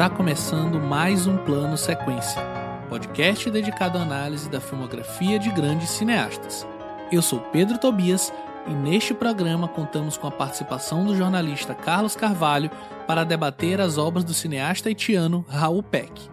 Está 0.00 0.08
começando 0.08 0.80
mais 0.80 1.26
um 1.26 1.36
Plano 1.36 1.76
Sequência, 1.76 2.40
podcast 2.88 3.50
dedicado 3.50 3.98
à 3.98 4.00
análise 4.00 4.48
da 4.48 4.58
filmografia 4.58 5.38
de 5.38 5.50
grandes 5.50 5.90
cineastas. 5.90 6.66
Eu 7.12 7.20
sou 7.20 7.38
Pedro 7.38 7.76
Tobias 7.76 8.32
e 8.66 8.70
neste 8.70 9.12
programa 9.12 9.68
contamos 9.68 10.16
com 10.16 10.26
a 10.26 10.30
participação 10.30 11.04
do 11.04 11.14
jornalista 11.14 11.74
Carlos 11.74 12.16
Carvalho 12.16 12.70
para 13.06 13.24
debater 13.24 13.78
as 13.78 13.98
obras 13.98 14.24
do 14.24 14.32
cineasta 14.32 14.88
haitiano 14.88 15.44
Raul 15.46 15.82
Peck. 15.82 16.30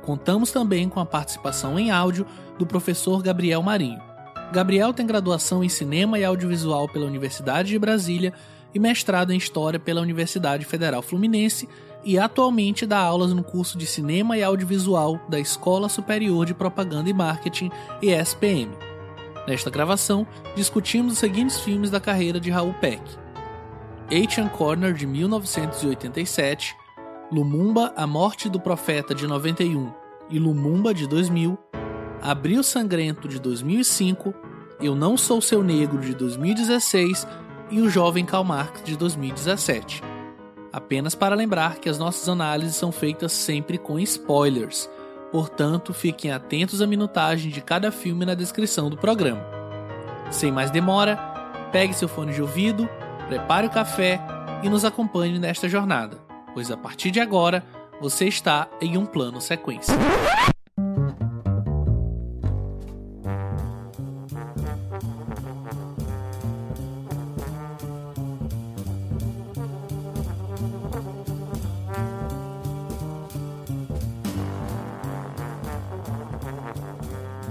Contamos 0.00 0.50
também 0.50 0.88
com 0.88 0.98
a 0.98 1.04
participação 1.04 1.78
em 1.78 1.90
áudio 1.90 2.26
do 2.58 2.64
professor 2.64 3.22
Gabriel 3.22 3.62
Marinho. 3.62 4.00
Gabriel 4.50 4.94
tem 4.94 5.06
graduação 5.06 5.62
em 5.62 5.68
Cinema 5.68 6.18
e 6.18 6.24
Audiovisual 6.24 6.88
pela 6.88 7.04
Universidade 7.04 7.68
de 7.68 7.78
Brasília 7.78 8.32
e 8.74 8.78
mestrado 8.78 9.30
em 9.30 9.36
História 9.36 9.78
pela 9.78 10.00
Universidade 10.00 10.64
Federal 10.64 11.02
Fluminense 11.02 11.68
e 12.04 12.18
atualmente 12.18 12.86
dá 12.86 12.98
aulas 12.98 13.32
no 13.32 13.42
curso 13.42 13.76
de 13.76 13.86
Cinema 13.86 14.36
e 14.36 14.42
Audiovisual 14.42 15.20
da 15.28 15.38
Escola 15.38 15.88
Superior 15.88 16.46
de 16.46 16.54
Propaganda 16.54 17.10
e 17.10 17.12
Marketing, 17.12 17.70
ESPM. 18.02 18.70
Nesta 19.46 19.70
gravação, 19.70 20.26
discutimos 20.54 21.14
os 21.14 21.18
seguintes 21.18 21.60
filmes 21.60 21.90
da 21.90 22.00
carreira 22.00 22.38
de 22.38 22.50
Raul 22.50 22.74
Peck: 22.74 23.02
Asian 24.10 24.48
Corner, 24.48 24.92
de 24.92 25.06
1987, 25.06 26.76
Lumumba, 27.32 27.92
A 27.96 28.06
Morte 28.06 28.48
do 28.48 28.60
Profeta, 28.60 29.14
de 29.14 29.26
91 29.26 29.92
e 30.28 30.38
Lumumba, 30.38 30.94
de 30.94 31.06
2000, 31.06 31.58
Abril 32.22 32.62
Sangrento, 32.62 33.28
de 33.28 33.40
2005, 33.40 34.34
Eu 34.80 34.94
Não 34.94 35.16
Sou 35.16 35.40
Seu 35.40 35.62
Negro, 35.62 36.00
de 36.00 36.14
2016 36.14 37.26
e 37.70 37.80
O 37.80 37.88
Jovem 37.88 38.24
Karl 38.24 38.44
Marx, 38.44 38.82
de 38.82 38.96
2017. 38.96 40.09
Apenas 40.72 41.14
para 41.14 41.34
lembrar 41.34 41.76
que 41.76 41.88
as 41.88 41.98
nossas 41.98 42.28
análises 42.28 42.76
são 42.76 42.92
feitas 42.92 43.32
sempre 43.32 43.76
com 43.76 43.98
spoilers, 43.98 44.88
portanto 45.32 45.92
fiquem 45.92 46.30
atentos 46.30 46.80
à 46.80 46.86
minutagem 46.86 47.50
de 47.50 47.60
cada 47.60 47.90
filme 47.90 48.24
na 48.24 48.34
descrição 48.34 48.88
do 48.88 48.96
programa. 48.96 49.44
Sem 50.30 50.52
mais 50.52 50.70
demora, 50.70 51.16
pegue 51.72 51.92
seu 51.92 52.08
fone 52.08 52.32
de 52.32 52.40
ouvido, 52.40 52.88
prepare 53.26 53.66
o 53.66 53.70
café 53.70 54.20
e 54.62 54.68
nos 54.68 54.84
acompanhe 54.84 55.38
nesta 55.40 55.68
jornada, 55.68 56.18
pois 56.54 56.70
a 56.70 56.76
partir 56.76 57.10
de 57.10 57.18
agora 57.18 57.64
você 58.00 58.26
está 58.26 58.68
em 58.80 58.96
um 58.96 59.04
plano 59.04 59.40
sequência. 59.40 59.94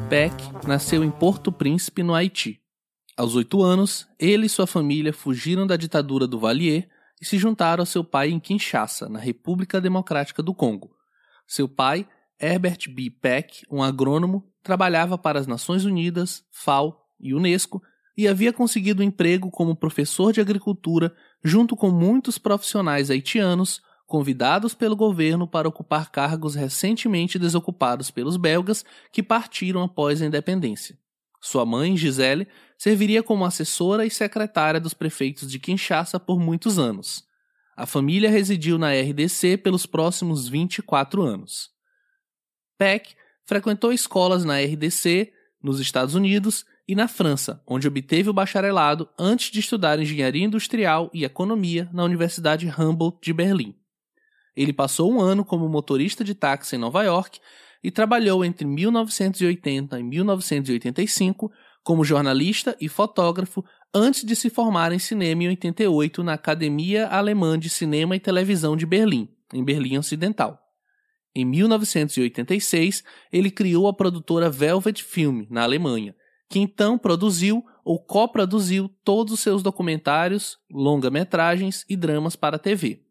Peck 0.10 0.34
nasceu 0.68 1.04
em 1.04 1.12
Porto 1.12 1.52
Príncipe, 1.52 2.02
no 2.02 2.16
Haiti. 2.16 2.60
Aos 3.16 3.36
oito 3.36 3.62
anos, 3.62 4.08
ele 4.18 4.48
e 4.48 4.50
sua 4.50 4.66
família 4.66 5.14
fugiram 5.14 5.68
da 5.68 5.78
ditadura 5.78 6.26
do 6.26 6.40
Valier 6.40 6.90
e 7.22 7.26
se 7.26 7.38
juntaram 7.38 7.84
ao 7.84 7.86
seu 7.86 8.04
pai 8.04 8.32
em 8.32 8.40
Kinshasa, 8.40 9.08
na 9.08 9.20
República 9.20 9.80
Democrática 9.80 10.42
do 10.42 10.52
Congo. 10.52 10.90
Seu 11.46 11.70
pai, 11.70 12.08
Herbert 12.42 12.90
B. 12.90 13.12
Peck, 13.12 13.62
um 13.70 13.84
agrônomo, 13.84 14.52
trabalhava 14.64 15.16
para 15.16 15.38
as 15.38 15.46
Nações 15.46 15.86
Unidas, 15.86 16.44
FAO 16.50 17.06
e 17.20 17.36
Unesco 17.36 17.80
e 18.18 18.28
havia 18.28 18.52
conseguido 18.52 19.04
um 19.04 19.06
emprego 19.06 19.52
como 19.52 19.76
professor 19.76 20.34
de 20.34 20.42
agricultura 20.42 21.16
junto 21.44 21.76
com 21.76 21.92
muitos 21.92 22.40
profissionais 22.40 23.12
haitianos 23.12 23.80
convidados 24.10 24.74
pelo 24.74 24.96
governo 24.96 25.48
para 25.48 25.70
ocupar 25.70 26.12
cargos 26.12 26.56
recentemente 26.56 27.38
desocupados 27.38 28.10
pelos 28.10 28.36
belgas 28.36 28.84
que 29.12 29.22
partiram 29.22 29.84
após 29.84 30.20
a 30.20 30.26
independência. 30.26 30.98
Sua 31.40 31.64
mãe, 31.66 31.96
Gisele, 31.96 32.48
serviria 32.76 33.22
como 33.22 33.46
assessora 33.46 34.06
e 34.06 34.10
secretária 34.10 34.80
dos 34.80 34.96
prefeitos 34.96 35.50
de 35.50 35.60
Kinshasa 35.60 36.20
por 36.20 36.40
muitos 36.40 36.80
anos. 36.80 37.24
A 37.78 37.86
família 37.86 38.32
residiu 38.32 38.78
na 38.78 38.92
RDC 38.92 39.58
pelos 39.58 39.86
próximos 39.86 40.50
24 40.50 41.22
anos. 41.22 41.70
Peck 42.78 43.16
frequentou 43.46 43.94
escolas 43.94 44.44
na 44.44 44.60
RDC, 44.60 45.32
nos 45.62 45.80
Estados 45.80 46.16
Unidos 46.16 46.66
e 46.88 46.96
na 46.96 47.08
França, 47.08 47.62
onde 47.68 47.88
obteve 47.88 48.30
o 48.30 48.34
bacharelado 48.34 49.08
antes 49.18 49.52
de 49.52 49.60
estudar 49.60 50.00
engenharia 50.00 50.46
industrial 50.46 51.10
e 51.14 51.24
economia 51.24 51.88
na 51.94 52.04
Universidade 52.04 52.68
Humboldt 52.68 53.20
de 53.22 53.32
Berlim. 53.32 53.79
Ele 54.56 54.74
passou 54.74 55.12
um 55.12 55.20
ano 55.20 55.46
como 55.46 55.68
motorista 55.70 56.24
de 56.24 56.34
táxi 56.34 56.76
em 56.76 56.80
Nova 56.80 57.04
York 57.04 57.40
e 57.84 57.90
trabalhou 57.90 58.44
entre 58.44 58.66
1980 58.66 60.00
e 60.00 60.04
1985 60.04 61.52
como 61.84 62.04
jornalista 62.04 62.76
e 62.80 62.88
fotógrafo 62.90 63.64
antes 63.94 64.24
de 64.24 64.36
se 64.36 64.50
formar 64.50 64.92
em 64.92 65.00
cinema 65.00 65.44
em 65.44 65.48
88 65.50 66.24
na 66.24 66.34
Academia 66.34 67.08
Alemã 67.08 67.58
de 67.58 67.70
Cinema 67.70 68.16
e 68.16 68.20
Televisão 68.20 68.76
de 68.76 68.86
Berlim, 68.86 69.30
em 69.54 69.64
Berlim 69.64 69.98
Ocidental. 69.98 70.60
Em 71.34 71.46
1986, 71.46 73.04
ele 73.32 73.50
criou 73.50 73.88
a 73.88 73.94
produtora 73.94 74.50
Velvet 74.50 75.04
Film, 75.04 75.46
na 75.50 75.64
Alemanha, 75.64 76.16
que 76.50 76.60
então 76.60 76.98
produziu 76.98 77.64
ou 77.86 78.00
coproduziu 78.00 78.90
todos 79.04 79.34
os 79.34 79.40
seus 79.40 79.64
documentários, 79.64 80.58
longa-metragens 80.70 81.86
e 81.88 81.96
dramas 81.96 82.36
para 82.36 82.58
a 82.58 82.60
TV. 82.60 83.09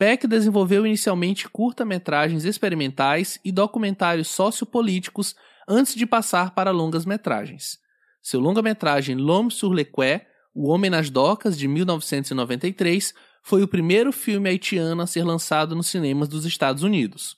Peck 0.00 0.26
desenvolveu 0.26 0.86
inicialmente 0.86 1.46
curta-metragens 1.46 2.46
experimentais 2.46 3.38
e 3.44 3.52
documentários 3.52 4.28
sociopolíticos 4.28 5.36
antes 5.68 5.94
de 5.94 6.06
passar 6.06 6.54
para 6.54 6.70
longas-metragens. 6.70 7.78
Seu 8.22 8.40
longa-metragem 8.40 9.14
L'Homme 9.14 9.50
sur 9.50 9.74
le 9.74 9.84
Quai, 9.84 10.22
O 10.54 10.70
Homem 10.70 10.90
nas 10.90 11.10
Docas, 11.10 11.58
de 11.58 11.68
1993, 11.68 13.12
foi 13.42 13.62
o 13.62 13.68
primeiro 13.68 14.10
filme 14.10 14.48
haitiano 14.48 15.02
a 15.02 15.06
ser 15.06 15.22
lançado 15.22 15.76
nos 15.76 15.88
cinemas 15.88 16.28
dos 16.28 16.46
Estados 16.46 16.82
Unidos. 16.82 17.36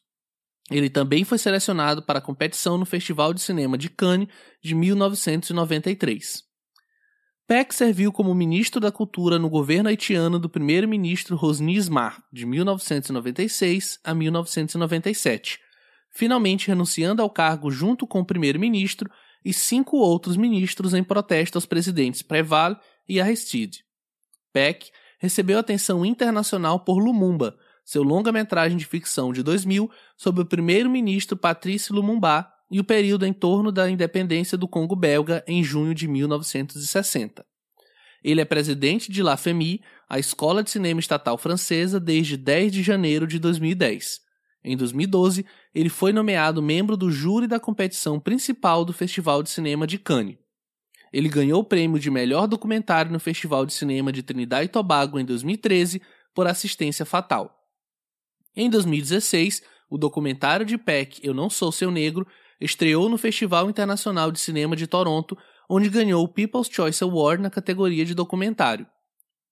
Ele 0.71 0.89
também 0.89 1.25
foi 1.25 1.39
selecionado 1.39 2.01
para 2.01 2.21
a 2.21 2.23
competição 2.23 2.79
no 2.79 2.87
Festival 2.87 3.35
de 3.35 3.41
Cinema 3.43 3.77
de 3.77 3.91
Cannes 3.91 4.29
de 4.63 4.77
1993. 4.77 6.52
Peck 7.47 7.75
serviu 7.75 8.13
como 8.13 8.35
ministro 8.35 8.81
da 8.81 8.93
Cultura 8.93 9.39
no 9.39 9.51
governo 9.51 9.89
haitiano 9.89 10.39
do 10.39 10.49
primeiro-ministro 10.49 11.37
Rosny 11.37 11.77
Smar, 11.77 12.23
de 12.33 12.47
1996 12.47 13.99
a 14.05 14.15
1997, 14.15 15.59
finalmente 16.09 16.69
renunciando 16.69 17.21
ao 17.21 17.29
cargo 17.29 17.71
junto 17.71 18.07
com 18.07 18.21
o 18.21 18.25
primeiro-ministro 18.25 19.11
e 19.45 19.53
cinco 19.53 19.97
outros 19.97 20.37
ministros 20.37 20.95
em 20.95 21.03
protesto 21.03 21.59
aos 21.59 21.67
presidentes 21.67 22.23
Preval 22.23 22.81
e 23.09 23.21
Aristide. 23.21 23.85
Peck 24.53 24.91
recebeu 25.19 25.59
atenção 25.59 26.05
internacional 26.05 26.81
por 26.81 26.99
Lumumba, 26.99 27.57
seu 27.85 28.03
longa-metragem 28.03 28.79
de 28.79 28.87
ficção 28.87 29.33
de 29.33 29.43
2000 29.43 29.91
sobre 30.17 30.43
o 30.43 30.47
primeiro-ministro 30.47 31.37
Patrice 31.37 31.93
Lumumba 31.93 32.49
e 32.73 32.81
o 32.81 32.85
período 32.85 33.27
em 33.27 33.35
torno 33.35 33.71
da 33.71 33.91
independência 33.91 34.57
do 34.57 34.67
Congo 34.67 34.97
belga 34.97 35.45
em 35.47 35.63
junho 35.63 35.95
de 35.95 36.09
1960. 36.09 37.45
Ele 38.25 38.41
é 38.41 38.47
presidente 38.47 39.13
de 39.13 39.23
La 39.23 39.37
Famille, 39.37 39.83
a 40.09 40.19
escola 40.19 40.63
de 40.63 40.71
cinema 40.71 40.99
estatal 40.99 41.37
francesa, 41.37 42.01
desde 42.01 42.35
10 42.35 42.73
de 42.73 42.83
janeiro 42.83 43.27
de 43.27 43.39
2010. 43.39 44.21
Em 44.65 44.75
2012, 44.75 45.45
ele 45.75 45.91
foi 45.91 46.15
nomeado 46.15 46.63
membro 46.63 46.97
do 46.97 47.11
júri 47.11 47.47
da 47.47 47.61
competição 47.61 48.19
principal 48.19 48.87
do 48.87 48.93
Festival 48.93 49.43
de 49.43 49.51
Cinema 49.51 49.87
de 49.87 49.99
Cannes. 49.99 50.39
Ele 51.13 51.29
ganhou 51.29 51.61
o 51.61 51.65
prêmio 51.65 51.99
de 51.99 52.11
melhor 52.11 52.47
documentário 52.47 53.13
no 53.13 53.21
Festival 53.21 53.67
de 53.67 53.75
Cinema 53.75 54.11
de 54.11 54.23
Trinidad 54.23 54.65
e 54.65 54.69
Tobago 54.69 55.19
em 55.19 55.27
2013 55.27 56.01
por 56.35 56.47
Assistência 56.47 57.05
Fatal. 57.05 57.55
Em 58.57 58.71
2016, 58.71 59.63
o 59.91 59.99
documentário 59.99 60.65
de 60.65 60.79
Peck 60.79 61.21
Eu 61.23 61.35
Não 61.35 61.51
Sou 61.51 61.71
Seu 61.71 61.91
Negro 61.91 62.27
estreou 62.65 63.09
no 63.09 63.19
Festival 63.19 63.69
Internacional 63.69 64.31
de 64.31 64.39
Cinema 64.39 64.77
de 64.77 64.87
Toronto, 64.87 65.37
onde 65.69 65.89
ganhou 65.89 66.25
o 66.25 66.29
People's 66.29 66.69
Choice 66.71 67.03
Award 67.03 67.43
na 67.43 67.51
categoria 67.51 68.05
de 68.05 68.15
documentário. 68.15 68.87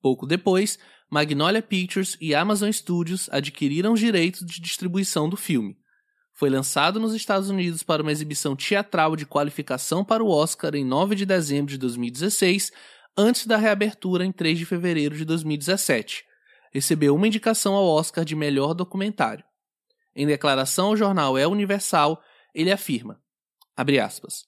Pouco 0.00 0.26
depois, 0.26 0.78
Magnolia 1.10 1.60
Pictures 1.60 2.16
e 2.20 2.34
Amazon 2.34 2.70
Studios 2.70 3.28
adquiriram 3.32 3.92
os 3.92 4.00
direitos 4.00 4.46
de 4.46 4.60
distribuição 4.60 5.28
do 5.28 5.36
filme. 5.36 5.76
Foi 6.32 6.48
lançado 6.48 6.98
nos 6.98 7.14
Estados 7.14 7.50
Unidos 7.50 7.82
para 7.82 8.00
uma 8.00 8.12
exibição 8.12 8.56
teatral 8.56 9.14
de 9.16 9.26
qualificação 9.26 10.04
para 10.04 10.22
o 10.22 10.30
Oscar 10.30 10.74
em 10.74 10.84
9 10.84 11.14
de 11.14 11.26
dezembro 11.26 11.70
de 11.70 11.76
2016, 11.76 12.72
antes 13.16 13.46
da 13.46 13.56
reabertura 13.56 14.24
em 14.24 14.32
3 14.32 14.58
de 14.58 14.64
fevereiro 14.64 15.16
de 15.16 15.24
2017. 15.24 16.24
Recebeu 16.72 17.14
uma 17.14 17.26
indicação 17.26 17.74
ao 17.74 17.84
Oscar 17.84 18.24
de 18.24 18.36
melhor 18.36 18.72
documentário. 18.72 19.44
Em 20.14 20.26
declaração 20.26 20.86
ao 20.86 20.96
jornal 20.96 21.36
É 21.36 21.46
Universal, 21.46 22.22
ele 22.55 22.70
afirma, 22.70 23.20
aspas, 23.76 24.44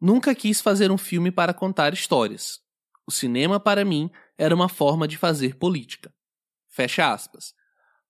Nunca 0.00 0.34
quis 0.34 0.60
fazer 0.60 0.90
um 0.90 0.98
filme 0.98 1.30
para 1.30 1.54
contar 1.54 1.92
histórias. 1.92 2.60
O 3.06 3.12
cinema, 3.12 3.60
para 3.60 3.84
mim, 3.84 4.10
era 4.36 4.54
uma 4.54 4.68
forma 4.68 5.06
de 5.06 5.16
fazer 5.16 5.56
política. 5.56 6.12
Fecha 6.68 7.12
aspas. 7.12 7.54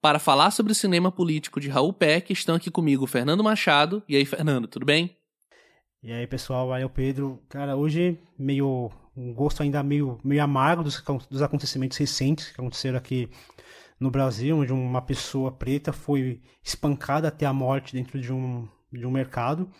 Para 0.01 0.19
falar 0.19 0.51
sobre 0.51 0.73
o 0.73 0.75
cinema 0.75 1.13
político 1.13 1.61
de 1.61 1.69
Raul 1.69 1.93
Peck, 1.93 2.33
estão 2.33 2.55
aqui 2.55 2.71
comigo 2.71 3.07
Fernando 3.07 3.45
Machado. 3.45 4.03
E 4.09 4.17
aí, 4.17 4.25
Fernando, 4.25 4.67
tudo 4.67 4.87
bem? 4.87 5.17
E 6.03 6.11
aí, 6.11 6.27
pessoal, 6.27 6.73
aí 6.73 6.83
é 6.83 6.87
o 6.87 6.91
Pedro. 6.91 7.43
Cara, 7.49 7.77
hoje 7.77 8.19
meio 8.39 8.91
um 9.17 9.35
gosto 9.35 9.63
ainda 9.63 9.83
meio, 9.83 10.19
meio 10.25 10.43
amargo 10.43 10.83
dos, 10.83 11.03
dos 11.31 11.43
acontecimentos 11.43 11.99
recentes 11.99 12.51
que 12.51 12.61
aconteceram 12.61 12.97
aqui 12.97 13.29
no 14.01 14.11
Brasil, 14.11 14.57
onde 14.57 14.73
uma 14.73 15.03
pessoa 15.03 15.53
preta 15.53 15.93
foi 15.93 16.41
espancada 16.65 17.29
até 17.29 17.47
a 17.47 17.53
morte 17.53 17.93
dentro 17.93 18.21
de 18.21 18.33
um, 18.33 18.67
de 18.93 19.07
um 19.07 19.11
mercado. 19.11 19.71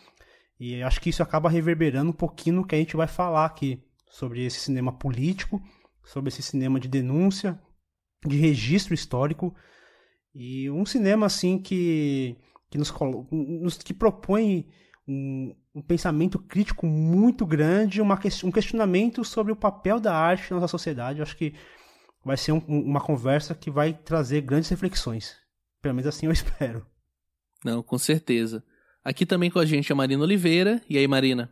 E 0.59 0.83
acho 0.83 1.01
que 1.01 1.11
isso 1.11 1.23
acaba 1.23 1.51
reverberando 1.51 2.11
um 2.11 2.15
pouquinho 2.15 2.57
no 2.57 2.67
que 2.67 2.75
a 2.75 2.79
gente 2.79 2.97
vai 2.97 3.09
falar 3.09 3.47
aqui 3.47 3.83
sobre 4.09 4.45
esse 4.45 4.61
cinema 4.61 4.93
político, 4.93 5.61
sobre 6.05 6.29
esse 6.29 6.43
cinema 6.43 6.79
de 6.79 6.89
denúncia, 6.89 7.61
de 8.25 8.37
registro 8.37 8.95
histórico 8.95 9.55
e 10.35 10.71
um 10.71 10.87
cinema 10.87 11.27
assim 11.27 11.59
que 11.59 12.37
que 12.71 12.79
nos, 12.79 12.93
nos 13.31 13.77
que 13.77 13.93
propõe 13.93 14.67
um, 15.07 15.55
um, 15.75 15.83
pensamento 15.83 16.39
crítico 16.39 16.87
muito 16.87 17.45
grande, 17.45 18.01
uma, 18.01 18.19
um 18.45 18.51
questionamento 18.51 19.23
sobre 19.25 19.53
o 19.53 19.57
papel 19.57 20.01
da 20.01 20.17
arte 20.17 20.51
na 20.51 20.57
nossa 20.57 20.71
sociedade. 20.71 21.21
Acho 21.21 21.37
que 21.37 21.55
vai 22.25 22.35
ser 22.35 22.53
um, 22.53 22.63
uma 22.67 23.01
conversa 23.01 23.55
que 23.55 23.71
vai 23.71 23.93
trazer 23.93 24.41
grandes 24.41 24.71
reflexões. 24.71 25.37
Pelo 25.83 25.95
menos 25.95 26.07
assim 26.07 26.25
eu 26.25 26.33
espero. 26.33 26.87
Não, 27.63 27.83
com 27.83 27.99
certeza. 27.99 28.65
Aqui 29.05 29.27
também 29.27 29.51
com 29.51 29.59
a 29.59 29.67
gente 29.67 29.91
é 29.91 29.93
a 29.93 29.97
Marina 29.97 30.23
Oliveira. 30.23 30.81
E 30.89 30.97
aí, 30.97 31.09
Marina? 31.09 31.51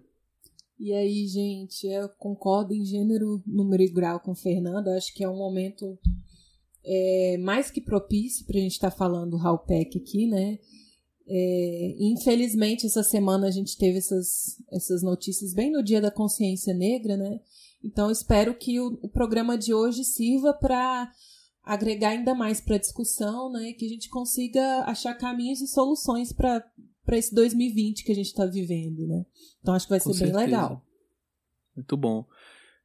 E 0.78 0.92
aí, 0.92 1.26
gente, 1.26 1.86
eu 1.86 2.08
concordo 2.08 2.72
em 2.72 2.84
gênero, 2.84 3.42
número 3.46 3.82
e 3.82 3.88
grau 3.88 4.20
com 4.20 4.30
o 4.30 4.36
Fernando. 4.36 4.88
Acho 4.88 5.12
que 5.12 5.24
é 5.24 5.28
um 5.28 5.36
momento 5.36 5.98
é, 6.84 7.36
mais 7.38 7.70
que 7.70 7.80
propício 7.80 8.46
para 8.46 8.56
a 8.56 8.60
gente 8.60 8.72
estar 8.72 8.90
tá 8.90 8.96
falando 8.96 9.32
do 9.32 9.36
Halpec 9.36 9.98
aqui, 9.98 10.26
né? 10.26 10.58
É, 11.28 11.96
infelizmente, 11.98 12.86
essa 12.86 13.02
semana 13.02 13.46
a 13.46 13.50
gente 13.50 13.76
teve 13.76 13.98
essas, 13.98 14.56
essas 14.72 15.02
notícias 15.02 15.52
bem 15.52 15.70
no 15.70 15.82
Dia 15.82 16.00
da 16.00 16.10
Consciência 16.10 16.72
Negra, 16.72 17.16
né? 17.16 17.40
Então, 17.84 18.10
espero 18.10 18.54
que 18.54 18.80
o, 18.80 18.98
o 19.02 19.08
programa 19.08 19.58
de 19.58 19.74
hoje 19.74 20.04
sirva 20.04 20.52
para 20.52 21.12
agregar 21.62 22.10
ainda 22.10 22.34
mais 22.34 22.60
para 22.60 22.76
a 22.76 22.80
discussão, 22.80 23.50
né? 23.50 23.72
Que 23.74 23.86
a 23.86 23.88
gente 23.88 24.08
consiga 24.08 24.84
achar 24.86 25.14
caminhos 25.14 25.60
e 25.60 25.66
soluções 25.66 26.32
para 26.32 26.64
esse 27.16 27.34
2020 27.34 28.04
que 28.04 28.12
a 28.12 28.14
gente 28.14 28.26
está 28.26 28.46
vivendo, 28.46 29.06
né? 29.06 29.24
Então, 29.60 29.74
acho 29.74 29.86
que 29.86 29.90
vai 29.90 30.00
ser 30.00 30.24
bem 30.24 30.32
legal. 30.32 30.84
Muito 31.74 31.96
bom. 31.96 32.26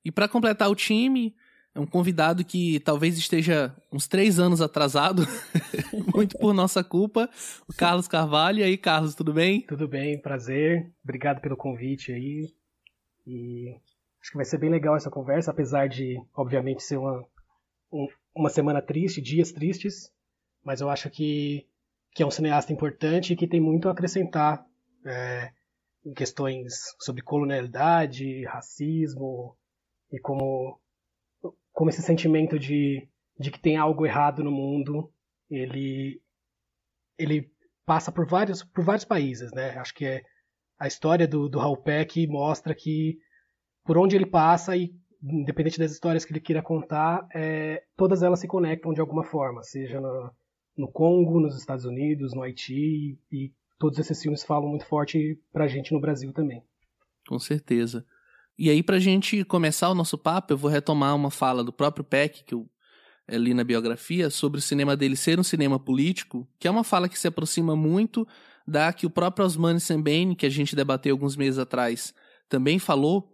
E 0.03 0.11
para 0.11 0.27
completar 0.27 0.69
o 0.69 0.75
time, 0.75 1.35
é 1.75 1.79
um 1.79 1.85
convidado 1.85 2.45
que 2.45 2.79
talvez 2.79 3.17
esteja 3.17 3.75
uns 3.91 4.07
três 4.07 4.39
anos 4.39 4.61
atrasado, 4.61 5.23
muito 6.15 6.37
por 6.37 6.53
nossa 6.53 6.81
culpa, 6.81 7.29
o 7.67 7.73
Carlos 7.73 8.07
Carvalho. 8.07 8.59
E 8.59 8.63
aí, 8.63 8.77
Carlos, 8.77 9.13
tudo 9.13 9.33
bem? 9.33 9.61
Tudo 9.61 9.85
bem, 9.85 10.21
prazer. 10.21 10.89
Obrigado 11.03 11.41
pelo 11.41 11.57
convite 11.57 12.13
aí. 12.13 12.53
E 13.27 13.75
acho 14.21 14.31
que 14.31 14.37
vai 14.37 14.45
ser 14.45 14.57
bem 14.57 14.69
legal 14.69 14.95
essa 14.95 15.11
conversa, 15.11 15.51
apesar 15.51 15.89
de, 15.89 16.15
obviamente, 16.33 16.81
ser 16.81 16.97
uma, 16.97 17.25
um, 17.91 18.07
uma 18.33 18.49
semana 18.49 18.81
triste, 18.81 19.21
dias 19.21 19.51
tristes. 19.51 20.09
Mas 20.63 20.79
eu 20.79 20.89
acho 20.89 21.09
que, 21.09 21.67
que 22.15 22.23
é 22.23 22.25
um 22.25 22.31
cineasta 22.31 22.71
importante 22.71 23.33
e 23.33 23.35
que 23.35 23.45
tem 23.45 23.59
muito 23.59 23.89
a 23.89 23.91
acrescentar 23.91 24.65
é, 25.05 25.51
em 26.05 26.13
questões 26.13 26.95
sobre 26.97 27.21
colonialidade, 27.21 28.45
racismo 28.45 29.55
e 30.11 30.17
como 30.19 30.79
como 31.73 31.89
esse 31.89 32.01
sentimento 32.01 32.57
de, 32.57 33.05
de 33.37 33.51
que 33.51 33.59
tem 33.59 33.75
algo 33.75 34.05
errado 34.05 34.41
no 34.41 34.49
mundo, 34.49 35.11
ele 35.49 36.21
ele 37.17 37.51
passa 37.85 38.13
por 38.13 38.25
vários 38.25 38.63
por 38.63 38.81
vários 38.81 39.03
países, 39.03 39.51
né? 39.51 39.77
Acho 39.77 39.93
que 39.93 40.05
é 40.05 40.23
a 40.79 40.87
história 40.87 41.27
do, 41.27 41.49
do 41.49 41.59
Raul 41.59 41.83
Peck 41.83 42.25
mostra 42.27 42.73
que 42.73 43.17
por 43.83 43.97
onde 43.97 44.15
ele 44.15 44.25
passa 44.25 44.75
e 44.77 44.95
independente 45.21 45.79
das 45.79 45.91
histórias 45.91 46.23
que 46.23 46.31
ele 46.31 46.39
queira 46.39 46.61
contar, 46.61 47.27
é, 47.35 47.83
todas 47.97 48.23
elas 48.23 48.39
se 48.39 48.47
conectam 48.47 48.93
de 48.93 49.01
alguma 49.01 49.23
forma, 49.23 49.61
seja 49.63 49.99
no, 49.99 50.31
no 50.77 50.87
Congo, 50.87 51.39
nos 51.39 51.57
Estados 51.57 51.85
Unidos, 51.85 52.33
no 52.33 52.41
Haiti 52.41 53.19
e 53.31 53.53
todos 53.79 53.97
esses 53.99 54.21
filmes 54.21 54.43
falam 54.43 54.69
muito 54.69 54.85
forte 54.85 55.39
pra 55.51 55.67
gente 55.67 55.93
no 55.93 55.99
Brasil 55.99 56.31
também. 56.33 56.63
Com 57.27 57.39
certeza. 57.39 58.05
E 58.57 58.69
aí, 58.69 58.81
pra 58.81 58.99
gente 58.99 59.43
começar 59.43 59.89
o 59.89 59.95
nosso 59.95 60.17
papo, 60.17 60.53
eu 60.53 60.57
vou 60.57 60.71
retomar 60.71 61.15
uma 61.15 61.29
fala 61.29 61.63
do 61.63 61.73
próprio 61.73 62.05
Peck, 62.05 62.43
que 62.43 62.53
eu 62.53 62.69
eh, 63.27 63.37
li 63.37 63.53
na 63.53 63.63
biografia, 63.63 64.29
sobre 64.29 64.59
o 64.59 64.61
cinema 64.61 64.95
dele 64.95 65.15
ser 65.15 65.39
um 65.39 65.43
cinema 65.43 65.77
político, 65.77 66.47
que 66.57 66.67
é 66.67 66.71
uma 66.71 66.83
fala 66.83 67.09
que 67.09 67.19
se 67.19 67.27
aproxima 67.27 67.75
muito 67.75 68.25
da 68.65 68.93
que 68.93 69.05
o 69.05 69.09
próprio 69.09 69.45
Osmani 69.45 69.79
Sembene, 69.79 70.35
que 70.35 70.45
a 70.45 70.49
gente 70.49 70.75
debateu 70.75 71.13
alguns 71.13 71.35
meses 71.35 71.59
atrás, 71.59 72.13
também 72.47 72.79
falou. 72.79 73.29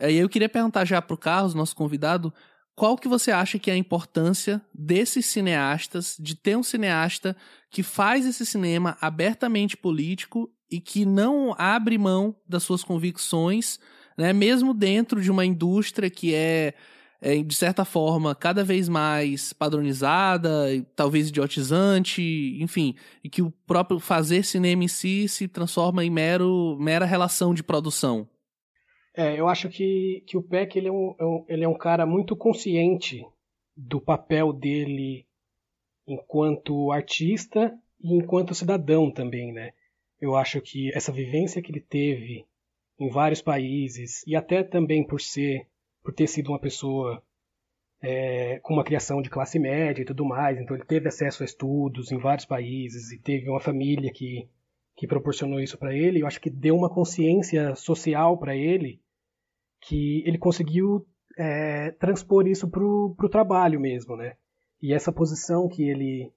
E 0.00 0.06
aí 0.06 0.16
eu 0.16 0.28
queria 0.28 0.48
perguntar 0.48 0.84
já 0.84 1.00
pro 1.00 1.16
Carlos, 1.16 1.54
nosso 1.54 1.76
convidado, 1.76 2.32
qual 2.74 2.96
que 2.96 3.08
você 3.08 3.30
acha 3.30 3.58
que 3.58 3.70
é 3.70 3.74
a 3.74 3.78
importância 3.78 4.60
desses 4.72 5.26
cineastas, 5.26 6.16
de 6.18 6.34
ter 6.34 6.56
um 6.56 6.62
cineasta 6.62 7.36
que 7.70 7.82
faz 7.82 8.26
esse 8.26 8.44
cinema 8.44 8.96
abertamente 9.00 9.76
político 9.76 10.50
e 10.70 10.80
que 10.80 11.04
não 11.04 11.54
abre 11.56 11.96
mão 11.96 12.34
das 12.48 12.62
suas 12.62 12.82
convicções 12.82 13.78
né? 14.16 14.32
Mesmo 14.32 14.72
dentro 14.72 15.20
de 15.20 15.30
uma 15.30 15.44
indústria 15.44 16.08
que 16.08 16.34
é, 16.34 16.74
é 17.20 17.42
de 17.42 17.54
certa 17.54 17.84
forma, 17.84 18.34
cada 18.34 18.64
vez 18.64 18.88
mais 18.88 19.52
padronizada, 19.52 20.66
talvez 20.94 21.28
idiotizante, 21.28 22.56
enfim, 22.60 22.94
e 23.22 23.28
que 23.28 23.42
o 23.42 23.50
próprio 23.66 23.98
fazer 23.98 24.44
cinema 24.44 24.84
em 24.84 24.88
si 24.88 25.28
se 25.28 25.48
transforma 25.48 26.04
em 26.04 26.10
mero, 26.10 26.76
mera 26.80 27.04
relação 27.04 27.54
de 27.54 27.62
produção. 27.62 28.28
É, 29.16 29.38
eu 29.38 29.46
acho 29.46 29.68
que, 29.68 30.24
que 30.26 30.36
o 30.36 30.42
Peck 30.42 30.76
ele 30.76 30.88
é, 30.88 30.92
um, 30.92 31.14
é 31.48 31.54
ele 31.54 31.64
é 31.64 31.68
um 31.68 31.78
cara 31.78 32.04
muito 32.04 32.34
consciente 32.34 33.24
do 33.76 34.00
papel 34.00 34.52
dele 34.52 35.24
enquanto 36.06 36.90
artista 36.90 37.72
e 38.02 38.12
enquanto 38.12 38.54
cidadão 38.54 39.10
também, 39.10 39.52
né? 39.52 39.72
Eu 40.20 40.34
acho 40.34 40.60
que 40.60 40.92
essa 40.94 41.12
vivência 41.12 41.62
que 41.62 41.70
ele 41.70 41.80
teve 41.80 42.44
em 42.98 43.08
vários 43.08 43.40
países 43.40 44.24
e 44.26 44.34
até 44.34 44.64
também 44.64 45.06
por 45.06 45.20
ser 45.20 45.68
por 46.02 46.12
ter 46.12 46.26
sido 46.26 46.48
uma 46.48 46.58
pessoa 46.58 47.22
é, 48.02 48.58
com 48.60 48.74
uma 48.74 48.84
criação 48.84 49.22
de 49.22 49.30
classe 49.30 49.58
média 49.58 50.02
e 50.02 50.04
tudo 50.04 50.24
mais, 50.24 50.60
então 50.60 50.76
ele 50.76 50.84
teve 50.84 51.08
acesso 51.08 51.42
a 51.42 51.46
estudos 51.46 52.10
em 52.12 52.18
vários 52.18 52.44
países 52.44 53.12
e 53.12 53.18
teve 53.18 53.48
uma 53.48 53.60
família 53.60 54.12
que 54.12 54.48
que 54.96 55.08
proporcionou 55.08 55.60
isso 55.60 55.76
para 55.76 55.94
ele. 55.94 56.20
Eu 56.20 56.26
acho 56.26 56.40
que 56.40 56.50
deu 56.50 56.76
uma 56.76 56.88
consciência 56.88 57.74
social 57.74 58.38
para 58.38 58.54
ele 58.56 59.00
que 59.86 60.22
ele 60.26 60.38
conseguiu 60.38 61.06
é, 61.38 61.90
transpor 61.92 62.46
isso 62.46 62.70
para 62.70 62.82
o 62.82 63.28
trabalho 63.30 63.80
mesmo, 63.80 64.16
né? 64.16 64.36
E 64.80 64.92
essa 64.92 65.12
posição 65.12 65.68
que 65.68 65.88
ele 65.88 66.32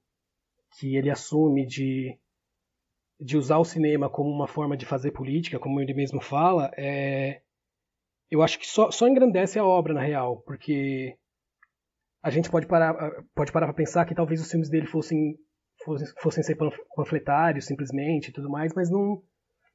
que 0.78 0.96
ele 0.96 1.10
assume 1.10 1.66
de 1.66 2.18
de 3.20 3.38
usar 3.38 3.58
o 3.58 3.66
cinema 3.66 4.10
como 4.10 4.30
uma 4.30 4.48
forma 4.48 4.78
de 4.78 4.86
fazer 4.86 5.12
política, 5.12 5.58
como 5.58 5.82
ele 5.82 5.94
mesmo 5.94 6.22
fala, 6.22 6.70
é, 6.78 7.42
eu 8.30 8.44
acho 8.44 8.60
que 8.60 8.68
só, 8.68 8.92
só 8.92 9.08
engrandece 9.08 9.58
a 9.58 9.66
obra, 9.66 9.94
na 9.94 10.02
real, 10.02 10.38
porque 10.46 11.18
a 12.22 12.30
gente 12.30 12.50
pode 12.50 12.68
parar 12.68 13.24
pode 13.34 13.52
parar 13.52 13.68
para 13.68 13.76
pensar 13.76 14.06
que 14.06 14.14
talvez 14.14 14.42
os 14.42 14.52
filmes 14.52 14.70
dele 14.70 14.86
fossem, 14.86 15.36
fossem, 15.84 16.08
fossem 16.22 16.44
ser 16.44 16.58
panfletários, 16.96 17.66
simplesmente, 17.66 18.30
e 18.30 18.34
tudo 18.34 18.50
mais, 18.50 18.74
mas 18.76 18.92
não, 18.92 19.24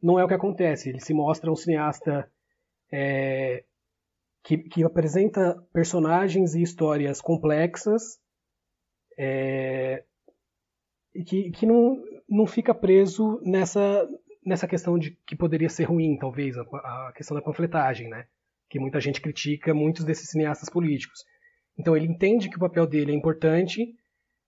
não 0.00 0.18
é 0.18 0.24
o 0.24 0.28
que 0.28 0.34
acontece. 0.34 0.90
Ele 0.90 1.00
se 1.00 1.14
mostra 1.14 1.50
um 1.50 1.56
cineasta 1.56 2.30
é, 2.92 3.64
que, 4.44 4.58
que 4.58 4.84
apresenta 4.84 5.56
personagens 5.72 6.54
e 6.54 6.62
histórias 6.62 7.20
complexas 7.20 8.18
é, 9.18 10.04
e 11.14 11.24
que, 11.24 11.50
que 11.50 11.66
não, 11.66 12.02
não 12.28 12.46
fica 12.46 12.74
preso 12.74 13.40
nessa, 13.44 14.08
nessa 14.44 14.66
questão 14.66 14.98
de 14.98 15.12
que 15.26 15.36
poderia 15.36 15.68
ser 15.68 15.84
ruim, 15.84 16.16
talvez, 16.18 16.56
a, 16.58 16.62
a 16.62 17.12
questão 17.14 17.36
da 17.36 17.42
panfletagem, 17.42 18.08
né? 18.08 18.26
Que 18.68 18.78
muita 18.78 19.00
gente 19.00 19.20
critica 19.20 19.74
muitos 19.74 20.04
desses 20.04 20.30
cineastas 20.30 20.68
políticos. 20.68 21.24
Então 21.78 21.96
ele 21.96 22.06
entende 22.06 22.48
que 22.48 22.56
o 22.56 22.60
papel 22.60 22.86
dele 22.86 23.12
é 23.12 23.14
importante, 23.14 23.94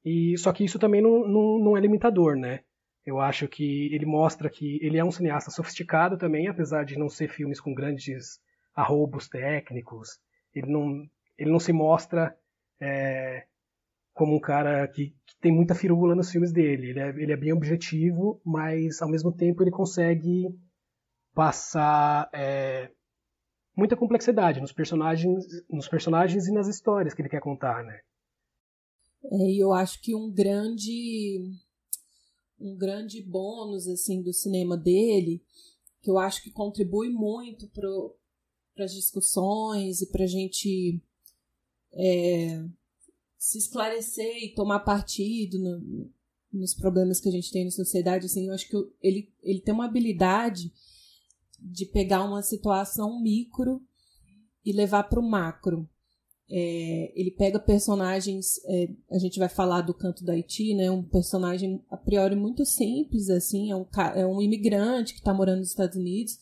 e 0.05 0.37
só 0.39 0.53
que 0.53 0.65
isso 0.65 0.79
também 0.79 1.01
não, 1.01 1.27
não, 1.27 1.59
não 1.59 1.77
é 1.77 1.81
limitador, 1.81 2.37
né? 2.37 2.61
Eu 3.05 3.21
acho 3.21 3.47
que 3.47 3.95
ele 3.95 4.07
mostra 4.07 4.49
que 4.49 4.79
ele 4.83 4.99
é 4.99 5.05
um 5.05 5.11
cineasta 5.11 5.51
sofisticado 5.51 6.17
também, 6.17 6.49
apesar 6.49 6.85
de 6.85 6.99
não 6.99 7.09
ser 7.09 7.29
filmes 7.29 7.61
com 7.61 7.75
grandes 7.75 8.41
arrobos 8.75 9.29
técnicos. 9.29 10.19
Ele 10.55 10.71
não, 10.71 11.07
ele 11.37 11.51
não 11.51 11.61
se 11.61 11.73
mostra 11.73 12.37
é, 12.81 13.47
como 14.15 14.35
um 14.35 14.41
cara 14.41 14.89
que, 14.89 15.11
que, 15.27 15.37
tem 15.41 15.53
muita 15.53 15.75
firula 15.75 16.15
nos 16.15 16.31
filmes 16.31 16.53
dele. 16.53 16.91
Ele 16.91 17.01
é, 17.01 17.09
ele 17.09 17.33
é, 17.33 17.37
bem 17.37 17.53
objetivo, 17.53 18.41
mas 18.45 19.03
ao 19.03 19.09
mesmo 19.09 19.31
tempo 19.31 19.63
ele 19.63 19.71
consegue 19.71 20.49
passar 21.35 22.31
é, 22.33 22.91
muita 23.77 23.97
complexidade 23.97 24.61
nos 24.61 24.73
personagens, 24.73 25.45
nos 25.69 25.89
personagens 25.89 26.47
e 26.47 26.53
nas 26.53 26.69
histórias 26.69 27.13
que 27.13 27.21
ele 27.21 27.29
quer 27.29 27.41
contar, 27.41 27.85
né? 27.85 28.01
É, 29.25 29.51
e 29.51 29.59
eu 29.63 29.73
acho 29.73 30.01
que 30.01 30.15
um 30.15 30.31
grande 30.33 31.51
um 32.59 32.77
grande 32.77 33.23
bônus 33.23 33.87
assim 33.89 34.23
do 34.23 34.33
cinema 34.33 34.77
dele, 34.77 35.43
que 36.01 36.11
eu 36.11 36.19
acho 36.19 36.43
que 36.43 36.51
contribui 36.51 37.11
muito 37.11 37.69
para 37.69 38.85
as 38.85 38.95
discussões 38.95 40.01
e 40.01 40.07
para 40.07 40.25
a 40.25 40.29
gente 40.29 41.01
é, 41.93 42.65
se 43.39 43.59
esclarecer 43.59 44.43
e 44.43 44.55
tomar 44.55 44.81
partido 44.81 45.59
no, 45.59 46.11
nos 46.53 46.75
problemas 46.75 47.21
que 47.21 47.29
a 47.29 47.33
gente 47.33 47.51
tem 47.51 47.65
na 47.65 47.71
sociedade, 47.71 48.27
assim, 48.27 48.47
eu 48.47 48.55
acho 48.55 48.69
que 48.69 48.77
ele, 49.03 49.33
ele 49.43 49.61
tem 49.61 49.75
uma 49.75 49.87
habilidade 49.87 50.73
de 51.61 51.87
pegar 51.87 52.25
uma 52.25 52.43
situação 52.43 53.21
micro 53.21 53.83
e 54.65 54.73
levar 54.73 55.05
para 55.05 55.21
o 55.21 55.29
macro. 55.29 55.89
É, 56.51 57.13
ele 57.15 57.31
pega 57.31 57.59
personagens, 57.59 58.63
é, 58.67 58.89
a 59.11 59.19
gente 59.19 59.39
vai 59.39 59.49
falar 59.49 59.81
do 59.81 59.95
canto 59.95 60.25
da 60.25 60.35
Haiti, 60.35 60.75
né? 60.75 60.91
Um 60.91 61.03
personagem 61.03 61.83
a 61.91 61.97
priori 61.97 62.37
muito 62.37 62.65
simples, 62.67 63.31
assim, 63.31 63.71
é 63.71 63.77
um, 63.77 63.87
é 64.15 64.27
um 64.27 64.43
imigrante 64.43 65.15
que 65.15 65.21
está 65.21 65.33
morando 65.33 65.61
nos 65.61 65.71
Estados 65.71 65.97
Unidos 65.97 66.39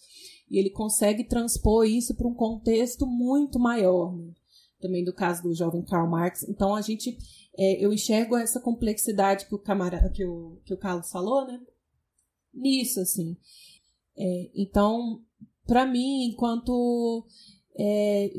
e 0.51 0.59
ele 0.59 0.71
consegue 0.71 1.25
transpor 1.25 1.87
isso 1.87 2.15
para 2.15 2.27
um 2.29 2.35
contexto 2.35 3.07
muito 3.07 3.59
maior, 3.59 4.15
né? 4.17 4.33
também 4.83 5.05
do 5.05 5.15
caso 5.15 5.45
do 5.45 5.55
jovem 5.55 5.83
Karl 5.83 6.11
Marx. 6.11 6.43
Então 6.43 6.75
a 6.75 6.83
gente, 6.83 7.17
é, 7.57 7.83
eu 7.83 7.93
enxergo 7.93 8.37
essa 8.37 8.61
complexidade 8.61 9.47
que 9.47 9.55
o 9.55 9.59
que 10.13 10.25
o, 10.27 10.61
que 10.65 10.75
o 10.75 10.77
Carlos 10.77 11.09
falou, 11.11 11.47
né? 11.47 11.61
Nisso, 12.53 13.01
assim. 13.01 13.37
É, 14.19 14.51
então, 14.55 15.23
para 15.67 15.87
mim, 15.87 16.25
enquanto 16.25 17.25
é, 17.79 18.31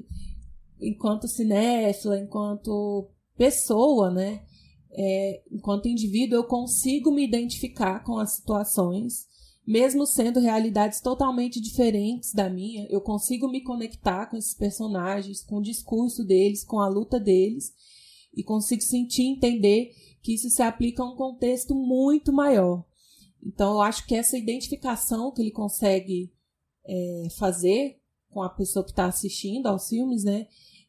enquanto 0.83 1.27
cinéfila, 1.27 2.19
enquanto 2.19 3.09
pessoa, 3.37 4.11
né? 4.11 4.43
É, 4.91 5.41
enquanto 5.51 5.87
indivíduo, 5.87 6.37
eu 6.37 6.43
consigo 6.43 7.11
me 7.11 7.23
identificar 7.23 8.03
com 8.03 8.19
as 8.19 8.33
situações, 8.33 9.25
mesmo 9.65 10.05
sendo 10.05 10.39
realidades 10.39 11.01
totalmente 11.01 11.59
diferentes 11.59 12.33
da 12.33 12.49
minha, 12.49 12.85
eu 12.89 13.01
consigo 13.01 13.47
me 13.47 13.61
conectar 13.61 14.27
com 14.27 14.37
esses 14.37 14.53
personagens, 14.53 15.41
com 15.41 15.57
o 15.57 15.63
discurso 15.63 16.23
deles, 16.23 16.63
com 16.63 16.79
a 16.79 16.87
luta 16.87 17.19
deles, 17.19 17.73
e 18.35 18.43
consigo 18.43 18.81
sentir 18.81 19.23
entender 19.23 19.91
que 20.21 20.33
isso 20.33 20.49
se 20.49 20.61
aplica 20.61 21.01
a 21.01 21.09
um 21.09 21.15
contexto 21.15 21.73
muito 21.73 22.31
maior. 22.31 22.85
Então, 23.41 23.73
eu 23.73 23.81
acho 23.81 24.05
que 24.05 24.15
essa 24.15 24.37
identificação 24.37 25.31
que 25.31 25.41
ele 25.41 25.51
consegue 25.51 26.31
é, 26.85 27.27
fazer 27.37 27.99
com 28.29 28.41
a 28.41 28.49
pessoa 28.49 28.83
que 28.83 28.91
está 28.91 29.05
assistindo 29.05 29.67
aos 29.67 29.89
filmes, 29.89 30.23
né, 30.23 30.47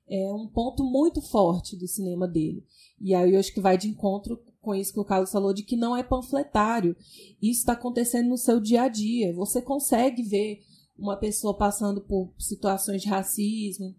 é 0.09 0.33
um 0.33 0.47
ponto 0.47 0.85
muito 0.85 1.21
forte 1.21 1.77
do 1.77 1.89
cinema 1.89 2.29
dele. 2.29 2.65
E 3.01 3.15
aí 3.15 3.33
eu 3.33 3.41
acho 3.41 3.53
que 3.53 3.61
vai 3.61 3.77
de 3.77 3.89
encontro 3.89 4.41
com 4.61 4.75
isso 4.75 4.93
que 4.93 5.01
o 5.01 5.05
Carlos 5.05 5.31
falou, 5.31 5.53
de 5.53 5.63
que 5.63 5.77
não 5.77 5.97
é 5.97 6.03
panfletário. 6.03 6.97
Isso 7.41 7.61
está 7.61 7.73
acontecendo 7.75 8.29
no 8.29 8.39
seu 8.39 8.61
dia 8.61 8.83
a 8.83 8.89
dia. 8.89 9.33
Você 9.35 9.61
consegue 9.61 10.23
ver 10.23 10.61
uma 10.99 11.17
pessoa 11.17 11.57
passando 11.57 12.01
por 12.01 12.33
situações 12.39 13.03
de 13.03 13.09
racismo, 13.09 13.95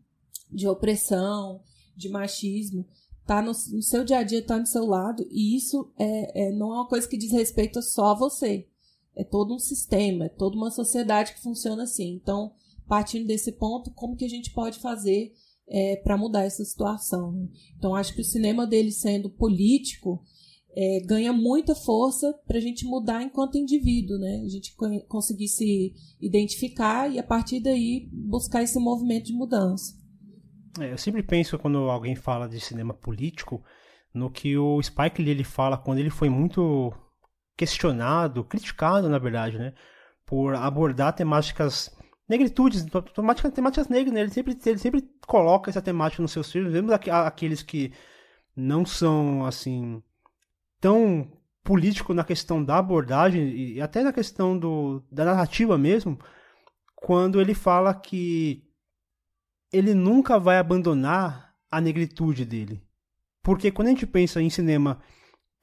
de 0.52 0.68
opressão, 0.68 1.62
de 1.96 2.10
machismo. 2.10 2.86
Tá 3.26 3.42
no, 3.42 3.52
no 3.52 3.82
seu 3.82 4.04
dia 4.04 4.20
a 4.20 4.24
dia, 4.24 4.40
está 4.40 4.58
no 4.58 4.66
seu 4.66 4.86
lado. 4.86 5.26
E 5.30 5.56
isso 5.56 5.92
é, 5.98 6.48
é, 6.48 6.52
não 6.52 6.74
é 6.74 6.78
uma 6.78 6.88
coisa 6.88 7.08
que 7.08 7.18
diz 7.18 7.32
respeito 7.32 7.82
só 7.82 8.08
a 8.08 8.16
você. 8.16 8.68
É 9.16 9.24
todo 9.24 9.56
um 9.56 9.60
sistema, 9.60 10.26
é 10.26 10.30
toda 10.30 10.58
uma 10.58 10.72
sociedade 10.72 11.34
que 11.34 11.42
funciona 11.42 11.84
assim. 11.84 12.14
Então, 12.14 12.54
partindo 12.88 13.26
desse 13.26 13.52
ponto, 13.54 13.92
como 13.92 14.16
que 14.16 14.26
a 14.26 14.30
gente 14.30 14.52
pode 14.52 14.80
fazer 14.80 15.34
é, 15.68 15.96
para 15.98 16.18
mudar 16.18 16.44
essa 16.44 16.64
situação. 16.64 17.50
Então, 17.78 17.96
acho 17.96 18.14
que 18.14 18.22
o 18.22 18.26
cinema 18.26 18.68
dele 18.68 18.92
sendo 18.92 19.30
político 19.30 20.24
é, 20.76 21.00
ganha 21.06 21.32
muita 21.32 21.74
força 21.74 22.34
para 22.46 22.58
a 22.58 22.62
gente 22.62 22.86
mudar 22.86 23.24
enquanto 23.24 23.58
indivíduo, 23.58 24.18
né? 24.18 24.42
A 24.46 24.50
gente 24.50 24.76
conseguir 25.08 25.48
se 25.48 25.94
identificar 26.20 27.10
e, 27.10 27.18
a 27.18 27.24
partir 27.24 27.62
daí, 27.62 28.10
buscar 28.12 28.62
esse 28.62 28.78
movimento 28.78 29.28
de 29.28 29.34
mudança. 29.34 29.94
É, 30.80 30.92
eu 30.92 30.98
sempre 30.98 31.24
penso, 31.24 31.58
quando 31.58 31.78
alguém 31.78 32.16
fala 32.16 32.50
de 32.50 32.60
cinema 32.60 32.94
político, 32.94 33.64
no 34.14 34.30
que 34.30 34.58
o 34.58 34.82
Spike 34.82 35.22
Lee 35.22 35.32
ele 35.32 35.44
fala 35.44 35.78
quando 35.78 36.00
ele 36.00 36.10
foi 36.10 36.30
muito 36.30 36.94
questionado, 37.58 38.44
criticado, 38.44 39.08
na 39.08 39.18
verdade, 39.18 39.58
né? 39.58 39.74
Por 40.26 40.56
abordar 40.56 41.16
temáticas 41.16 41.95
negritudes, 42.28 42.86
temáticas, 43.14 43.52
temáticas 43.54 43.88
negras, 43.88 44.14
né? 44.14 44.22
Ele 44.22 44.32
sempre, 44.32 44.58
ele 44.66 44.78
sempre 44.80 45.10
coloca 45.28 45.70
essa 45.70 45.82
temática 45.82 46.22
nos 46.22 46.32
seus 46.32 46.52
filmes, 46.52 46.74
mesmo 46.74 46.92
aqueles 46.92 47.62
que 47.62 47.94
não 48.56 48.86
são, 48.86 49.46
assim, 49.46 50.02
tão 50.80 51.32
político 51.64 52.14
na 52.14 52.24
questão 52.24 52.64
da 52.64 52.78
abordagem 52.78 53.56
e 53.56 53.82
até 53.82 54.04
na 54.04 54.14
questão 54.14 54.58
do, 54.58 55.04
da 55.12 55.26
narrativa 55.26 55.78
mesmo, 55.78 56.20
quando 56.96 57.42
ele 57.42 57.54
fala 57.54 57.94
que 57.94 58.64
ele 59.72 59.94
nunca 59.94 60.40
vai 60.40 60.58
abandonar 60.58 61.54
a 61.70 61.82
negritude 61.82 62.46
dele. 62.46 62.82
Porque 63.44 63.72
quando 63.72 63.88
a 63.88 63.92
gente 63.92 64.08
pensa 64.08 64.42
em 64.42 64.50
cinema 64.50 65.02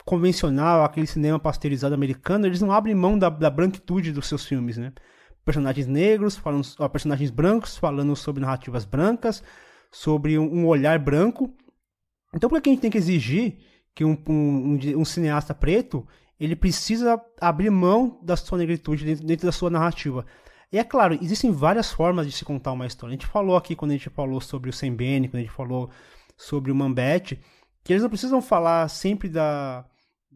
convencional, 0.05 0.85
aquele 0.85 1.07
cinema 1.07 1.39
pasteurizado 1.39 1.95
americano, 1.95 2.47
eles 2.47 2.61
não 2.61 2.73
abrem 2.73 2.95
mão 2.95 3.19
da, 3.19 3.31
da 3.31 3.49
branquitude 3.49 4.13
dos 4.13 4.27
seus 4.27 4.45
filmes, 4.45 4.77
né? 4.77 4.93
Personagens 5.45 5.87
negros, 5.87 6.37
falando, 6.37 6.67
ó, 6.79 6.89
personagens 6.89 7.31
brancos 7.31 7.77
falando 7.77 8.15
sobre 8.15 8.41
narrativas 8.41 8.85
brancas, 8.85 9.43
sobre 9.91 10.39
um, 10.39 10.45
um 10.45 10.67
olhar 10.67 10.99
branco. 10.99 11.55
Então 12.35 12.49
por 12.49 12.61
que 12.61 12.71
a 12.71 12.73
gente 12.73 12.83
tem 12.83 12.91
que 12.91 12.99
exigir 12.99 13.59
que 13.95 14.05
um, 14.05 14.17
um, 14.29 14.79
um, 14.97 15.05
cineasta 15.05 15.55
preto 15.55 16.07
ele 16.41 16.57
precisa 16.57 17.21
abrir 17.41 17.71
mão 17.71 18.19
da 18.23 18.37
sua 18.37 18.59
negritude 18.59 19.05
dentro, 19.05 19.27
dentro, 19.27 19.47
da 19.47 19.53
sua 19.53 19.71
narrativa? 19.71 20.25
E 20.73 20.79
é 20.79 20.85
claro, 20.85 21.19
existem 21.21 21.53
várias 21.53 21.93
formas 21.93 22.27
de 22.27 22.33
se 22.33 22.45
contar 22.45 22.73
uma 22.73 22.87
história. 22.87 23.13
A 23.13 23.17
gente 23.17 23.27
falou 23.27 23.57
aqui 23.57 23.77
quando 23.77 23.91
a 23.91 23.95
gente 23.95 24.09
falou 24.09 24.41
sobre 24.41 24.71
o 24.71 24.73
Sembene, 24.73 25.29
quando 25.29 25.41
a 25.41 25.45
gente 25.45 25.53
falou 25.53 25.91
sobre 26.37 26.73
o 26.73 26.75
Mambete, 26.75 27.39
que 27.85 27.93
eles 27.93 28.03
não 28.03 28.09
precisam 28.09 28.41
falar 28.41 28.89
sempre 28.89 29.29
da, 29.29 29.85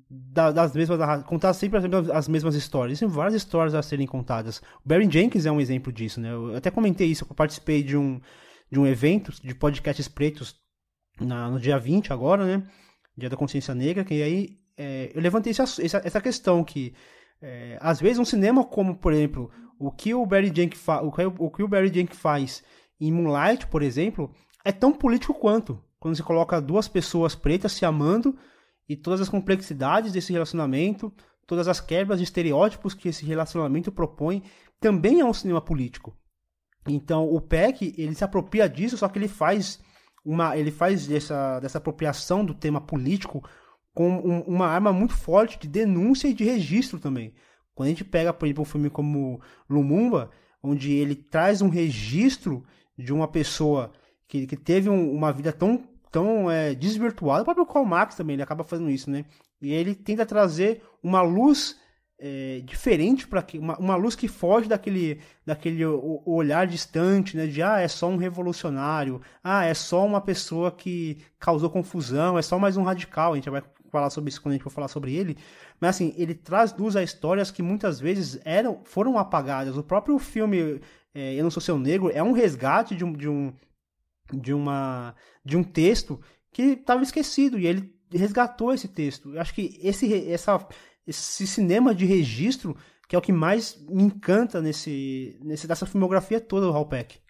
da, 0.09 0.53
das 0.53 0.75
mesmas 0.75 1.25
contar 1.25 1.53
sempre 1.53 1.79
as, 1.79 2.11
as 2.11 2.29
mesmas 2.29 2.55
histórias. 2.55 3.01
Várias 3.01 3.35
histórias 3.35 3.75
a 3.75 3.83
serem 3.83 4.07
contadas. 4.07 4.59
O 4.85 4.89
Barry 4.89 5.11
Jenkins 5.11 5.47
é 5.47 5.51
um 5.51 5.61
exemplo 5.61 5.93
disso, 5.93 6.21
né? 6.21 6.33
Eu 6.33 6.57
até 6.57 6.71
comentei 6.71 7.09
isso, 7.09 7.27
eu 7.29 7.35
participei 7.35 7.83
de 7.83 7.97
um 7.97 8.21
de 8.71 8.81
um 8.81 8.87
evento 8.87 9.33
de 9.45 9.55
podcasts 9.55 10.09
pretos 10.09 10.57
na, 11.21 11.49
no 11.49 11.61
dia 11.61 11.79
20 11.79 12.13
agora, 12.13 12.45
né? 12.45 12.67
Dia 13.17 13.31
da 13.31 13.37
Consciência 13.37 13.75
Negra, 13.75 14.05
que 14.05 14.23
aí 14.23 14.59
é, 14.77 15.11
eu 15.15 15.21
levantei 15.21 15.53
essa, 15.53 15.63
essa, 15.83 16.03
essa 16.05 16.21
questão 16.21 16.65
que 16.65 16.93
é, 17.41 17.79
às 17.81 18.01
vezes 18.01 18.19
um 18.19 18.25
cinema 18.25 18.65
como, 18.65 18.97
por 18.97 19.13
exemplo, 19.13 19.51
o 19.79 19.91
que 19.91 20.13
o 20.13 20.27
Barry 20.27 20.53
Jenkins 20.55 20.81
fa 20.81 21.03
o, 21.03 21.13
o 21.39 21.51
que 21.51 21.63
o 21.63 21.69
Barry 21.69 21.93
Jenkins 21.93 22.19
faz 22.19 22.63
em 23.01 23.13
Moonlight, 23.13 23.67
por 23.69 23.83
exemplo, 23.83 24.33
é 24.65 24.73
tão 24.73 24.93
político 24.93 25.35
quanto 25.35 25.81
quando 25.99 26.17
você 26.17 26.23
coloca 26.23 26.61
duas 26.61 26.89
pessoas 26.89 27.35
pretas 27.35 27.73
se 27.73 27.85
amando 27.85 28.37
e 28.89 28.97
todas 28.97 29.21
as 29.21 29.29
complexidades 29.29 30.13
desse 30.13 30.33
relacionamento, 30.33 31.13
todas 31.47 31.69
as 31.69 31.81
quebras 31.81 32.19
de 32.19 32.25
estereótipos 32.25 32.95
que 32.95 33.09
esse 33.09 33.25
relacionamento 33.25 33.91
propõe, 33.93 34.43
também 34.81 35.21
é 35.21 35.25
um 35.25 35.33
cinema 35.33 35.61
político. 35.61 36.17
Então 36.89 37.29
o 37.29 37.41
Peck 37.41 37.95
ele 37.97 38.15
se 38.15 38.25
apropria 38.25 38.69
disso, 38.69 38.97
só 38.97 39.09
que 39.09 39.19
ele 39.19 39.29
faz 39.29 39.81
uma, 40.25 40.57
ele 40.57 40.71
faz 40.71 41.07
dessa, 41.07 41.61
dessa 41.61 41.79
apropriação 41.79 42.45
do 42.45 42.55
tema 42.55 42.81
político 42.81 43.43
com 43.95 44.11
um, 44.19 44.41
uma 44.43 44.67
arma 44.67 44.93
muito 44.93 45.15
forte 45.15 45.59
de 45.59 45.69
denúncia 45.69 46.29
e 46.29 46.35
de 46.35 46.45
registro 46.45 46.99
também. 46.99 47.33
Quando 47.75 47.87
a 47.87 47.91
gente 47.91 48.05
pega, 48.05 48.33
por 48.33 48.47
exemplo, 48.47 48.63
um 48.63 48.67
filme 48.67 48.91
como 48.91 49.41
Lumumba, 49.69 50.31
onde 50.63 50.93
ele 50.93 51.15
traz 51.15 51.63
um 51.63 51.69
registro 51.69 52.65
de 52.99 53.13
uma 53.13 53.29
pessoa 53.29 53.93
que, 54.27 54.47
que 54.47 54.57
teve 54.57 54.89
um, 54.89 55.13
uma 55.13 55.33
vida 55.33 55.53
tão 55.53 55.83
tão 56.17 56.51
é, 56.51 56.75
desvirtuado. 56.75 57.43
O 57.43 57.45
próprio 57.45 57.67
Karl 57.67 57.85
Marx 57.85 58.15
também 58.15 58.35
ele 58.35 58.43
acaba 58.43 58.65
fazendo 58.65 58.89
isso, 58.89 59.11
né? 59.11 59.27
E 59.61 59.71
ele 59.71 59.95
tenta 59.95 60.25
trazer 60.25 60.83
uma 61.03 61.21
luz 61.21 61.79
é, 62.19 62.63
diferente 62.65 63.29
para 63.29 63.45
uma, 63.57 63.79
uma, 63.79 63.97
luz 63.97 64.17
que 64.17 64.27
foge 64.27 64.67
daquele 64.67 65.21
daquele 65.45 65.85
o, 65.85 66.23
o 66.25 66.35
olhar 66.35 66.67
distante, 66.67 67.37
né? 67.37 67.47
De 67.47 67.63
ah 67.63 67.81
é 67.81 67.87
só 67.87 68.09
um 68.09 68.17
revolucionário, 68.17 69.21
ah 69.45 69.67
é 69.67 69.75
só 69.75 70.07
uma 70.07 70.23
pessoa 70.23 70.73
que 70.73 71.19
causou 71.39 71.69
confusão, 71.69 72.39
é 72.39 72.43
só 72.43 72.59
mais 72.59 72.79
um 72.79 72.83
radical. 72.83 73.35
A 73.35 73.37
gente 73.37 73.51
vai 73.51 73.63
falar 73.91 74.09
sobre 74.09 74.31
isso 74.31 74.41
quando 74.41 74.53
a 74.53 74.55
gente 74.55 74.65
for 74.65 74.71
falar 74.71 74.89
sobre 74.89 75.15
ele. 75.15 75.37
Mas 75.79 75.97
assim 75.97 76.15
ele 76.17 76.35
traz 76.35 76.75
luz 76.75 76.97
a 76.97 77.03
histórias 77.03 77.51
que 77.51 77.63
muitas 77.63 78.01
vezes 78.01 78.41
eram 78.43 78.81
foram 78.85 79.19
apagadas. 79.19 79.77
O 79.77 79.83
próprio 79.83 80.19
filme 80.19 80.81
é, 81.15 81.35
Eu 81.35 81.43
não 81.43 81.51
sou 81.51 81.61
seu 81.61 81.79
negro 81.79 82.11
é 82.11 82.23
um 82.23 82.33
resgate 82.33 82.95
de 82.97 83.05
um, 83.05 83.13
de 83.13 83.29
um 83.29 83.53
de 84.33 84.53
uma 84.53 85.15
de 85.45 85.57
um 85.57 85.63
texto 85.65 86.21
que 86.51 86.63
estava 86.63 87.03
esquecido 87.03 87.59
e 87.59 87.67
ele 87.67 87.95
resgatou 88.11 88.73
esse 88.73 88.89
texto. 88.89 89.35
Eu 89.35 89.41
acho 89.41 89.55
que 89.55 89.79
esse 89.83 90.31
essa 90.31 90.67
esse 91.07 91.47
cinema 91.47 91.95
de 91.95 92.05
registro 92.05 92.77
que 93.09 93.15
é 93.15 93.19
o 93.19 93.23
que 93.23 93.33
mais 93.33 93.77
me 93.89 94.03
encanta 94.03 94.61
nesse, 94.61 95.39
nesse 95.43 95.69
dessa 95.69 95.87
filmografia 95.87 96.41
toda 96.41 96.67
do 96.67 96.73
Halpeck. 96.73 97.21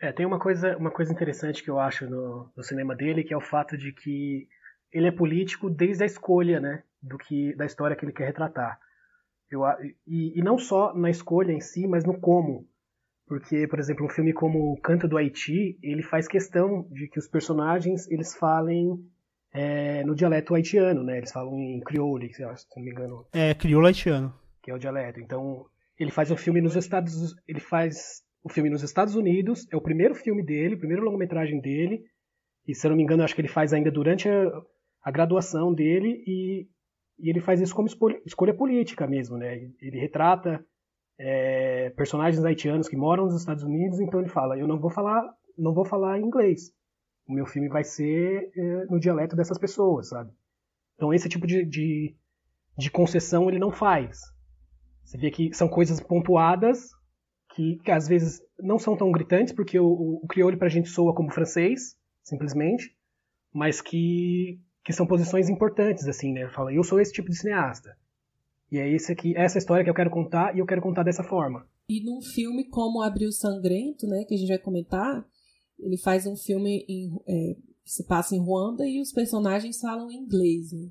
É, 0.00 0.10
tem 0.12 0.24
uma 0.24 0.38
coisa, 0.38 0.76
uma 0.78 0.90
coisa 0.90 1.12
interessante 1.12 1.62
que 1.62 1.70
eu 1.70 1.78
acho 1.78 2.08
no, 2.08 2.50
no 2.56 2.62
cinema 2.62 2.96
dele, 2.96 3.22
que 3.22 3.34
é 3.34 3.36
o 3.36 3.42
fato 3.42 3.76
de 3.76 3.92
que 3.92 4.48
ele 4.90 5.08
é 5.08 5.12
político 5.12 5.68
desde 5.68 6.02
a 6.02 6.06
escolha, 6.06 6.58
né, 6.58 6.82
do 7.02 7.18
que 7.18 7.54
da 7.54 7.66
história 7.66 7.94
que 7.94 8.04
ele 8.04 8.12
quer 8.12 8.26
retratar. 8.26 8.80
Eu, 9.50 9.62
e, 10.06 10.38
e 10.38 10.42
não 10.42 10.56
só 10.56 10.94
na 10.94 11.10
escolha 11.10 11.52
em 11.52 11.60
si, 11.60 11.86
mas 11.86 12.04
no 12.04 12.18
como. 12.18 12.66
Porque, 13.30 13.68
por 13.68 13.78
exemplo, 13.78 14.04
um 14.04 14.08
filme 14.08 14.32
como 14.32 14.72
O 14.72 14.80
Canto 14.80 15.06
do 15.06 15.16
Haiti, 15.16 15.78
ele 15.84 16.02
faz 16.02 16.26
questão 16.26 16.84
de 16.90 17.06
que 17.06 17.16
os 17.16 17.28
personagens 17.28 18.10
eles 18.10 18.34
falem 18.34 18.98
é, 19.52 20.02
no 20.02 20.16
dialeto 20.16 20.52
haitiano, 20.52 21.04
né? 21.04 21.18
Eles 21.18 21.30
falam 21.30 21.56
em 21.56 21.78
crioulo, 21.78 22.28
se 22.34 22.42
não 22.42 22.82
me 22.84 22.90
engano. 22.90 23.24
É, 23.32 23.54
crioulo 23.54 23.86
haitiano. 23.86 24.34
Que 24.60 24.72
é 24.72 24.74
o 24.74 24.80
dialeto. 24.80 25.20
Então, 25.20 25.64
ele 25.96 26.10
faz 26.10 26.32
um 26.32 26.36
filme 26.36 26.60
nos 26.60 26.74
Estados 26.74 27.36
ele 27.46 27.60
faz 27.60 28.20
o 28.42 28.48
filme 28.48 28.68
nos 28.68 28.82
Estados 28.82 29.14
Unidos, 29.14 29.64
é 29.70 29.76
o 29.76 29.80
primeiro 29.80 30.16
filme 30.16 30.44
dele, 30.44 30.74
o 30.74 30.78
primeiro 30.78 31.04
longa-metragem 31.04 31.60
dele, 31.60 32.02
e 32.66 32.74
se 32.74 32.84
eu 32.84 32.88
não 32.88 32.96
me 32.96 33.04
engano, 33.04 33.22
acho 33.22 33.36
que 33.36 33.42
ele 33.42 33.46
faz 33.46 33.72
ainda 33.72 33.92
durante 33.92 34.28
a, 34.28 34.62
a 35.04 35.10
graduação 35.12 35.72
dele, 35.72 36.24
e, 36.26 36.66
e, 37.16 37.30
ele 37.30 37.40
faz 37.40 37.60
isso 37.60 37.76
como 37.76 37.86
escolha 38.26 38.54
política 38.54 39.06
mesmo, 39.06 39.36
né? 39.36 39.70
Ele 39.80 40.00
retrata 40.00 40.64
é, 41.22 41.90
personagens 41.90 42.42
haitianos 42.42 42.88
que 42.88 42.96
moram 42.96 43.26
nos 43.26 43.34
Estados 43.34 43.62
Unidos, 43.62 44.00
então 44.00 44.20
ele 44.20 44.30
fala, 44.30 44.58
eu 44.58 44.66
não 44.66 44.78
vou 44.78 44.90
falar, 44.90 45.22
não 45.56 45.74
vou 45.74 45.84
falar 45.84 46.18
inglês, 46.18 46.72
o 47.28 47.34
meu 47.34 47.44
filme 47.44 47.68
vai 47.68 47.84
ser 47.84 48.50
é, 48.56 48.86
no 48.86 48.98
dialeto 48.98 49.36
dessas 49.36 49.58
pessoas, 49.58 50.08
sabe? 50.08 50.32
Então 50.96 51.12
esse 51.12 51.28
tipo 51.28 51.46
de, 51.46 51.62
de, 51.64 52.16
de 52.76 52.90
concessão 52.90 53.50
ele 53.50 53.58
não 53.58 53.70
faz. 53.70 54.20
Você 55.04 55.18
vê 55.18 55.30
que 55.30 55.52
são 55.52 55.68
coisas 55.68 56.00
pontuadas 56.00 56.88
que, 57.54 57.76
que 57.84 57.90
às 57.90 58.08
vezes 58.08 58.42
não 58.58 58.78
são 58.78 58.96
tão 58.96 59.12
gritantes, 59.12 59.52
porque 59.52 59.78
o, 59.78 59.86
o, 59.86 60.20
o 60.24 60.26
crioulo 60.26 60.56
pra 60.56 60.68
gente 60.70 60.88
soa 60.88 61.14
como 61.14 61.30
francês, 61.30 61.98
simplesmente, 62.22 62.96
mas 63.52 63.82
que, 63.82 64.58
que 64.82 64.92
são 64.92 65.06
posições 65.06 65.50
importantes, 65.50 66.08
assim, 66.08 66.32
né? 66.32 66.48
Fala, 66.48 66.72
eu 66.72 66.82
sou 66.82 66.98
esse 66.98 67.12
tipo 67.12 67.28
de 67.28 67.36
cineasta. 67.36 67.94
E 68.70 68.78
é 68.78 68.88
esse 68.88 69.12
aqui, 69.12 69.36
essa 69.36 69.58
história 69.58 69.82
que 69.82 69.90
eu 69.90 69.94
quero 69.94 70.10
contar 70.10 70.54
e 70.54 70.60
eu 70.60 70.66
quero 70.66 70.80
contar 70.80 71.02
dessa 71.02 71.24
forma. 71.24 71.66
E 71.88 72.04
num 72.04 72.22
filme 72.22 72.64
como 72.64 73.02
Abril 73.02 73.32
Sangrento, 73.32 74.06
né, 74.06 74.24
que 74.24 74.34
a 74.34 74.36
gente 74.36 74.48
vai 74.48 74.58
comentar, 74.58 75.26
ele 75.78 75.96
faz 75.96 76.26
um 76.26 76.36
filme 76.36 76.84
em, 76.88 77.10
é, 77.26 77.54
que 77.84 77.90
se 77.90 78.04
passa 78.04 78.36
em 78.36 78.38
Ruanda 78.38 78.86
e 78.86 79.00
os 79.00 79.12
personagens 79.12 79.80
falam 79.80 80.10
inglês. 80.10 80.72
Né? 80.72 80.88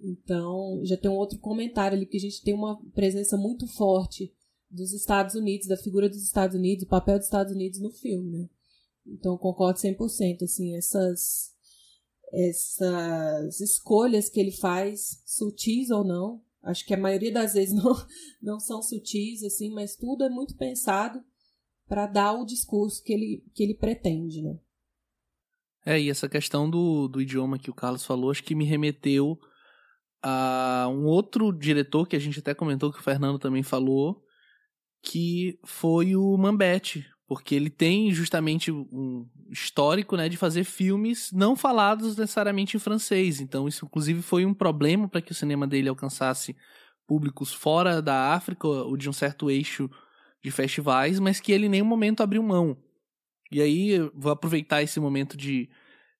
Então, 0.00 0.80
já 0.84 0.96
tem 0.96 1.10
um 1.10 1.16
outro 1.16 1.38
comentário 1.38 1.96
ali, 1.96 2.06
que 2.06 2.16
a 2.16 2.20
gente 2.20 2.42
tem 2.42 2.54
uma 2.54 2.80
presença 2.92 3.36
muito 3.36 3.66
forte 3.66 4.32
dos 4.70 4.92
Estados 4.92 5.34
Unidos, 5.34 5.66
da 5.66 5.76
figura 5.76 6.08
dos 6.08 6.22
Estados 6.22 6.56
Unidos, 6.56 6.84
o 6.84 6.88
papel 6.88 7.18
dos 7.18 7.26
Estados 7.26 7.52
Unidos 7.52 7.80
no 7.80 7.90
filme, 7.90 8.30
né? 8.30 8.48
Então, 9.04 9.36
concordo 9.36 9.80
100%, 9.80 10.42
assim, 10.44 10.76
essas 10.76 11.52
essas 12.32 13.60
escolhas 13.60 14.30
que 14.30 14.40
ele 14.40 14.52
faz, 14.52 15.22
sutis 15.26 15.90
ou 15.90 16.02
não, 16.02 16.40
acho 16.62 16.86
que 16.86 16.94
a 16.94 16.98
maioria 16.98 17.32
das 17.32 17.54
vezes 17.54 17.74
não, 17.82 17.94
não 18.40 18.60
são 18.60 18.82
sutis, 18.82 19.42
assim, 19.42 19.70
mas 19.72 19.96
tudo 19.96 20.24
é 20.24 20.28
muito 20.28 20.56
pensado 20.56 21.22
para 21.86 22.06
dar 22.06 22.32
o 22.32 22.46
discurso 22.46 23.02
que 23.02 23.12
ele, 23.12 23.44
que 23.54 23.62
ele 23.62 23.74
pretende, 23.74 24.42
né? 24.42 24.58
É, 25.84 26.00
e 26.00 26.08
essa 26.08 26.28
questão 26.28 26.70
do, 26.70 27.08
do 27.08 27.20
idioma 27.20 27.58
que 27.58 27.70
o 27.70 27.74
Carlos 27.74 28.06
falou, 28.06 28.30
acho 28.30 28.44
que 28.44 28.54
me 28.54 28.64
remeteu 28.64 29.38
a 30.22 30.86
um 30.88 31.04
outro 31.04 31.52
diretor 31.52 32.06
que 32.06 32.14
a 32.14 32.18
gente 32.20 32.38
até 32.38 32.54
comentou 32.54 32.92
que 32.92 33.00
o 33.00 33.02
Fernando 33.02 33.38
também 33.38 33.64
falou, 33.64 34.24
que 35.02 35.58
foi 35.64 36.14
o 36.14 36.36
Mambete, 36.38 37.04
porque 37.32 37.54
ele 37.54 37.70
tem 37.70 38.12
justamente 38.12 38.70
um 38.70 39.26
histórico 39.50 40.18
né, 40.18 40.28
de 40.28 40.36
fazer 40.36 40.64
filmes 40.64 41.32
não 41.32 41.56
falados 41.56 42.14
necessariamente 42.14 42.76
em 42.76 42.80
francês. 42.80 43.40
Então, 43.40 43.66
isso 43.66 43.86
inclusive 43.86 44.20
foi 44.20 44.44
um 44.44 44.52
problema 44.52 45.08
para 45.08 45.22
que 45.22 45.32
o 45.32 45.34
cinema 45.34 45.66
dele 45.66 45.88
alcançasse 45.88 46.54
públicos 47.06 47.50
fora 47.50 48.02
da 48.02 48.34
África 48.34 48.68
ou 48.68 48.98
de 48.98 49.08
um 49.08 49.14
certo 49.14 49.50
eixo 49.50 49.90
de 50.44 50.50
festivais, 50.50 51.18
mas 51.18 51.40
que 51.40 51.52
ele 51.52 51.64
em 51.64 51.68
nenhum 51.70 51.86
momento 51.86 52.22
abriu 52.22 52.42
mão. 52.42 52.76
E 53.50 53.62
aí, 53.62 53.98
vou 54.14 54.30
aproveitar 54.30 54.82
esse 54.82 55.00
momento 55.00 55.34
de, 55.34 55.70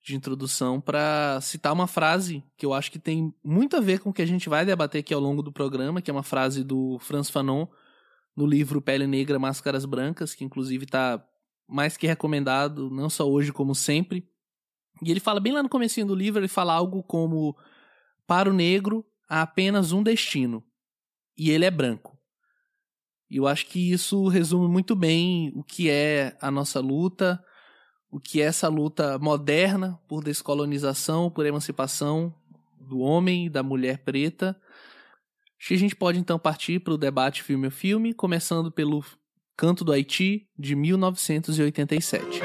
de 0.02 0.16
introdução 0.16 0.80
para 0.80 1.38
citar 1.42 1.74
uma 1.74 1.86
frase 1.86 2.42
que 2.56 2.64
eu 2.64 2.72
acho 2.72 2.90
que 2.90 2.98
tem 2.98 3.34
muito 3.44 3.76
a 3.76 3.80
ver 3.80 4.00
com 4.00 4.08
o 4.08 4.14
que 4.14 4.22
a 4.22 4.26
gente 4.26 4.48
vai 4.48 4.64
debater 4.64 5.00
aqui 5.00 5.12
ao 5.12 5.20
longo 5.20 5.42
do 5.42 5.52
programa, 5.52 6.00
que 6.00 6.10
é 6.10 6.14
uma 6.14 6.22
frase 6.22 6.64
do 6.64 6.98
Franz 7.00 7.28
Fanon, 7.28 7.66
no 8.36 8.46
livro 8.46 8.80
Pele 8.80 9.06
Negra, 9.06 9.38
Máscaras 9.38 9.84
Brancas, 9.84 10.34
que 10.34 10.44
inclusive 10.44 10.84
está 10.84 11.24
mais 11.68 11.96
que 11.96 12.06
recomendado, 12.06 12.90
não 12.90 13.08
só 13.08 13.28
hoje 13.28 13.52
como 13.52 13.74
sempre. 13.74 14.28
E 15.02 15.10
ele 15.10 15.20
fala 15.20 15.40
bem 15.40 15.52
lá 15.52 15.62
no 15.62 15.68
comecinho 15.68 16.06
do 16.06 16.14
livro, 16.14 16.40
ele 16.40 16.48
fala 16.48 16.74
algo 16.74 17.02
como 17.02 17.56
para 18.26 18.48
o 18.48 18.52
negro 18.52 19.04
há 19.28 19.42
apenas 19.42 19.92
um 19.92 20.02
destino, 20.02 20.62
e 21.36 21.50
ele 21.50 21.64
é 21.64 21.70
branco. 21.70 22.18
E 23.30 23.36
eu 23.38 23.46
acho 23.46 23.66
que 23.66 23.90
isso 23.90 24.28
resume 24.28 24.68
muito 24.68 24.94
bem 24.94 25.50
o 25.56 25.64
que 25.64 25.88
é 25.88 26.36
a 26.40 26.50
nossa 26.50 26.80
luta, 26.80 27.42
o 28.10 28.20
que 28.20 28.42
é 28.42 28.44
essa 28.44 28.68
luta 28.68 29.18
moderna 29.18 29.98
por 30.06 30.22
descolonização, 30.22 31.30
por 31.30 31.46
emancipação 31.46 32.34
do 32.78 32.98
homem 32.98 33.46
e 33.46 33.48
da 33.48 33.62
mulher 33.62 34.04
preta, 34.04 34.60
Acho 35.62 35.68
que 35.68 35.74
a 35.74 35.78
gente 35.78 35.94
pode 35.94 36.18
então 36.18 36.40
partir 36.40 36.80
para 36.80 36.92
o 36.92 36.98
debate 36.98 37.40
filme 37.40 37.68
a 37.68 37.70
filme, 37.70 38.12
começando 38.12 38.68
pelo 38.72 39.04
Canto 39.56 39.84
do 39.84 39.92
Haiti, 39.92 40.48
de 40.58 40.74
1987. 40.74 42.42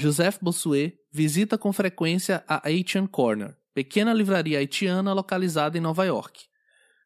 Joseph 0.00 0.38
Bossuet 0.40 0.98
visita 1.12 1.58
com 1.58 1.74
frequência 1.74 2.42
a 2.48 2.66
Haitian 2.66 3.06
Corner, 3.06 3.54
pequena 3.74 4.14
livraria 4.14 4.58
haitiana 4.58 5.12
localizada 5.12 5.76
em 5.76 5.80
Nova 5.80 6.06
York. 6.06 6.46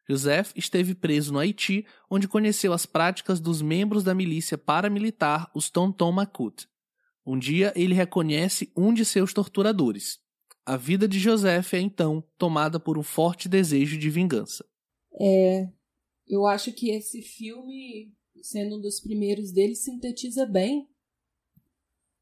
Joseph 0.07 0.53
esteve 0.55 0.95
preso 0.95 1.33
no 1.33 1.39
Haiti, 1.39 1.85
onde 2.09 2.25
conheceu 2.25 2.71
as 2.71 2.85
práticas 2.85 3.41
dos 3.41 3.61
membros 3.61 4.01
da 4.01 4.15
milícia 4.15 4.57
paramilitar, 4.57 5.51
os 5.53 5.69
Tonton 5.69 6.11
Makut. 6.13 6.69
Um 7.25 7.37
dia 7.37 7.73
ele 7.75 7.93
reconhece 7.93 8.71
um 8.77 8.93
de 8.93 9.03
seus 9.03 9.33
torturadores. 9.33 10.19
A 10.65 10.77
vida 10.77 11.05
de 11.05 11.19
Joseph 11.19 11.73
é 11.73 11.79
então 11.79 12.23
tomada 12.37 12.79
por 12.79 12.97
um 12.97 13.03
forte 13.03 13.49
desejo 13.49 13.97
de 13.97 14.09
vingança. 14.09 14.65
É, 15.19 15.67
eu 16.27 16.45
acho 16.45 16.71
que 16.71 16.91
esse 16.91 17.21
filme, 17.21 18.13
sendo 18.41 18.77
um 18.77 18.81
dos 18.81 19.01
primeiros 19.01 19.51
dele, 19.51 19.75
sintetiza 19.75 20.45
bem 20.45 20.87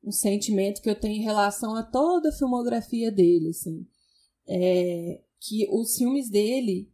um 0.03 0.11
sentimento 0.11 0.81
que 0.81 0.89
eu 0.89 0.99
tenho 0.99 1.21
em 1.21 1.23
relação 1.23 1.75
a 1.75 1.83
toda 1.83 2.29
a 2.29 2.33
filmografia 2.33 3.11
dele, 3.11 3.49
assim. 3.49 3.87
É, 4.45 5.21
que 5.39 5.67
os 5.71 5.95
filmes 5.95 6.29
dele, 6.29 6.91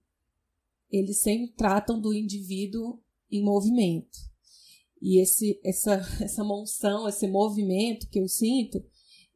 eles 0.91 1.21
sempre 1.21 1.53
tratam 1.55 1.99
do 1.99 2.13
indivíduo 2.13 3.01
em 3.31 3.43
movimento. 3.43 4.17
E 5.01 5.19
esse, 5.19 5.59
essa, 5.63 5.93
essa 6.21 6.43
monção, 6.43 7.07
esse 7.07 7.27
movimento 7.27 8.07
que 8.09 8.19
eu 8.19 8.27
sinto, 8.27 8.83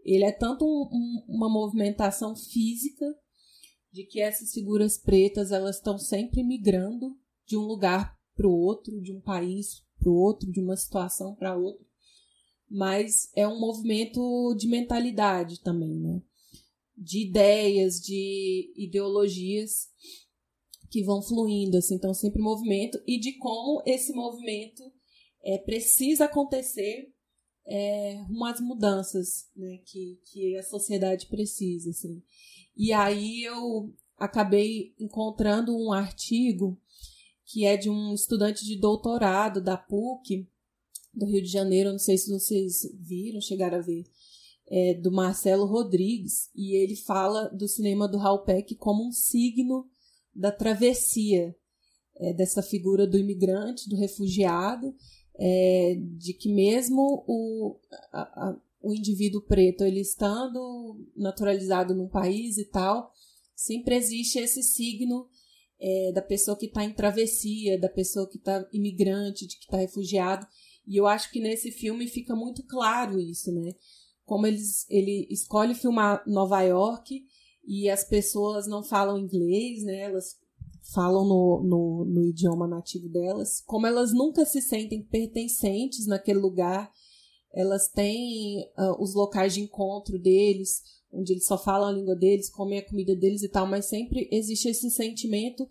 ele 0.03 0.23
é 0.23 0.31
tanto 0.31 0.65
um, 0.65 0.89
um, 0.91 1.25
uma 1.27 1.49
movimentação 1.49 2.35
física 2.35 3.05
de 3.91 4.03
que 4.03 4.19
essas 4.19 4.51
figuras 4.51 4.97
pretas 4.97 5.51
elas 5.51 5.77
estão 5.77 5.97
sempre 5.97 6.43
migrando 6.43 7.17
de 7.45 7.57
um 7.57 7.61
lugar 7.61 8.17
para 8.35 8.47
o 8.47 8.51
outro, 8.51 9.01
de 9.01 9.13
um 9.13 9.21
país 9.21 9.83
para 9.99 10.09
o 10.09 10.15
outro, 10.15 10.51
de 10.51 10.59
uma 10.59 10.75
situação 10.75 11.35
para 11.35 11.55
outra 11.55 11.92
mas 12.73 13.29
é 13.35 13.47
um 13.47 13.59
movimento 13.59 14.55
de 14.55 14.67
mentalidade 14.67 15.61
também, 15.61 15.93
né? 15.93 16.19
De 16.97 17.21
ideias, 17.21 18.01
de 18.01 18.73
ideologias 18.75 19.89
que 20.89 21.03
vão 21.03 21.21
fluindo, 21.21 21.77
assim, 21.77 21.93
então 21.95 22.15
sempre 22.15 22.41
movimento 22.41 22.99
e 23.05 23.19
de 23.19 23.33
como 23.33 23.83
esse 23.85 24.11
movimento 24.11 24.83
é, 25.43 25.59
precisa 25.59 26.25
acontecer 26.25 27.13
é, 27.67 28.19
umas 28.27 28.59
mudanças 28.59 29.49
né, 29.55 29.77
que, 29.85 30.19
que 30.25 30.57
a 30.57 30.63
sociedade 30.63 31.27
precisa. 31.27 31.91
Assim. 31.91 32.23
E 32.75 32.91
aí 32.91 33.43
eu 33.43 33.93
acabei 34.17 34.95
encontrando 34.99 35.77
um 35.77 35.93
artigo 35.93 36.79
que 37.45 37.65
é 37.65 37.77
de 37.77 37.89
um 37.89 38.15
estudante 38.15 38.65
de 38.65 38.79
doutorado 38.79 39.61
da 39.61 39.77
PUC, 39.77 40.47
do 41.13 41.25
Rio 41.25 41.41
de 41.41 41.49
Janeiro, 41.49 41.91
não 41.91 41.99
sei 41.99 42.17
se 42.17 42.29
vocês 42.29 42.81
viram, 42.99 43.39
chegaram 43.39 43.77
a 43.77 43.81
ver, 43.81 44.05
é, 44.67 44.93
do 44.95 45.11
Marcelo 45.11 45.65
Rodrigues, 45.65 46.49
e 46.55 46.75
ele 46.75 46.95
fala 46.95 47.49
do 47.49 47.67
cinema 47.67 48.07
do 48.07 48.17
Raul 48.17 48.43
Peck 48.43 48.75
como 48.75 49.07
um 49.07 49.11
signo 49.11 49.85
da 50.33 50.51
travessia. 50.51 51.55
é, 52.15 52.33
dessa 52.33 52.61
figura 52.61 53.07
do 53.07 53.17
imigrante, 53.17 53.89
do 53.89 53.95
refugiado, 53.95 54.93
é, 55.35 55.97
de 56.17 56.33
que 56.33 56.49
mesmo 56.49 57.23
o, 57.27 57.79
a, 58.11 58.21
a, 58.21 58.61
o 58.81 58.93
indivíduo 58.93 59.41
preto 59.41 59.83
ele 59.83 60.01
estando 60.01 60.99
naturalizado 61.15 61.95
num 61.95 62.07
país 62.07 62.57
e 62.57 62.65
tal, 62.65 63.11
sempre 63.55 63.95
existe 63.95 64.39
esse 64.39 64.61
signo 64.61 65.27
é, 65.79 66.11
da 66.13 66.21
pessoa 66.21 66.57
que 66.57 66.67
está 66.67 66.83
em 66.83 66.93
travessia, 66.93 67.79
da 67.79 67.89
pessoa 67.89 68.29
que 68.29 68.37
está 68.37 68.67
imigrante, 68.71 69.47
de 69.47 69.57
que 69.57 69.63
está 69.63 69.77
refugiado. 69.77 70.45
E 70.85 70.97
eu 70.97 71.07
acho 71.07 71.31
que 71.31 71.39
nesse 71.39 71.71
filme 71.71 72.07
fica 72.07 72.35
muito 72.35 72.63
claro 72.63 73.19
isso, 73.19 73.51
né? 73.51 73.73
Como 74.25 74.47
eles, 74.47 74.85
ele 74.89 75.27
escolhe 75.29 75.75
filmar 75.75 76.23
Nova 76.27 76.61
York 76.61 77.25
e 77.65 77.89
as 77.89 78.03
pessoas 78.03 78.67
não 78.67 78.83
falam 78.83 79.17
inglês, 79.17 79.83
né? 79.83 80.01
Elas 80.01 80.37
falam 80.93 81.25
no, 81.25 81.63
no, 81.63 82.05
no 82.05 82.25
idioma 82.27 82.67
nativo 82.67 83.07
delas. 83.07 83.61
Como 83.61 83.87
elas 83.87 84.13
nunca 84.13 84.45
se 84.45 84.61
sentem 84.61 85.01
pertencentes 85.01 86.05
naquele 86.05 86.39
lugar, 86.39 86.91
elas 87.53 87.87
têm 87.87 88.61
uh, 88.77 89.01
os 89.01 89.13
locais 89.13 89.53
de 89.53 89.61
encontro 89.61 90.19
deles, 90.19 90.81
onde 91.11 91.33
eles 91.33 91.45
só 91.45 91.57
falam 91.57 91.89
a 91.89 91.91
língua 91.91 92.15
deles, 92.15 92.49
comem 92.49 92.79
a 92.79 92.85
comida 92.85 93.15
deles 93.15 93.43
e 93.43 93.49
tal, 93.49 93.67
mas 93.67 93.85
sempre 93.85 94.27
existe 94.31 94.67
esse 94.67 94.89
sentimento 94.89 95.67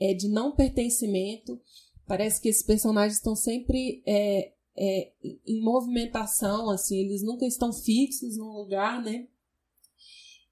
é, 0.00 0.14
de 0.14 0.28
não 0.28 0.54
pertencimento. 0.54 1.60
Parece 2.08 2.40
que 2.40 2.48
esses 2.48 2.62
personagens 2.62 3.18
estão 3.18 3.36
sempre 3.36 4.02
é, 4.06 4.52
é, 4.74 5.12
em 5.46 5.60
movimentação, 5.60 6.70
assim, 6.70 6.96
eles 6.96 7.22
nunca 7.22 7.46
estão 7.46 7.72
fixos 7.72 8.38
num 8.38 8.50
lugar, 8.52 9.02
né? 9.02 9.28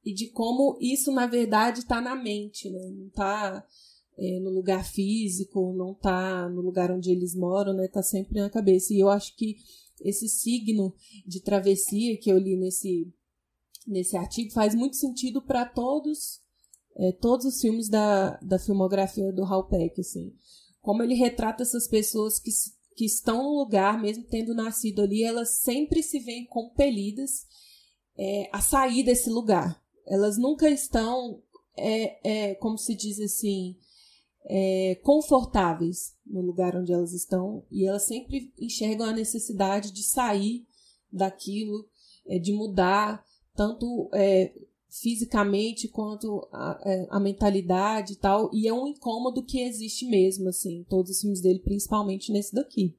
E 0.05 0.13
de 0.13 0.29
como 0.29 0.77
isso, 0.81 1.11
na 1.11 1.27
verdade, 1.27 1.81
está 1.81 2.01
na 2.01 2.15
mente, 2.15 2.69
né? 2.71 2.91
Não 2.91 3.07
está 3.07 3.67
é, 4.19 4.39
no 4.41 4.51
lugar 4.51 4.85
físico, 4.85 5.73
não 5.73 5.93
está 5.93 6.49
no 6.49 6.61
lugar 6.61 6.91
onde 6.91 7.11
eles 7.11 7.35
moram, 7.35 7.73
né? 7.73 7.87
Está 7.87 8.03
sempre 8.03 8.39
na 8.39 8.51
cabeça. 8.51 8.93
E 8.93 9.01
eu 9.01 9.09
acho 9.09 9.35
que 9.35 9.57
esse 10.01 10.29
signo 10.29 10.95
de 11.27 11.41
travessia 11.41 12.19
que 12.19 12.31
eu 12.31 12.39
li 12.39 12.57
nesse 12.57 13.11
nesse 13.87 14.17
artigo 14.17 14.53
faz 14.53 14.75
muito 14.75 14.97
sentido 14.97 15.41
para 15.41 15.65
todos 15.65 16.41
é, 16.97 17.13
todos 17.13 17.47
os 17.47 17.61
filmes 17.61 17.89
da, 17.89 18.37
da 18.39 18.59
filmografia 18.59 19.33
do 19.33 19.45
Hal 19.45 19.69
Peck, 19.69 20.01
assim. 20.01 20.35
Como 20.87 21.03
ele 21.03 21.15
retrata 21.15 21.65
essas 21.65 21.89
pessoas 21.89 22.39
que, 22.39 22.49
que 22.95 23.05
estão 23.05 23.43
no 23.43 23.59
lugar, 23.59 24.01
mesmo 24.01 24.23
tendo 24.23 24.55
nascido 24.55 25.03
ali, 25.03 25.25
elas 25.25 25.59
sempre 25.59 26.01
se 26.01 26.21
veem 26.21 26.47
compelidas 26.47 27.45
é, 28.17 28.49
a 28.53 28.61
sair 28.61 29.03
desse 29.03 29.29
lugar. 29.29 29.83
Elas 30.07 30.39
nunca 30.39 30.71
estão, 30.71 31.43
é, 31.77 32.51
é 32.51 32.55
como 32.55 32.79
se 32.79 32.95
diz 32.95 33.19
assim, 33.19 33.77
é, 34.45 34.95
confortáveis 35.03 36.15
no 36.25 36.41
lugar 36.41 36.77
onde 36.77 36.93
elas 36.93 37.13
estão 37.13 37.67
e 37.69 37.85
elas 37.85 38.05
sempre 38.05 38.55
enxergam 38.57 39.09
a 39.09 39.13
necessidade 39.13 39.91
de 39.91 40.05
sair 40.05 40.69
daquilo, 41.13 41.85
é, 42.29 42.39
de 42.39 42.53
mudar, 42.53 43.25
tanto 43.57 44.09
é, 44.15 44.55
fisicamente 45.01 45.89
quanto 45.89 46.47
a, 46.53 46.79
é, 46.85 47.07
a, 47.11 47.21
mentalidade 47.21 48.15
e 48.15 48.17
tal. 48.17 48.51
E 48.53 48.67
é 48.67 48.73
um 48.73 48.87
incômodo 48.87 49.45
que 49.45 49.61
existe 49.61 50.07
mesmo, 50.07 50.49
assim, 50.49 50.85
todos 50.89 51.11
os 51.11 51.21
filmes 51.21 51.41
dele, 51.41 51.61
principalmente 51.61 52.33
nesse 52.33 52.55
daqui. 52.55 52.97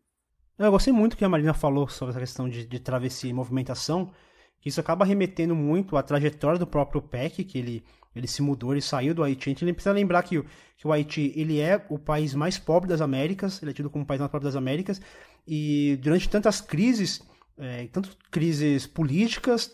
Eu 0.58 0.72
gostei 0.72 0.92
muito 0.92 1.16
que 1.16 1.24
a 1.24 1.30
Marina 1.30 1.54
falou 1.54 1.88
sobre 1.88 2.12
essa 2.12 2.20
questão 2.20 2.50
de, 2.50 2.66
de 2.66 2.80
travessia 2.80 3.30
e 3.30 3.34
movimentação, 3.34 4.12
que 4.60 4.70
isso 4.70 4.80
acaba 4.80 5.06
remetendo 5.06 5.56
muito 5.56 5.96
à 5.96 6.04
trajetória 6.04 6.58
do 6.58 6.66
próprio 6.66 7.02
Peck, 7.02 7.44
que 7.44 7.58
ele, 7.58 7.84
ele 8.16 8.28
se 8.28 8.42
mudou, 8.42 8.74
ele 8.74 8.82
saiu 8.82 9.14
do 9.14 9.24
Haiti. 9.24 9.50
A 9.50 9.50
gente 9.52 9.74
precisa 9.74 9.94
lembrar 9.94 10.24
que, 10.24 10.42
que 10.78 10.88
o 10.88 10.92
Haiti 10.92 11.32
ele 11.36 11.60
é 11.60 11.86
o 11.90 12.00
país 12.00 12.34
mais 12.34 12.58
pobre 12.58 12.90
das 12.90 13.02
Américas, 13.02 13.62
ele 13.62 13.72
é 13.72 13.74
tido 13.74 13.90
como 13.90 14.04
o 14.04 14.08
país 14.08 14.20
mais 14.20 14.32
pobre 14.32 14.46
das 14.46 14.56
Américas, 14.56 15.00
e 15.48 15.98
durante 16.02 16.28
tantas 16.28 16.60
crises, 16.60 17.22
é, 17.58 17.88
tanto 17.88 18.18
crises 18.32 18.88
políticas, 18.88 19.72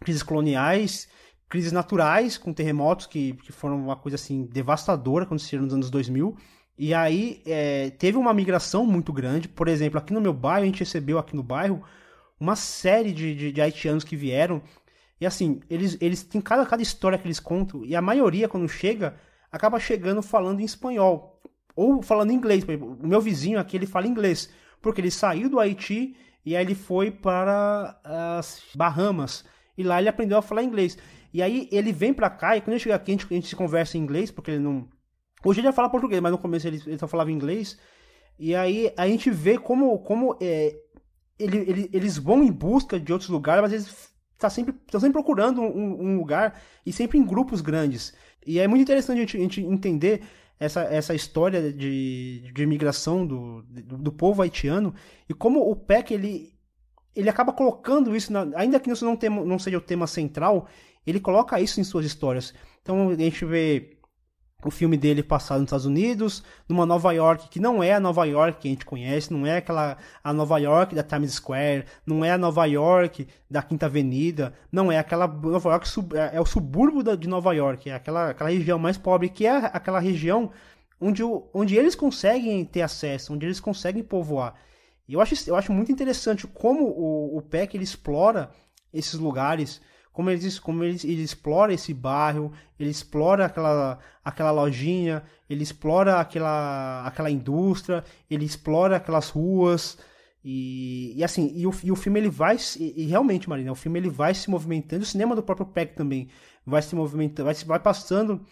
crises 0.00 0.22
coloniais, 0.22 1.08
crises 1.50 1.72
naturais, 1.72 2.38
com 2.38 2.52
terremotos 2.52 3.06
que, 3.06 3.32
que 3.34 3.50
foram 3.50 3.76
uma 3.76 3.96
coisa 3.96 4.14
assim 4.14 4.44
devastadora 4.44 5.24
aconteceram 5.24 5.64
nos 5.64 5.74
anos 5.74 5.90
2000. 5.90 6.36
E 6.78 6.94
aí 6.94 7.42
é, 7.44 7.90
teve 7.90 8.16
uma 8.16 8.32
migração 8.32 8.86
muito 8.86 9.12
grande. 9.12 9.48
Por 9.48 9.66
exemplo, 9.66 9.98
aqui 9.98 10.14
no 10.14 10.20
meu 10.20 10.32
bairro, 10.32 10.62
a 10.62 10.66
gente 10.66 10.78
recebeu 10.78 11.18
aqui 11.18 11.34
no 11.34 11.42
bairro 11.42 11.82
uma 12.38 12.54
série 12.54 13.12
de, 13.12 13.34
de, 13.34 13.52
de 13.52 13.60
haitianos 13.60 14.04
que 14.04 14.16
vieram. 14.16 14.62
E 15.20 15.26
assim, 15.26 15.60
eles, 15.68 15.98
eles 16.00 16.22
têm 16.22 16.40
cada, 16.40 16.64
cada 16.64 16.82
história 16.82 17.18
que 17.18 17.26
eles 17.26 17.40
contam. 17.40 17.84
E 17.84 17.96
a 17.96 18.00
maioria, 18.00 18.48
quando 18.48 18.68
chega, 18.68 19.16
acaba 19.50 19.80
chegando 19.80 20.22
falando 20.22 20.60
em 20.60 20.64
espanhol. 20.64 21.42
Ou 21.74 22.00
falando 22.00 22.32
inglês. 22.32 22.64
O 22.64 23.06
meu 23.06 23.20
vizinho 23.20 23.58
aqui, 23.58 23.76
ele 23.76 23.86
fala 23.86 24.06
inglês. 24.06 24.48
Porque 24.80 25.00
ele 25.00 25.10
saiu 25.10 25.50
do 25.50 25.58
Haiti 25.58 26.16
e 26.46 26.56
aí 26.56 26.64
ele 26.64 26.76
foi 26.76 27.10
para 27.10 28.00
as 28.38 28.62
Bahamas. 28.74 29.44
E 29.76 29.82
lá 29.82 29.98
ele 29.98 30.08
aprendeu 30.08 30.38
a 30.38 30.42
falar 30.42 30.62
inglês. 30.62 30.96
E 31.32 31.42
aí 31.42 31.68
ele 31.70 31.92
vem 31.92 32.12
pra 32.12 32.28
cá 32.28 32.56
e 32.56 32.60
quando 32.60 32.72
ele 32.72 32.80
chega 32.80 32.96
aqui 32.96 33.12
a 33.12 33.14
gente, 33.14 33.26
a 33.30 33.34
gente 33.34 33.48
se 33.48 33.56
conversa 33.56 33.96
em 33.96 34.00
inglês, 34.00 34.30
porque 34.30 34.52
ele 34.52 34.60
não. 34.60 34.88
Hoje 35.44 35.60
ele 35.60 35.68
já 35.68 35.72
fala 35.72 35.88
português, 35.88 36.20
mas 36.20 36.32
no 36.32 36.38
começo 36.38 36.66
ele, 36.66 36.82
ele 36.86 36.98
só 36.98 37.06
falava 37.06 37.30
inglês. 37.30 37.78
E 38.38 38.54
aí 38.54 38.92
a 38.96 39.06
gente 39.06 39.30
vê 39.30 39.58
como, 39.58 39.98
como 40.00 40.36
é, 40.40 40.74
ele, 41.38 41.58
ele, 41.58 41.90
eles 41.92 42.18
vão 42.18 42.42
em 42.42 42.52
busca 42.52 42.98
de 42.98 43.12
outros 43.12 43.30
lugares, 43.30 43.62
mas 43.62 43.72
eles 43.72 44.10
tá 44.38 44.48
sempre, 44.48 44.74
estão 44.86 45.00
sempre 45.00 45.12
procurando 45.12 45.60
um, 45.60 46.02
um, 46.02 46.16
lugar 46.16 46.60
e 46.84 46.92
sempre 46.92 47.18
em 47.18 47.24
grupos 47.24 47.60
grandes. 47.60 48.14
E 48.46 48.58
é 48.58 48.66
muito 48.66 48.82
interessante 48.82 49.18
a 49.18 49.20
gente, 49.20 49.36
a 49.36 49.40
gente 49.40 49.60
entender 49.60 50.22
essa, 50.58 50.82
essa 50.82 51.14
história 51.14 51.72
de, 51.72 52.50
de 52.52 52.62
imigração 52.62 53.26
do, 53.26 53.62
do, 53.62 53.98
do, 53.98 54.12
povo 54.12 54.42
haitiano 54.42 54.94
e 55.28 55.34
como 55.34 55.60
o 55.60 55.76
PEC 55.76 56.12
ele, 56.12 56.52
ele 57.14 57.28
acaba 57.28 57.52
colocando 57.52 58.16
isso, 58.16 58.32
na, 58.32 58.46
ainda 58.54 58.80
que 58.80 58.90
isso 58.90 59.04
não, 59.04 59.16
tem, 59.16 59.30
não 59.30 59.58
seja 59.58 59.78
o 59.78 59.82
tema 59.82 60.06
central, 60.06 60.66
ele 61.06 61.20
coloca 61.20 61.60
isso 61.60 61.80
em 61.80 61.84
suas 61.84 62.04
histórias. 62.04 62.54
Então 62.82 63.10
a 63.10 63.16
gente 63.16 63.44
vê 63.44 63.96
o 64.64 64.70
filme 64.70 64.96
dele 64.96 65.22
passado 65.22 65.60
nos 65.60 65.68
Estados 65.68 65.86
Unidos, 65.86 66.42
numa 66.68 66.84
Nova 66.84 67.12
York 67.12 67.48
que 67.48 67.58
não 67.58 67.82
é 67.82 67.94
a 67.94 68.00
Nova 68.00 68.24
York 68.26 68.60
que 68.60 68.68
a 68.68 68.70
gente 68.70 68.84
conhece, 68.84 69.32
não 69.32 69.46
é 69.46 69.56
aquela 69.56 69.96
a 70.22 70.32
Nova 70.32 70.58
York 70.58 70.94
da 70.94 71.02
Times 71.02 71.32
Square, 71.32 71.86
não 72.04 72.24
é 72.24 72.32
a 72.32 72.38
Nova 72.38 72.66
York 72.66 73.26
da 73.50 73.62
Quinta 73.62 73.86
Avenida, 73.86 74.52
não 74.70 74.92
é 74.92 74.98
aquela 74.98 75.26
Nova 75.26 75.70
York 75.70 75.88
é, 76.14 76.36
é 76.36 76.40
o 76.40 76.46
subúrbio 76.46 77.16
de 77.16 77.28
Nova 77.28 77.52
York, 77.54 77.88
é 77.88 77.94
aquela, 77.94 78.30
aquela 78.30 78.50
região 78.50 78.78
mais 78.78 78.98
pobre 78.98 79.28
que 79.28 79.46
é 79.46 79.56
aquela 79.56 79.98
região 79.98 80.50
onde, 81.00 81.22
onde 81.54 81.76
eles 81.76 81.94
conseguem 81.94 82.64
ter 82.64 82.82
acesso, 82.82 83.32
onde 83.32 83.46
eles 83.46 83.60
conseguem 83.60 84.02
povoar. 84.02 84.54
E 85.08 85.14
eu 85.14 85.20
acho, 85.20 85.34
eu 85.48 85.56
acho 85.56 85.72
muito 85.72 85.90
interessante 85.90 86.46
como 86.46 86.84
o, 86.84 87.38
o 87.38 87.42
Peck 87.42 87.74
ele 87.74 87.84
explora 87.84 88.50
esses 88.92 89.14
lugares 89.14 89.80
como 90.20 90.30
ele, 90.30 90.60
como 90.60 90.84
ele, 90.84 90.98
ele 91.04 91.22
explora 91.22 91.72
esse 91.72 91.94
bairro, 91.94 92.52
ele 92.78 92.90
explora 92.90 93.46
aquela, 93.46 93.98
aquela 94.24 94.50
lojinha, 94.50 95.22
ele 95.48 95.62
explora 95.62 96.20
aquela, 96.20 97.06
aquela 97.06 97.30
indústria, 97.30 98.04
ele 98.30 98.44
explora 98.44 98.96
aquelas 98.96 99.30
ruas. 99.30 99.98
E, 100.44 101.14
e 101.16 101.24
assim, 101.24 101.52
e 101.54 101.66
o, 101.66 101.74
e 101.82 101.90
o 101.90 101.96
filme 101.96 102.20
ele 102.20 102.28
vai. 102.28 102.56
E, 102.78 103.04
e, 103.04 103.06
realmente, 103.06 103.48
Marina, 103.48 103.72
o 103.72 103.74
filme 103.74 103.98
ele 103.98 104.10
vai 104.10 104.34
se 104.34 104.50
movimentando, 104.50 105.02
o 105.02 105.06
cinema 105.06 105.34
do 105.34 105.42
próprio 105.42 105.66
Peck 105.66 105.94
também 105.94 106.28
vai 106.64 106.82
se 106.82 106.94
movimentando, 106.94 107.46
vai, 107.46 107.54
vai 107.54 107.80
passando 107.80 108.44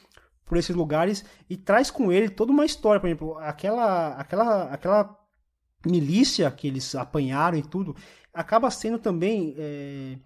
por 0.46 0.56
esses 0.56 0.74
lugares 0.74 1.24
e 1.48 1.56
traz 1.56 1.90
com 1.90 2.10
ele 2.10 2.28
toda 2.30 2.50
uma 2.52 2.64
história. 2.64 3.00
Por 3.00 3.06
exemplo, 3.06 3.38
aquela, 3.38 4.14
aquela, 4.14 4.64
aquela 4.64 5.18
milícia 5.84 6.50
que 6.50 6.66
eles 6.66 6.94
apanharam 6.94 7.58
e 7.58 7.62
tudo, 7.62 7.94
acaba 8.32 8.70
sendo 8.70 8.98
também. 8.98 9.54
É, 9.58 10.18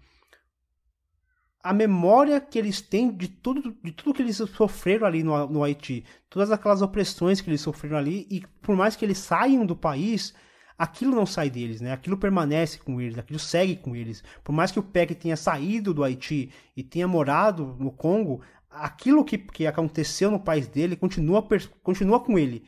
a 1.63 1.73
memória 1.73 2.41
que 2.41 2.59
eles 2.59 2.81
têm 2.81 3.09
de 3.09 3.29
tudo, 3.29 3.73
de 3.81 3.91
tudo 3.93 4.13
que 4.13 4.21
eles 4.21 4.35
sofreram 4.35 5.07
ali 5.07 5.23
no, 5.23 5.47
no 5.47 5.63
Haiti, 5.63 6.03
todas 6.29 6.51
aquelas 6.51 6.81
opressões 6.81 7.39
que 7.39 7.49
eles 7.49 7.61
sofreram 7.61 7.97
ali, 7.97 8.27
e 8.29 8.43
por 8.61 8.75
mais 8.75 8.97
que 8.97 9.05
eles 9.05 9.17
saiam 9.17 9.65
do 9.65 9.73
país, 9.73 10.33
aquilo 10.77 11.15
não 11.15 11.25
sai 11.25 11.49
deles, 11.49 11.79
né? 11.79 11.93
Aquilo 11.93 12.17
permanece 12.17 12.79
com 12.79 12.99
eles, 12.99 13.17
aquilo 13.17 13.39
segue 13.39 13.77
com 13.77 13.95
eles. 13.95 14.21
Por 14.43 14.51
mais 14.51 14.71
que 14.71 14.79
o 14.79 14.83
PEC 14.83 15.15
tenha 15.15 15.37
saído 15.37 15.93
do 15.93 16.03
Haiti 16.03 16.51
e 16.75 16.83
tenha 16.83 17.07
morado 17.07 17.77
no 17.79 17.91
Congo, 17.91 18.41
aquilo 18.69 19.23
que, 19.23 19.37
que 19.37 19.65
aconteceu 19.65 20.29
no 20.29 20.39
país 20.41 20.67
dele 20.67 20.97
continua, 20.97 21.47
continua 21.81 22.19
com 22.19 22.37
ele. 22.37 22.65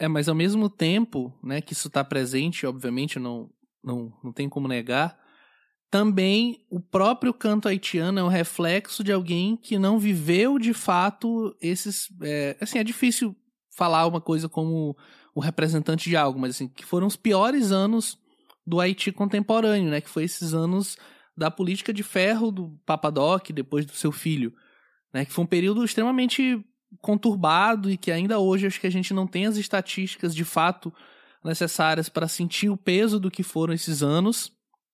É, 0.00 0.08
mas 0.08 0.28
ao 0.28 0.34
mesmo 0.34 0.68
tempo, 0.68 1.32
né, 1.40 1.60
que 1.60 1.74
isso 1.74 1.86
está 1.86 2.02
presente, 2.02 2.66
obviamente, 2.66 3.20
não, 3.20 3.48
não, 3.84 4.12
não 4.24 4.32
tem 4.32 4.48
como 4.48 4.66
negar, 4.66 5.16
também 5.92 6.64
o 6.70 6.80
próprio 6.80 7.34
canto 7.34 7.68
haitiano 7.68 8.18
é 8.18 8.24
um 8.24 8.28
reflexo 8.28 9.04
de 9.04 9.12
alguém 9.12 9.58
que 9.58 9.78
não 9.78 9.98
viveu 9.98 10.58
de 10.58 10.72
fato 10.72 11.54
esses. 11.60 12.08
É, 12.22 12.56
assim, 12.58 12.78
é 12.78 12.82
difícil 12.82 13.36
falar 13.76 14.06
uma 14.06 14.20
coisa 14.20 14.48
como 14.48 14.96
o 15.34 15.40
representante 15.40 16.08
de 16.08 16.16
algo, 16.16 16.40
mas 16.40 16.54
assim, 16.54 16.66
que 16.66 16.82
foram 16.82 17.06
os 17.06 17.14
piores 17.14 17.72
anos 17.72 18.18
do 18.66 18.80
Haiti 18.80 19.12
contemporâneo, 19.12 19.90
né? 19.90 20.00
Que 20.00 20.08
foi 20.08 20.24
esses 20.24 20.54
anos 20.54 20.96
da 21.36 21.50
política 21.50 21.92
de 21.92 22.02
ferro 22.02 22.50
do 22.50 22.70
Papadoc, 22.86 23.50
depois 23.52 23.84
do 23.84 23.92
seu 23.92 24.10
filho, 24.10 24.54
né? 25.12 25.26
Que 25.26 25.32
foi 25.32 25.44
um 25.44 25.46
período 25.46 25.84
extremamente 25.84 26.64
conturbado 27.02 27.90
e 27.90 27.98
que 27.98 28.10
ainda 28.10 28.38
hoje 28.38 28.66
acho 28.66 28.80
que 28.80 28.86
a 28.86 28.90
gente 28.90 29.12
não 29.12 29.26
tem 29.26 29.44
as 29.44 29.58
estatísticas 29.58 30.34
de 30.34 30.44
fato 30.44 30.90
necessárias 31.44 32.08
para 32.08 32.28
sentir 32.28 32.70
o 32.70 32.78
peso 32.78 33.20
do 33.20 33.30
que 33.30 33.42
foram 33.42 33.74
esses 33.74 34.02
anos 34.02 34.50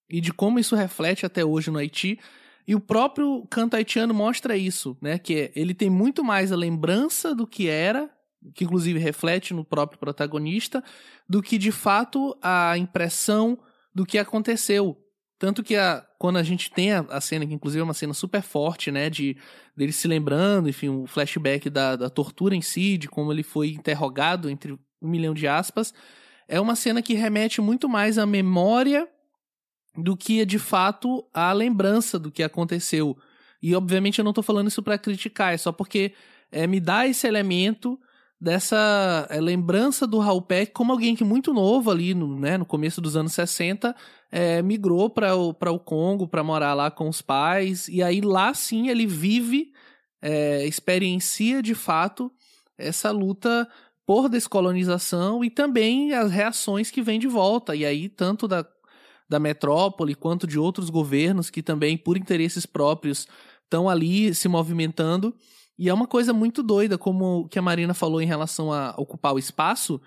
e 0.08 0.20
de 0.20 0.32
como 0.32 0.58
isso 0.58 0.74
reflete 0.74 1.26
até 1.26 1.44
hoje 1.44 1.70
no 1.70 1.78
Haiti. 1.78 2.18
E 2.66 2.74
o 2.74 2.80
próprio 2.80 3.46
canto 3.50 3.76
haitiano 3.76 4.12
mostra 4.12 4.56
isso, 4.56 4.96
né? 5.00 5.18
Que 5.18 5.34
é, 5.34 5.52
ele 5.56 5.72
tem 5.72 5.88
muito 5.88 6.22
mais 6.22 6.52
a 6.52 6.56
lembrança 6.56 7.34
do 7.34 7.46
que 7.46 7.66
era, 7.68 8.10
que 8.54 8.64
inclusive 8.64 8.98
reflete 8.98 9.54
no 9.54 9.64
próprio 9.64 9.98
protagonista, 9.98 10.84
do 11.28 11.42
que 11.42 11.56
de 11.56 11.72
fato 11.72 12.36
a 12.42 12.76
impressão 12.76 13.58
do 13.94 14.04
que 14.04 14.18
aconteceu. 14.18 14.96
Tanto 15.38 15.62
que 15.62 15.76
a, 15.76 16.04
quando 16.18 16.36
a 16.36 16.42
gente 16.42 16.70
tem 16.70 16.92
a, 16.92 17.00
a, 17.08 17.20
cena, 17.20 17.46
que 17.46 17.54
inclusive 17.54 17.80
é 17.80 17.84
uma 17.84 17.94
cena 17.94 18.12
super 18.12 18.42
forte, 18.42 18.90
né, 18.90 19.08
de 19.08 19.36
dele 19.76 19.92
se 19.92 20.08
lembrando, 20.08 20.68
enfim, 20.68 20.88
o 20.88 21.04
um 21.04 21.06
flashback 21.06 21.70
da, 21.70 21.94
da 21.96 22.10
tortura 22.10 22.54
em 22.54 22.60
si, 22.60 22.98
de 22.98 23.08
como 23.08 23.32
ele 23.32 23.44
foi 23.44 23.70
interrogado 23.70 24.50
entre 24.50 24.72
um 24.72 25.08
milhão 25.08 25.32
de 25.32 25.46
aspas, 25.46 25.94
é 26.48 26.60
uma 26.60 26.74
cena 26.74 27.00
que 27.00 27.14
remete 27.14 27.60
muito 27.60 27.88
mais 27.88 28.18
à 28.18 28.26
memória 28.26 29.08
do 30.02 30.16
que 30.16 30.44
de 30.46 30.58
fato 30.58 31.24
a 31.34 31.52
lembrança 31.52 32.18
do 32.18 32.30
que 32.30 32.42
aconteceu. 32.42 33.16
E 33.60 33.74
obviamente 33.74 34.18
eu 34.18 34.24
não 34.24 34.30
estou 34.30 34.44
falando 34.44 34.68
isso 34.68 34.82
para 34.82 34.98
criticar, 34.98 35.52
é 35.52 35.56
só 35.56 35.72
porque 35.72 36.12
é, 36.50 36.66
me 36.66 36.78
dá 36.80 37.06
esse 37.06 37.26
elemento 37.26 37.98
dessa 38.40 39.26
é, 39.30 39.40
lembrança 39.40 40.06
do 40.06 40.20
Raul 40.20 40.42
Peck 40.42 40.72
como 40.72 40.92
alguém 40.92 41.16
que 41.16 41.24
muito 41.24 41.52
novo 41.52 41.90
ali 41.90 42.14
no, 42.14 42.38
né, 42.38 42.56
no 42.56 42.64
começo 42.64 43.00
dos 43.00 43.16
anos 43.16 43.32
60 43.32 43.94
é, 44.30 44.62
migrou 44.62 45.10
para 45.10 45.34
o, 45.34 45.50
o 45.50 45.78
Congo 45.80 46.28
para 46.28 46.44
morar 46.44 46.72
lá 46.74 46.88
com 46.88 47.08
os 47.08 47.20
pais 47.20 47.88
e 47.88 48.00
aí 48.00 48.20
lá 48.20 48.54
sim 48.54 48.88
ele 48.88 49.06
vive 49.06 49.72
é, 50.22 50.64
experiencia 50.64 51.60
de 51.60 51.74
fato 51.74 52.30
essa 52.76 53.10
luta 53.10 53.68
por 54.06 54.28
descolonização 54.28 55.44
e 55.44 55.50
também 55.50 56.14
as 56.14 56.30
reações 56.30 56.92
que 56.92 57.02
vêm 57.02 57.18
de 57.18 57.26
volta 57.26 57.74
e 57.74 57.84
aí 57.84 58.08
tanto 58.08 58.46
da 58.46 58.64
da 59.28 59.38
metrópole, 59.38 60.14
quanto 60.14 60.46
de 60.46 60.58
outros 60.58 60.90
governos 60.90 61.50
que 61.50 61.62
também, 61.62 61.96
por 61.96 62.16
interesses 62.16 62.64
próprios, 62.64 63.26
estão 63.64 63.88
ali 63.88 64.34
se 64.34 64.48
movimentando. 64.48 65.34
E 65.78 65.88
é 65.88 65.94
uma 65.94 66.06
coisa 66.06 66.32
muito 66.32 66.62
doida, 66.62 66.98
como 66.98 67.48
que 67.48 67.58
a 67.58 67.62
Marina 67.62 67.94
falou 67.94 68.20
em 68.20 68.26
relação 68.26 68.72
a 68.72 68.94
ocupar 68.96 69.34
o 69.34 69.38
espaço, 69.38 70.00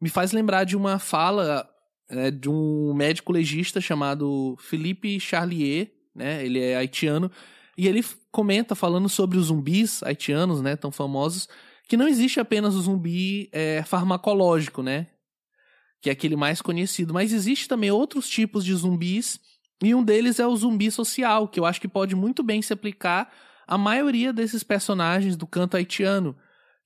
me 0.00 0.08
faz 0.08 0.32
lembrar 0.32 0.64
de 0.64 0.76
uma 0.76 0.98
fala 0.98 1.68
é, 2.08 2.30
de 2.30 2.48
um 2.48 2.94
médico 2.94 3.32
legista 3.32 3.80
chamado 3.80 4.56
Philippe 4.58 5.20
Charlier, 5.20 5.92
né? 6.14 6.44
Ele 6.44 6.60
é 6.60 6.76
haitiano, 6.76 7.30
e 7.76 7.88
ele 7.88 8.04
comenta 8.30 8.74
falando 8.74 9.08
sobre 9.08 9.38
os 9.38 9.46
zumbis 9.46 10.02
haitianos, 10.02 10.60
né, 10.60 10.76
tão 10.76 10.90
famosos, 10.90 11.48
que 11.88 11.96
não 11.96 12.06
existe 12.06 12.38
apenas 12.38 12.74
o 12.74 12.80
zumbi 12.82 13.48
é, 13.52 13.82
farmacológico, 13.82 14.82
né? 14.82 15.08
Que 16.02 16.10
é 16.10 16.12
aquele 16.12 16.34
mais 16.34 16.60
conhecido. 16.60 17.14
Mas 17.14 17.32
existe 17.32 17.68
também 17.68 17.90
outros 17.90 18.28
tipos 18.28 18.64
de 18.64 18.74
zumbis, 18.74 19.40
e 19.82 19.94
um 19.94 20.02
deles 20.02 20.40
é 20.40 20.46
o 20.46 20.56
zumbi 20.56 20.90
social, 20.90 21.48
que 21.48 21.58
eu 21.58 21.64
acho 21.64 21.80
que 21.80 21.88
pode 21.88 22.14
muito 22.14 22.42
bem 22.42 22.60
se 22.60 22.72
aplicar 22.72 23.32
à 23.66 23.78
maioria 23.78 24.32
desses 24.32 24.62
personagens 24.64 25.36
do 25.36 25.46
canto 25.46 25.76
haitiano, 25.76 26.36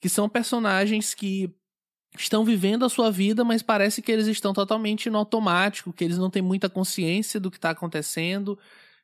que 0.01 0.09
são 0.09 0.29
personagens 0.29 1.15
que 1.15 1.51
estão 2.17 2.45
vivendo 2.45 2.85
a 2.85 2.89
sua 2.89 3.11
vida, 3.11 3.43
mas 3.43 3.63
parece 3.63 4.01
que 4.01 4.13
eles 4.13 4.27
estão 4.27 4.53
totalmente 4.53 5.11
no 5.11 5.19
automático, 5.19 5.93
que 5.93 6.05
eles 6.05 6.19
não 6.19 6.31
têm 6.31 6.43
muita 6.43 6.69
consciência 6.69 7.41
do 7.41 7.51
que 7.51 7.57
está 7.57 7.71
acontecendo, 7.71 8.59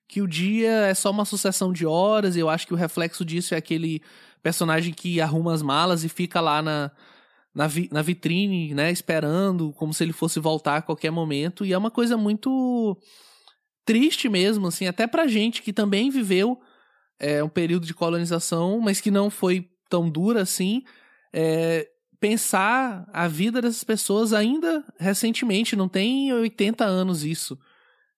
que 0.06 0.20
o 0.20 0.28
dia 0.28 0.70
é 0.86 0.94
só 0.94 1.10
uma 1.10 1.24
sucessão 1.24 1.72
de 1.72 1.86
horas, 1.86 2.36
e 2.36 2.40
eu 2.40 2.48
acho 2.48 2.66
que 2.66 2.74
o 2.74 2.76
reflexo 2.76 3.24
disso 3.24 3.54
é 3.54 3.56
aquele 3.58 4.02
personagem 4.42 4.92
que 4.92 5.20
arruma 5.20 5.54
as 5.54 5.62
malas 5.62 6.04
e 6.04 6.08
fica 6.08 6.40
lá 6.40 6.60
na, 6.62 6.90
na, 7.54 7.66
vi, 7.66 7.88
na 7.92 8.02
vitrine, 8.02 8.74
né, 8.74 8.90
esperando, 8.90 9.72
como 9.72 9.92
se 9.92 10.02
ele 10.02 10.12
fosse 10.12 10.40
voltar 10.40 10.76
a 10.76 10.82
qualquer 10.82 11.10
momento. 11.10 11.64
E 11.64 11.72
é 11.72 11.78
uma 11.78 11.90
coisa 11.90 12.16
muito 12.16 12.96
triste 13.84 14.28
mesmo, 14.28 14.68
assim, 14.68 14.86
até 14.86 15.06
pra 15.06 15.26
gente 15.26 15.62
que 15.62 15.72
também 15.72 16.10
viveu 16.10 16.60
é, 17.18 17.42
um 17.42 17.48
período 17.48 17.86
de 17.86 17.94
colonização, 17.94 18.80
mas 18.80 19.00
que 19.00 19.10
não 19.10 19.30
foi 19.30 19.68
tão 19.88 20.08
dura 20.08 20.42
assim. 20.42 20.82
É, 21.32 21.88
pensar 22.18 23.04
a 23.12 23.26
vida 23.26 23.60
dessas 23.60 23.84
pessoas 23.84 24.32
ainda 24.32 24.84
recentemente, 24.98 25.76
não 25.76 25.88
tem 25.88 26.32
80 26.32 26.84
anos 26.84 27.24
isso. 27.24 27.58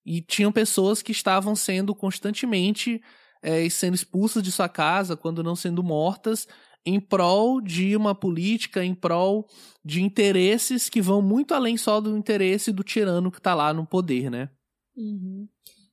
E 0.04 0.20
tinham 0.20 0.52
pessoas 0.52 1.00
que 1.02 1.12
estavam 1.12 1.56
sendo 1.56 1.94
constantemente 1.94 3.00
é, 3.42 3.68
sendo 3.68 3.94
expulsas 3.94 4.42
de 4.42 4.50
sua 4.50 4.68
casa, 4.68 5.16
quando 5.16 5.42
não 5.42 5.54
sendo 5.54 5.82
mortas, 5.82 6.48
em 6.86 7.00
prol 7.00 7.60
de 7.60 7.96
uma 7.96 8.14
política, 8.14 8.84
em 8.84 8.94
prol 8.94 9.46
de 9.84 10.02
interesses 10.02 10.88
que 10.88 11.00
vão 11.00 11.22
muito 11.22 11.54
além 11.54 11.76
só 11.76 12.00
do 12.00 12.16
interesse 12.16 12.72
do 12.72 12.82
tirano 12.82 13.30
que 13.30 13.38
está 13.38 13.54
lá 13.54 13.72
no 13.72 13.86
poder, 13.86 14.30
né? 14.30 14.50
Uhum. 14.96 15.48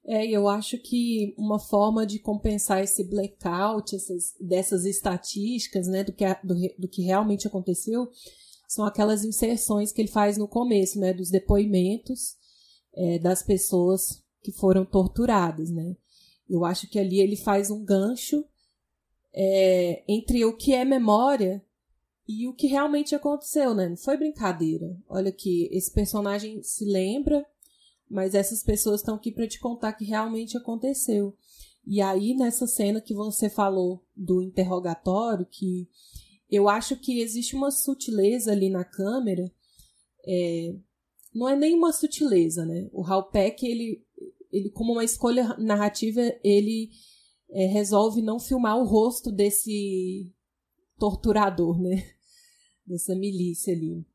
É, 0.06 0.26
eu 0.26 0.48
acho 0.48 0.78
que 0.80 1.34
uma 1.38 1.60
forma 1.60 2.06
de 2.06 2.20
compensar 2.20 2.84
esse 2.84 3.04
blackout, 3.04 3.96
essas, 3.96 4.34
dessas 4.40 4.86
estatísticas, 4.86 5.88
né, 5.88 6.04
do 6.04 6.12
que, 6.12 6.26
do, 6.44 6.56
do 6.78 6.88
que 6.88 7.04
realmente 7.04 7.48
aconteceu, 7.48 8.10
são 8.68 8.84
aquelas 8.84 9.24
inserções 9.24 9.92
que 9.92 10.02
ele 10.02 10.10
faz 10.10 10.38
no 10.38 10.48
começo, 10.48 11.00
né, 11.00 11.14
dos 11.14 11.30
depoimentos 11.30 12.36
é, 12.96 13.20
das 13.20 13.44
pessoas 13.44 14.24
que 14.44 14.52
foram 14.52 14.84
torturadas, 14.84 15.70
né. 15.70 15.96
Eu 16.50 16.66
acho 16.66 16.90
que 16.90 17.00
ali 17.00 17.20
ele 17.20 17.38
faz 17.38 17.70
um 17.70 17.86
gancho 17.86 18.44
é, 19.34 20.04
entre 20.08 20.44
o 20.46 20.56
que 20.56 20.74
é 20.74 20.84
memória 20.84 21.64
e 22.28 22.48
o 22.48 22.54
que 22.54 22.68
realmente 22.68 23.16
aconteceu, 23.16 23.74
né? 23.74 23.90
Não 23.90 23.98
foi 23.98 24.18
brincadeira. 24.18 24.98
Olha 25.08 25.30
aqui, 25.30 25.70
esse 25.72 25.92
personagem 25.92 26.62
se 26.64 26.86
lembra, 26.86 27.46
mas 28.10 28.36
essas 28.36 28.64
pessoas 28.64 29.02
estão 29.02 29.16
aqui 29.16 29.32
para 29.32 29.48
te 29.48 29.60
contar 29.60 29.94
que 29.94 30.06
realmente 30.06 30.58
aconteceu. 30.58 31.36
E 31.86 32.02
aí, 32.02 32.36
nessa 32.36 32.68
cena 32.68 33.02
que 33.02 33.14
você 33.14 33.50
falou 33.50 34.06
do 34.16 34.42
interrogatório, 34.42 35.46
que 35.46 35.90
eu 36.50 36.68
acho 36.68 36.98
que 36.98 37.22
existe 37.22 37.56
uma 37.56 37.72
sutileza 37.72 38.52
ali 38.52 38.70
na 38.70 38.84
câmera. 38.84 39.50
É, 40.28 40.76
não 41.34 41.48
é 41.48 41.56
nem 41.56 41.74
uma 41.74 41.94
sutileza, 41.94 42.66
né? 42.66 42.90
O 42.92 43.04
Hal 43.04 43.32
Peck, 43.32 43.66
ele, 43.66 44.04
ele, 44.52 44.70
como 44.70 44.92
uma 44.92 45.04
escolha 45.04 45.56
narrativa, 45.58 46.22
ele 46.44 46.90
é, 47.52 47.66
resolve 47.66 48.22
não 48.22 48.40
filmar 48.40 48.78
o 48.78 48.86
rosto 48.86 49.32
desse 49.32 50.32
torturador, 50.98 51.80
né? 51.80 52.04
Dessa 52.86 53.16
milícia 53.16 53.74
ali. 53.74 54.06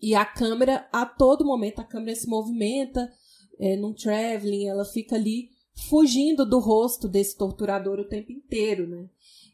E 0.00 0.14
a 0.14 0.24
câmera, 0.24 0.88
a 0.92 1.04
todo 1.04 1.44
momento, 1.44 1.80
a 1.80 1.84
câmera 1.84 2.14
se 2.14 2.28
movimenta 2.28 3.10
é, 3.58 3.76
num 3.76 3.92
traveling, 3.92 4.66
ela 4.66 4.84
fica 4.84 5.16
ali 5.16 5.50
fugindo 5.88 6.46
do 6.46 6.58
rosto 6.58 7.08
desse 7.08 7.36
torturador 7.36 7.98
o 7.98 8.08
tempo 8.08 8.32
inteiro, 8.32 8.86
né? 8.88 9.08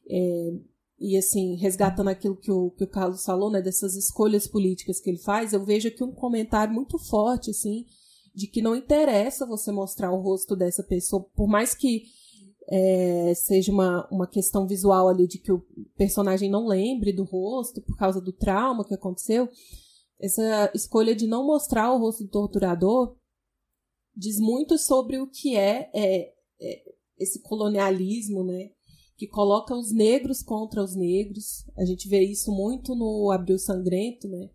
É, 0.08 0.52
e 0.98 1.16
assim, 1.16 1.56
resgatando 1.56 2.08
aquilo 2.08 2.36
que 2.36 2.50
o, 2.50 2.70
que 2.70 2.84
o 2.84 2.88
Carlos 2.88 3.24
falou, 3.24 3.50
né, 3.50 3.60
dessas 3.60 3.94
escolhas 3.94 4.46
políticas 4.46 5.00
que 5.00 5.10
ele 5.10 5.18
faz, 5.18 5.52
eu 5.52 5.64
vejo 5.64 5.88
aqui 5.88 6.04
um 6.04 6.12
comentário 6.12 6.72
muito 6.72 6.98
forte, 6.98 7.50
assim, 7.50 7.84
de 8.34 8.46
que 8.46 8.62
não 8.62 8.76
interessa 8.76 9.46
você 9.46 9.72
mostrar 9.72 10.12
o 10.12 10.20
rosto 10.20 10.54
dessa 10.54 10.82
pessoa, 10.82 11.24
por 11.34 11.48
mais 11.48 11.74
que 11.74 12.04
é, 12.68 13.34
seja 13.34 13.72
uma, 13.72 14.08
uma 14.10 14.26
questão 14.26 14.66
visual 14.66 15.08
ali 15.08 15.26
de 15.26 15.38
que 15.38 15.52
o 15.52 15.64
personagem 15.96 16.50
não 16.50 16.66
lembre 16.66 17.12
do 17.12 17.24
rosto 17.24 17.80
por 17.82 17.96
causa 17.96 18.20
do 18.20 18.32
trauma 18.32 18.84
que 18.84 18.94
aconteceu, 18.94 19.48
essa 20.18 20.70
escolha 20.74 21.14
de 21.14 21.26
não 21.26 21.46
mostrar 21.46 21.92
o 21.92 21.98
rosto 21.98 22.24
do 22.24 22.30
torturador 22.30 23.16
diz 24.16 24.38
muito 24.38 24.78
sobre 24.78 25.18
o 25.18 25.26
que 25.26 25.56
é, 25.56 25.90
é, 25.92 26.32
é 26.60 26.94
esse 27.18 27.42
colonialismo, 27.42 28.44
né? 28.44 28.70
Que 29.16 29.26
coloca 29.26 29.74
os 29.74 29.92
negros 29.92 30.42
contra 30.42 30.82
os 30.82 30.94
negros. 30.94 31.64
A 31.76 31.84
gente 31.84 32.08
vê 32.08 32.20
isso 32.20 32.52
muito 32.52 32.94
no 32.94 33.30
Abril 33.30 33.58
Sangrento, 33.58 34.28
né? 34.28 34.50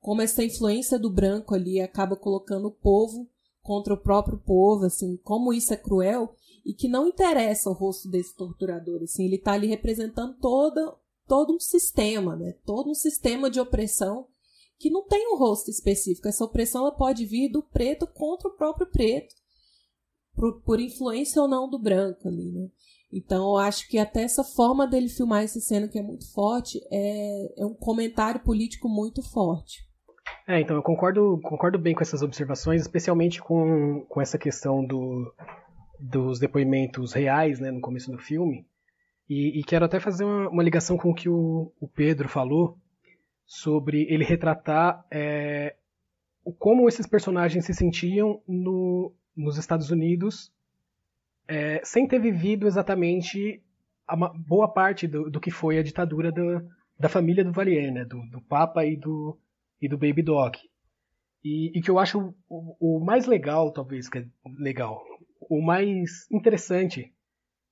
Como 0.00 0.22
essa 0.22 0.42
influência 0.42 0.98
do 0.98 1.10
branco 1.10 1.54
ali 1.54 1.80
acaba 1.80 2.16
colocando 2.16 2.68
o 2.68 2.72
povo 2.72 3.28
contra 3.62 3.94
o 3.94 4.00
próprio 4.00 4.38
povo, 4.38 4.86
assim, 4.86 5.16
como 5.18 5.52
isso 5.52 5.74
é 5.74 5.76
cruel 5.76 6.34
e 6.64 6.74
que 6.74 6.88
não 6.88 7.06
interessa 7.06 7.70
o 7.70 7.74
rosto 7.74 8.08
desse 8.08 8.34
torturador, 8.34 9.02
assim, 9.02 9.24
ele 9.24 9.36
está 9.36 9.52
ali 9.52 9.66
representando 9.66 10.36
toda, 10.40 10.94
todo 11.26 11.54
um 11.54 11.60
sistema, 11.60 12.36
né? 12.36 12.54
Todo 12.64 12.90
um 12.90 12.94
sistema 12.94 13.50
de 13.50 13.60
opressão 13.60 14.26
que 14.78 14.90
não 14.90 15.06
tem 15.06 15.32
um 15.32 15.36
rosto 15.36 15.70
específico. 15.70 16.26
Essa 16.26 16.44
opressão 16.44 16.82
ela 16.82 16.92
pode 16.92 17.26
vir 17.26 17.50
do 17.50 17.62
preto 17.62 18.06
contra 18.06 18.48
o 18.48 18.56
próprio 18.56 18.86
preto, 18.86 19.34
por, 20.34 20.62
por 20.62 20.80
influência 20.80 21.40
ou 21.42 21.48
não 21.48 21.68
do 21.68 21.78
branco 21.78 22.28
ali, 22.28 22.50
né? 22.50 22.68
Então, 23.12 23.50
eu 23.50 23.56
acho 23.56 23.88
que 23.88 23.98
até 23.98 24.22
essa 24.22 24.44
forma 24.44 24.86
dele 24.86 25.08
filmar 25.08 25.42
essa 25.42 25.60
cena, 25.60 25.88
que 25.88 25.98
é 25.98 26.02
muito 26.02 26.32
forte, 26.32 26.80
é, 26.90 27.62
é 27.62 27.66
um 27.66 27.74
comentário 27.74 28.40
político 28.40 28.88
muito 28.88 29.20
forte. 29.20 29.90
É, 30.46 30.60
então 30.60 30.76
eu 30.76 30.82
concordo, 30.82 31.40
concordo 31.42 31.78
bem 31.78 31.94
com 31.94 32.02
essas 32.02 32.22
observações, 32.22 32.82
especialmente 32.82 33.42
com, 33.42 34.04
com 34.08 34.20
essa 34.20 34.38
questão 34.38 34.84
do, 34.84 35.32
dos 36.00 36.38
depoimentos 36.38 37.12
reais 37.12 37.60
né, 37.60 37.70
no 37.70 37.80
começo 37.80 38.10
do 38.10 38.18
filme. 38.18 38.66
E, 39.28 39.60
e 39.60 39.64
quero 39.64 39.84
até 39.84 40.00
fazer 40.00 40.24
uma, 40.24 40.48
uma, 40.48 40.62
ligação 40.62 40.96
com 40.96 41.10
o 41.10 41.14
que 41.14 41.28
o, 41.28 41.72
o, 41.78 41.86
Pedro 41.86 42.28
falou 42.28 42.76
sobre 43.46 44.06
ele 44.08 44.24
retratar 44.24 45.04
é, 45.10 45.76
como 46.58 46.88
esses 46.88 47.06
personagens 47.06 47.64
se 47.64 47.74
sentiam 47.74 48.42
no, 48.46 49.12
nos 49.36 49.56
Estados 49.56 49.90
Unidos 49.90 50.52
é, 51.46 51.80
sem 51.84 52.06
ter 52.06 52.20
vivido 52.20 52.66
exatamente 52.66 53.62
a 54.06 54.16
boa 54.16 54.68
parte 54.72 55.06
do, 55.06 55.30
do 55.30 55.40
que 55.40 55.50
foi 55.50 55.78
a 55.78 55.82
ditadura 55.82 56.32
do, 56.32 56.64
da 56.98 57.08
família 57.08 57.44
do 57.44 57.52
Valier, 57.52 57.92
né? 57.92 58.04
do, 58.04 58.20
do 58.30 58.40
Papa 58.40 58.84
e 58.84 58.96
do, 58.96 59.38
e 59.80 59.88
do 59.88 59.96
Baby 59.96 60.22
Doc. 60.22 60.56
E, 61.42 61.76
e 61.76 61.80
que 61.80 61.90
eu 61.90 61.98
acho 61.98 62.34
o, 62.48 62.76
o, 62.78 63.04
mais 63.04 63.26
legal, 63.26 63.72
talvez, 63.72 64.08
que 64.08 64.18
é 64.18 64.26
legal, 64.58 65.02
o 65.40 65.62
mais 65.62 66.26
interessante 66.30 67.12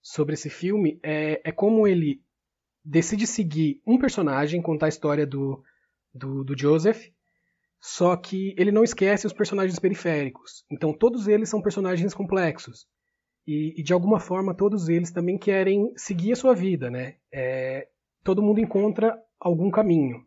sobre 0.00 0.34
esse 0.34 0.48
filme 0.48 0.98
é, 1.02 1.40
é 1.44 1.52
como 1.52 1.86
ele 1.86 2.22
decide 2.84 3.26
seguir 3.26 3.82
um 3.86 3.98
personagem, 3.98 4.62
contar 4.62 4.86
a 4.86 4.88
história 4.88 5.26
do, 5.26 5.62
do, 6.14 6.42
do 6.44 6.58
Joseph, 6.58 7.08
só 7.80 8.16
que 8.16 8.54
ele 8.56 8.72
não 8.72 8.82
esquece 8.82 9.26
os 9.26 9.32
personagens 9.32 9.78
periféricos. 9.78 10.64
Então 10.70 10.92
todos 10.92 11.28
eles 11.28 11.48
são 11.48 11.62
personagens 11.62 12.14
complexos. 12.14 12.86
E, 13.46 13.74
e 13.78 13.82
de 13.82 13.92
alguma 13.92 14.20
forma 14.20 14.54
todos 14.54 14.88
eles 14.88 15.10
também 15.10 15.38
querem 15.38 15.92
seguir 15.96 16.32
a 16.32 16.36
sua 16.36 16.54
vida, 16.54 16.90
né? 16.90 17.16
É, 17.32 17.88
todo 18.22 18.42
mundo 18.42 18.60
encontra 18.60 19.18
algum 19.38 19.70
caminho. 19.70 20.26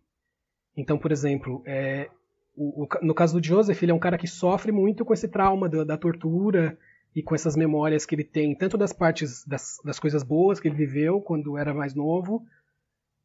Então, 0.75 0.97
por 0.97 1.11
exemplo, 1.11 1.61
é, 1.65 2.09
o, 2.55 2.83
o, 2.83 2.87
no 3.01 3.13
caso 3.13 3.39
do 3.39 3.45
Joseph, 3.45 3.81
ele 3.83 3.91
é 3.91 3.95
um 3.95 3.99
cara 3.99 4.17
que 4.17 4.27
sofre 4.27 4.71
muito 4.71 5.03
com 5.03 5.13
esse 5.13 5.27
trauma 5.27 5.67
da, 5.67 5.83
da 5.83 5.97
tortura 5.97 6.77
e 7.15 7.21
com 7.21 7.35
essas 7.35 7.55
memórias 7.55 8.05
que 8.05 8.15
ele 8.15 8.23
tem, 8.23 8.55
tanto 8.55 8.77
das 8.77 8.93
partes 8.93 9.45
das, 9.45 9.77
das, 9.83 9.99
coisas 9.99 10.23
boas 10.23 10.59
que 10.59 10.67
ele 10.67 10.75
viveu 10.75 11.21
quando 11.21 11.57
era 11.57 11.73
mais 11.73 11.93
novo, 11.93 12.45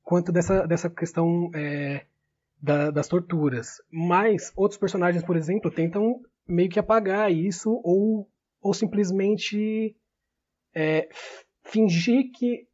quanto 0.03 0.33
dessa, 0.33 0.66
dessa 0.66 0.90
questão 0.90 1.51
é, 1.55 2.05
da, 2.61 2.90
das 2.90 3.09
torturas. 3.09 3.81
Mas 3.90 4.53
outros 4.57 4.79
personagens, 4.79 5.25
por 5.25 5.37
exemplo, 5.37 5.70
tentam 5.70 6.20
meio 6.46 6.68
que 6.68 6.79
apagar 6.79 7.33
isso 7.33 7.81
ou, 7.85 8.29
ou 8.61 8.75
simplesmente 8.75 9.94
é, 10.75 11.09
fingir 11.64 12.31
que. 12.33 12.66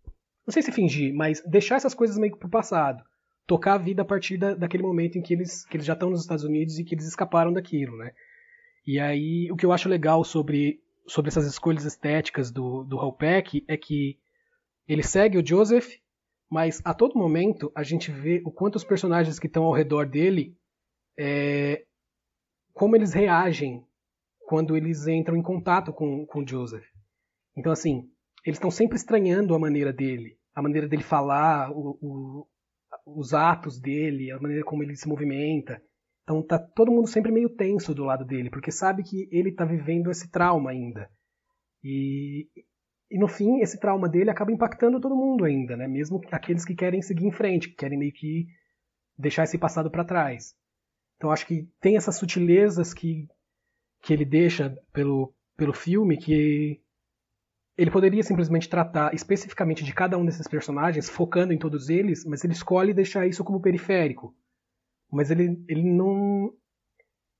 Não 0.46 0.52
sei 0.52 0.62
se 0.62 0.72
fingir, 0.72 1.14
mas 1.14 1.42
deixar 1.46 1.76
essas 1.76 1.94
coisas 1.94 2.18
meio 2.18 2.32
que 2.32 2.38
pro 2.38 2.48
passado. 2.48 3.02
Tocar 3.46 3.74
a 3.74 3.78
vida 3.78 4.02
a 4.02 4.04
partir 4.04 4.36
da, 4.38 4.54
daquele 4.54 4.82
momento 4.82 5.16
em 5.16 5.22
que 5.22 5.34
eles, 5.34 5.64
que 5.66 5.76
eles 5.76 5.86
já 5.86 5.92
estão 5.92 6.10
nos 6.10 6.22
Estados 6.22 6.44
Unidos 6.44 6.78
e 6.78 6.84
que 6.84 6.94
eles 6.94 7.06
escaparam 7.06 7.52
daquilo, 7.52 7.96
né? 7.96 8.12
E 8.86 8.98
aí, 8.98 9.50
o 9.52 9.56
que 9.56 9.64
eu 9.64 9.72
acho 9.72 9.88
legal 9.88 10.24
sobre, 10.24 10.81
sobre 11.06 11.28
essas 11.28 11.46
escolhas 11.46 11.84
estéticas 11.84 12.50
do, 12.50 12.84
do 12.84 12.98
Halpeck 12.98 13.64
é 13.68 13.76
que 13.76 14.18
ele 14.86 15.02
segue 15.02 15.38
o 15.38 15.46
Joseph 15.46 16.02
mas 16.52 16.82
a 16.84 16.92
todo 16.92 17.18
momento 17.18 17.72
a 17.74 17.82
gente 17.82 18.12
vê 18.12 18.42
o 18.44 18.50
quanto 18.50 18.76
os 18.76 18.84
personagens 18.84 19.38
que 19.38 19.46
estão 19.46 19.64
ao 19.64 19.72
redor 19.72 20.06
dele, 20.06 20.54
é, 21.18 21.86
como 22.74 22.94
eles 22.94 23.14
reagem 23.14 23.82
quando 24.46 24.76
eles 24.76 25.06
entram 25.06 25.34
em 25.34 25.42
contato 25.42 25.94
com, 25.94 26.26
com 26.26 26.46
Joseph. 26.46 26.84
Então, 27.56 27.72
assim, 27.72 28.06
eles 28.44 28.58
estão 28.58 28.70
sempre 28.70 28.96
estranhando 28.96 29.54
a 29.54 29.58
maneira 29.58 29.94
dele, 29.94 30.38
a 30.54 30.60
maneira 30.60 30.86
dele 30.86 31.02
falar, 31.02 31.70
o, 31.72 31.98
o, 32.02 32.46
os 33.06 33.32
atos 33.32 33.80
dele, 33.80 34.30
a 34.30 34.38
maneira 34.38 34.62
como 34.62 34.82
ele 34.82 34.94
se 34.94 35.08
movimenta. 35.08 35.82
Então 36.22 36.42
tá 36.42 36.58
todo 36.58 36.92
mundo 36.92 37.08
sempre 37.08 37.32
meio 37.32 37.48
tenso 37.48 37.94
do 37.94 38.04
lado 38.04 38.24
dele, 38.24 38.50
porque 38.50 38.70
sabe 38.70 39.02
que 39.02 39.28
ele 39.32 39.50
está 39.50 39.64
vivendo 39.64 40.10
esse 40.10 40.30
trauma 40.30 40.70
ainda. 40.70 41.10
E, 41.82 42.48
e 43.10 43.18
no 43.18 43.26
fim, 43.26 43.60
esse 43.60 43.78
trauma 43.78 44.08
dele 44.08 44.30
acaba 44.30 44.52
impactando 44.52 45.00
todo 45.00 45.16
mundo 45.16 45.44
ainda, 45.44 45.76
né? 45.76 45.88
Mesmo 45.88 46.20
aqueles 46.30 46.64
que 46.64 46.74
querem 46.74 47.02
seguir 47.02 47.26
em 47.26 47.32
frente, 47.32 47.68
que 47.68 47.74
querem 47.74 47.98
meio 47.98 48.12
que 48.12 48.46
deixar 49.18 49.44
esse 49.44 49.58
passado 49.58 49.90
para 49.90 50.04
trás. 50.04 50.54
Então 51.16 51.30
acho 51.30 51.46
que 51.46 51.68
tem 51.80 51.96
essas 51.96 52.16
sutilezas 52.16 52.94
que, 52.94 53.28
que 54.02 54.12
ele 54.12 54.24
deixa 54.24 54.76
pelo, 54.92 55.34
pelo 55.56 55.72
filme 55.72 56.16
que 56.16 56.80
ele 57.76 57.90
poderia 57.90 58.22
simplesmente 58.22 58.68
tratar 58.68 59.14
especificamente 59.14 59.84
de 59.84 59.92
cada 59.92 60.18
um 60.18 60.24
desses 60.24 60.46
personagens, 60.46 61.08
focando 61.08 61.52
em 61.52 61.58
todos 61.58 61.88
eles, 61.88 62.24
mas 62.24 62.44
ele 62.44 62.52
escolhe 62.52 62.92
deixar 62.92 63.26
isso 63.26 63.42
como 63.42 63.60
periférico. 63.60 64.34
Mas 65.12 65.30
ele, 65.30 65.62
ele 65.68 65.84
não 65.84 66.52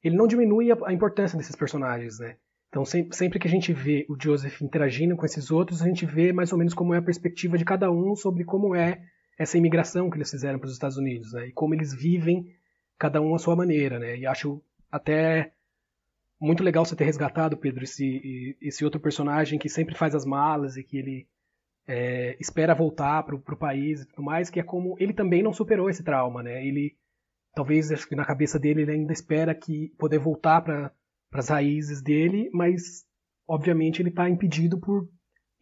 ele 0.03 0.17
não 0.17 0.27
diminui 0.27 0.71
a, 0.71 0.77
a 0.85 0.93
importância 0.93 1.39
desses 1.39 1.57
personagens, 1.57 2.19
né? 2.19 2.37
Então, 2.69 2.85
sempre 2.85 3.39
que 3.39 3.47
a 3.47 3.51
gente 3.51 3.73
vê 3.73 4.07
o 4.09 4.17
Joseph 4.19 4.63
interagindo 4.63 5.15
com 5.15 5.27
esses 5.27 5.51
outros, 5.51 5.83
a 5.83 5.87
gente 5.87 6.07
vê 6.07 6.33
mais 6.33 6.53
ou 6.53 6.59
menos 6.59 6.73
como 6.73 6.95
é 6.95 6.99
a 6.99 7.03
perspectiva 7.03 7.59
de 7.59 7.67
cada 7.67 7.91
um 7.91 8.17
sobre 8.17 8.45
como 8.45 8.75
é 8.75 9.03
essa 9.39 9.59
imigração 9.59 10.09
que 10.09 10.17
eles 10.17 10.31
fizeram 10.31 10.59
para 10.59 10.67
os 10.67 10.73
Estados 10.73 10.97
Unidos, 10.97 11.33
né? 11.33 11.49
E 11.49 11.53
como 11.53 11.75
eles 11.75 11.95
vivem 11.95 12.47
cada 12.99 13.21
um 13.21 13.35
à 13.35 13.39
sua 13.39 13.55
maneira, 13.55 13.99
né? 13.99 14.17
E 14.17 14.27
acho 14.27 14.63
até 14.91 15.53
muito 16.41 16.63
legal 16.63 16.85
você 16.85 16.97
ter 16.97 17.05
resgatado, 17.05 17.57
Pedro, 17.57 17.85
esse, 17.85 18.57
esse 18.61 18.85
outro 18.85 19.01
personagem 19.01 19.59
que 19.59 19.69
sempre 19.69 19.95
faz 19.95 20.15
as 20.15 20.25
malas 20.25 20.77
e 20.77 20.83
que 20.83 20.97
ele 20.97 21.29
é, 21.87 22.37
espera 22.41 22.75
voltar 22.75 23.23
para 23.23 23.35
o 23.35 23.57
país 23.57 24.03
e 24.03 24.09
tudo 24.09 24.23
mais, 24.23 24.51
que 24.51 24.59
é 24.59 24.63
como 24.63 24.97
ele 24.99 25.13
também 25.13 25.43
não 25.43 25.53
superou 25.53 25.91
esse 25.91 26.03
trauma, 26.03 26.43
né? 26.43 26.67
Ele 26.67 26.97
talvez 27.55 27.91
acho 27.91 28.09
que 28.09 28.17
na 28.17 28.25
cabeça 28.25 28.59
dele 28.59 28.83
ele 28.83 28.93
ainda 28.93 29.13
espera 29.13 29.55
que 29.55 29.93
poder 29.99 30.19
voltar 30.19 30.61
para 30.63 30.93
as 31.33 31.49
raízes 31.49 32.03
dele, 32.03 32.51
mas 32.53 33.05
obviamente 33.47 34.01
ele 34.01 34.09
está 34.09 34.29
impedido 34.29 34.79
por 34.79 35.09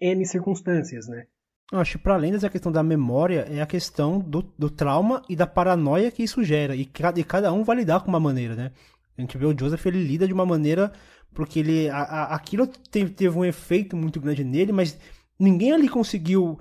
N 0.01 0.25
circunstâncias, 0.25 1.07
né? 1.09 1.27
Eu 1.73 1.79
acho 1.79 1.99
que 1.99 2.03
para 2.03 2.15
além 2.15 2.33
dessa 2.33 2.51
questão 2.51 2.73
da 2.73 2.83
memória, 2.83 3.47
é 3.49 3.61
a 3.61 3.67
questão 3.67 4.19
do, 4.19 4.43
do 4.59 4.69
trauma 4.69 5.23
e 5.29 5.37
da 5.37 5.47
paranoia 5.47 6.11
que 6.11 6.23
isso 6.23 6.43
gera. 6.43 6.75
E 6.75 6.85
cada, 6.85 7.21
e 7.21 7.23
cada 7.23 7.53
um 7.53 7.63
vai 7.63 7.77
lidar 7.77 8.01
com 8.01 8.09
uma 8.09 8.19
maneira, 8.19 8.57
né? 8.57 8.73
A 9.17 9.21
gente 9.21 9.39
vê 9.39 9.47
o 9.47 9.57
Joseph, 9.57 9.85
ele 9.87 10.03
lida 10.03 10.27
de 10.27 10.33
uma 10.33 10.47
maneira 10.47 10.93
porque 11.33 11.61
ele 11.61 11.89
a, 11.89 11.99
a, 11.99 12.35
aquilo 12.35 12.67
teve, 12.67 13.11
teve 13.11 13.39
um 13.39 13.45
efeito 13.45 13.97
muito 13.97 14.21
grande 14.21 14.43
nele, 14.43 14.73
mas 14.73 14.99
ninguém 15.39 15.73
ali 15.73 15.89
conseguiu 15.89 16.59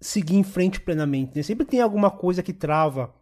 seguir 0.00 0.36
em 0.36 0.44
frente 0.44 0.80
plenamente. 0.80 1.36
Né? 1.36 1.42
Sempre 1.42 1.66
tem 1.66 1.80
alguma 1.82 2.10
coisa 2.10 2.42
que 2.42 2.52
trava 2.52 3.12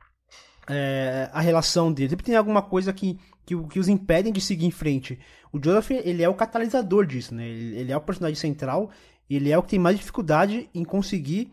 é, 0.69 1.31
a 1.33 1.41
relação 1.41 1.93
dele. 1.93 2.11
Sempre 2.11 2.27
tem 2.27 2.37
alguma 2.37 2.63
coisa 2.63 2.93
que, 2.93 3.19
que, 3.45 3.57
que, 3.69 3.79
os 3.79 3.89
impedem 3.89 4.33
de 4.33 4.41
seguir 4.41 4.67
em 4.67 4.71
frente. 4.71 5.19
O 5.53 5.63
Joseph, 5.63 5.91
ele 5.91 6.23
é 6.23 6.29
o 6.29 6.35
catalisador 6.35 7.07
disso, 7.07 7.35
né? 7.35 7.47
Ele, 7.47 7.79
ele, 7.79 7.93
é 7.93 7.97
o 7.97 8.01
personagem 8.01 8.37
central, 8.37 8.91
ele 9.29 9.51
é 9.51 9.59
o 9.59 9.63
que 9.63 9.71
tem 9.71 9.79
mais 9.79 9.99
dificuldade 9.99 10.69
em 10.75 10.85
conseguir 10.85 11.53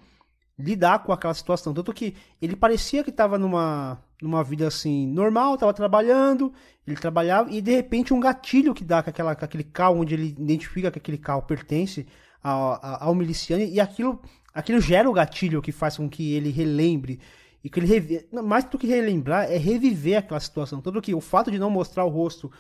lidar 0.58 1.00
com 1.00 1.12
aquela 1.12 1.34
situação. 1.34 1.74
Tanto 1.74 1.94
que 1.94 2.16
ele 2.42 2.56
parecia 2.56 3.04
que 3.04 3.10
estava 3.10 3.38
numa, 3.38 4.02
numa 4.22 4.44
vida 4.44 4.68
assim, 4.68 5.08
normal, 5.08 5.56
estava 5.56 5.74
trabalhando, 5.74 6.54
ele 6.86 6.98
trabalhava, 6.98 7.52
e 7.52 7.62
de 7.62 7.72
repente 7.72 8.14
um 8.14 8.20
gatilho 8.20 8.74
que 8.74 8.84
dá 8.84 9.02
com, 9.02 9.10
aquela, 9.10 9.36
com 9.36 9.46
aquele 9.46 9.64
carro, 9.64 10.00
onde 10.00 10.14
ele 10.14 10.28
identifica 10.28 10.92
que 10.92 11.00
aquele 11.00 11.18
carro 11.18 11.42
pertence 11.42 12.06
ao, 12.42 12.80
ao 12.82 13.16
miliciano, 13.16 13.64
e 13.64 13.80
aquilo, 13.80 14.22
aquilo 14.54 14.80
gera 14.80 15.10
o 15.10 15.14
gatilho 15.14 15.62
que 15.62 15.72
faz 15.72 15.98
com 15.98 16.10
que 16.10 16.34
ele 16.34 16.50
relembre 16.50 17.20
e 17.64 17.70
que 17.70 17.80
ele 17.80 18.28
mais 18.32 18.66
do 18.66 18.78
que 18.78 18.86
relembrar 18.86 19.50
é 19.50 19.58
reviver 19.58 20.18
aquela 20.18 20.40
situação. 20.40 20.82
Tanto 20.82 21.02
que 21.02 21.16
o 21.16 21.22
fato 21.22 21.50
de 21.50 21.58
não 21.58 21.70
mostrar 21.70 22.04
o 22.04 22.10
rosto 22.10 22.52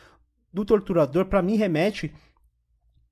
do 0.52 0.64
torturador 0.64 1.26
para 1.26 1.42
mim 1.42 1.56
remete 1.56 2.14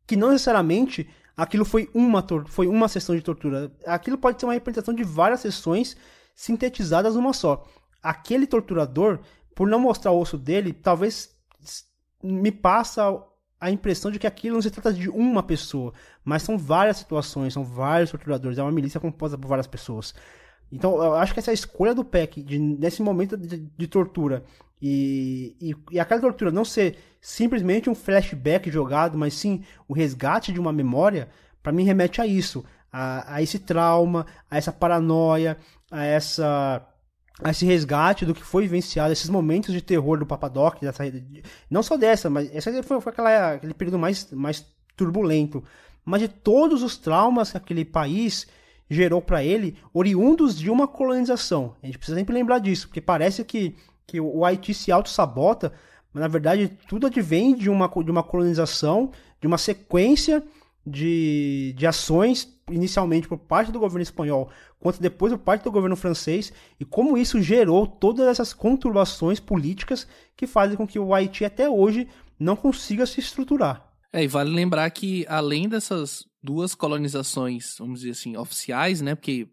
que 0.08 0.16
não 0.16 0.32
necessariamente 0.32 1.10
aquilo 1.36 1.66
foi 1.66 1.90
uma 1.94 2.26
foi 2.48 2.68
uma 2.68 2.88
sessão 2.88 3.16
de 3.16 3.22
tortura. 3.22 3.72
Aquilo 3.86 4.18
pode 4.18 4.40
ser 4.40 4.46
uma 4.46 4.54
representação 4.54 4.94
de 4.94 5.04
várias 5.04 5.42
sessões 5.42 5.98
sintetizadas 6.34 7.16
numa 7.16 7.34
só. 7.34 7.68
Aquele 8.02 8.48
torturador, 8.48 9.20
por 9.54 9.68
não 9.68 9.80
mostrar 9.80 10.12
o 10.12 10.20
osso 10.20 10.38
dele, 10.38 10.72
talvez 10.72 11.36
me 12.24 12.52
passa 12.52 13.22
a 13.60 13.70
impressão 13.70 14.10
de 14.10 14.18
que 14.18 14.26
aquilo 14.26 14.56
não 14.56 14.62
se 14.62 14.72
trata 14.72 14.92
de 14.92 15.08
uma 15.10 15.44
pessoa, 15.44 15.94
mas 16.24 16.42
são 16.42 16.58
várias 16.58 16.98
situações, 16.98 17.54
são 17.54 17.64
vários 17.64 18.10
torturadores, 18.10 18.58
é 18.58 18.64
uma 18.64 18.72
milícia 18.72 19.00
composta 19.00 19.38
por 19.38 19.48
várias 19.48 19.68
pessoas. 19.68 20.16
Então, 20.72 20.96
eu 21.04 21.16
acho 21.16 21.34
que 21.34 21.40
essa 21.40 21.52
escolha 21.52 21.94
do 21.94 22.06
Peck, 22.06 22.42
de, 22.42 22.58
nesse 22.58 23.02
momento 23.02 23.36
de, 23.36 23.58
de 23.58 23.88
tortura, 23.88 24.44
e, 24.82 25.56
e, 25.62 25.76
e, 25.92 26.00
aquela 26.00 26.22
tortura 26.22 26.52
não 26.52 26.66
ser 26.66 26.98
simplesmente 27.20 27.90
um 27.90 27.94
flashback 27.94 28.72
jogado, 28.72 29.18
mas 29.18 29.36
sim 29.36 29.64
o 29.88 29.94
resgate 29.94 30.52
de 30.52 30.60
uma 30.60 30.74
memória, 30.74 31.30
para 31.62 31.72
mim 31.72 31.84
remete 31.84 32.20
a 32.20 32.26
isso, 32.26 32.66
a, 32.92 33.36
a, 33.36 33.42
esse 33.42 33.60
trauma, 33.60 34.26
a 34.50 34.58
essa 34.58 34.72
paranoia, 34.72 35.58
a 35.92 36.04
essa 36.04 36.88
a 37.44 37.50
esse 37.50 37.66
resgate 37.66 38.26
do 38.26 38.36
que 38.36 38.44
foi 38.44 38.64
vivenciado, 38.64 39.12
esses 39.12 39.30
momentos 39.30 39.74
de 39.74 39.82
terror 39.82 40.20
do 40.20 40.28
Papadoc, 40.28 40.80
dessa, 40.80 41.04
não 41.70 41.82
só 41.82 41.98
dessa, 41.98 42.30
mas 42.30 42.54
essa 42.54 42.84
foi, 42.84 43.02
foi 43.02 43.12
aquela, 43.12 43.54
aquele 43.54 43.74
período 43.74 43.98
mais, 43.98 44.32
mais 44.32 44.64
turbulento, 44.96 45.64
mas 46.06 46.22
de 46.22 46.28
todos 46.28 46.84
os 46.84 46.98
traumas 46.98 47.52
que 47.52 47.58
aquele 47.58 47.84
país 47.84 48.48
gerou 48.92 49.22
para 49.22 49.42
ele, 49.42 49.78
oriundos 49.94 50.60
de 50.60 50.70
uma 50.70 50.86
colonização. 50.86 51.78
A 51.82 51.86
gente 51.86 51.98
precisa 51.98 52.18
sempre 52.18 52.36
lembrar 52.36 52.60
disso, 52.60 52.90
porque 52.90 53.00
parece 53.00 53.42
que, 53.46 53.74
que 54.06 54.20
o 54.20 54.44
Haiti 54.44 54.74
se 54.74 54.92
auto-sabota, 54.92 55.72
mas 56.14 56.20
na 56.20 56.28
verdade 56.28 56.78
tudo 56.90 57.08
advém 57.08 57.56
de 57.56 57.70
uma, 57.70 57.88
de 57.88 58.12
uma 58.12 58.22
colonização, 58.22 59.12
de 59.40 59.48
uma 59.48 59.58
sequência 59.58 60.44
de, 60.86 61.74
de 61.78 61.88
ações 61.88 62.54
inicialmente 62.70 63.30
por 63.30 63.38
parte 63.38 63.72
do 63.72 63.80
governo 63.80 64.04
espanhol, 64.04 64.50
quanto 64.78 65.02
depois 65.02 65.32
por 65.32 65.40
parte 65.40 65.64
do 65.64 65.72
governo 65.72 65.96
francês, 65.96 66.52
e 66.78 66.84
como 66.84 67.18
isso 67.18 67.42
gerou 67.42 67.88
todas 67.88 68.28
essas 68.28 68.52
conturbações 68.52 69.40
políticas 69.40 70.06
que 70.36 70.46
fazem 70.46 70.76
com 70.76 70.86
que 70.86 71.00
o 71.00 71.14
Haiti 71.14 71.46
até 71.46 71.70
hoje 71.70 72.10
não 72.38 72.58
consiga 72.58 73.06
se 73.06 73.22
estruturar. 73.22 73.91
É, 74.14 74.24
e 74.24 74.28
vale 74.28 74.50
lembrar 74.50 74.90
que 74.92 75.26
além 75.28 75.70
dessas 75.70 76.26
duas 76.44 76.76
colonizações, 76.76 77.76
vamos 77.80 78.02
dizer 78.02 78.12
assim, 78.12 78.36
oficiais, 78.36 79.02
né, 79.02 79.16
porque 79.16 79.48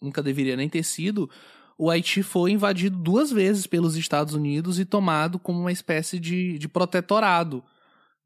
nunca 0.00 0.22
deveria 0.22 0.56
nem 0.56 0.68
ter 0.68 0.82
sido, 0.82 1.28
o 1.76 1.90
Haiti 1.90 2.22
foi 2.22 2.52
invadido 2.52 2.96
duas 2.96 3.30
vezes 3.30 3.66
pelos 3.66 3.96
Estados 3.96 4.34
Unidos 4.34 4.78
e 4.78 4.84
tomado 4.84 5.38
como 5.38 5.60
uma 5.60 5.72
espécie 5.72 6.18
de, 6.18 6.58
de 6.58 6.68
protetorado, 6.68 7.62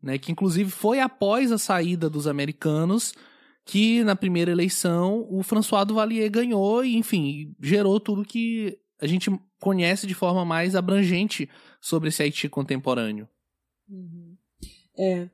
né, 0.03 0.17
que 0.17 0.31
inclusive 0.31 0.71
foi 0.71 1.01
após 1.01 1.51
a 1.51 1.59
saída 1.59 2.09
dos 2.09 2.27
americanos 2.27 3.15
que 3.65 4.03
na 4.05 4.17
primeira 4.17 4.51
eleição 4.51 5.27
o 5.31 5.43
François 5.43 5.87
Duvalier 5.87 6.31
ganhou 6.31 6.85
e, 6.85 6.97
enfim, 6.97 7.55
gerou 7.61 8.01
tudo 8.01 8.25
que 8.25 8.79
a 9.01 9.07
gente 9.07 9.31
conhece 9.61 10.07
de 10.07 10.15
forma 10.15 10.45
mais 10.45 10.75
abrangente 10.75 11.49
sobre 11.81 12.09
esse 12.09 12.23
Haiti 12.23 12.49
contemporâneo. 12.49 13.29
Uhum. 13.89 14.22
É. 14.97 15.29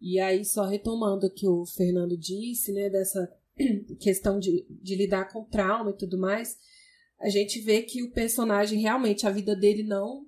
E 0.00 0.20
aí, 0.20 0.44
só 0.44 0.64
retomando 0.64 1.26
o 1.26 1.30
que 1.30 1.48
o 1.48 1.64
Fernando 1.64 2.16
disse, 2.16 2.72
né, 2.72 2.90
dessa 2.90 3.32
questão 4.00 4.38
de, 4.38 4.66
de 4.68 4.94
lidar 4.94 5.32
com 5.32 5.44
trauma 5.44 5.90
e 5.90 5.96
tudo 5.96 6.18
mais, 6.18 6.56
a 7.18 7.28
gente 7.30 7.60
vê 7.60 7.82
que 7.82 8.02
o 8.02 8.12
personagem 8.12 8.80
realmente, 8.80 9.26
a 9.26 9.30
vida 9.30 9.56
dele 9.56 9.82
não, 9.82 10.26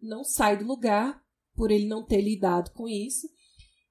não 0.00 0.24
sai 0.24 0.56
do 0.56 0.64
lugar 0.64 1.22
por 1.54 1.70
ele 1.70 1.86
não 1.86 2.04
ter 2.04 2.22
lidado 2.22 2.70
com 2.72 2.88
isso. 2.88 3.28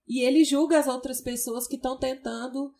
E 0.08 0.22
ele 0.22 0.44
julga 0.44 0.80
as 0.80 0.88
outras 0.88 1.22
pessoas 1.22 1.68
que 1.68 1.76
estão 1.76 1.98
tentando 2.00 2.74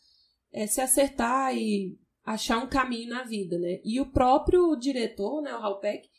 é, 0.52 0.66
se 0.66 0.82
acertar 0.82 1.56
e 1.56 2.00
achar 2.26 2.58
um 2.64 2.68
caminho 2.68 3.10
na 3.10 3.24
vida, 3.24 3.60
né? 3.60 3.80
E 3.84 4.02
o 4.02 4.12
próprio 4.12 4.76
diretor, 4.76 5.42
né, 5.44 5.54
o 5.54 5.64
Halpeck, 5.64 6.10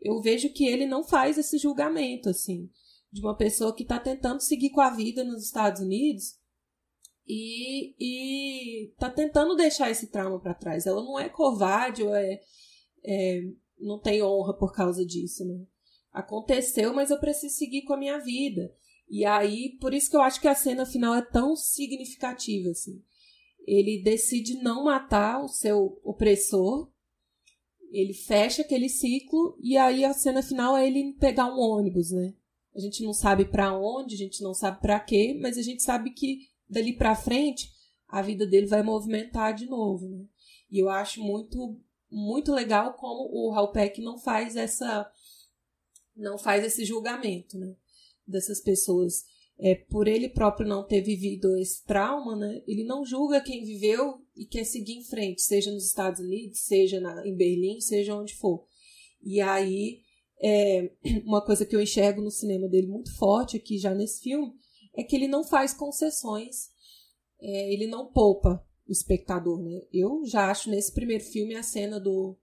eu 0.00 0.20
vejo 0.20 0.52
que 0.52 0.66
ele 0.66 0.86
não 0.86 1.04
faz 1.04 1.38
esse 1.38 1.56
julgamento, 1.58 2.28
assim 2.28 2.68
de 3.16 3.22
uma 3.22 3.34
pessoa 3.34 3.74
que 3.74 3.82
está 3.82 3.98
tentando 3.98 4.42
seguir 4.42 4.68
com 4.70 4.80
a 4.82 4.90
vida 4.90 5.24
nos 5.24 5.42
Estados 5.42 5.80
Unidos 5.80 6.38
e 7.26 8.90
está 8.90 9.08
tentando 9.08 9.56
deixar 9.56 9.90
esse 9.90 10.08
trauma 10.08 10.38
para 10.38 10.52
trás. 10.52 10.86
Ela 10.86 11.02
não 11.02 11.18
é 11.18 11.26
covarde 11.26 12.02
ou 12.02 12.14
é, 12.14 12.40
é, 13.02 13.40
não 13.80 13.98
tem 13.98 14.22
honra 14.22 14.52
por 14.52 14.70
causa 14.72 15.04
disso, 15.04 15.46
né? 15.46 15.64
Aconteceu, 16.12 16.92
mas 16.92 17.10
eu 17.10 17.18
preciso 17.18 17.54
seguir 17.54 17.82
com 17.82 17.94
a 17.94 17.98
minha 17.98 18.18
vida. 18.18 18.70
E 19.08 19.24
aí, 19.24 19.78
por 19.80 19.94
isso 19.94 20.10
que 20.10 20.16
eu 20.16 20.22
acho 20.22 20.40
que 20.40 20.48
a 20.48 20.54
cena 20.54 20.84
final 20.84 21.14
é 21.14 21.22
tão 21.22 21.56
significativa, 21.56 22.70
assim. 22.70 23.02
Ele 23.66 24.02
decide 24.02 24.62
não 24.62 24.84
matar 24.84 25.42
o 25.42 25.48
seu 25.48 25.98
opressor, 26.04 26.90
ele 27.90 28.12
fecha 28.12 28.60
aquele 28.60 28.90
ciclo, 28.90 29.56
e 29.60 29.76
aí 29.76 30.04
a 30.04 30.12
cena 30.12 30.42
final 30.42 30.76
é 30.76 30.86
ele 30.86 31.14
pegar 31.14 31.46
um 31.46 31.58
ônibus, 31.58 32.10
né? 32.10 32.34
A 32.76 32.78
gente 32.78 33.02
não 33.02 33.14
sabe 33.14 33.46
para 33.46 33.76
onde, 33.76 34.14
a 34.14 34.18
gente 34.18 34.42
não 34.42 34.52
sabe 34.52 34.82
para 34.82 35.00
quê, 35.00 35.36
mas 35.40 35.56
a 35.56 35.62
gente 35.62 35.82
sabe 35.82 36.10
que 36.10 36.50
dali 36.68 36.92
para 36.92 37.16
frente 37.16 37.72
a 38.06 38.20
vida 38.20 38.46
dele 38.46 38.66
vai 38.66 38.82
movimentar 38.82 39.54
de 39.54 39.64
novo, 39.64 40.06
né? 40.08 40.26
E 40.70 40.78
eu 40.78 40.90
acho 40.90 41.22
muito 41.22 41.80
muito 42.10 42.52
legal 42.52 42.94
como 42.94 43.28
o 43.32 43.52
Halpeck 43.52 44.00
não 44.00 44.18
faz 44.18 44.56
essa 44.56 45.10
não 46.14 46.38
faz 46.38 46.64
esse 46.64 46.84
julgamento, 46.84 47.58
né? 47.58 47.74
Dessas 48.26 48.60
pessoas. 48.60 49.24
É, 49.58 49.74
por 49.74 50.06
ele 50.06 50.28
próprio 50.28 50.68
não 50.68 50.86
ter 50.86 51.00
vivido 51.00 51.56
esse 51.56 51.82
trauma, 51.84 52.36
né? 52.36 52.62
Ele 52.66 52.84
não 52.84 53.06
julga 53.06 53.40
quem 53.40 53.64
viveu 53.64 54.20
e 54.36 54.44
quer 54.44 54.64
seguir 54.64 54.98
em 54.98 55.02
frente, 55.02 55.40
seja 55.40 55.72
nos 55.72 55.86
Estados 55.86 56.20
Unidos, 56.20 56.60
seja 56.60 57.00
na, 57.00 57.26
em 57.26 57.34
Berlim, 57.34 57.80
seja 57.80 58.14
onde 58.14 58.34
for. 58.34 58.66
E 59.22 59.40
aí 59.40 60.02
é, 60.42 60.90
uma 61.24 61.44
coisa 61.44 61.64
que 61.64 61.74
eu 61.74 61.80
enxergo 61.80 62.20
no 62.20 62.30
cinema 62.30 62.68
dele 62.68 62.86
muito 62.86 63.14
forte 63.16 63.56
aqui 63.56 63.78
já 63.78 63.94
nesse 63.94 64.22
filme 64.22 64.52
é 64.94 65.02
que 65.02 65.14
ele 65.14 65.28
não 65.28 65.44
faz 65.44 65.74
concessões, 65.74 66.70
é, 67.40 67.72
ele 67.72 67.86
não 67.86 68.10
poupa 68.10 68.64
o 68.88 68.92
espectador, 68.92 69.62
né? 69.62 69.82
Eu 69.92 70.24
já 70.24 70.50
acho 70.50 70.70
nesse 70.70 70.92
primeiro 70.92 71.24
filme 71.24 71.54
a 71.54 71.62
cena 71.62 72.00
do 72.00 72.36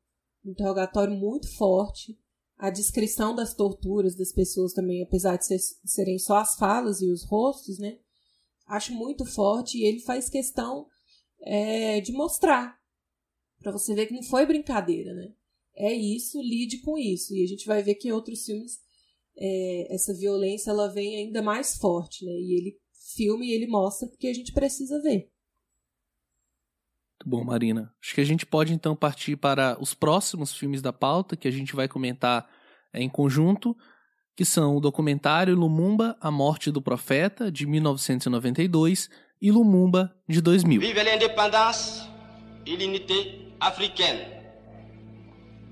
interrogatório 0.46 1.16
muito 1.16 1.48
forte, 1.56 2.18
a 2.58 2.70
descrição 2.70 3.34
das 3.36 3.54
torturas 3.54 4.16
das 4.16 4.32
pessoas 4.32 4.74
também, 4.74 5.02
apesar 5.02 5.38
de 5.38 5.46
ser, 5.46 5.60
serem 5.86 6.20
só 6.20 6.38
as 6.38 6.56
falas 6.56 7.02
e 7.02 7.10
os 7.10 7.24
rostos, 7.24 7.80
né? 7.80 7.98
Acho 8.68 8.94
muito 8.94 9.26
forte 9.26 9.78
e 9.78 9.86
ele 9.86 10.00
faz 10.00 10.30
questão 10.30 10.88
é, 11.42 12.00
de 12.02 12.12
mostrar 12.12 12.78
para 13.62 13.72
você 13.72 13.96
ver 13.96 14.08
que 14.08 14.14
não 14.14 14.24
foi 14.24 14.46
brincadeira, 14.46 15.14
né? 15.14 15.34
É 15.76 15.94
isso, 15.94 16.42
lide 16.42 16.82
com 16.82 16.98
isso. 16.98 17.34
E 17.34 17.44
a 17.44 17.48
gente 17.48 17.66
vai 17.66 17.82
ver 17.82 17.96
que 17.96 18.08
em 18.08 18.12
outros 18.12 18.46
filmes 18.46 18.80
é, 19.38 19.94
essa 19.94 20.14
violência 20.14 20.72
ela 20.72 20.88
vem 20.88 21.18
ainda 21.18 21.42
mais 21.42 21.78
forte, 21.78 22.26
né? 22.26 22.32
E 22.32 22.58
ele 22.58 22.78
filma 23.16 23.46
e 23.46 23.52
ele 23.52 23.68
mostra 23.68 24.08
porque 24.08 24.28
a 24.28 24.34
gente 24.34 24.52
precisa 24.54 25.02
ver. 25.02 25.30
Muito 27.14 27.30
bom, 27.30 27.44
Marina. 27.44 27.94
Acho 28.02 28.16
que 28.16 28.22
a 28.22 28.26
gente 28.26 28.46
pode 28.46 28.74
então 28.74 28.96
partir 28.96 29.36
para 29.36 29.78
os 29.80 29.94
próximos 29.94 30.54
filmes 30.54 30.82
da 30.82 30.92
pauta 30.92 31.38
que 31.38 31.48
a 31.48 31.52
gente 31.52 31.76
vai 31.76 31.88
comentar 31.88 32.50
é, 32.92 33.02
em 33.02 33.10
conjunto, 33.10 33.76
que 34.36 34.44
são 34.44 34.76
o 34.76 34.82
documentário 34.82 35.56
Lumumba, 35.56 36.18
A 36.20 36.30
Morte 36.30 36.72
do 36.72 36.82
Profeta, 36.82 37.52
de 37.52 37.66
1992, 37.66 39.10
e 39.42 39.52
Lumumba, 39.52 40.14
de 40.28 40.42
2000. 40.42 40.82
Vive 40.82 41.04
l'indépendance 41.04 42.08
et 42.66 42.78
l'unité 42.78 43.54
africaine. 43.60 44.33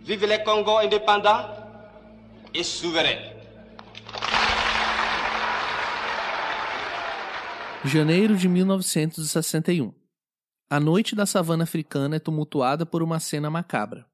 Vive 0.03 0.25
le 0.25 0.43
Congo 0.43 0.79
indépendant 0.79 1.45
et 2.55 2.63
souverain. 2.63 3.19
Janeiro 7.85 8.35
de 8.35 8.47
1961. 8.47 9.93
A 10.69 10.79
noite 10.79 11.15
da 11.15 11.27
savana 11.27 11.65
africana 11.65 12.15
é 12.15 12.19
tumultuada 12.19 12.83
por 12.83 13.03
uma 13.03 13.19
cena 13.19 13.51
macabra. 13.51 14.07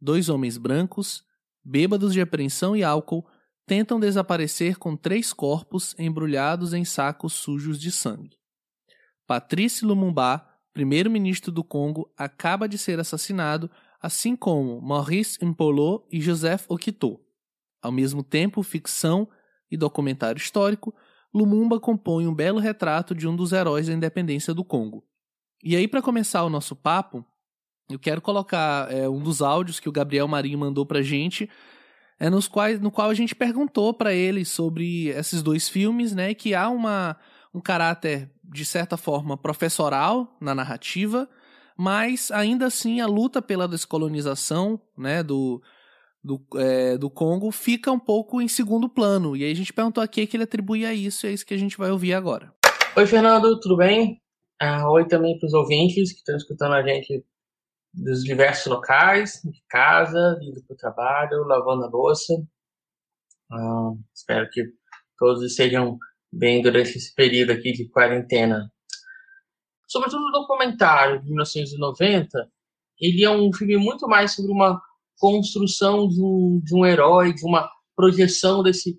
Dois 0.00 0.28
homens 0.28 0.56
brancos, 0.56 1.24
bêbados 1.64 2.12
de 2.12 2.20
apreensão 2.20 2.76
e 2.76 2.84
álcool, 2.84 3.26
tentam 3.66 3.98
desaparecer 3.98 4.78
com 4.78 4.96
três 4.96 5.32
corpos 5.32 5.96
embrulhados 5.98 6.72
em 6.72 6.84
sacos 6.84 7.32
sujos 7.32 7.80
de 7.80 7.90
sangue. 7.90 8.38
Patrice 9.26 9.84
Lumumba, 9.84 10.46
primeiro-ministro 10.72 11.50
do 11.50 11.64
Congo, 11.64 12.08
acaba 12.16 12.68
de 12.68 12.78
ser 12.78 13.00
assassinado 13.00 13.68
assim 14.04 14.36
como 14.36 14.82
Maurice 14.82 15.42
Impolot 15.42 16.04
e 16.12 16.20
Joseph 16.20 16.66
Okito. 16.68 17.18
Ao 17.82 17.90
mesmo 17.90 18.22
tempo, 18.22 18.62
ficção 18.62 19.26
e 19.70 19.78
documentário 19.78 20.38
histórico, 20.38 20.94
Lumumba 21.32 21.80
compõe 21.80 22.26
um 22.26 22.34
belo 22.34 22.58
retrato 22.58 23.14
de 23.14 23.26
um 23.26 23.34
dos 23.34 23.50
heróis 23.50 23.86
da 23.86 23.94
independência 23.94 24.52
do 24.52 24.62
Congo. 24.62 25.06
E 25.62 25.74
aí, 25.74 25.88
para 25.88 26.02
começar 26.02 26.44
o 26.44 26.50
nosso 26.50 26.76
papo, 26.76 27.24
eu 27.88 27.98
quero 27.98 28.20
colocar 28.20 28.92
é, 28.92 29.08
um 29.08 29.22
dos 29.22 29.40
áudios 29.40 29.80
que 29.80 29.88
o 29.88 29.92
Gabriel 29.92 30.28
Marinho 30.28 30.58
mandou 30.58 30.84
para 30.84 31.00
gente, 31.00 31.48
é, 32.20 32.28
nos 32.28 32.46
quais, 32.46 32.78
no 32.78 32.90
qual 32.90 33.08
a 33.08 33.14
gente 33.14 33.34
perguntou 33.34 33.94
para 33.94 34.12
ele 34.12 34.44
sobre 34.44 35.08
esses 35.08 35.42
dois 35.42 35.66
filmes, 35.66 36.14
né, 36.14 36.34
que 36.34 36.54
há 36.54 36.68
uma, 36.68 37.16
um 37.54 37.60
caráter, 37.60 38.30
de 38.44 38.66
certa 38.66 38.98
forma, 38.98 39.34
professoral 39.34 40.36
na 40.42 40.54
narrativa, 40.54 41.26
mas 41.76 42.30
ainda 42.30 42.66
assim 42.66 43.00
a 43.00 43.06
luta 43.06 43.42
pela 43.42 43.68
descolonização 43.68 44.80
né, 44.96 45.22
do, 45.22 45.62
do, 46.22 46.40
é, 46.56 46.96
do 46.96 47.10
Congo 47.10 47.50
fica 47.50 47.90
um 47.90 47.98
pouco 47.98 48.40
em 48.40 48.48
segundo 48.48 48.88
plano. 48.88 49.36
E 49.36 49.44
aí 49.44 49.52
a 49.52 49.56
gente 49.56 49.72
perguntou 49.72 50.02
aqui 50.02 50.26
que 50.26 50.36
ele 50.36 50.44
atribuía 50.44 50.94
isso, 50.94 51.26
e 51.26 51.30
é 51.30 51.32
isso 51.32 51.44
que 51.44 51.54
a 51.54 51.58
gente 51.58 51.76
vai 51.76 51.90
ouvir 51.90 52.14
agora. 52.14 52.52
Oi, 52.96 53.06
Fernando, 53.06 53.58
tudo 53.60 53.76
bem? 53.76 54.20
Ah, 54.60 54.88
oi 54.88 55.06
também 55.06 55.38
para 55.38 55.46
os 55.46 55.52
ouvintes 55.52 56.12
que 56.12 56.18
estão 56.18 56.36
escutando 56.36 56.74
a 56.74 56.82
gente 56.82 57.24
dos 57.92 58.24
diversos 58.24 58.66
locais, 58.66 59.40
de 59.44 59.62
casa, 59.68 60.38
indo 60.42 60.62
para 60.64 60.74
o 60.74 60.76
trabalho, 60.76 61.44
lavando 61.44 61.84
a 61.84 61.88
louça. 61.88 62.34
Ah, 63.50 63.90
espero 64.14 64.48
que 64.50 64.64
todos 65.18 65.42
estejam 65.42 65.98
bem 66.32 66.62
durante 66.62 66.96
esse 66.96 67.14
período 67.14 67.52
aqui 67.52 67.72
de 67.72 67.88
quarentena 67.88 68.72
sobretudo 69.86 70.24
o 70.24 70.32
documentário 70.32 71.20
de 71.20 71.28
1990, 71.28 72.50
ele 73.00 73.24
é 73.24 73.30
um 73.30 73.52
filme 73.52 73.76
muito 73.76 74.06
mais 74.06 74.34
sobre 74.34 74.52
uma 74.52 74.80
construção 75.18 76.08
de 76.08 76.20
um, 76.20 76.60
de 76.62 76.74
um 76.74 76.84
herói, 76.84 77.32
de 77.32 77.44
uma 77.44 77.68
projeção 77.96 78.62
desse, 78.62 78.98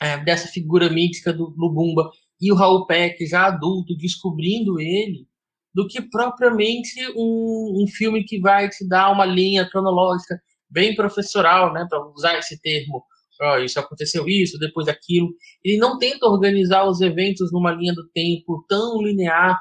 é, 0.00 0.18
dessa 0.18 0.48
figura 0.48 0.90
mítica 0.90 1.32
do 1.32 1.54
Lubumba 1.56 2.10
e 2.40 2.50
o 2.50 2.56
Raul 2.56 2.86
Peck, 2.86 3.24
já 3.26 3.46
adulto, 3.46 3.96
descobrindo 3.96 4.80
ele, 4.80 5.28
do 5.72 5.86
que 5.86 6.02
propriamente 6.02 6.94
um, 7.16 7.82
um 7.82 7.86
filme 7.86 8.24
que 8.24 8.40
vai 8.40 8.68
te 8.68 8.86
dar 8.86 9.12
uma 9.12 9.24
linha 9.24 9.68
cronológica 9.68 10.40
bem 10.68 10.94
professoral, 10.94 11.72
né, 11.72 11.86
para 11.88 12.04
usar 12.10 12.38
esse 12.38 12.60
termo. 12.60 13.04
Oh, 13.40 13.58
isso 13.58 13.78
aconteceu 13.78 14.28
isso, 14.28 14.58
depois 14.58 14.88
aquilo. 14.88 15.28
Ele 15.64 15.78
não 15.78 15.98
tenta 15.98 16.26
organizar 16.26 16.84
os 16.84 17.00
eventos 17.00 17.52
numa 17.52 17.72
linha 17.72 17.94
do 17.94 18.08
tempo 18.10 18.64
tão 18.68 19.00
linear 19.02 19.58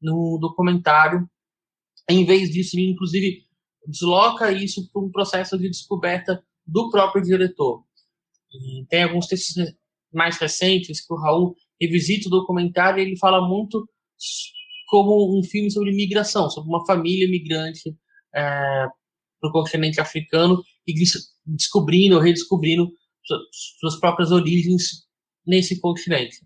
no 0.00 0.38
documentário. 0.40 1.28
Em 2.08 2.24
vez 2.24 2.50
disso, 2.50 2.76
ele, 2.76 2.90
inclusive, 2.90 3.44
desloca 3.86 4.52
isso 4.52 4.90
para 4.92 5.02
um 5.02 5.10
processo 5.10 5.58
de 5.58 5.68
descoberta 5.68 6.44
do 6.66 6.90
próprio 6.90 7.22
diretor. 7.22 7.84
E 8.52 8.84
tem 8.86 9.04
alguns 9.04 9.26
textos 9.26 9.54
mais 10.12 10.36
recentes 10.38 11.04
que 11.04 11.12
o 11.12 11.16
Raul 11.16 11.56
revisita 11.80 12.28
o 12.28 12.30
documentário 12.30 13.00
e 13.00 13.06
ele 13.06 13.18
fala 13.18 13.46
muito 13.46 13.88
como 14.88 15.38
um 15.38 15.42
filme 15.42 15.70
sobre 15.70 15.92
migração, 15.92 16.48
sobre 16.48 16.68
uma 16.68 16.84
família 16.86 17.28
migrante 17.28 17.94
é, 18.34 18.86
para 19.40 19.50
o 19.50 19.52
continente 19.52 20.00
africano 20.00 20.62
e 20.86 20.94
descobrindo, 21.44 22.18
redescobrindo 22.18 22.90
suas 23.80 23.98
próprias 23.98 24.30
origens 24.30 25.06
nesse 25.46 25.80
continente. 25.80 26.36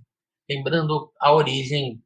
Lembrando 0.49 1.13
a 1.21 1.35
origem 1.35 2.03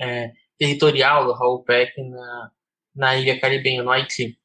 é, 0.00 0.32
territorial 0.58 1.26
do 1.26 1.32
Raul 1.32 1.62
Peck 1.64 2.00
na, 2.02 2.50
na 2.94 3.16
ilha 3.16 3.40
caribenha, 3.40 3.82
no 3.82 3.90
Haiti. 3.90 4.38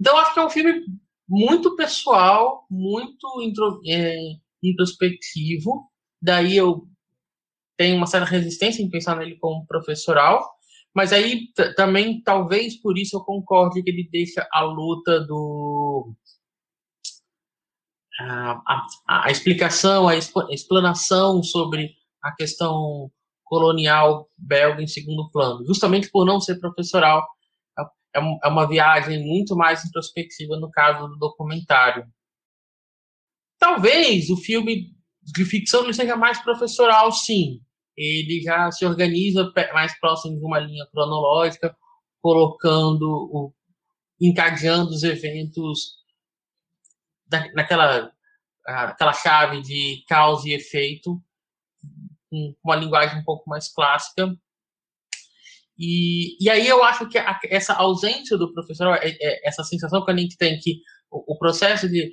Então, 0.00 0.16
acho 0.16 0.34
que 0.34 0.40
é 0.40 0.44
um 0.44 0.50
filme 0.50 0.84
muito 1.28 1.76
pessoal, 1.76 2.66
muito 2.70 3.40
intro, 3.42 3.80
é, 3.86 4.16
introspectivo. 4.62 5.88
Daí 6.20 6.56
eu 6.56 6.86
tenho 7.76 7.96
uma 7.96 8.06
certa 8.06 8.26
resistência 8.26 8.82
em 8.82 8.90
pensar 8.90 9.16
nele 9.16 9.36
como 9.36 9.66
professoral. 9.66 10.52
Mas 10.94 11.12
aí 11.12 11.48
também, 11.74 12.22
talvez 12.22 12.76
por 12.76 12.98
isso, 12.98 13.16
eu 13.16 13.20
concorde 13.20 13.82
que 13.82 13.90
ele 13.90 14.08
deixa 14.10 14.46
a 14.52 14.62
luta 14.62 15.20
do. 15.20 16.14
A, 18.20 18.52
a, 18.66 19.26
a 19.26 19.30
explicação, 19.30 20.06
a 20.06 20.14
explanação 20.16 21.42
sobre 21.42 21.94
a 22.22 22.34
questão 22.34 23.10
colonial 23.52 24.30
belga 24.38 24.82
em 24.82 24.86
segundo 24.86 25.30
plano, 25.30 25.62
justamente 25.66 26.10
por 26.10 26.24
não 26.24 26.40
ser 26.40 26.58
professoral. 26.58 27.28
É, 27.78 28.18
é 28.44 28.48
uma 28.48 28.66
viagem 28.66 29.22
muito 29.22 29.54
mais 29.54 29.84
introspectiva 29.84 30.56
no 30.56 30.70
caso 30.70 31.06
do 31.06 31.18
documentário. 31.18 32.06
Talvez 33.58 34.30
o 34.30 34.38
filme 34.38 34.96
de 35.22 35.44
ficção 35.44 35.92
seja 35.92 36.16
mais 36.16 36.42
professoral, 36.42 37.12
sim. 37.12 37.60
Ele 37.94 38.40
já 38.40 38.72
se 38.72 38.86
organiza 38.86 39.52
mais 39.74 40.00
próximo 40.00 40.38
de 40.38 40.44
uma 40.46 40.58
linha 40.58 40.86
cronológica, 40.90 41.76
colocando, 42.22 43.06
o, 43.06 43.54
encadeando 44.18 44.92
os 44.92 45.02
eventos 45.02 45.98
naquela 47.54 48.10
aquela 48.64 49.12
chave 49.12 49.60
de 49.60 50.04
causa 50.08 50.48
e 50.48 50.54
efeito, 50.54 51.22
com 52.32 52.54
uma 52.64 52.76
linguagem 52.76 53.18
um 53.18 53.24
pouco 53.24 53.48
mais 53.48 53.70
clássica. 53.70 54.34
E, 55.78 56.42
e 56.42 56.48
aí 56.48 56.66
eu 56.66 56.82
acho 56.82 57.06
que 57.08 57.18
a, 57.18 57.38
essa 57.44 57.74
ausência 57.74 58.38
do 58.38 58.52
professor, 58.54 58.94
é, 58.94 59.10
é, 59.20 59.46
essa 59.46 59.62
sensação 59.62 60.02
que 60.02 60.10
a 60.10 60.16
gente 60.16 60.38
tem 60.38 60.58
que 60.58 60.80
o, 61.10 61.34
o 61.34 61.38
processo 61.38 61.88
de 61.88 62.10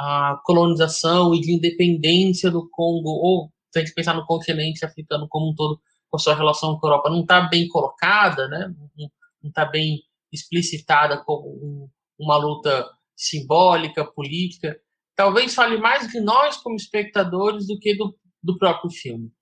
a 0.00 0.40
colonização 0.44 1.34
e 1.34 1.40
de 1.40 1.52
independência 1.52 2.50
do 2.50 2.68
Congo, 2.70 3.10
ou 3.10 3.52
se 3.70 3.78
a 3.78 3.84
gente 3.84 3.94
pensar 3.94 4.14
no 4.14 4.24
continente 4.24 4.84
africano 4.84 5.26
como 5.28 5.50
um 5.50 5.54
todo, 5.54 5.80
com 6.08 6.16
a 6.16 6.20
sua 6.20 6.34
relação 6.34 6.78
com 6.78 6.86
a 6.86 6.90
Europa, 6.90 7.10
não 7.10 7.22
está 7.22 7.40
bem 7.42 7.68
colocada, 7.68 8.48
né? 8.48 8.72
não 8.96 9.10
está 9.48 9.64
bem 9.64 10.00
explicitada 10.32 11.22
como 11.24 11.48
um, 11.48 11.88
uma 12.18 12.36
luta 12.36 12.88
simbólica, 13.16 14.04
política, 14.04 14.78
talvez 15.16 15.52
fale 15.52 15.78
mais 15.78 16.06
de 16.08 16.20
nós 16.20 16.56
como 16.58 16.76
espectadores 16.76 17.66
do 17.66 17.76
que 17.78 17.96
do, 17.96 18.16
do 18.40 18.56
próprio 18.56 18.90
filme. 18.90 19.32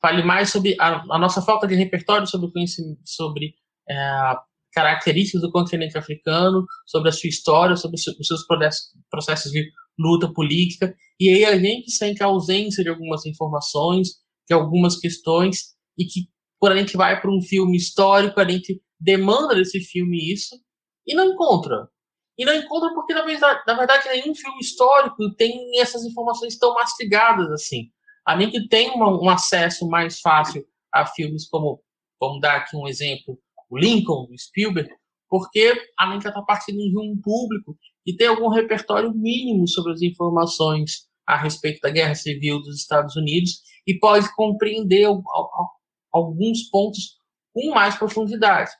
Fale 0.00 0.24
mais 0.24 0.50
sobre 0.50 0.74
a, 0.80 1.04
a, 1.14 1.18
nossa 1.18 1.40
falta 1.40 1.66
de 1.66 1.76
repertório 1.76 2.26
sobre 2.26 2.50
conhecimento, 2.50 3.00
sobre 3.04 3.54
é, 3.88 4.34
características 4.72 5.42
do 5.42 5.52
continente 5.52 5.96
africano, 5.96 6.66
sobre 6.86 7.08
a 7.08 7.12
sua 7.12 7.28
história, 7.28 7.76
sobre 7.76 7.96
os 7.96 8.26
seus 8.26 8.44
processos 9.10 9.52
de 9.52 9.70
luta 9.96 10.32
política, 10.32 10.92
e 11.20 11.28
aí 11.28 11.44
a 11.44 11.56
gente 11.56 11.92
sente 11.92 12.22
a 12.22 12.26
ausência 12.26 12.82
de 12.82 12.90
algumas 12.90 13.24
informações, 13.26 14.08
de 14.48 14.54
algumas 14.54 14.98
questões, 14.98 15.74
e 15.96 16.04
que 16.04 16.28
quando 16.58 16.72
a 16.72 16.76
gente 16.76 16.96
vai 16.96 17.20
para 17.20 17.30
um 17.30 17.40
filme 17.40 17.76
histórico, 17.76 18.40
a 18.40 18.48
gente 18.48 18.82
demanda 18.98 19.54
desse 19.54 19.80
filme 19.80 20.32
isso, 20.32 20.56
e 21.06 21.14
não 21.14 21.32
encontra. 21.32 21.88
E 22.38 22.44
não 22.44 22.54
encontra 22.54 22.92
porque, 22.94 23.12
na 23.12 23.24
verdade, 23.24 23.62
na 23.66 23.74
verdade 23.74 24.08
nenhum 24.08 24.34
filme 24.34 24.58
histórico 24.60 25.34
tem 25.34 25.78
essas 25.80 26.04
informações 26.04 26.58
tão 26.58 26.74
mastigadas 26.74 27.50
assim. 27.50 27.90
A 28.26 28.40
gente 28.40 28.68
tem 28.68 28.90
uma, 28.90 29.10
um 29.20 29.28
acesso 29.28 29.88
mais 29.88 30.20
fácil 30.20 30.64
a 30.92 31.06
filmes 31.06 31.48
como, 31.48 31.82
vamos 32.20 32.40
dar 32.40 32.56
aqui 32.56 32.76
um 32.76 32.86
exemplo, 32.86 33.38
o 33.68 33.78
Lincoln, 33.78 34.28
o 34.30 34.38
Spielberg, 34.38 34.90
porque 35.28 35.74
a 35.98 36.06
Lincoln 36.06 36.28
está 36.28 36.42
partindo 36.42 36.78
de 36.78 36.98
um 36.98 37.18
público 37.20 37.76
que 38.04 38.14
tem 38.14 38.26
algum 38.26 38.48
repertório 38.48 39.12
mínimo 39.12 39.66
sobre 39.66 39.92
as 39.92 40.02
informações 40.02 41.08
a 41.26 41.36
respeito 41.36 41.80
da 41.80 41.90
Guerra 41.90 42.14
Civil 42.14 42.60
dos 42.60 42.80
Estados 42.80 43.16
Unidos 43.16 43.62
e 43.86 43.98
pode 43.98 44.32
compreender 44.34 45.06
alguns 46.12 46.62
pontos 46.70 47.16
com 47.52 47.70
mais 47.70 47.96
profundidade. 47.96 48.70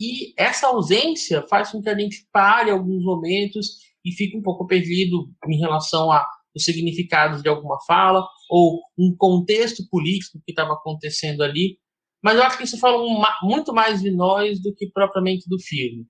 E 0.00 0.34
essa 0.36 0.66
ausência 0.66 1.46
faz 1.48 1.70
com 1.70 1.80
que 1.80 1.88
a 1.88 1.98
gente 1.98 2.26
pare 2.32 2.70
alguns 2.70 3.02
momentos 3.04 3.78
e 4.04 4.12
fique 4.12 4.36
um 4.36 4.42
pouco 4.42 4.66
perdido 4.66 5.30
em 5.48 5.58
relação 5.58 6.10
a 6.10 6.26
os 6.54 6.64
significados 6.64 7.42
de 7.42 7.48
alguma 7.48 7.80
fala 7.84 8.24
ou 8.48 8.80
um 8.98 9.14
contexto 9.16 9.86
político 9.90 10.40
que 10.44 10.52
estava 10.52 10.74
acontecendo 10.74 11.42
ali 11.42 11.78
mas 12.24 12.38
eu 12.38 12.42
acho 12.42 12.56
que 12.56 12.64
isso 12.64 12.78
fala 12.78 12.96
muito 13.42 13.70
mais 13.74 14.00
de 14.00 14.10
nós 14.10 14.58
do 14.62 14.74
que 14.74 14.88
propriamente 14.90 15.46
do 15.46 15.60
filme. 15.60 16.06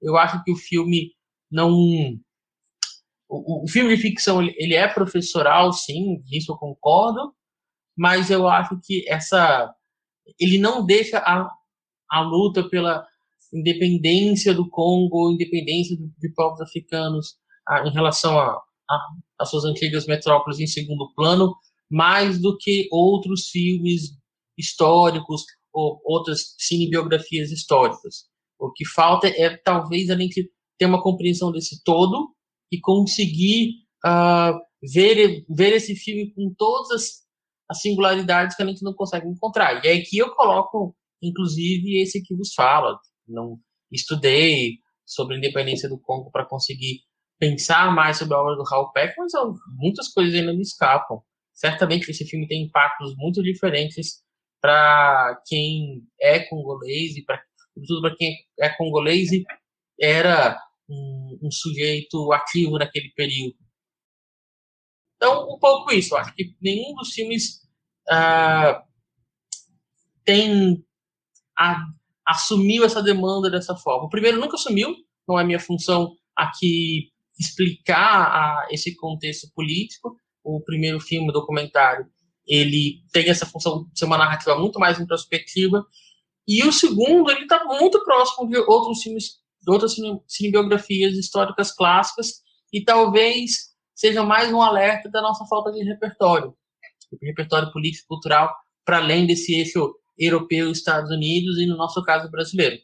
Eu 0.00 0.16
acho 0.16 0.42
que 0.42 0.50
o 0.50 0.56
filme 0.56 1.12
não. 1.52 1.70
O, 3.28 3.64
o 3.64 3.68
filme 3.68 3.94
de 3.94 4.00
ficção 4.00 4.40
ele 4.42 4.74
é 4.74 4.88
professoral, 4.88 5.70
sim, 5.74 6.22
isso 6.32 6.52
eu 6.52 6.56
concordo, 6.56 7.34
mas 7.94 8.30
eu 8.30 8.48
acho 8.48 8.80
que 8.82 9.06
essa 9.10 9.70
ele 10.40 10.56
não 10.56 10.86
deixa 10.86 11.18
a, 11.18 11.46
a 12.10 12.20
luta 12.22 12.66
pela 12.66 13.06
independência 13.52 14.54
do 14.54 14.70
Congo, 14.70 15.30
independência 15.30 15.94
de, 15.98 16.32
povos 16.32 16.62
africanos 16.62 17.36
a, 17.66 17.86
em 17.86 17.92
relação 17.92 18.38
a, 18.38 18.58
a, 19.38 19.44
suas 19.44 19.66
antigas 19.66 20.06
metrópoles 20.06 20.60
em 20.60 20.66
segundo 20.66 21.12
plano, 21.14 21.54
mais 21.90 22.40
do 22.40 22.56
que 22.58 22.88
outros 22.90 23.48
filmes 23.48 24.16
históricos 24.56 25.42
ou 25.72 26.00
outras 26.04 26.54
cinebiografias 26.58 27.50
históricas. 27.50 28.26
O 28.58 28.72
que 28.72 28.84
falta 28.84 29.28
é 29.28 29.56
talvez 29.56 30.10
a 30.10 30.16
gente 30.16 30.50
ter 30.78 30.86
uma 30.86 31.02
compreensão 31.02 31.52
desse 31.52 31.82
todo 31.84 32.34
e 32.72 32.80
conseguir 32.80 33.74
uh, 34.04 34.58
ver, 34.92 35.44
ver 35.48 35.74
esse 35.74 35.94
filme 35.94 36.32
com 36.34 36.52
todas 36.56 36.90
as, 36.90 37.10
as, 37.70 37.80
singularidades 37.80 38.56
que 38.56 38.62
a 38.62 38.66
gente 38.66 38.82
não 38.82 38.94
consegue 38.94 39.28
encontrar. 39.28 39.84
E 39.84 39.88
é 39.88 39.92
aqui 39.94 40.18
eu 40.18 40.34
coloco, 40.34 40.94
inclusive, 41.22 42.00
esse 42.00 42.22
que 42.22 42.34
vos 42.34 42.52
fala. 42.54 42.98
Não 43.26 43.58
estudei 43.90 44.78
sobre 45.06 45.34
a 45.34 45.38
independência 45.38 45.88
do 45.88 45.98
Congo 45.98 46.30
para 46.30 46.46
conseguir 46.46 47.00
pensar 47.38 47.94
mais 47.94 48.18
sobre 48.18 48.34
a 48.34 48.40
obra 48.40 48.56
do 48.56 48.64
Raul 48.64 48.92
Peck, 48.92 49.14
mas 49.16 49.32
muitas 49.76 50.08
coisas 50.08 50.34
ainda 50.34 50.52
me 50.52 50.62
escapam. 50.62 51.20
Certamente 51.58 52.08
esse 52.08 52.24
filme 52.24 52.46
tem 52.46 52.62
impactos 52.62 53.16
muito 53.16 53.42
diferentes 53.42 54.22
para 54.60 55.42
quem 55.44 56.04
é 56.20 56.38
congolês 56.38 57.16
e 57.16 57.24
para 57.24 57.42
sobretudo 57.74 58.00
para 58.02 58.16
quem 58.16 58.36
é 58.60 58.68
congolês 58.76 59.32
e 59.32 59.44
era 60.00 60.56
um, 60.88 61.36
um, 61.42 61.50
sujeito 61.50 62.32
ativo 62.32 62.78
naquele 62.78 63.10
período. 63.10 63.56
Então, 65.16 65.52
um 65.52 65.58
pouco 65.58 65.92
isso. 65.92 66.14
Acho 66.16 66.32
que 66.34 66.54
nenhum 66.62 66.94
dos 66.94 67.12
filmes 67.12 67.60
ah, 68.08 68.80
tem 70.24 70.84
a, 71.58 71.84
assumiu 72.24 72.84
essa 72.84 73.02
demanda 73.02 73.50
dessa 73.50 73.74
forma. 73.74 74.06
O 74.06 74.10
primeiro 74.10 74.38
nunca 74.38 74.54
assumiu, 74.54 74.94
não 75.26 75.38
é 75.38 75.44
minha 75.44 75.58
função 75.58 76.14
aqui 76.36 77.10
explicar 77.36 78.26
a, 78.26 78.68
esse 78.70 78.94
contexto 78.94 79.50
político. 79.54 80.16
O 80.42 80.60
primeiro 80.60 81.00
filme, 81.00 81.32
documentário, 81.32 82.06
ele 82.48 83.02
tem 83.12 83.28
essa 83.28 83.44
função 83.44 83.84
de 83.92 83.98
ser 83.98 84.06
uma 84.06 84.16
narrativa 84.16 84.58
muito 84.58 84.80
mais 84.80 84.98
introspectiva. 84.98 85.84
E 86.46 86.64
o 86.64 86.72
segundo, 86.72 87.30
ele 87.30 87.42
está 87.42 87.62
muito 87.64 88.02
próximo 88.02 88.48
de 88.48 88.56
outros 88.56 89.02
filmes, 89.02 89.34
de 89.60 89.70
outras 89.70 89.94
cinebiografias 90.26 91.12
históricas 91.12 91.70
clássicas 91.70 92.42
e 92.72 92.82
talvez 92.82 93.68
seja 93.94 94.22
mais 94.22 94.50
um 94.50 94.62
alerta 94.62 95.10
da 95.10 95.20
nossa 95.20 95.44
falta 95.44 95.70
de 95.70 95.84
repertório, 95.84 96.54
repertório 97.20 97.70
político 97.70 98.08
cultural 98.08 98.54
para 98.84 98.98
além 98.98 99.26
desse 99.26 99.54
eixo 99.54 99.94
europeu, 100.18 100.70
Estados 100.70 101.10
Unidos 101.10 101.58
e 101.58 101.66
no 101.66 101.76
nosso 101.76 102.02
caso 102.02 102.30
brasileiro. 102.30 102.76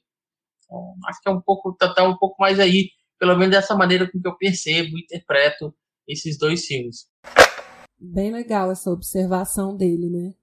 Então, 0.64 0.94
acho 1.06 1.20
que 1.22 1.28
é 1.28 1.32
um 1.32 1.40
pouco 1.40 1.72
tá, 1.72 1.92
tá 1.92 2.04
um 2.04 2.16
pouco 2.16 2.36
mais 2.38 2.60
aí, 2.60 2.90
pelo 3.18 3.36
menos 3.36 3.54
dessa 3.54 3.74
maneira 3.74 4.10
com 4.10 4.20
que 4.20 4.28
eu 4.28 4.36
percebo, 4.36 4.98
interpreto 4.98 5.74
esses 6.06 6.38
dois 6.38 6.66
filmes 6.66 7.06
bem 7.98 8.32
legal 8.32 8.70
essa 8.70 8.90
observação 8.90 9.76
dele, 9.76 10.08
né? 10.10 10.34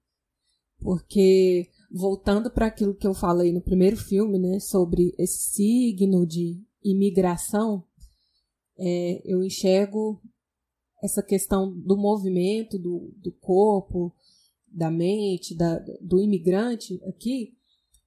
Porque 0.78 1.68
voltando 1.90 2.50
para 2.50 2.66
aquilo 2.66 2.94
que 2.94 3.06
eu 3.06 3.14
falei 3.14 3.52
no 3.52 3.60
primeiro 3.60 3.96
filme, 3.96 4.38
né, 4.38 4.58
sobre 4.58 5.14
esse 5.18 5.50
signo 5.52 6.26
de 6.26 6.60
imigração, 6.82 7.84
é, 8.78 9.22
eu 9.24 9.44
enxergo 9.44 10.20
essa 11.02 11.22
questão 11.22 11.72
do 11.72 11.96
movimento 11.96 12.78
do, 12.78 13.12
do 13.16 13.32
corpo, 13.32 14.14
da 14.66 14.90
mente, 14.90 15.54
da, 15.54 15.78
do 16.00 16.20
imigrante 16.20 17.00
aqui, 17.04 17.54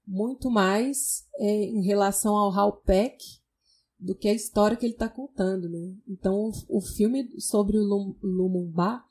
muito 0.08 0.50
mais 0.50 1.28
é, 1.38 1.66
em 1.66 1.84
relação 1.84 2.36
ao 2.36 2.52
Hal 2.52 2.78
Peck 2.78 3.24
do 4.00 4.16
que 4.16 4.28
a 4.28 4.34
história 4.34 4.78
que 4.78 4.86
ele 4.86 4.94
está 4.94 5.10
contando, 5.10 5.70
né? 5.70 5.96
Então, 6.08 6.52
o, 6.68 6.78
o, 6.78 6.82
filme 6.82 7.30
sobre 7.40 7.78
o 7.78 8.16
Lumumba, 8.22 9.04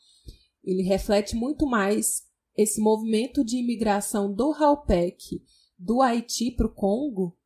ele 0.65 0.83
reflete 0.83 1.37
muito 1.37 1.67
mais 1.67 2.23
esse 2.57 2.81
movimento 2.81 3.45
de 3.45 3.59
imigração 3.59 4.33
do 4.33 4.53
Hal 4.53 4.85
Peck 4.85 5.43
do 5.79 6.01
Haiti 6.01 6.51
para 6.51 6.67
o 6.67 6.75
Congo 6.75 7.37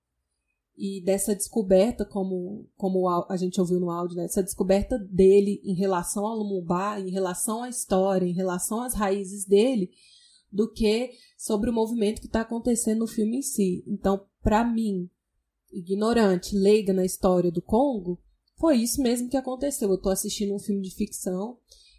e 0.76 1.02
dessa 1.02 1.34
descoberta, 1.34 2.04
como, 2.04 2.68
como 2.76 3.08
a 3.08 3.36
gente 3.36 3.60
ouviu 3.60 3.80
no 3.80 3.90
áudio, 3.90 4.16
né? 4.16 4.26
essa 4.26 4.44
descoberta 4.44 4.96
dele 4.96 5.60
em 5.64 5.74
relação 5.74 6.24
ao 6.24 6.36
Lumumba, 6.36 7.00
em 7.00 7.10
relação 7.10 7.64
à 7.64 7.68
história, 7.68 8.24
em 8.24 8.32
relação 8.32 8.80
às 8.80 8.94
raízes 8.94 9.44
dele, 9.44 9.90
do 10.52 10.70
que 10.70 11.10
sobre 11.36 11.68
o 11.68 11.72
movimento 11.72 12.20
que 12.20 12.28
está 12.28 12.42
acontecendo 12.42 13.00
no 13.00 13.06
filme 13.08 13.38
em 13.38 13.42
si. 13.42 13.82
Então, 13.88 14.24
para 14.40 14.64
mim, 14.64 15.10
ignorante, 15.72 16.56
leiga 16.56 16.92
na 16.92 17.04
história 17.04 17.50
do 17.50 17.60
Congo, 17.60 18.22
foi 18.56 18.76
isso 18.76 19.02
mesmo 19.02 19.28
que 19.28 19.36
aconteceu. 19.36 19.88
Eu 19.88 19.96
estou 19.96 20.12
assistindo 20.12 20.54
um 20.54 20.60
filme 20.60 20.80
de 20.80 20.94
ficção 20.94 21.58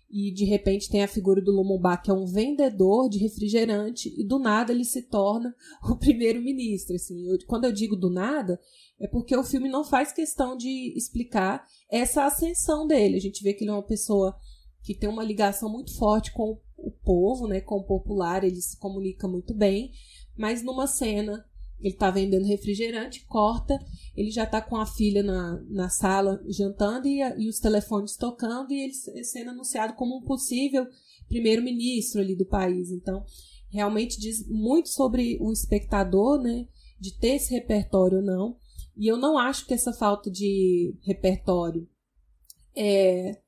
e 0.09 0.33
de 0.33 0.43
repente 0.43 0.89
tem 0.89 1.03
a 1.03 1.07
figura 1.07 1.41
do 1.41 1.51
Lumumba, 1.51 1.97
que 1.97 2.09
é 2.09 2.13
um 2.13 2.25
vendedor 2.25 3.09
de 3.09 3.19
refrigerante, 3.19 4.13
e 4.17 4.23
do 4.23 4.39
nada 4.39 4.73
ele 4.73 4.83
se 4.83 5.03
torna 5.03 5.55
o 5.87 5.95
primeiro-ministro. 5.95 6.95
Assim. 6.95 7.25
Quando 7.45 7.65
eu 7.65 7.71
digo 7.71 7.95
do 7.95 8.09
nada, 8.09 8.59
é 8.99 9.07
porque 9.07 9.35
o 9.35 9.43
filme 9.43 9.69
não 9.69 9.83
faz 9.83 10.11
questão 10.11 10.57
de 10.57 10.93
explicar 10.97 11.65
essa 11.89 12.25
ascensão 12.25 12.87
dele. 12.87 13.17
A 13.17 13.21
gente 13.21 13.43
vê 13.43 13.53
que 13.53 13.63
ele 13.63 13.71
é 13.71 13.73
uma 13.73 13.83
pessoa 13.83 14.35
que 14.81 14.95
tem 14.95 15.09
uma 15.09 15.23
ligação 15.23 15.69
muito 15.69 15.95
forte 15.95 16.31
com 16.31 16.59
o 16.77 16.91
povo, 16.91 17.47
né, 17.47 17.61
com 17.61 17.75
o 17.75 17.83
popular, 17.83 18.43
ele 18.43 18.61
se 18.61 18.77
comunica 18.77 19.27
muito 19.27 19.53
bem, 19.53 19.91
mas 20.37 20.63
numa 20.63 20.87
cena 20.87 21.45
ele 21.79 21.93
está 21.93 22.11
vendendo 22.11 22.45
refrigerante, 22.45 23.25
corta, 23.25 23.79
ele 24.15 24.31
já 24.31 24.43
está 24.43 24.61
com 24.61 24.75
a 24.75 24.85
filha 24.85 25.23
na, 25.23 25.63
na 25.69 25.89
sala 25.89 26.43
jantando 26.47 27.07
e, 27.07 27.21
e 27.37 27.47
os 27.47 27.59
telefones 27.59 28.17
tocando 28.17 28.73
e 28.73 28.81
ele 28.81 29.23
sendo 29.23 29.51
anunciado 29.51 29.93
como 29.93 30.17
um 30.17 30.25
possível 30.25 30.85
primeiro-ministro 31.27 32.19
ali 32.19 32.35
do 32.35 32.45
país. 32.45 32.91
Então, 32.91 33.23
realmente 33.69 34.19
diz 34.19 34.45
muito 34.47 34.89
sobre 34.89 35.37
o 35.39 35.51
espectador, 35.51 36.41
né, 36.41 36.67
de 36.99 37.17
ter 37.17 37.35
esse 37.35 37.53
repertório 37.53 38.17
ou 38.17 38.23
não. 38.23 38.57
E 38.97 39.07
eu 39.07 39.15
não 39.15 39.37
acho 39.37 39.65
que 39.65 39.73
essa 39.73 39.93
falta 39.93 40.29
de 40.29 40.93
repertório 41.03 41.87
é, 42.75 43.41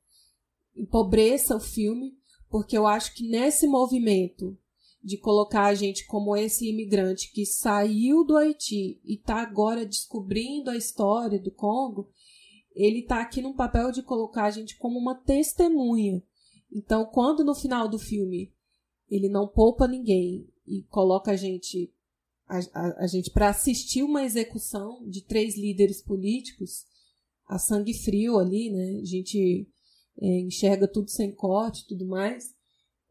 empobreça 0.74 1.56
o 1.56 1.60
filme, 1.60 2.14
porque 2.48 2.76
eu 2.76 2.86
acho 2.86 3.14
que 3.14 3.28
nesse 3.28 3.66
movimento 3.66 4.56
de 5.02 5.16
colocar 5.18 5.64
a 5.64 5.74
gente 5.74 6.06
como 6.06 6.36
esse 6.36 6.68
imigrante 6.68 7.32
que 7.32 7.44
saiu 7.44 8.24
do 8.24 8.36
Haiti 8.36 9.00
e 9.04 9.14
está 9.14 9.42
agora 9.42 9.84
descobrindo 9.84 10.70
a 10.70 10.76
história 10.76 11.40
do 11.40 11.50
Congo, 11.50 12.08
ele 12.74 13.00
está 13.00 13.20
aqui 13.20 13.42
num 13.42 13.54
papel 13.54 13.90
de 13.90 14.02
colocar 14.02 14.44
a 14.44 14.50
gente 14.50 14.76
como 14.78 14.98
uma 14.98 15.14
testemunha. 15.14 16.22
Então, 16.70 17.04
quando 17.06 17.44
no 17.44 17.54
final 17.54 17.88
do 17.88 17.98
filme 17.98 18.52
ele 19.10 19.28
não 19.28 19.46
poupa 19.46 19.86
ninguém 19.86 20.48
e 20.66 20.84
coloca 20.84 21.32
a 21.32 21.36
gente 21.36 21.92
a, 22.46 22.58
a, 22.72 23.04
a 23.04 23.06
gente 23.06 23.30
para 23.30 23.48
assistir 23.48 24.02
uma 24.02 24.24
execução 24.24 25.06
de 25.06 25.22
três 25.22 25.56
líderes 25.56 26.02
políticos 26.02 26.86
a 27.46 27.58
sangue 27.58 27.92
frio 27.92 28.38
ali, 28.38 28.70
né? 28.70 29.00
A 29.02 29.04
gente 29.04 29.68
é, 30.18 30.40
enxerga 30.40 30.88
tudo 30.88 31.10
sem 31.10 31.34
corte, 31.34 31.86
tudo 31.86 32.06
mais. 32.06 32.54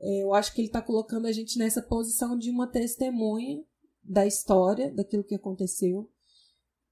Eu 0.01 0.33
acho 0.33 0.53
que 0.53 0.61
ele 0.61 0.67
está 0.67 0.81
colocando 0.81 1.27
a 1.27 1.31
gente 1.31 1.59
nessa 1.59 1.81
posição 1.81 2.37
de 2.37 2.49
uma 2.49 2.65
testemunha 2.65 3.63
da 4.03 4.25
história, 4.25 4.91
daquilo 4.91 5.23
que 5.23 5.35
aconteceu, 5.35 6.09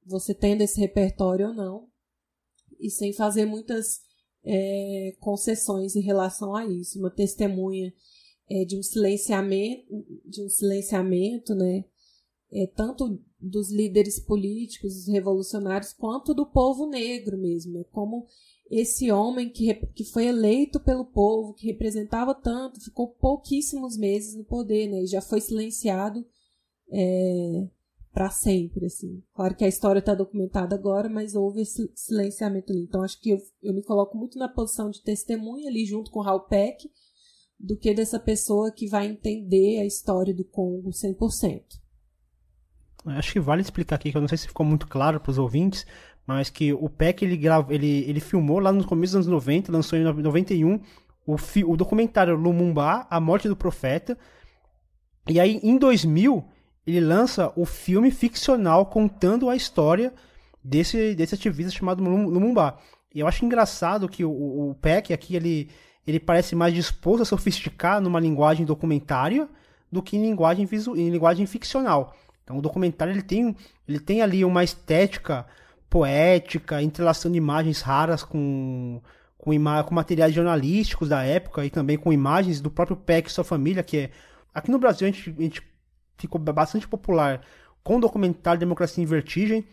você 0.06 0.34
tendo 0.34 0.62
esse 0.62 0.80
repertório 0.80 1.48
ou 1.48 1.54
não, 1.54 1.88
e 2.80 2.90
sem 2.90 3.12
fazer 3.12 3.46
muitas 3.46 4.02
é, 4.44 5.16
concessões 5.20 5.96
em 5.96 6.02
relação 6.02 6.56
a 6.56 6.66
isso. 6.66 7.00
Uma 7.00 7.10
testemunha 7.10 7.94
é, 8.50 8.64
de 8.64 8.78
um 8.78 8.84
silenciamento, 8.84 9.84
de 10.26 10.44
um 10.44 10.50
silenciamento, 10.50 11.54
né? 11.54 11.86
É, 12.52 12.66
tanto 12.68 13.22
dos 13.40 13.72
líderes 13.72 14.20
políticos, 14.20 15.08
revolucionários, 15.08 15.94
quanto 15.94 16.34
do 16.34 16.46
povo 16.46 16.88
negro 16.88 17.38
mesmo. 17.38 17.80
É 17.80 17.84
como 17.86 18.26
esse 18.70 19.12
homem 19.12 19.50
que, 19.50 19.74
que 19.74 20.04
foi 20.04 20.28
eleito 20.28 20.80
pelo 20.80 21.06
povo, 21.06 21.54
que 21.54 21.68
representava 21.68 22.36
tanto, 22.36 22.84
ficou 22.84 23.08
pouquíssimos 23.08 23.98
meses 23.98 24.36
no 24.36 24.44
poder, 24.44 24.88
né? 24.88 25.04
E 25.04 25.08
já 25.08 25.22
foi 25.22 25.42
silenciado 25.42 26.24
é, 26.92 27.68
para 28.14 28.30
sempre, 28.30 28.86
assim. 28.86 29.24
Claro 29.34 29.56
que 29.56 29.66
a 29.66 29.68
história 29.68 30.00
está 30.00 30.14
documentada 30.14 30.76
agora, 30.76 31.10
mas 31.10 31.36
houve 31.36 31.62
esse 31.62 31.92
silenciamento 31.96 32.72
ali. 32.72 32.82
Então, 32.84 33.02
acho 33.02 33.20
que 33.20 33.32
eu, 33.32 33.40
eu 33.64 33.74
me 33.74 33.82
coloco 33.82 34.16
muito 34.16 34.38
na 34.38 34.48
posição 34.48 34.90
de 34.92 35.02
testemunha 35.02 35.68
ali, 35.68 35.86
junto 35.86 36.12
com 36.12 36.22
Raul 36.22 36.42
Peck, 36.42 36.90
do 37.60 37.76
que 37.76 37.94
dessa 37.94 38.20
pessoa 38.20 38.72
que 38.72 38.88
vai 38.88 39.08
entender 39.08 39.80
a 39.80 39.86
história 39.86 40.34
do 40.34 40.46
Congo 40.46 40.92
100%. 40.92 41.64
Acho 43.06 43.34
que 43.34 43.40
vale 43.40 43.62
explicar 43.62 43.96
aqui, 43.96 44.12
que 44.12 44.18
eu 44.18 44.22
não 44.22 44.28
sei 44.28 44.38
se 44.38 44.48
ficou 44.48 44.66
muito 44.66 44.88
claro 44.88 45.20
para 45.20 45.32
os 45.32 45.38
ouvintes, 45.38 45.86
mas 46.30 46.48
que 46.48 46.72
o 46.72 46.88
Peck 46.88 47.26
ele, 47.26 47.36
grava, 47.36 47.74
ele, 47.74 48.06
ele 48.08 48.20
filmou 48.20 48.60
lá 48.60 48.72
no 48.72 48.86
começo 48.86 49.18
dos 49.18 49.28
anos 49.28 49.46
90, 49.46 49.72
lançou 49.72 49.98
em 49.98 50.04
91 50.04 50.80
o, 51.26 51.40
fi, 51.40 51.64
o 51.64 51.76
documentário 51.76 52.36
Lumumba, 52.36 53.08
A 53.10 53.20
Morte 53.20 53.48
do 53.48 53.56
Profeta. 53.56 54.16
E 55.28 55.40
aí, 55.40 55.60
em 55.64 55.76
2000, 55.76 56.48
ele 56.86 57.00
lança 57.00 57.52
o 57.56 57.66
filme 57.66 58.12
ficcional 58.12 58.86
contando 58.86 59.50
a 59.50 59.56
história 59.56 60.14
desse, 60.64 61.16
desse 61.16 61.34
ativista 61.34 61.72
chamado 61.72 62.04
Lumumba. 62.04 62.78
E 63.12 63.22
eu 63.22 63.28
acho 63.28 63.44
engraçado 63.44 64.08
que 64.08 64.24
o, 64.24 64.30
o 64.70 64.76
Peck 64.76 65.12
aqui, 65.12 65.36
ele, 65.36 65.68
ele 66.06 66.20
parece 66.20 66.56
mais 66.56 66.76
disposto 66.76 67.24
a 67.24 67.26
sofisticar 67.26 68.00
numa 68.00 68.20
linguagem 68.20 68.68
documentária 68.68 69.50
do 69.92 70.04
que 70.04 70.16
em 70.16 70.22
linguagem, 70.22 70.68
visu, 70.68 70.96
em 70.96 71.10
linguagem 71.10 71.48
ficcional. 71.48 72.16
Então 72.44 72.60
o 72.60 72.62
documentário 72.62 73.14
ele 73.14 73.24
tem, 73.24 73.56
ele 73.88 74.00
tem 74.00 74.22
ali 74.22 74.46
uma 74.46 74.64
estética 74.64 75.48
poética, 75.90 76.82
entrelaçando 76.82 77.36
imagens 77.36 77.82
raras 77.82 78.24
com, 78.24 79.02
com, 79.38 79.54
ima 79.54 79.84
com 79.84 79.96
materiais 79.96 80.34
jornalísticos 80.34 81.10
da 81.10 81.24
época 81.24 81.66
e 81.66 81.70
também 81.70 81.98
com 81.98 82.14
imagens 82.14 82.62
do 82.62 82.70
próprio 82.70 82.98
Peck 82.98 83.30
e 83.30 83.34
sua 83.34 83.44
família, 83.44 83.84
que 83.84 83.98
é. 83.98 84.10
Aqui 84.54 84.72
no 84.72 84.80
Brasil 84.80 85.08
a 85.08 85.12
gente, 85.12 85.36
a 85.38 85.42
gente 85.42 85.64
ficou 86.18 86.40
bastante 86.40 86.88
popular 86.88 87.42
com 87.84 87.98
o 87.98 88.02
documentário 88.02 88.60
Democracia 88.60 89.04
em 89.04 89.08
Vertigem, 89.08 89.66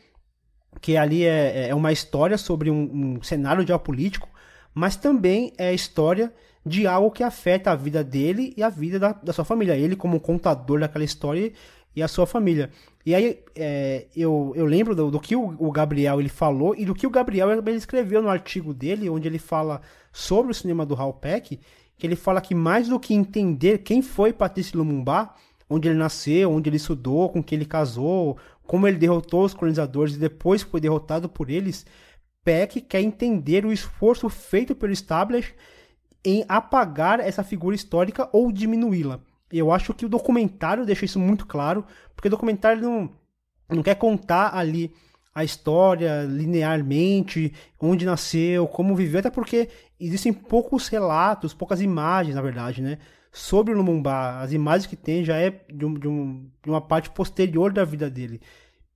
que 0.80 0.96
ali 0.96 1.24
é, 1.24 1.68
é 1.68 1.74
uma 1.74 1.92
história 1.92 2.38
sobre 2.38 2.70
um, 2.70 3.16
um 3.16 3.22
cenário 3.22 3.66
geopolítico, 3.66 4.28
mas 4.74 4.96
também 4.96 5.52
é 5.56 5.68
a 5.68 5.72
história 5.72 6.32
de 6.64 6.86
algo 6.86 7.10
que 7.10 7.22
afeta 7.22 7.70
a 7.70 7.76
vida 7.76 8.04
dele 8.04 8.52
e 8.56 8.62
a 8.62 8.68
vida 8.68 8.98
da, 8.98 9.12
da 9.12 9.32
sua 9.32 9.44
família. 9.44 9.76
Ele, 9.76 9.96
como 9.96 10.20
contador 10.20 10.80
daquela 10.80 11.04
história, 11.04 11.52
e 11.96 12.02
a 12.02 12.06
sua 12.06 12.26
família. 12.26 12.70
E 13.06 13.14
aí 13.14 13.38
é, 13.54 14.08
eu, 14.16 14.52
eu 14.56 14.66
lembro 14.66 14.92
do, 14.92 15.12
do 15.12 15.20
que 15.20 15.36
o, 15.36 15.70
Gabriel 15.70 16.18
ele 16.18 16.28
falou 16.28 16.74
e 16.76 16.84
do 16.84 16.92
que 16.92 17.06
o 17.06 17.10
Gabriel 17.10 17.48
ele 17.52 17.70
escreveu 17.76 18.20
no 18.20 18.28
artigo 18.28 18.74
dele, 18.74 19.08
onde 19.08 19.28
ele 19.28 19.38
fala 19.38 19.80
sobre 20.12 20.50
o 20.50 20.54
cinema 20.54 20.84
do 20.84 20.96
Hal 20.96 21.14
Peck, 21.14 21.60
que 21.96 22.04
ele 22.04 22.16
fala 22.16 22.40
que 22.40 22.52
mais 22.52 22.88
do 22.88 22.98
que 22.98 23.14
entender 23.14 23.78
quem 23.78 24.02
foi 24.02 24.32
Patrício 24.32 24.76
Lumumba, 24.76 25.32
onde 25.70 25.86
ele 25.86 25.96
nasceu, 25.96 26.50
onde 26.50 26.68
ele 26.68 26.78
estudou, 26.78 27.28
com 27.28 27.40
quem 27.40 27.56
ele 27.56 27.64
casou, 27.64 28.38
como 28.66 28.88
ele 28.88 28.98
derrotou 28.98 29.44
os 29.44 29.54
colonizadores 29.54 30.16
e 30.16 30.18
depois 30.18 30.62
foi 30.62 30.80
derrotado 30.80 31.28
por 31.28 31.48
eles, 31.48 31.86
Peck 32.42 32.80
quer 32.80 33.02
entender 33.02 33.64
o 33.64 33.72
esforço 33.72 34.28
feito 34.28 34.74
pelo 34.74 34.92
establishment 34.92 35.54
em 36.24 36.44
apagar 36.48 37.20
essa 37.20 37.44
figura 37.44 37.76
histórica 37.76 38.28
ou 38.32 38.50
diminuí-la. 38.50 39.20
Eu 39.56 39.72
acho 39.72 39.94
que 39.94 40.06
o 40.06 40.08
documentário 40.08 40.86
deixa 40.86 41.04
isso 41.04 41.18
muito 41.18 41.46
claro, 41.46 41.84
porque 42.14 42.28
o 42.28 42.30
documentário 42.30 42.82
não, 42.82 43.10
não 43.68 43.82
quer 43.82 43.94
contar 43.96 44.54
ali 44.54 44.92
a 45.34 45.44
história 45.44 46.22
linearmente, 46.22 47.52
onde 47.78 48.06
nasceu, 48.06 48.66
como 48.66 48.96
viveu, 48.96 49.20
até 49.20 49.28
porque 49.28 49.68
existem 50.00 50.32
poucos 50.32 50.88
relatos, 50.88 51.52
poucas 51.52 51.82
imagens, 51.82 52.34
na 52.34 52.40
verdade, 52.40 52.80
né? 52.80 52.98
Sobre 53.30 53.74
o 53.74 53.76
Lumumba. 53.76 54.40
As 54.40 54.52
imagens 54.52 54.86
que 54.86 54.96
tem 54.96 55.22
já 55.22 55.36
é 55.36 55.50
de, 55.50 55.84
um, 55.84 55.92
de, 55.92 56.08
um, 56.08 56.50
de 56.62 56.70
uma 56.70 56.80
parte 56.80 57.10
posterior 57.10 57.70
da 57.70 57.84
vida 57.84 58.08
dele. 58.08 58.40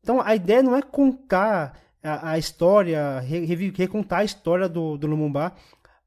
Então 0.02 0.18
a 0.18 0.34
ideia 0.34 0.62
não 0.62 0.74
é 0.74 0.80
contar 0.80 1.78
a, 2.02 2.30
a 2.30 2.38
história, 2.38 3.20
re, 3.20 3.70
recontar 3.76 4.20
a 4.20 4.24
história 4.24 4.66
do, 4.66 4.96
do 4.96 5.06
Lumumba, 5.06 5.52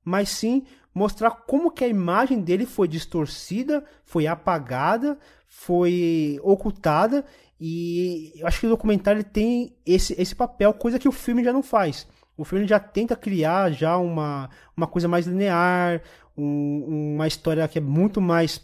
mas 0.03 0.29
sim 0.29 0.63
mostrar 0.93 1.31
como 1.31 1.71
que 1.71 1.83
a 1.83 1.87
imagem 1.87 2.39
dele 2.41 2.65
foi 2.65 2.87
distorcida, 2.87 3.83
foi 4.05 4.27
apagada, 4.27 5.17
foi 5.47 6.39
ocultada 6.43 7.25
e 7.59 8.33
eu 8.35 8.45
acho 8.45 8.59
que 8.59 8.65
o 8.65 8.69
documentário 8.69 9.23
tem 9.23 9.73
esse, 9.85 10.19
esse 10.21 10.35
papel, 10.35 10.73
coisa 10.73 10.99
que 10.99 11.07
o 11.07 11.13
filme 11.13 11.43
já 11.43 11.53
não 11.53 11.63
faz. 11.63 12.07
O 12.35 12.43
filme 12.43 12.67
já 12.67 12.79
tenta 12.79 13.15
criar 13.15 13.71
já 13.71 13.97
uma, 13.97 14.49
uma 14.75 14.87
coisa 14.87 15.07
mais 15.07 15.25
linear, 15.25 16.01
um, 16.37 17.13
uma 17.15 17.27
história 17.27 17.67
que 17.67 17.77
é 17.77 17.81
muito 17.81 18.19
mais, 18.19 18.61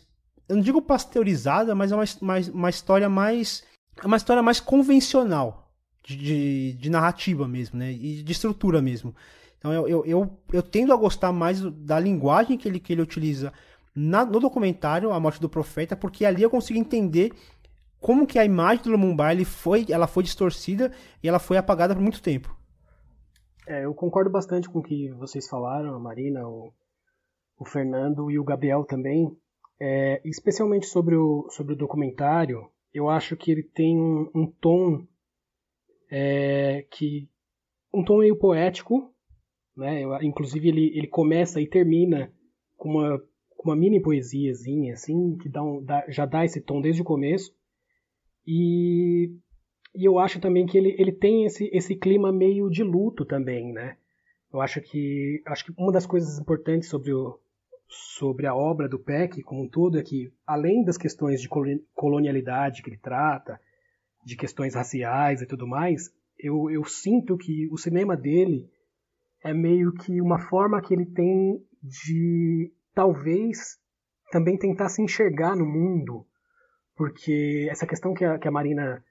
eu 0.47 0.55
não 0.55 0.63
digo 0.63 0.81
pasteurizada, 0.81 1.75
mas 1.75 1.91
é 1.91 1.95
uma, 1.95 2.03
uma, 2.21 2.35
uma 2.53 2.69
história 2.69 3.07
mais, 3.07 3.63
é 4.03 4.05
uma 4.05 4.17
história 4.17 4.41
mais 4.41 4.59
convencional 4.59 5.71
de, 6.03 6.17
de, 6.17 6.73
de 6.73 6.89
narrativa 6.89 7.47
mesmo, 7.47 7.77
né? 7.77 7.91
E 7.91 8.23
de 8.23 8.31
estrutura 8.31 8.81
mesmo. 8.81 9.15
Então 9.59 9.73
eu, 9.73 9.87
eu, 9.87 10.05
eu, 10.05 10.39
eu, 10.53 10.63
tendo 10.63 10.93
a 10.93 10.97
gostar 10.97 11.31
mais 11.31 11.61
da 11.61 11.99
linguagem 11.99 12.57
que 12.57 12.67
ele, 12.67 12.79
que 12.79 12.93
ele 12.93 13.01
utiliza 13.01 13.53
na, 13.93 14.25
no 14.25 14.39
documentário 14.39 15.11
A 15.11 15.19
Morte 15.19 15.41
do 15.41 15.49
Profeta, 15.49 15.95
porque 15.95 16.25
ali 16.25 16.41
eu 16.41 16.49
consigo 16.49 16.79
entender 16.79 17.33
como 17.99 18.25
que 18.25 18.39
a 18.39 18.45
imagem 18.45 18.83
do 18.83 18.91
Lumumba 18.91 19.31
ele 19.31 19.43
foi, 19.43 19.85
ela 19.89 20.07
foi 20.07 20.23
distorcida 20.23 20.91
e 21.21 21.27
ela 21.27 21.39
foi 21.39 21.57
apagada 21.57 21.93
por 21.93 22.01
muito 22.01 22.21
tempo. 22.21 22.57
É, 23.67 23.85
eu 23.85 23.93
concordo 23.93 24.29
bastante 24.29 24.69
com 24.69 24.79
o 24.79 24.83
que 24.83 25.11
vocês 25.11 25.47
falaram, 25.47 25.93
a 25.93 25.99
Marina, 25.99 26.47
o, 26.47 26.73
o 27.59 27.65
Fernando 27.65 28.31
e 28.31 28.39
o 28.39 28.43
Gabriel 28.43 28.85
também. 28.85 29.29
É, 29.81 30.21
especialmente 30.25 30.87
sobre 30.87 31.15
o, 31.15 31.47
sobre 31.49 31.73
o 31.73 31.77
documentário, 31.77 32.69
eu 32.93 33.09
acho 33.09 33.37
que 33.37 33.51
ele 33.51 33.63
tem 33.63 33.97
um, 33.97 34.29
um 34.33 34.47
tom 34.47 35.05
é, 36.09 36.85
que 36.89 37.29
um 37.93 38.03
tom 38.03 38.19
meio 38.19 38.37
poético, 38.37 39.13
né? 39.79 40.03
Eu, 40.03 40.21
inclusive 40.21 40.67
ele, 40.67 40.91
ele 40.95 41.07
começa 41.07 41.59
e 41.61 41.67
termina 41.67 42.31
com 42.77 42.89
uma, 42.89 43.19
com 43.49 43.69
uma 43.69 43.75
mini 43.75 44.01
poesiazinha, 44.01 44.93
assim, 44.93 45.37
que 45.37 45.49
dá 45.49 45.63
um, 45.63 45.83
dá, 45.83 46.05
já 46.09 46.25
dá 46.25 46.45
esse 46.45 46.61
tom 46.61 46.81
desde 46.81 47.01
o 47.01 47.05
começo. 47.05 47.51
E, 48.45 49.31
e 49.95 50.05
eu 50.05 50.19
acho 50.19 50.39
também 50.39 50.65
que 50.65 50.77
ele, 50.77 50.95
ele 50.97 51.11
tem 51.11 51.45
esse, 51.45 51.69
esse 51.73 51.95
clima 51.95 52.31
meio 52.31 52.69
de 52.69 52.83
luto 52.83 53.25
também, 53.25 53.71
né? 53.73 53.97
Eu 54.51 54.61
acho 54.61 54.81
que, 54.81 55.41
acho 55.45 55.65
que 55.65 55.73
uma 55.77 55.91
das 55.91 56.05
coisas 56.05 56.39
importantes 56.39 56.89
sobre, 56.89 57.13
o, 57.13 57.39
sobre 57.87 58.47
a 58.47 58.55
obra 58.55 58.89
do 58.89 58.97
Peck 58.97 59.41
como 59.43 59.63
um 59.63 59.69
todo 59.69 59.99
é 59.99 60.03
que, 60.03 60.33
além 60.45 60.83
das 60.83 60.97
questões 60.97 61.41
de 61.41 61.47
colonialidade 61.93 62.81
que 62.81 62.89
ele 62.89 62.97
trata, 62.97 63.59
de 64.25 64.35
questões 64.35 64.73
raciais 64.73 65.41
e 65.41 65.45
tudo 65.45 65.67
mais, 65.67 66.11
eu, 66.37 66.69
eu 66.69 66.83
sinto 66.85 67.37
que 67.37 67.67
o 67.71 67.77
cinema 67.77 68.17
dele 68.17 68.69
é 69.43 69.53
meio 69.53 69.93
que 69.93 70.21
uma 70.21 70.39
forma 70.39 70.81
que 70.81 70.93
ele 70.93 71.05
tem 71.05 71.63
de 71.81 72.71
talvez 72.93 73.77
também 74.31 74.57
tentar 74.57 74.89
se 74.89 75.01
enxergar 75.01 75.55
no 75.55 75.65
mundo, 75.65 76.25
porque 76.95 77.67
essa 77.71 77.87
questão 77.87 78.13
que 78.13 78.23
a, 78.25 78.37
que 78.37 78.47
a 78.47 78.51
Marina 78.51 79.03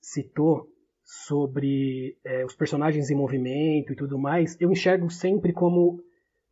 citou 0.00 0.68
sobre 1.04 2.16
é, 2.24 2.44
os 2.44 2.54
personagens 2.54 3.10
em 3.10 3.16
movimento 3.16 3.92
e 3.92 3.96
tudo 3.96 4.18
mais, 4.18 4.56
eu 4.60 4.70
enxergo 4.70 5.10
sempre 5.10 5.52
como 5.52 6.02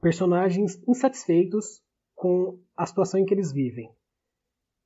personagens 0.01 0.83
insatisfeitos 0.89 1.83
com 2.14 2.59
a 2.76 2.85
situação 2.85 3.20
em 3.20 3.24
que 3.24 3.33
eles 3.33 3.53
vivem. 3.53 3.91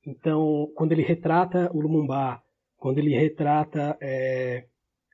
Então, 0.05 0.71
quando 0.75 0.91
ele 0.91 1.01
retrata 1.01 1.71
o 1.73 1.81
Lumumba, 1.81 2.41
quando 2.77 2.99
ele 2.99 3.15
retrata 3.15 3.97
é, 3.99 4.67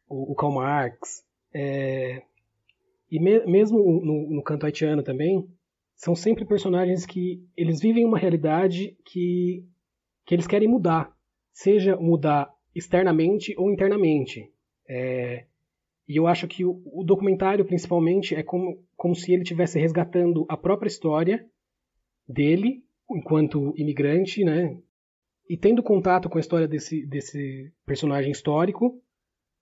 o, 0.08 0.34
o, 0.34 0.36
Karl 0.36 0.54
Marx, 0.54 1.24
é, 1.54 2.22
e 3.12 3.20
me, 3.20 3.46
mesmo 3.46 3.78
no, 3.78 4.30
no 4.36 4.44
canto 4.44 4.66
haitiano 4.66 5.04
também, 5.04 5.46
são 5.96 6.16
sempre 6.16 6.46
personagens 6.46 7.06
que 7.06 7.46
eles 7.56 7.82
vivem 7.82 8.06
uma 8.06 8.18
realidade 8.18 8.98
que, 9.06 9.64
que 10.26 10.34
eles 10.34 10.48
querem 10.48 10.68
mudar. 10.68 11.14
Seja 11.52 11.98
mudar 11.98 12.50
externamente 12.74 13.54
ou 13.58 13.70
internamente. 13.70 14.50
É, 14.88 15.46
e 16.08 16.16
eu 16.16 16.26
acho 16.26 16.48
que 16.48 16.66
o, 16.66 16.82
o, 16.86 17.04
documentário, 17.04 17.66
principalmente, 17.66 18.34
é 18.34 18.42
como, 18.42 18.84
como 18.96 19.14
se 19.14 19.32
ele 19.32 19.44
estivesse 19.44 19.80
resgatando 19.80 20.46
a 20.50 20.58
própria 20.58 20.88
história 20.88 21.46
dele, 22.28 22.84
enquanto 23.10 23.74
imigrante, 23.78 24.44
né? 24.44 24.78
E 25.50 25.58
tendo 25.58 25.84
contato 25.84 26.30
com 26.30 26.38
a 26.38 26.42
história 26.42 26.68
desse, 26.68 27.06
desse 27.06 27.72
personagem 27.86 28.32
histórico, 28.32 29.02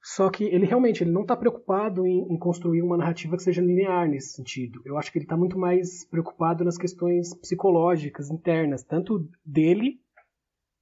só 0.01 0.29
que 0.29 0.45
ele 0.45 0.65
realmente 0.65 1.03
ele 1.03 1.11
não 1.11 1.23
está 1.23 1.35
preocupado 1.35 2.05
em, 2.05 2.33
em, 2.33 2.37
construir 2.37 2.81
uma 2.81 2.97
narrativa 2.97 3.35
que 3.35 3.43
seja 3.43 3.61
linear 3.61 4.07
nesse 4.07 4.33
sentido. 4.33 4.81
Eu 4.85 4.97
acho 4.97 5.11
que 5.11 5.17
ele 5.17 5.25
está 5.25 5.35
muito 5.35 5.57
mais 5.57 6.05
preocupado 6.05 6.63
nas 6.63 6.77
questões 6.77 7.33
psicológicas 7.35 8.29
internas, 8.29 8.83
tanto 8.83 9.29
dele 9.45 9.99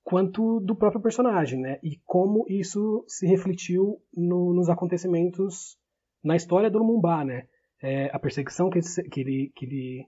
quanto 0.03 0.59
do 0.61 0.75
próprio 0.75 1.01
personagem, 1.01 1.59
né? 1.59 1.79
E 1.83 1.99
como 2.05 2.45
isso 2.47 3.03
se 3.07 3.27
refletiu 3.27 4.01
no, 4.15 4.53
nos 4.53 4.69
acontecimentos 4.69 5.77
na 6.23 6.35
história 6.35 6.69
do 6.69 6.77
Lumumba, 6.77 7.25
né? 7.25 7.47
É, 7.81 8.09
a 8.13 8.19
perseguição 8.19 8.69
que 8.69 8.79
ele, 8.79 9.09
que 9.09 9.19
ele, 9.19 9.51
que 9.55 9.65
ele, 9.65 10.07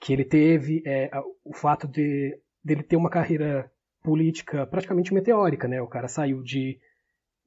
que 0.00 0.12
ele 0.12 0.24
teve, 0.24 0.82
é, 0.86 1.10
o 1.44 1.54
fato 1.54 1.88
de 1.88 2.38
dele 2.62 2.82
ter 2.82 2.96
uma 2.96 3.10
carreira 3.10 3.70
política 4.02 4.66
praticamente 4.66 5.12
meteórica, 5.12 5.66
né? 5.66 5.80
O 5.82 5.88
cara 5.88 6.06
saiu 6.06 6.42
de, 6.42 6.78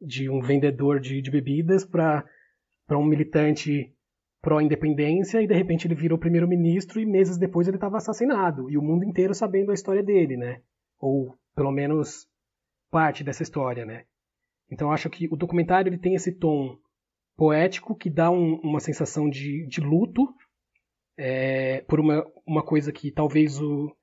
de 0.02 0.30
um 0.30 0.42
vendedor 0.42 1.00
de, 1.00 1.22
de 1.22 1.32
bebidas 1.32 1.86
para 1.86 2.26
um 2.92 3.04
militante 3.04 3.94
pró-independência 4.42 5.42
e 5.42 5.48
de 5.48 5.54
repente 5.54 5.86
ele 5.86 5.96
virou 5.96 6.18
primeiro-ministro 6.18 7.00
e 7.00 7.06
meses 7.06 7.38
depois 7.38 7.68
ele 7.68 7.78
estava 7.78 7.98
assassinado 7.98 8.70
e 8.70 8.78
o 8.78 8.82
mundo 8.82 9.04
inteiro 9.04 9.34
sabendo 9.34 9.72
a 9.72 9.74
história 9.74 10.02
dele, 10.02 10.38
né? 10.38 10.62
ou 11.00 11.38
pelo 11.56 11.72
menos 11.72 12.28
parte 12.92 13.24
dessa 13.24 13.44
história, 13.44 13.86
né? 13.86 14.06
Então 14.70 14.92
acho 14.92 15.10
que 15.10 15.28
o 15.32 15.36
documentário 15.36 15.90
ele 15.90 15.98
tem 15.98 16.16
esse 16.16 16.32
tom 16.32 16.78
poético 17.36 17.96
que 17.96 18.10
dá 18.10 18.30
um, 18.30 18.56
uma 18.56 18.80
sensação 18.80 19.30
de, 19.30 19.66
de 19.68 19.80
luto 19.80 20.28
é, 21.18 21.82
por 21.82 22.00
uma, 22.00 22.26
uma 22.46 22.64
coisa 22.64 22.92
que 22.92 23.12
talvez 23.12 23.60
o, 23.60 23.96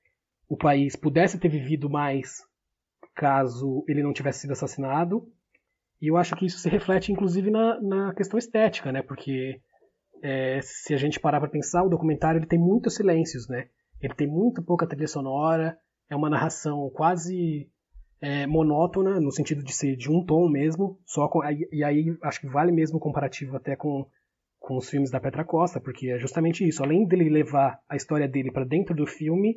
o 0.49 0.57
país 0.57 0.97
pudesse 0.97 1.39
ter 1.39 1.49
vivido 1.49 1.89
mais 1.91 2.43
caso 3.15 3.85
ele 3.89 4.03
não 4.03 4.13
tivesse 4.13 4.41
sido 4.41 4.53
assassinado. 4.53 5.31
E 6.01 6.09
eu 6.09 6.17
acho 6.17 6.37
que 6.37 6.47
isso 6.47 6.59
se 6.59 6.69
reflete 6.69 7.13
inclusive 7.13 7.51
na, 7.51 7.81
na 7.81 8.15
questão 8.15 8.39
estética, 8.39 8.93
né? 8.93 9.03
Porque 9.03 9.61
é, 10.23 10.61
se 10.63 10.95
a 10.95 10.97
gente 10.97 11.21
parar 11.21 11.41
para 11.41 11.49
pensar, 11.49 11.83
o 11.85 11.89
documentário 11.89 12.39
ele 12.39 12.47
tem 12.47 12.59
muitos 12.59 12.95
silêncios, 12.95 13.49
né? 13.49 13.69
Ele 14.01 14.15
tem 14.15 14.27
muito 14.27 14.63
pouca 14.63 14.87
trilha 14.87 15.07
sonora, 15.07 15.79
é 16.09 16.17
uma 16.17 16.31
narração 16.31 16.91
quase 16.91 17.69
é, 18.21 18.47
monótona, 18.47 19.21
no 19.21 19.31
sentido 19.31 19.63
de 19.63 19.73
ser 19.73 19.97
de 19.97 20.11
um 20.11 20.25
tom 20.25 20.49
mesmo, 20.49 20.99
só 21.05 21.29
com, 21.29 21.41
e 21.45 21.83
aí 21.85 22.17
acho 22.23 22.41
que 22.41 22.47
vale 22.47 22.73
mesmo 22.73 22.99
o 22.99 23.01
comparativo 23.01 23.57
até 23.57 23.77
com, 23.77 24.07
com 24.59 24.77
os 24.77 24.89
filmes 24.89 25.11
da 25.11 25.21
Petra 25.21 25.45
Costa, 25.45 25.81
porque 25.81 26.11
é 26.11 26.19
justamente 26.19 26.67
isso. 26.67 26.83
Além 26.83 27.07
dele 27.07 27.29
levar 27.29 27.81
a 27.89 27.97
história 27.97 28.29
dele 28.29 28.51
para 28.51 28.65
dentro 28.65 28.95
do 28.95 29.07
filme, 29.07 29.57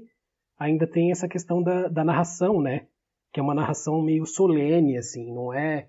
ainda 0.57 0.85
tem 0.85 1.11
essa 1.11 1.27
questão 1.27 1.63
da, 1.63 1.87
da 1.87 2.03
narração, 2.03 2.61
né? 2.61 2.87
Que 3.31 3.39
é 3.39 3.43
uma 3.43 3.55
narração 3.55 4.01
meio 4.01 4.25
solene, 4.25 4.97
assim, 4.97 5.33
não 5.33 5.53
é. 5.53 5.87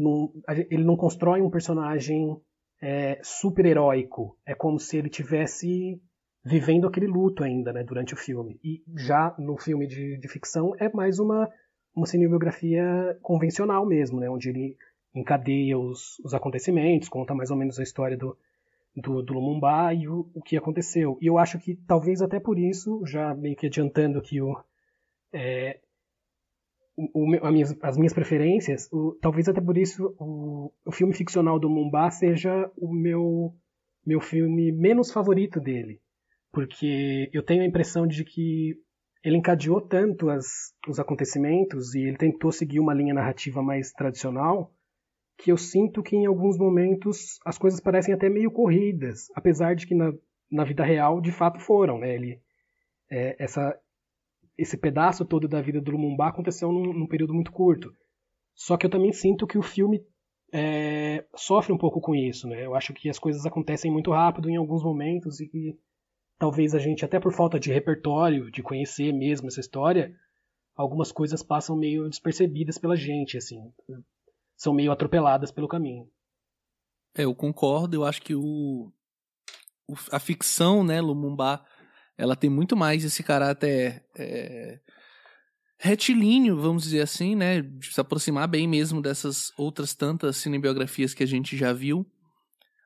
Não, 0.00 0.32
ele 0.70 0.84
não 0.84 0.96
constrói 0.96 1.42
um 1.42 1.50
personagem 1.50 2.40
é, 2.80 3.18
super 3.22 3.66
heróico. 3.66 4.38
É 4.46 4.54
como 4.54 4.78
se 4.78 4.96
ele 4.96 5.08
tivesse 5.08 6.00
vivendo 6.44 6.86
aquele 6.86 7.08
luto 7.08 7.42
ainda, 7.42 7.72
né, 7.72 7.82
durante 7.82 8.14
o 8.14 8.16
filme. 8.16 8.60
E 8.62 8.82
já 8.96 9.34
no 9.38 9.56
filme 9.58 9.86
de, 9.86 10.16
de 10.16 10.28
ficção 10.28 10.72
é 10.78 10.88
mais 10.88 11.18
uma, 11.18 11.50
uma 11.94 12.06
cinebiografia 12.06 13.18
convencional 13.20 13.84
mesmo, 13.84 14.20
né, 14.20 14.30
onde 14.30 14.50
ele 14.50 14.76
encadeia 15.14 15.76
os, 15.76 16.18
os 16.20 16.32
acontecimentos, 16.32 17.08
conta 17.08 17.34
mais 17.34 17.50
ou 17.50 17.56
menos 17.56 17.78
a 17.80 17.82
história 17.82 18.16
do, 18.16 18.38
do, 18.94 19.20
do 19.20 19.34
Lumumba 19.34 19.92
e 19.92 20.08
o, 20.08 20.30
o 20.32 20.40
que 20.40 20.56
aconteceu. 20.56 21.18
E 21.20 21.26
eu 21.26 21.38
acho 21.38 21.58
que 21.58 21.74
talvez 21.74 22.22
até 22.22 22.38
por 22.38 22.58
isso, 22.58 23.04
já 23.04 23.34
meio 23.34 23.56
que 23.56 23.66
adiantando 23.66 24.22
que 24.22 24.40
o, 24.40 24.56
é, 25.32 25.80
o, 27.14 27.30
o 27.30 27.56
as 27.82 27.96
minhas 27.96 28.12
preferências, 28.12 28.88
o, 28.92 29.16
talvez 29.20 29.48
até 29.48 29.60
por 29.60 29.78
isso 29.78 30.14
o, 30.18 30.72
filme 30.92 31.14
ficcional 31.14 31.58
do 31.58 31.68
Lumumba 31.68 32.10
seja 32.10 32.70
o 32.76 32.92
meu, 32.92 33.54
meu 34.04 34.20
filme 34.20 34.72
menos 34.72 35.12
favorito 35.12 35.60
dele 35.60 36.00
porque 36.52 37.30
eu 37.32 37.42
tenho 37.42 37.62
a 37.62 37.66
impressão 37.66 38.06
de 38.06 38.24
que 38.24 38.76
ele 39.22 39.36
encadeou 39.36 39.80
tanto 39.80 40.30
as, 40.30 40.72
os 40.88 40.98
acontecimentos 40.98 41.94
e 41.94 42.00
ele 42.00 42.16
tentou 42.16 42.52
seguir 42.52 42.80
uma 42.80 42.94
linha 42.94 43.14
narrativa 43.14 43.62
mais 43.62 43.92
tradicional 43.92 44.72
que 45.36 45.52
eu 45.52 45.56
sinto 45.56 46.02
que 46.02 46.16
em 46.16 46.26
alguns 46.26 46.58
momentos 46.58 47.38
as 47.46 47.56
coisas 47.56 47.80
parecem 47.80 48.12
até 48.12 48.28
meio 48.28 48.50
corridas, 48.50 49.28
apesar 49.36 49.74
de 49.74 49.86
que 49.86 49.94
na, 49.94 50.12
na 50.50 50.64
vida 50.64 50.84
real 50.84 51.20
de 51.20 51.30
fato 51.30 51.60
foram. 51.60 51.98
Né? 51.98 52.12
Ele, 52.12 52.40
é, 53.08 53.36
essa, 53.38 53.78
esse 54.58 54.76
pedaço 54.76 55.24
todo 55.24 55.46
da 55.46 55.62
vida 55.62 55.80
do 55.80 55.92
Lumumba 55.92 56.26
aconteceu 56.26 56.72
num, 56.72 56.92
num, 56.92 57.06
período 57.06 57.32
muito 57.32 57.52
curto. 57.52 57.94
Só 58.56 58.76
que 58.76 58.84
eu 58.84 58.90
também 58.90 59.12
sinto 59.12 59.46
que 59.46 59.56
o 59.56 59.62
filme 59.62 60.04
é, 60.52 61.24
sofre 61.36 61.72
um 61.72 61.78
pouco 61.78 62.00
com 62.00 62.12
isso. 62.12 62.48
Né? 62.48 62.66
Eu 62.66 62.74
acho 62.74 62.92
que 62.92 63.08
as 63.08 63.20
coisas 63.20 63.46
acontecem 63.46 63.90
muito 63.90 64.10
rápido 64.10 64.50
em 64.50 64.56
alguns 64.56 64.82
momentos 64.82 65.38
e 65.38 65.46
que 65.46 65.78
talvez 66.36 66.74
a 66.74 66.78
gente, 66.80 67.04
até 67.04 67.20
por 67.20 67.32
falta 67.32 67.58
de 67.58 67.72
repertório, 67.72 68.50
de 68.50 68.60
conhecer 68.60 69.12
mesmo 69.12 69.46
essa 69.46 69.60
história, 69.60 70.12
algumas 70.74 71.12
coisas 71.12 71.40
passam 71.40 71.76
meio 71.76 72.08
despercebidas 72.08 72.78
pela 72.78 72.96
gente, 72.96 73.36
assim. 73.36 73.72
São 74.56 74.74
meio 74.74 74.90
atropeladas 74.90 75.52
pelo 75.52 75.68
caminho. 75.68 76.10
É, 77.16 77.24
eu 77.24 77.34
concordo. 77.34 77.94
Eu 77.94 78.04
acho 78.04 78.20
que 78.22 78.34
o, 78.34 78.92
o 79.86 79.94
a 80.10 80.18
ficção, 80.18 80.82
né, 80.82 81.00
Lumumba, 81.00 81.64
ela 82.18 82.36
tem 82.36 82.50
muito 82.50 82.76
mais 82.76 83.04
esse 83.04 83.22
caráter 83.22 84.04
é, 84.18 84.80
retilíneo, 85.78 86.60
vamos 86.60 86.82
dizer 86.82 87.00
assim, 87.00 87.34
né, 87.34 87.62
de 87.62 87.94
se 87.94 88.00
aproximar 88.00 88.48
bem 88.48 88.66
mesmo 88.66 89.00
dessas 89.00 89.52
outras 89.56 89.94
tantas 89.94 90.36
cinebiografias 90.36 91.14
que 91.14 91.22
a 91.22 91.26
gente 91.26 91.56
já 91.56 91.72
viu. 91.72 92.04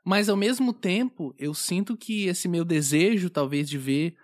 Mas 0.04 0.28
ao 0.28 0.36
mesmo 0.36 0.72
tempo, 0.72 1.34
eu 1.38 1.54
sinto 1.54 1.96
que 1.96 2.26
esse 2.26 2.46
meu 2.46 2.64
desejo, 2.64 3.30
talvez, 3.30 3.68
de 3.68 3.78
ver 3.78 4.14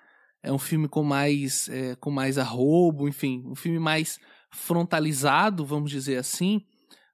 é 0.43 0.53
um 0.53 0.59
filme 0.59 0.89
com 0.89 1.03
mais 1.03 1.69
é, 1.69 1.97
com 1.97 2.11
mais 2.11 2.39
arrobo, 2.39 3.09
enfim, 3.09 3.43
um 3.47 3.55
filme 3.55 3.79
mais 3.79 4.21
frontalizado, 4.53 5.65
vamos 5.65 5.91
dizer 5.91 6.17
assim, 6.17 6.65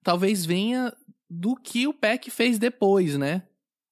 talvez 0.03 0.45
venha 0.45 0.93
do 1.29 1.57
que 1.57 1.87
o 1.87 1.95
Peck 1.95 2.31
fez 2.31 2.59
depois, 2.59 3.17
né? 3.17 3.43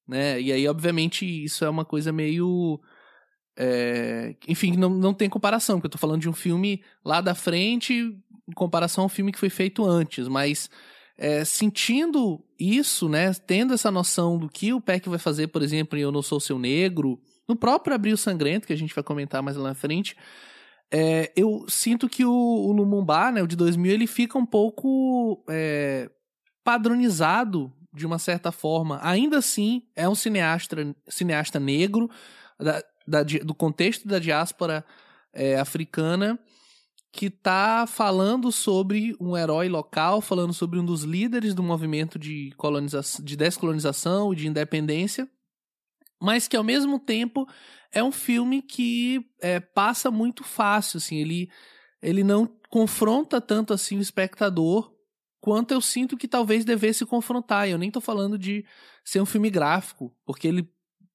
né? 0.06 0.40
E 0.40 0.52
aí, 0.52 0.68
obviamente, 0.68 1.24
isso 1.24 1.64
é 1.64 1.70
uma 1.70 1.84
coisa 1.84 2.12
meio. 2.12 2.80
É... 3.56 4.34
Enfim, 4.48 4.76
não, 4.76 4.90
não 4.90 5.14
tem 5.14 5.28
comparação, 5.28 5.76
porque 5.76 5.86
eu 5.86 5.92
tô 5.92 5.98
falando 5.98 6.20
de 6.20 6.28
um 6.28 6.32
filme 6.32 6.82
lá 7.04 7.20
da 7.20 7.34
frente 7.34 7.94
em 8.48 8.52
comparação 8.54 9.04
ao 9.04 9.08
filme 9.08 9.32
que 9.32 9.38
foi 9.38 9.50
feito 9.50 9.84
antes, 9.84 10.28
mas 10.28 10.68
é, 11.16 11.44
sentindo 11.44 12.44
isso, 12.58 13.08
né? 13.08 13.32
Tendo 13.34 13.74
essa 13.74 13.90
noção 13.90 14.38
do 14.38 14.48
que 14.48 14.72
o 14.72 14.80
Peck 14.80 15.08
vai 15.08 15.18
fazer, 15.18 15.48
por 15.48 15.62
exemplo, 15.62 15.98
em 15.98 16.02
Eu 16.02 16.12
Não 16.12 16.22
Sou 16.22 16.40
Seu 16.40 16.58
Negro, 16.58 17.20
no 17.48 17.54
próprio 17.56 17.94
Abril 17.94 18.16
Sangrento, 18.16 18.66
que 18.66 18.72
a 18.72 18.76
gente 18.76 18.94
vai 18.94 19.04
comentar 19.04 19.42
mais 19.42 19.56
lá 19.56 19.68
na 19.68 19.74
frente, 19.74 20.16
é, 20.90 21.32
eu 21.36 21.64
sinto 21.68 22.08
que 22.08 22.24
o, 22.24 22.30
o 22.30 22.72
Lumumba, 22.72 23.30
né, 23.32 23.42
o 23.42 23.46
de 23.46 23.56
2000, 23.56 23.92
ele 23.92 24.06
fica 24.06 24.38
um 24.38 24.44
pouco 24.44 25.42
é, 25.48 26.10
padronizado 26.62 27.72
de 27.92 28.06
uma 28.06 28.18
certa 28.18 28.52
forma. 28.52 28.98
Ainda 29.02 29.38
assim, 29.38 29.82
é 29.94 30.08
um 30.08 30.14
cineasta, 30.14 30.94
cineasta 31.08 31.60
negro 31.60 32.10
da, 33.06 33.22
do 33.22 33.54
contexto 33.54 34.06
da 34.06 34.18
diáspora 34.18 34.84
é, 35.32 35.58
africana 35.58 36.38
que 37.12 37.26
está 37.26 37.86
falando 37.86 38.50
sobre 38.50 39.14
um 39.20 39.36
herói 39.36 39.68
local, 39.68 40.22
falando 40.22 40.54
sobre 40.54 40.78
um 40.78 40.84
dos 40.84 41.02
líderes 41.02 41.54
do 41.54 41.62
movimento 41.62 42.18
de, 42.18 42.52
colonização, 42.56 43.22
de 43.22 43.36
descolonização 43.36 44.32
e 44.32 44.36
de 44.36 44.48
independência, 44.48 45.28
mas 46.20 46.48
que 46.48 46.56
ao 46.56 46.64
mesmo 46.64 46.98
tempo 46.98 47.46
é 47.92 48.02
um 48.02 48.10
filme 48.10 48.62
que 48.62 49.26
é, 49.42 49.60
passa 49.60 50.10
muito 50.10 50.42
fácil, 50.42 50.96
assim, 50.96 51.16
ele, 51.16 51.50
ele 52.00 52.24
não 52.24 52.46
confronta 52.70 53.38
tanto 53.38 53.74
assim 53.74 53.98
o 53.98 54.02
espectador 54.02 54.90
quanto 55.42 55.74
eu 55.74 55.80
sinto 55.80 56.16
que 56.16 56.28
talvez 56.28 56.64
devesse 56.64 57.04
confrontar. 57.04 57.68
Eu 57.68 57.76
nem 57.76 57.88
estou 57.88 58.00
falando 58.00 58.38
de 58.38 58.64
ser 59.04 59.20
um 59.20 59.26
filme 59.26 59.50
gráfico, 59.50 60.16
porque 60.24 60.48
ele, 60.48 60.66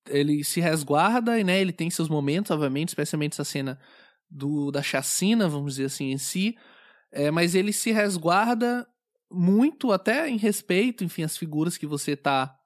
ele 0.10 0.44
se 0.44 0.60
resguarda 0.60 1.40
e 1.40 1.44
né, 1.44 1.60
ele 1.60 1.72
tem 1.72 1.90
seus 1.90 2.10
momentos, 2.10 2.52
obviamente, 2.52 2.90
especialmente 2.90 3.34
essa 3.34 3.44
cena 3.44 3.80
do, 4.30 4.72
da 4.72 4.82
chacina, 4.82 5.48
vamos 5.48 5.74
dizer 5.74 5.86
assim, 5.86 6.12
em 6.12 6.18
si, 6.18 6.58
é, 7.12 7.32
mas 7.32 7.56
ele 7.56 7.72
se 7.72 7.92
resguarda 7.92 8.88
muito 9.32 9.92
até 9.92 10.30
em 10.30 10.38
respeito, 10.38 11.04
enfim, 11.04 11.24
às 11.24 11.38
figuras 11.38 11.78
que 11.78 11.86
você 11.86 12.12
está 12.12 12.58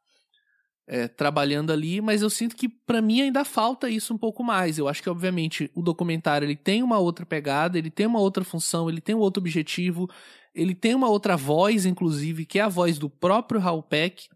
é, 0.88 1.08
trabalhando 1.08 1.72
ali, 1.72 2.02
mas 2.02 2.22
eu 2.22 2.30
sinto 2.30 2.56
que 2.56 2.68
para 2.68 3.02
mim 3.02 3.22
ainda 3.22 3.46
falta 3.46 3.90
isso 3.90 4.14
um 4.14 4.18
pouco 4.18 4.44
mais. 4.44 4.78
Eu 4.78 4.88
acho 4.88 5.02
que 5.02 5.10
obviamente 5.10 5.72
o 5.74 5.82
documentário 5.82 6.46
ele 6.46 6.56
tem 6.56 6.84
uma 6.84 7.00
outra 7.00 7.26
pegada, 7.26 7.78
ele 7.78 7.90
tem 7.90 8.06
uma 8.06 8.20
outra 8.20 8.44
função, 8.44 8.90
ele 8.90 9.02
tem 9.02 9.16
um 9.16 9.20
outro 9.20 9.42
objetivo, 9.42 10.10
ele 10.54 10.76
tem 10.76 10.94
uma 10.94 11.08
outra 11.08 11.38
voz, 11.38 11.86
inclusive, 11.86 12.46
que 12.46 12.60
é 12.60 12.64
a 12.64 12.68
voz 12.68 13.00
do 13.00 13.10
próprio 13.10 13.60
Raul 13.60 13.84
Peck, 13.84 14.28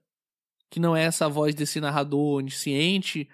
que 0.69 0.79
não 0.79 0.95
é 0.95 1.03
essa 1.03 1.29
voz 1.29 1.53
desse 1.55 1.79
narrador 1.79 2.37
onisciente. 2.37 3.27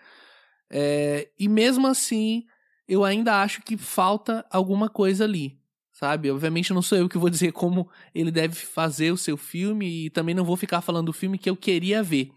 É, 0.69 1.29
e 1.39 1.47
mesmo 1.47 1.87
assim, 1.87 2.45
eu 2.87 3.03
ainda 3.03 3.41
acho 3.41 3.61
que 3.61 3.77
falta 3.77 4.45
alguma 4.49 4.89
coisa 4.89 5.23
ali, 5.23 5.59
sabe? 5.91 6.31
Obviamente 6.31 6.73
não 6.73 6.81
sou 6.81 6.97
eu 6.97 7.09
que 7.09 7.17
vou 7.17 7.29
dizer 7.31 7.51
como 7.51 7.89
ele 8.13 8.31
deve 8.31 8.55
fazer 8.55 9.11
o 9.11 9.17
seu 9.17 9.37
filme 9.37 10.05
e 10.05 10.09
também 10.09 10.35
não 10.35 10.45
vou 10.45 10.57
ficar 10.57 10.81
falando 10.81 11.07
do 11.07 11.13
filme 11.13 11.37
que 11.37 11.49
eu 11.49 11.55
queria 11.55 12.03
ver. 12.03 12.31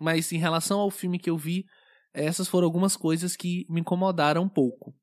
Mas 0.00 0.32
em 0.32 0.38
relação 0.38 0.80
ao 0.80 0.90
filme 0.90 1.18
que 1.18 1.28
eu 1.28 1.36
vi, 1.36 1.66
essas 2.12 2.48
foram 2.48 2.66
algumas 2.66 2.96
coisas 2.96 3.36
que 3.36 3.66
me 3.68 3.80
incomodaram 3.80 4.42
um 4.42 4.48
pouco. 4.48 4.94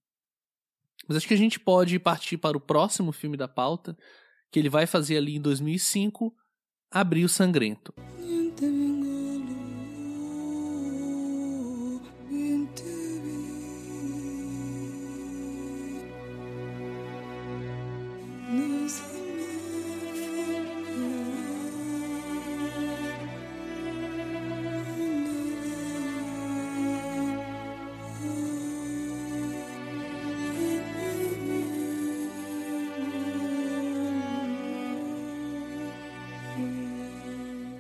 Mas 1.08 1.18
acho 1.18 1.28
que 1.28 1.34
a 1.34 1.38
gente 1.38 1.60
pode 1.60 1.98
partir 2.00 2.38
para 2.38 2.58
o 2.58 2.62
próximo 2.62 3.12
filme 3.12 3.38
da 3.38 3.48
pauta, 3.48 3.98
que 4.52 4.60
ele 4.60 4.70
vai 4.70 4.86
fazer 4.86 5.18
ali 5.18 5.36
em 5.36 5.42
2005, 5.42 6.34
Abril 6.92 7.30
Sangrento. 7.30 7.94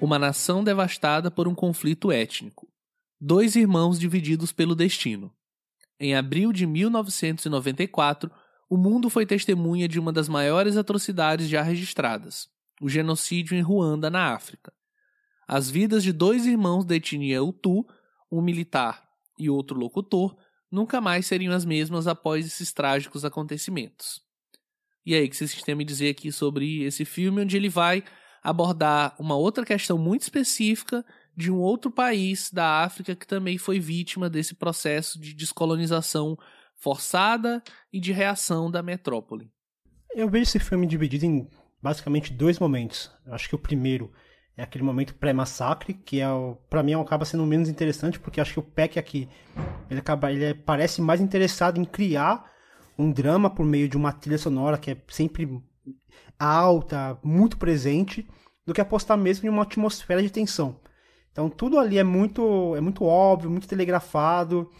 Uma 0.07 0.17
nação 0.17 0.63
devastada 0.63 1.29
por 1.29 1.49
um 1.49 1.53
conflito 1.53 2.11
étnico, 2.11 2.67
dois 3.19 3.57
irmãos 3.57 3.99
divididos 3.99 4.53
pelo 4.53 4.73
destino. 4.73 5.33
Em 5.99 6.15
abril 6.15 6.53
de 6.53 6.65
1994, 6.65 8.31
o 8.69 8.77
mundo 8.77 9.09
foi 9.09 9.25
testemunha 9.25 9.87
de 9.87 9.99
uma 9.99 10.11
das 10.11 10.27
maiores 10.27 10.75
atrocidades 10.75 11.47
já 11.47 11.61
registradas, 11.61 12.49
o 12.81 12.89
genocídio 12.89 13.57
em 13.57 13.61
Ruanda, 13.61 14.09
na 14.09 14.33
África. 14.33 14.73
As 15.47 15.69
vidas 15.69 16.03
de 16.03 16.11
dois 16.11 16.45
irmãos 16.45 16.83
da 16.83 16.95
etnia 16.95 17.41
Hutu, 17.41 17.85
um 18.29 18.41
militar 18.41 19.07
e 19.39 19.49
outro 19.49 19.79
locutor, 19.79 20.35
nunca 20.69 20.99
mais 20.99 21.25
seriam 21.25 21.53
as 21.53 21.63
mesmas 21.63 22.07
após 22.07 22.45
esses 22.45 22.73
trágicos 22.73 23.23
acontecimentos. 23.23 24.21
E 25.05 25.15
aí, 25.15 25.25
o 25.25 25.29
que 25.29 25.37
vocês 25.37 25.61
têm 25.63 25.73
a 25.73 25.75
me 25.77 25.85
dizer 25.85 26.09
aqui 26.09 26.31
sobre 26.33 26.83
esse 26.83 27.05
filme, 27.05 27.41
onde 27.41 27.55
ele 27.55 27.69
vai 27.69 28.03
abordar 28.43 29.15
uma 29.17 29.35
outra 29.35 29.65
questão 29.65 29.97
muito 29.97 30.23
específica 30.23 31.05
de 31.35 31.49
um 31.49 31.59
outro 31.59 31.89
país 31.89 32.51
da 32.51 32.83
África 32.83 33.15
que 33.15 33.25
também 33.25 33.57
foi 33.57 33.79
vítima 33.79 34.29
desse 34.29 34.53
processo 34.53 35.17
de 35.19 35.33
descolonização 35.33 36.37
forçada 36.77 37.61
e 37.91 37.99
de 37.99 38.11
reação 38.11 38.71
da 38.71 38.81
metrópole. 38.81 39.51
Eu 40.13 40.29
vejo 40.29 40.43
esse 40.43 40.59
filme 40.59 40.87
dividido 40.87 41.25
em 41.25 41.49
basicamente 41.81 42.33
dois 42.33 42.59
momentos. 42.59 43.11
Eu 43.25 43.33
acho 43.33 43.49
que 43.49 43.55
o 43.55 43.59
primeiro 43.59 44.11
é 44.55 44.63
aquele 44.63 44.83
momento 44.83 45.13
pré-massacre, 45.15 45.93
que 45.93 46.19
é 46.19 46.27
para 46.69 46.81
mim 46.81 46.95
acaba 46.95 47.25
sendo 47.25 47.45
menos 47.45 47.69
interessante, 47.69 48.19
porque 48.19 48.41
acho 48.41 48.53
que 48.53 48.59
o 48.59 48.63
Peck 48.63 48.97
aqui 48.97 49.29
ele 49.89 49.99
acaba 49.99 50.31
ele 50.31 50.53
parece 50.53 51.01
mais 51.01 51.21
interessado 51.21 51.79
em 51.79 51.85
criar 51.85 52.51
um 52.97 53.11
drama 53.11 53.49
por 53.49 53.65
meio 53.65 53.87
de 53.87 53.95
uma 53.95 54.11
trilha 54.11 54.37
sonora 54.37 54.77
que 54.77 54.91
é 54.91 54.97
sempre 55.07 55.61
alta, 56.39 57.17
muito 57.23 57.57
presente, 57.57 58.27
do 58.65 58.73
que 58.73 58.81
apostar 58.81 59.17
mesmo 59.17 59.45
em 59.45 59.49
uma 59.49 59.63
atmosfera 59.63 60.21
de 60.21 60.31
tensão. 60.31 60.79
Então 61.31 61.49
tudo 61.49 61.77
ali 61.77 61.99
é 61.99 62.03
muito, 62.03 62.75
é 62.75 62.81
muito 62.81 63.05
óbvio, 63.05 63.51
muito 63.51 63.67
telegrafado. 63.67 64.71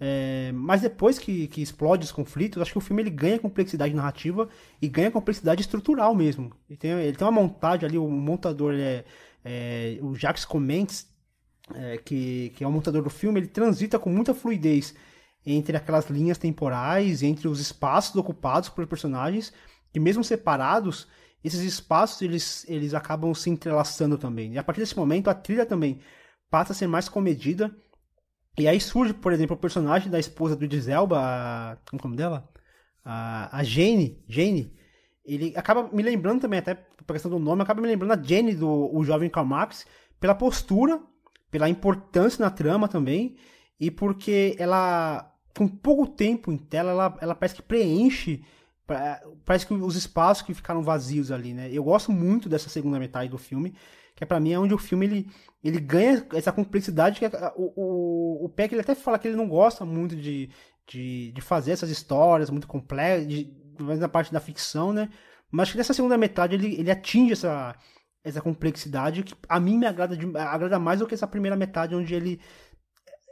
É, 0.00 0.50
mas 0.52 0.80
depois 0.80 1.18
que, 1.18 1.46
que 1.48 1.62
explode 1.62 2.04
os 2.04 2.12
conflitos, 2.12 2.60
acho 2.60 2.72
que 2.72 2.78
o 2.78 2.80
filme 2.80 3.02
ele 3.02 3.10
ganha 3.10 3.38
complexidade 3.38 3.94
narrativa 3.94 4.48
e 4.82 4.88
ganha 4.88 5.10
complexidade 5.10 5.60
estrutural 5.60 6.14
mesmo. 6.14 6.52
Ele 6.68 6.76
tem, 6.76 6.90
ele 6.90 7.16
tem 7.16 7.26
uma 7.26 7.40
montagem 7.40 7.88
ali, 7.88 7.98
o 7.98 8.08
montador 8.08 8.74
é, 8.74 9.04
é 9.44 9.98
o 10.02 10.14
Jacques 10.14 10.44
Comentes, 10.44 11.08
é, 11.74 11.98
que, 11.98 12.52
que 12.56 12.64
é 12.64 12.66
o 12.66 12.72
montador 12.72 13.02
do 13.02 13.10
filme, 13.10 13.40
ele 13.40 13.46
transita 13.46 13.98
com 13.98 14.10
muita 14.10 14.34
fluidez 14.34 14.94
entre 15.46 15.76
aquelas 15.76 16.08
linhas 16.08 16.38
temporais, 16.38 17.22
entre 17.22 17.48
os 17.48 17.60
espaços 17.60 18.16
ocupados 18.16 18.68
por 18.68 18.86
personagens 18.86 19.52
que 19.94 20.00
mesmo 20.00 20.24
separados, 20.24 21.06
esses 21.44 21.60
espaços 21.60 22.20
eles, 22.20 22.68
eles 22.68 22.94
acabam 22.94 23.32
se 23.32 23.48
entrelaçando 23.48 24.18
também. 24.18 24.54
E 24.54 24.58
a 24.58 24.64
partir 24.64 24.80
desse 24.80 24.96
momento, 24.96 25.30
a 25.30 25.34
trilha 25.34 25.64
também 25.64 26.00
passa 26.50 26.72
a 26.72 26.74
ser 26.74 26.88
mais 26.88 27.08
comedida. 27.08 27.72
E 28.56 28.68
aí 28.68 28.80
surge, 28.80 29.12
por 29.12 29.32
exemplo, 29.32 29.56
o 29.56 29.58
personagem 29.58 30.10
da 30.10 30.18
esposa 30.18 30.54
do 30.54 30.70
Giselba, 30.70 31.18
a, 31.18 31.76
como 31.88 32.00
é 32.00 32.04
o 32.04 32.08
nome 32.08 32.16
dela? 32.16 32.48
A, 33.04 33.58
a 33.58 33.64
Jane, 33.64 34.22
Jane, 34.28 34.72
ele 35.24 35.52
acaba 35.56 35.88
me 35.92 36.02
lembrando 36.02 36.40
também, 36.42 36.60
até 36.60 36.74
por 36.74 37.12
questão 37.12 37.30
do 37.30 37.38
nome, 37.38 37.62
acaba 37.62 37.80
me 37.80 37.88
lembrando 37.88 38.12
a 38.12 38.22
Jane 38.22 38.54
do 38.54 38.94
o 38.94 39.04
jovem 39.04 39.28
Karl 39.28 39.46
Marx, 39.46 39.86
pela 40.20 40.34
postura, 40.34 41.00
pela 41.50 41.68
importância 41.68 42.44
na 42.44 42.50
trama 42.50 42.88
também, 42.88 43.36
e 43.78 43.90
porque 43.90 44.54
ela 44.58 45.30
com 45.56 45.68
pouco 45.68 46.06
tempo 46.06 46.50
em 46.50 46.56
tela, 46.56 46.90
ela, 46.90 47.18
ela 47.20 47.34
parece 47.34 47.54
que 47.54 47.62
preenche 47.62 48.44
parece 49.44 49.66
que 49.66 49.74
os 49.74 49.96
espaços 49.96 50.42
que 50.42 50.54
ficaram 50.54 50.82
vazios 50.82 51.30
ali, 51.30 51.54
né? 51.54 51.70
Eu 51.72 51.82
gosto 51.82 52.12
muito 52.12 52.48
dessa 52.48 52.68
segunda 52.68 52.98
metade 52.98 53.30
do 53.30 53.38
filme, 53.38 53.74
que 54.14 54.24
é 54.24 54.26
para 54.26 54.40
mim 54.40 54.52
é 54.52 54.58
onde 54.58 54.74
o 54.74 54.78
filme 54.78 55.06
ele, 55.06 55.30
ele 55.62 55.80
ganha 55.80 56.26
essa 56.34 56.52
complexidade 56.52 57.18
que 57.18 57.24
é, 57.24 57.30
o, 57.56 57.72
o, 57.76 58.44
o 58.46 58.48
Peck 58.48 58.72
ele 58.72 58.80
até 58.80 58.94
fala 58.94 59.18
que 59.18 59.28
ele 59.28 59.36
não 59.36 59.48
gosta 59.48 59.84
muito 59.84 60.14
de, 60.14 60.50
de, 60.86 61.32
de 61.32 61.40
fazer 61.40 61.72
essas 61.72 61.90
histórias 61.90 62.50
muito 62.50 62.66
complexas, 62.66 63.26
mais 63.80 63.98
na 63.98 64.08
parte 64.08 64.32
da 64.32 64.40
ficção, 64.40 64.92
né? 64.92 65.10
Mas 65.50 65.70
que 65.70 65.78
nessa 65.78 65.94
segunda 65.94 66.16
metade 66.16 66.54
ele, 66.54 66.74
ele 66.78 66.90
atinge 66.90 67.32
essa, 67.32 67.76
essa 68.22 68.40
complexidade 68.40 69.22
que 69.22 69.34
a 69.48 69.60
mim 69.60 69.78
me 69.78 69.86
agrada, 69.86 70.16
de, 70.16 70.26
agrada 70.36 70.78
mais 70.78 71.00
do 71.00 71.06
que 71.06 71.14
essa 71.14 71.26
primeira 71.26 71.56
metade 71.56 71.94
onde 71.94 72.14
ele 72.14 72.40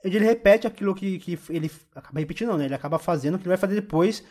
onde 0.05 0.17
ele 0.17 0.27
repete 0.27 0.67
aquilo 0.67 0.95
que, 0.95 1.19
que 1.21 1.39
ele 1.49 1.71
acaba 1.95 2.19
repetindo, 2.19 2.57
né? 2.57 2.65
Ele 2.65 2.75
acaba 2.75 2.99
fazendo 2.99 3.35
o 3.35 3.39
que 3.39 3.45
ele 3.45 3.51
vai 3.51 3.57
fazer 3.57 3.77
depois 3.77 4.25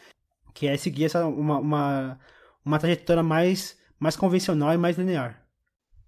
que 0.53 0.67
é 0.67 0.77
seguir 0.77 1.05
essa, 1.05 1.25
uma, 1.25 1.59
uma, 1.59 2.19
uma 2.63 2.79
trajetória 2.79 3.23
mais, 3.23 3.77
mais 3.99 4.15
convencional 4.15 4.73
e 4.73 4.77
mais 4.77 4.97
linear. 4.97 5.40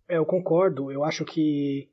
É, 0.07 0.17
eu 0.17 0.25
concordo. 0.25 0.91
Eu 0.91 1.03
acho 1.03 1.25
que 1.25 1.89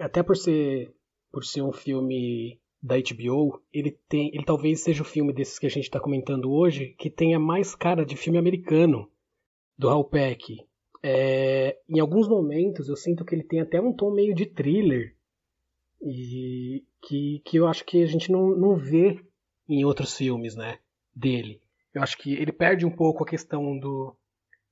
até 0.00 0.22
por 0.22 0.36
ser 0.36 0.94
por 1.30 1.44
ser 1.44 1.62
um 1.62 1.72
filme 1.72 2.60
da 2.82 2.96
HBO, 2.96 3.62
ele 3.72 3.92
tem, 4.08 4.34
ele 4.34 4.44
talvez 4.44 4.80
seja 4.80 5.02
o 5.02 5.06
filme 5.06 5.32
desses 5.32 5.58
que 5.58 5.66
a 5.66 5.70
gente 5.70 5.84
está 5.84 6.00
comentando 6.00 6.50
hoje 6.50 6.94
que 6.98 7.10
tenha 7.10 7.38
mais 7.38 7.74
cara 7.74 8.04
de 8.04 8.16
filme 8.16 8.38
americano 8.38 9.08
do 9.78 9.88
Hal 9.88 10.04
Peck. 10.04 10.66
É, 11.02 11.78
em 11.88 12.00
alguns 12.00 12.28
momentos 12.28 12.88
eu 12.88 12.96
sinto 12.96 13.24
que 13.24 13.34
ele 13.34 13.44
tem 13.44 13.60
até 13.60 13.80
um 13.80 13.92
tom 13.92 14.10
meio 14.10 14.34
de 14.34 14.44
thriller 14.46 15.14
e 16.02 16.84
que, 17.02 17.42
que 17.44 17.56
eu 17.58 17.66
acho 17.66 17.84
que 17.84 18.02
a 18.02 18.06
gente 18.06 18.32
não, 18.32 18.56
não 18.56 18.76
vê 18.76 19.20
em 19.68 19.84
outros 19.84 20.16
filmes, 20.16 20.56
né, 20.56 20.78
dele. 21.14 21.60
Eu 21.94 22.02
acho 22.02 22.18
que 22.18 22.34
ele 22.34 22.52
perde 22.52 22.84
um 22.84 22.90
pouco 22.90 23.22
a 23.22 23.26
questão 23.26 23.78
do 23.78 24.14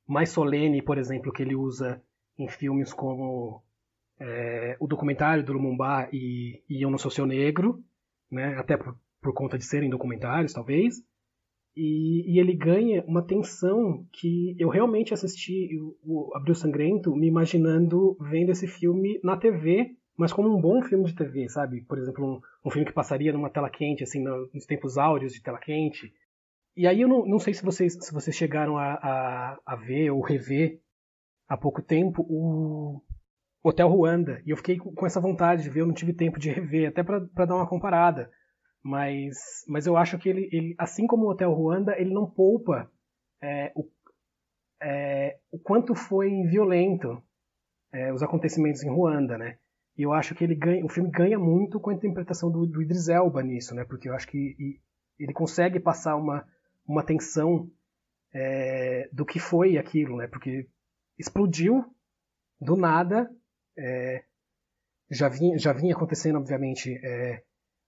mais 0.06 0.30
solene, 0.30 0.82
por 0.82 0.98
exemplo, 0.98 1.32
que 1.32 1.42
ele 1.42 1.54
usa 1.54 2.02
em 2.38 2.48
filmes 2.48 2.92
como 2.92 3.62
é, 4.20 4.76
o 4.80 4.86
documentário 4.86 5.44
do 5.44 5.52
Lumumba 5.52 6.08
e, 6.12 6.62
e 6.68 6.82
Eu 6.82 6.90
Não 6.90 6.98
Sou 6.98 7.10
Seu 7.10 7.26
Negro, 7.26 7.82
né? 8.30 8.56
até 8.56 8.76
por, 8.76 8.96
por 9.20 9.34
conta 9.34 9.58
de 9.58 9.64
serem 9.64 9.90
documentários, 9.90 10.52
talvez. 10.52 11.02
E, 11.76 12.34
e, 12.34 12.40
ele 12.40 12.54
ganha 12.54 13.04
uma 13.06 13.22
tensão 13.22 14.04
que 14.12 14.56
eu 14.58 14.68
realmente 14.68 15.14
assisti 15.14 15.68
o, 15.78 15.96
o 16.02 16.36
Abril 16.36 16.54
Sangrento 16.54 17.14
me 17.14 17.28
imaginando 17.28 18.16
vendo 18.20 18.50
esse 18.50 18.66
filme 18.66 19.20
na 19.22 19.36
TV, 19.36 19.94
mas 20.16 20.32
como 20.32 20.48
um 20.48 20.60
bom 20.60 20.82
filme 20.82 21.04
de 21.04 21.14
TV, 21.14 21.48
sabe? 21.48 21.82
Por 21.82 21.98
exemplo, 21.98 22.24
um, 22.24 22.40
um 22.64 22.70
filme 22.70 22.86
que 22.86 22.92
passaria 22.92 23.32
numa 23.32 23.50
tela 23.50 23.70
quente, 23.70 24.02
assim, 24.02 24.24
nos 24.24 24.66
tempos 24.66 24.98
áureos 24.98 25.32
de 25.32 25.40
tela 25.40 25.58
quente, 25.58 26.12
e 26.78 26.86
aí 26.86 27.00
eu 27.00 27.08
não, 27.08 27.26
não 27.26 27.40
sei 27.40 27.52
se 27.54 27.64
vocês, 27.64 27.96
se 28.00 28.14
vocês 28.14 28.36
chegaram 28.36 28.76
a, 28.76 28.94
a, 28.94 29.58
a 29.66 29.74
ver 29.74 30.12
ou 30.12 30.20
rever 30.20 30.80
há 31.48 31.56
pouco 31.56 31.82
tempo 31.82 32.24
o 32.28 33.02
Hotel 33.62 33.88
Ruanda. 33.88 34.42
E 34.44 34.50
eu 34.50 34.56
fiquei 34.56 34.76
com 34.78 35.06
essa 35.06 35.20
vontade 35.20 35.62
de 35.62 35.70
ver, 35.70 35.80
eu 35.80 35.86
não 35.86 35.94
tive 35.94 36.12
tempo 36.12 36.38
de 36.38 36.50
rever, 36.50 36.88
até 36.88 37.02
para 37.02 37.46
dar 37.46 37.56
uma 37.56 37.68
comparada. 37.68 38.30
Mas, 38.82 39.64
mas 39.66 39.86
eu 39.86 39.96
acho 39.96 40.18
que 40.18 40.28
ele, 40.28 40.48
ele, 40.52 40.74
assim 40.78 41.06
como 41.06 41.26
o 41.26 41.30
Hotel 41.30 41.52
Ruanda, 41.52 41.98
ele 41.98 42.12
não 42.12 42.30
poupa 42.30 42.90
é, 43.42 43.72
o, 43.74 43.88
é, 44.80 45.38
o 45.50 45.58
quanto 45.58 45.94
foi 45.94 46.30
violento 46.44 47.20
é, 47.92 48.12
os 48.12 48.22
acontecimentos 48.22 48.82
em 48.82 48.90
Ruanda, 48.90 49.36
né? 49.36 49.58
E 49.96 50.02
eu 50.02 50.12
acho 50.12 50.34
que 50.34 50.44
ele 50.44 50.54
ganha, 50.54 50.84
o 50.84 50.88
filme 50.88 51.10
ganha 51.10 51.38
muito 51.38 51.80
com 51.80 51.90
a 51.90 51.94
interpretação 51.94 52.50
do, 52.52 52.64
do 52.64 52.80
Idris 52.80 53.08
Elba 53.08 53.42
nisso, 53.42 53.74
né? 53.74 53.84
Porque 53.84 54.08
eu 54.08 54.14
acho 54.14 54.28
que 54.28 54.80
ele 55.18 55.32
consegue 55.32 55.80
passar 55.80 56.14
uma, 56.14 56.46
uma 56.86 57.02
tensão 57.02 57.68
é, 58.32 59.08
do 59.12 59.26
que 59.26 59.40
foi 59.40 59.76
aquilo, 59.76 60.16
né? 60.16 60.28
Porque 60.28 60.68
explodiu 61.18 61.84
do 62.60 62.76
nada, 62.76 63.30
é, 63.76 64.24
já, 65.10 65.28
vinha, 65.28 65.58
já 65.58 65.72
vinha 65.72 65.94
acontecendo, 65.94 66.38
obviamente, 66.38 66.98
é, 67.02 67.42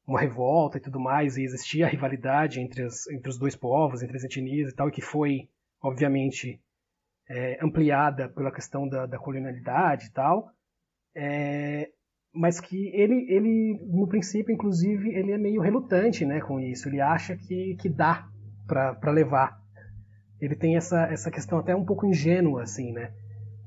uma 0.06 0.20
revolta 0.20 0.78
e 0.78 0.80
tudo 0.80 0.98
mais, 0.98 1.36
e 1.36 1.42
existia 1.42 1.86
a 1.86 1.88
rivalidade 1.88 2.60
entre, 2.60 2.82
as, 2.82 3.06
entre 3.08 3.28
os 3.28 3.38
dois 3.38 3.54
povos, 3.54 4.02
entre 4.02 4.16
as 4.16 4.24
etnias 4.24 4.70
e 4.70 4.74
tal, 4.74 4.88
e 4.88 4.92
que 4.92 5.02
foi, 5.02 5.48
obviamente, 5.82 6.60
é, 7.28 7.58
ampliada 7.62 8.28
pela 8.28 8.52
questão 8.52 8.88
da, 8.88 9.06
da 9.06 9.18
colonialidade 9.18 10.06
e 10.06 10.10
tal, 10.10 10.50
é, 11.14 11.90
mas 12.32 12.60
que 12.60 12.88
ele, 12.88 13.26
ele, 13.28 13.80
no 13.86 14.06
princípio, 14.06 14.52
inclusive, 14.52 15.10
ele 15.10 15.32
é 15.32 15.38
meio 15.38 15.60
relutante 15.60 16.24
né, 16.24 16.40
com 16.40 16.60
isso, 16.60 16.88
ele 16.88 17.00
acha 17.00 17.36
que, 17.36 17.76
que 17.76 17.88
dá 17.88 18.28
para 18.66 19.10
levar. 19.10 19.60
Ele 20.40 20.54
tem 20.54 20.76
essa, 20.76 21.04
essa 21.06 21.30
questão 21.30 21.58
até 21.58 21.74
um 21.74 21.84
pouco 21.84 22.06
ingênua, 22.06 22.62
assim, 22.62 22.92
né? 22.92 23.12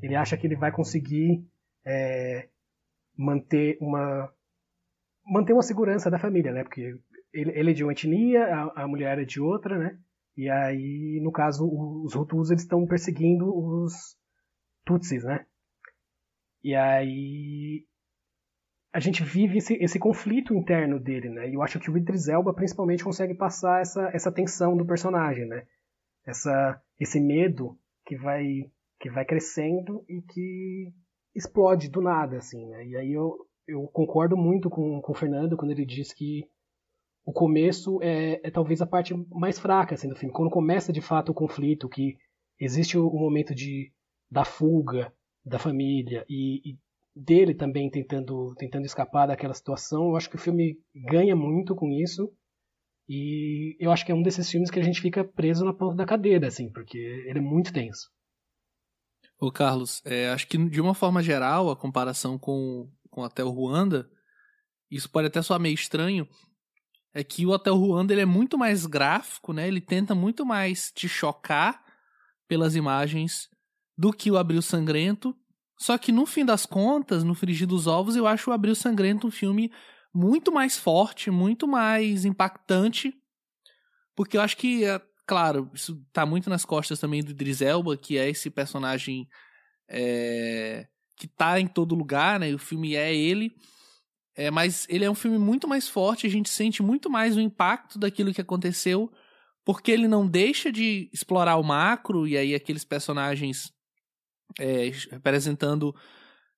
Ele 0.04 0.16
acha 0.16 0.36
que 0.36 0.46
ele 0.46 0.58
vai 0.58 0.70
conseguir 0.70 1.48
é, 1.86 2.50
manter 3.18 3.78
uma 3.80 4.30
manter 5.26 5.54
uma 5.54 5.62
segurança 5.62 6.12
da 6.12 6.20
família, 6.20 6.52
né? 6.52 6.64
Porque 6.64 7.00
ele, 7.32 7.52
ele 7.58 7.72
é 7.72 7.74
de 7.74 7.84
uma 7.86 7.94
etnia, 7.94 8.44
a, 8.44 8.84
a, 8.84 8.88
mulher 8.88 9.18
é 9.18 9.24
de 9.24 9.40
outra, 9.40 9.80
né? 9.80 9.98
E 10.36 10.50
aí, 10.50 11.22
no 11.24 11.32
caso, 11.32 11.66
os 12.04 12.14
Hutus 12.16 12.52
eles 12.52 12.64
estão 12.64 12.86
perseguindo 12.86 13.46
os 13.56 14.18
Tutsis, 14.84 15.24
né? 15.24 15.46
E 16.62 16.76
aí 16.76 17.86
a 18.92 19.00
gente 19.00 19.24
vive 19.24 19.60
esse, 19.60 19.76
esse 19.76 19.98
conflito 19.98 20.54
interno 20.54 21.00
dele, 21.00 21.30
né? 21.30 21.50
E 21.50 21.54
eu 21.54 21.62
acho 21.62 21.80
que 21.80 21.90
o 21.90 21.98
Idris 21.98 22.28
Elba 22.28 22.54
principalmente 22.54 23.06
consegue 23.06 23.34
passar 23.34 23.82
essa, 23.82 24.10
essa 24.14 24.32
tensão 24.32 24.76
do 24.76 24.86
personagem, 24.86 25.46
né? 25.48 25.66
Essa, 26.26 26.82
esse 27.00 27.22
medo 27.22 27.80
que 28.06 28.18
vai 28.18 28.70
que 29.04 29.10
vai 29.10 29.26
crescendo 29.26 30.06
e 30.08 30.22
que 30.22 30.94
explode 31.36 31.90
do 31.90 32.02
nada, 32.02 32.38
assim, 32.38 32.66
né? 32.68 32.88
E 32.88 32.96
aí 32.96 33.12
eu, 33.12 33.36
eu 33.68 33.86
concordo 33.88 34.38
muito 34.38 34.70
com, 34.70 35.02
com 35.02 35.12
o 35.12 35.16
Fernando 35.16 35.58
quando 35.58 35.72
ele 35.72 35.86
diz 35.86 36.14
que 36.14 36.48
o 37.26 37.34
começo 37.34 38.02
é, 38.02 38.40
é 38.42 38.50
talvez 38.50 38.82
a 38.82 38.88
parte 38.88 39.14
mais 39.30 39.60
fraca 39.60 39.96
assim, 39.96 40.08
do 40.08 40.16
filme. 40.16 40.34
Quando 40.34 40.50
começa 40.50 40.94
de 40.94 41.02
fato 41.02 41.34
o 41.34 41.36
conflito, 41.36 41.90
que 41.90 42.16
existe 42.58 42.98
o, 42.98 43.06
o 43.10 43.20
momento 43.20 43.54
de, 43.54 43.92
da 44.32 44.46
fuga 44.46 45.14
da 45.44 45.60
família 45.60 46.26
e, 46.30 46.62
e 46.64 46.78
dele 47.14 47.54
também 47.54 47.90
tentando, 47.90 48.56
tentando 48.56 48.86
escapar 48.86 49.28
daquela 49.28 49.54
situação. 49.54 50.12
Eu 50.12 50.16
acho 50.16 50.30
que 50.30 50.38
o 50.38 50.40
filme 50.40 50.78
ganha 50.96 51.36
muito 51.36 51.76
com 51.76 51.92
isso. 51.92 52.32
E 53.10 53.76
eu 53.82 53.92
acho 53.92 54.06
que 54.06 54.14
é 54.14 54.16
um 54.16 54.24
desses 54.24 54.50
filmes 54.50 54.72
que 54.72 54.80
a 54.80 54.84
gente 54.84 55.02
fica 55.02 55.26
preso 55.26 55.66
na 55.66 55.74
ponta 55.74 55.98
da 55.98 56.06
cadeira, 56.06 56.48
assim, 56.48 56.72
porque 56.72 56.98
ele 56.98 57.40
é 57.40 57.42
muito 57.42 57.74
tenso. 57.74 58.10
Ô 59.40 59.52
Carlos, 59.52 60.02
é, 60.06 60.30
acho 60.30 60.48
que 60.48 60.58
de 60.58 60.80
uma 60.80 60.94
forma 60.94 61.22
geral, 61.22 61.70
a 61.70 61.76
comparação 61.76 62.38
com, 62.38 62.90
com 63.10 63.22
o 63.22 63.24
Hotel 63.26 63.50
Ruanda, 63.50 64.10
isso 64.90 65.10
pode 65.10 65.28
até 65.28 65.42
soar 65.42 65.60
meio 65.60 65.74
estranho, 65.74 66.28
é 67.14 67.24
que 67.24 67.46
o 67.46 67.50
Hotel 67.50 67.76
Ruanda 67.76 68.14
ele 68.14 68.22
é 68.22 68.26
muito 68.26 68.58
mais 68.58 68.86
gráfico, 68.86 69.54
né? 69.54 69.68
Ele 69.68 69.82
tenta 69.82 70.16
muito 70.16 70.46
mais 70.46 70.92
te 70.92 71.08
chocar 71.08 71.84
pelas 72.48 72.76
imagens 72.76 73.50
do 73.98 74.12
que 74.12 74.32
o 74.32 74.38
Abril 74.38 74.62
Sangrento, 74.62 75.36
só 75.78 75.98
que 75.98 76.12
no 76.12 76.26
fim 76.26 76.46
das 76.46 76.66
contas, 76.66 77.24
no 77.24 77.36
Frigir 77.36 77.68
dos 77.68 77.88
Ovos, 77.88 78.16
eu 78.16 78.26
acho 78.26 78.50
o 78.50 78.54
Abril 78.54 78.76
Sangrento 78.76 79.28
um 79.28 79.32
filme 79.32 79.72
muito 80.14 80.52
mais 80.52 80.78
forte, 80.78 81.32
muito 81.32 81.68
mais 81.68 82.24
impactante. 82.24 83.14
Porque 84.16 84.38
eu 84.38 84.42
acho 84.42 84.56
que, 84.56 84.86
é, 84.86 85.02
claro, 85.26 85.70
isso 85.74 86.02
tá 86.12 86.26
muito 86.26 86.50
nas 86.50 86.66
costas 86.66 87.00
também 87.00 87.24
do 87.24 87.32
Idris 87.32 87.62
Elba, 87.62 87.98
que 87.98 88.18
é 88.18 88.30
esse 88.30 88.50
personagem 88.50 89.28
é, 89.90 90.88
que 91.16 91.28
tá 91.28 91.60
em 91.60 91.68
todo 91.68 91.96
lugar, 91.96 92.40
né? 92.40 92.54
O 92.54 92.60
filme 92.60 92.96
é 92.96 93.14
ele. 93.16 93.56
É, 94.36 94.50
mas 94.50 94.88
ele 94.90 95.06
é 95.06 95.12
um 95.12 95.16
filme 95.16 95.38
muito 95.38 95.68
mais 95.68 95.88
forte, 95.88 96.26
a 96.26 96.30
gente 96.30 96.50
sente 96.50 96.82
muito 96.82 97.08
mais 97.08 97.38
o 97.38 97.40
impacto 97.40 98.00
daquilo 98.00 98.34
que 98.34 98.42
aconteceu, 98.42 99.12
porque 99.64 99.92
ele 99.92 100.08
não 100.08 100.28
deixa 100.28 100.72
de 100.72 101.08
explorar 101.14 101.58
o 101.58 101.64
macro, 101.64 102.28
e 102.28 102.36
aí 102.36 102.56
aqueles 102.56 102.84
personagens 102.84 103.72
é, 104.60 104.92
representando 105.12 105.96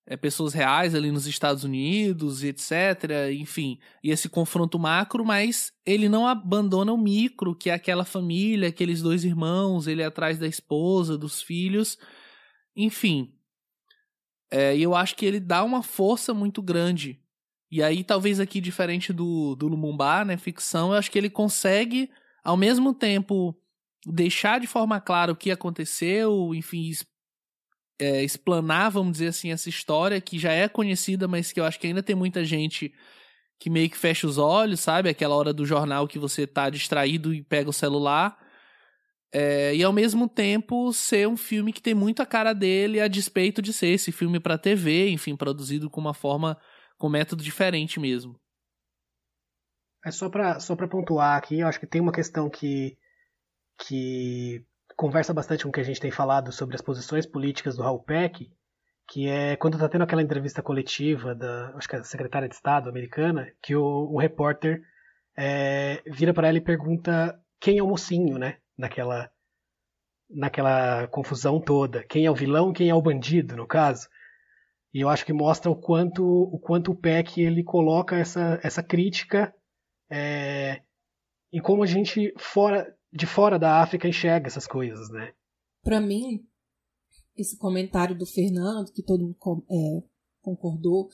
é, 0.08 0.16
pessoas 0.16 0.54
reais 0.54 0.94
ali 0.94 1.12
nos 1.12 1.26
Estados 1.26 1.64
Unidos 1.64 2.44
etc. 2.44 3.32
Enfim, 3.34 3.80
e 4.04 4.12
esse 4.12 4.30
confronto 4.30 4.78
macro, 4.78 5.26
mas 5.26 5.74
ele 5.86 6.08
não 6.08 6.28
abandona 6.28 6.94
o 6.94 6.98
micro, 6.98 7.56
que 7.56 7.70
é 7.70 7.74
aquela 7.74 8.06
família, 8.06 8.70
aqueles 8.70 9.02
dois 9.02 9.24
irmãos, 9.24 9.88
ele 9.88 10.02
é 10.02 10.06
atrás 10.06 10.38
da 10.38 10.48
esposa, 10.48 11.18
dos 11.18 11.42
filhos, 11.42 11.98
enfim. 12.76 13.34
É, 14.52 14.76
e 14.78 14.84
eu 14.84 14.96
acho 14.96 15.16
que 15.16 15.26
ele 15.26 15.40
dá 15.40 15.64
uma 15.64 15.82
força 15.82 16.34
muito 16.34 16.62
grande. 16.62 17.20
E 17.72 17.82
aí, 17.82 18.04
talvez 18.04 18.40
aqui, 18.40 18.62
diferente 18.62 19.12
do, 19.12 19.56
do 19.56 19.68
Lumumba, 19.68 20.24
né, 20.24 20.38
ficção, 20.38 20.92
eu 20.92 20.98
acho 20.98 21.12
que 21.12 21.18
ele 21.18 21.30
consegue, 21.30 22.10
ao 22.44 22.56
mesmo 22.56 22.94
tempo, 22.94 23.54
deixar 24.06 24.60
de 24.60 24.68
forma 24.68 25.02
clara 25.02 25.32
o 25.32 25.36
que 25.36 25.52
aconteceu, 25.52 26.54
enfim, 26.54 26.92
é, 28.00 28.24
explanar, 28.24 28.92
vamos 28.92 29.14
dizer 29.14 29.28
assim, 29.28 29.52
essa 29.52 29.70
história 29.70 30.20
que 30.20 30.38
já 30.38 30.52
é 30.52 30.68
conhecida, 30.68 31.28
mas 31.28 31.52
que 31.52 31.60
eu 31.60 31.66
acho 31.66 31.80
que 31.80 31.88
ainda 31.88 32.04
tem 32.04 32.16
muita 32.16 32.44
gente 32.44 32.94
que 33.58 33.70
meio 33.70 33.90
que 33.90 33.98
fecha 33.98 34.28
os 34.28 34.38
olhos, 34.38 34.82
sabe? 34.82 35.10
Aquela 35.10 35.36
hora 35.36 35.54
do 35.54 35.66
jornal 35.66 36.08
que 36.08 36.20
você 36.20 36.46
tá 36.46 36.70
distraído 36.70 37.34
e 37.34 37.42
pega 37.42 37.70
o 37.70 37.74
celular. 37.74 38.38
É, 39.34 39.76
e 39.76 39.84
ao 39.84 39.92
mesmo 39.92 40.30
tempo 40.30 40.94
ser 40.94 41.28
um 41.28 41.38
filme 41.38 41.74
que 41.74 41.82
tem 41.82 41.94
muito 41.94 42.22
a 42.22 42.26
cara 42.26 42.54
dele, 42.54 43.02
a 43.02 43.08
despeito 43.08 43.62
de 43.62 43.74
ser 43.74 43.88
esse 43.88 44.12
filme 44.12 44.40
para 44.40 44.58
TV, 44.58 45.10
enfim, 45.10 45.36
produzido 45.36 45.90
com 45.90 46.00
uma 46.00 46.14
forma, 46.14 46.58
com 46.98 47.10
método 47.10 47.44
diferente 47.44 48.00
mesmo. 48.00 48.40
É 50.06 50.12
só 50.12 50.30
para 50.30 50.60
só 50.60 50.76
pra 50.76 50.88
pontuar 50.88 51.38
aqui, 51.38 51.60
eu 51.60 51.68
acho 51.68 51.80
que 51.80 51.88
tem 51.88 52.00
uma 52.00 52.12
questão 52.12 52.50
que, 52.50 52.98
que 53.80 54.64
conversa 54.96 55.34
bastante 55.34 55.64
com 55.64 55.70
o 55.70 55.72
que 55.72 55.80
a 55.80 55.84
gente 55.84 56.00
tem 56.00 56.12
falado 56.12 56.52
sobre 56.52 56.76
as 56.76 56.82
posições 56.82 57.26
políticas 57.26 57.76
do 57.76 57.84
Raul 57.84 58.04
Peck, 58.04 58.52
que 59.08 59.28
é 59.28 59.56
quando 59.56 59.78
tá 59.78 59.88
tendo 59.88 60.04
aquela 60.04 60.22
entrevista 60.22 60.62
coletiva 60.64 61.36
da, 61.36 61.74
acho 61.76 61.88
que 61.88 61.96
é 61.96 62.04
secretária 62.04 62.48
de 62.48 62.56
Estado 62.56 62.90
americana, 62.90 63.52
que 63.62 63.76
o, 63.76 63.84
o 63.84 64.20
repórter 64.20 64.82
é, 65.38 66.02
vira 66.08 66.34
para 66.34 66.48
ela 66.48 66.58
e 66.58 66.62
pergunta 66.62 67.40
quem 67.60 67.78
é 67.78 67.84
o 67.84 67.88
mocinho, 67.88 68.38
né? 68.38 68.58
Naquela, 68.78 69.30
naquela 70.30 71.08
confusão 71.08 71.60
toda. 71.60 72.04
Quem 72.04 72.26
é 72.26 72.32
o 72.32 72.36
vilão, 72.36 72.74
quem 72.74 72.90
é 72.90 72.96
o 72.96 73.02
bandido, 73.02 73.56
no 73.56 73.68
caso. 73.68 74.08
E 74.94 75.02
eu 75.02 75.10
acho 75.10 75.26
que 75.26 75.34
mostra 75.34 75.70
o 75.70 75.76
quanto 75.76 76.24
o 76.26 76.58
quanto 76.58 76.92
o 76.92 76.96
Peck 76.96 77.42
ele 77.42 77.64
coloca 77.64 78.16
essa, 78.16 78.60
essa 78.64 78.82
crítica 78.82 79.54
é, 80.10 80.82
como 81.62 81.84
a 81.84 81.86
gente 81.86 82.34
fora 82.38 82.88
de 83.16 83.26
fora 83.26 83.58
da 83.58 83.82
África 83.82 84.08
enxerga 84.08 84.48
essas 84.48 84.68
coisas, 84.68 85.10
né? 85.10 85.34
Para 85.82 86.02
mim, 86.02 86.46
esse 87.38 87.58
comentário 87.58 88.18
do 88.18 88.26
Fernando, 88.26 88.92
que 88.92 89.02
todo 89.02 89.24
mundo 89.24 89.66
é, 89.72 90.04
concordou, 90.42 91.10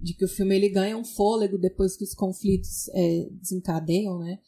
de 0.00 0.14
que 0.14 0.24
o 0.24 0.28
filme 0.28 0.56
ele 0.56 0.70
ganha 0.70 0.96
um 0.96 1.04
fôlego 1.04 1.58
depois 1.58 1.96
que 1.96 2.04
os 2.04 2.14
conflitos 2.14 2.88
é, 2.94 3.28
desencadeiam, 3.32 4.18
né? 4.18 4.38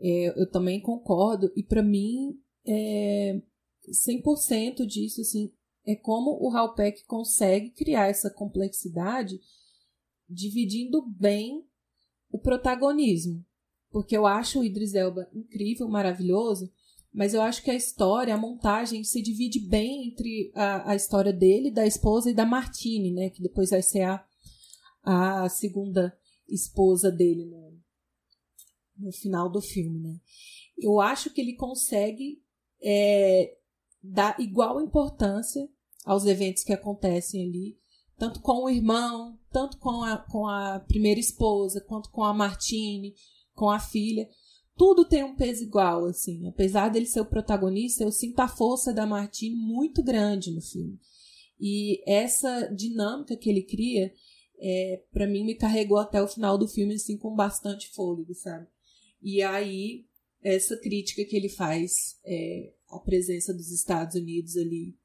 É, 0.00 0.40
eu 0.40 0.50
também 0.50 0.80
concordo. 0.80 1.52
E 1.56 1.62
para 1.62 1.82
mim, 1.82 2.38
é, 2.66 3.40
100% 3.88 4.84
disso, 4.84 5.20
assim, 5.20 5.52
é 5.86 5.94
como 5.94 6.38
o 6.40 6.54
Halpeck 6.56 7.04
consegue 7.04 7.70
criar 7.70 8.08
essa 8.08 8.30
complexidade 8.30 9.40
dividindo 10.28 11.02
bem 11.08 11.64
o 12.30 12.38
protagonismo. 12.38 13.44
Porque 13.90 14.16
eu 14.16 14.26
acho 14.26 14.60
o 14.60 14.64
Idris 14.64 14.94
Elba 14.94 15.28
incrível, 15.32 15.88
maravilhoso, 15.88 16.70
mas 17.12 17.34
eu 17.34 17.40
acho 17.40 17.62
que 17.62 17.70
a 17.70 17.74
história, 17.74 18.34
a 18.34 18.38
montagem, 18.38 19.02
se 19.02 19.22
divide 19.22 19.58
bem 19.60 20.08
entre 20.08 20.52
a, 20.54 20.92
a 20.92 20.94
história 20.94 21.32
dele, 21.32 21.70
da 21.70 21.86
esposa 21.86 22.30
e 22.30 22.34
da 22.34 22.44
Martine, 22.44 23.12
né? 23.12 23.30
Que 23.30 23.42
depois 23.42 23.70
vai 23.70 23.82
ser 23.82 24.02
a, 24.02 24.24
a 25.02 25.48
segunda 25.48 26.16
esposa 26.48 27.10
dele 27.10 27.46
no, 27.46 27.78
no 28.98 29.12
final 29.12 29.50
do 29.50 29.60
filme, 29.60 30.00
né? 30.00 30.20
Eu 30.76 31.00
acho 31.00 31.30
que 31.30 31.40
ele 31.40 31.54
consegue 31.54 32.42
é, 32.82 33.56
dar 34.02 34.38
igual 34.38 34.80
importância 34.80 35.68
aos 36.04 36.24
eventos 36.24 36.62
que 36.62 36.72
acontecem 36.72 37.48
ali, 37.48 37.78
tanto 38.16 38.40
com 38.40 38.64
o 38.64 38.70
irmão, 38.70 39.38
tanto 39.50 39.78
com 39.78 40.02
a, 40.02 40.18
com 40.18 40.46
a 40.46 40.80
primeira 40.80 41.20
esposa, 41.20 41.80
quanto 41.80 42.10
com 42.10 42.22
a 42.22 42.34
Martine, 42.34 43.14
com 43.58 43.68
a 43.68 43.80
filha 43.80 44.28
tudo 44.78 45.04
tem 45.04 45.24
um 45.24 45.34
peso 45.34 45.64
igual, 45.64 46.06
assim. 46.06 46.46
Apesar 46.46 46.88
dele 46.88 47.04
ser 47.04 47.20
o 47.20 47.26
protagonista, 47.26 48.04
eu 48.04 48.12
sinto 48.12 48.38
a 48.38 48.46
força 48.46 48.94
da 48.94 49.04
Martine 49.04 49.56
muito 49.56 50.02
grande 50.04 50.52
no 50.52 50.62
filme. 50.62 50.96
E 51.60 52.00
essa 52.06 52.68
dinâmica 52.68 53.36
que 53.36 53.50
ele 53.50 53.64
cria, 53.64 54.12
é, 54.60 55.02
para 55.12 55.26
mim, 55.26 55.44
me 55.44 55.56
carregou 55.56 55.98
até 55.98 56.22
o 56.22 56.28
final 56.28 56.56
do 56.56 56.68
filme, 56.68 56.94
assim, 56.94 57.18
com 57.18 57.34
bastante 57.34 57.88
fôlego, 57.88 58.32
sabe? 58.34 58.68
E 59.20 59.42
aí, 59.42 60.06
essa 60.40 60.76
crítica 60.76 61.24
que 61.24 61.34
ele 61.34 61.48
faz 61.48 62.16
é, 62.24 62.72
à 62.88 63.00
presença 63.00 63.52
dos 63.52 63.72
Estados 63.72 64.14
Unidos 64.14 64.56
ali 64.56 64.96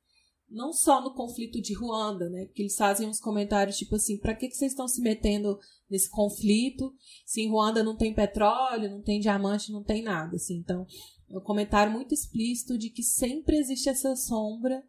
não 0.53 0.71
só 0.71 1.01
no 1.01 1.13
conflito 1.13 1.59
de 1.59 1.73
Ruanda, 1.73 2.29
né? 2.29 2.45
Porque 2.45 2.61
eles 2.61 2.75
fazem 2.75 3.07
uns 3.07 3.19
comentários 3.19 3.77
tipo 3.77 3.95
assim, 3.95 4.17
para 4.17 4.35
que, 4.35 4.47
que 4.47 4.55
vocês 4.55 4.71
estão 4.71 4.87
se 4.87 5.01
metendo 5.01 5.59
nesse 5.89 6.09
conflito 6.09 6.93
se 7.25 7.41
em 7.41 7.49
Ruanda 7.49 7.83
não 7.83 7.97
tem 7.97 8.13
petróleo, 8.13 8.91
não 8.91 9.01
tem 9.01 9.19
diamante, 9.19 9.71
não 9.71 9.83
tem 9.83 10.03
nada, 10.03 10.35
assim. 10.35 10.55
Então, 10.55 10.85
é 11.29 11.37
um 11.37 11.41
comentário 11.41 11.91
muito 11.91 12.13
explícito 12.13 12.77
de 12.77 12.89
que 12.89 13.01
sempre 13.01 13.57
existe 13.57 13.89
essa 13.89 14.15
sombra 14.15 14.83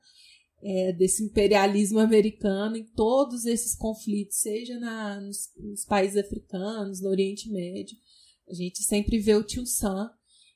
é, 0.62 0.92
desse 0.92 1.24
imperialismo 1.24 1.98
americano 1.98 2.76
em 2.76 2.84
todos 2.84 3.46
esses 3.46 3.74
conflitos, 3.74 4.36
seja 4.36 4.78
na, 4.78 5.20
nos, 5.20 5.50
nos 5.56 5.84
países 5.84 6.16
africanos, 6.16 7.00
no 7.00 7.08
Oriente 7.08 7.50
Médio. 7.50 7.96
A 8.48 8.52
gente 8.52 8.82
sempre 8.82 9.18
vê 9.18 9.34
o 9.34 9.44
tio 9.44 9.66
Sam 9.66 10.10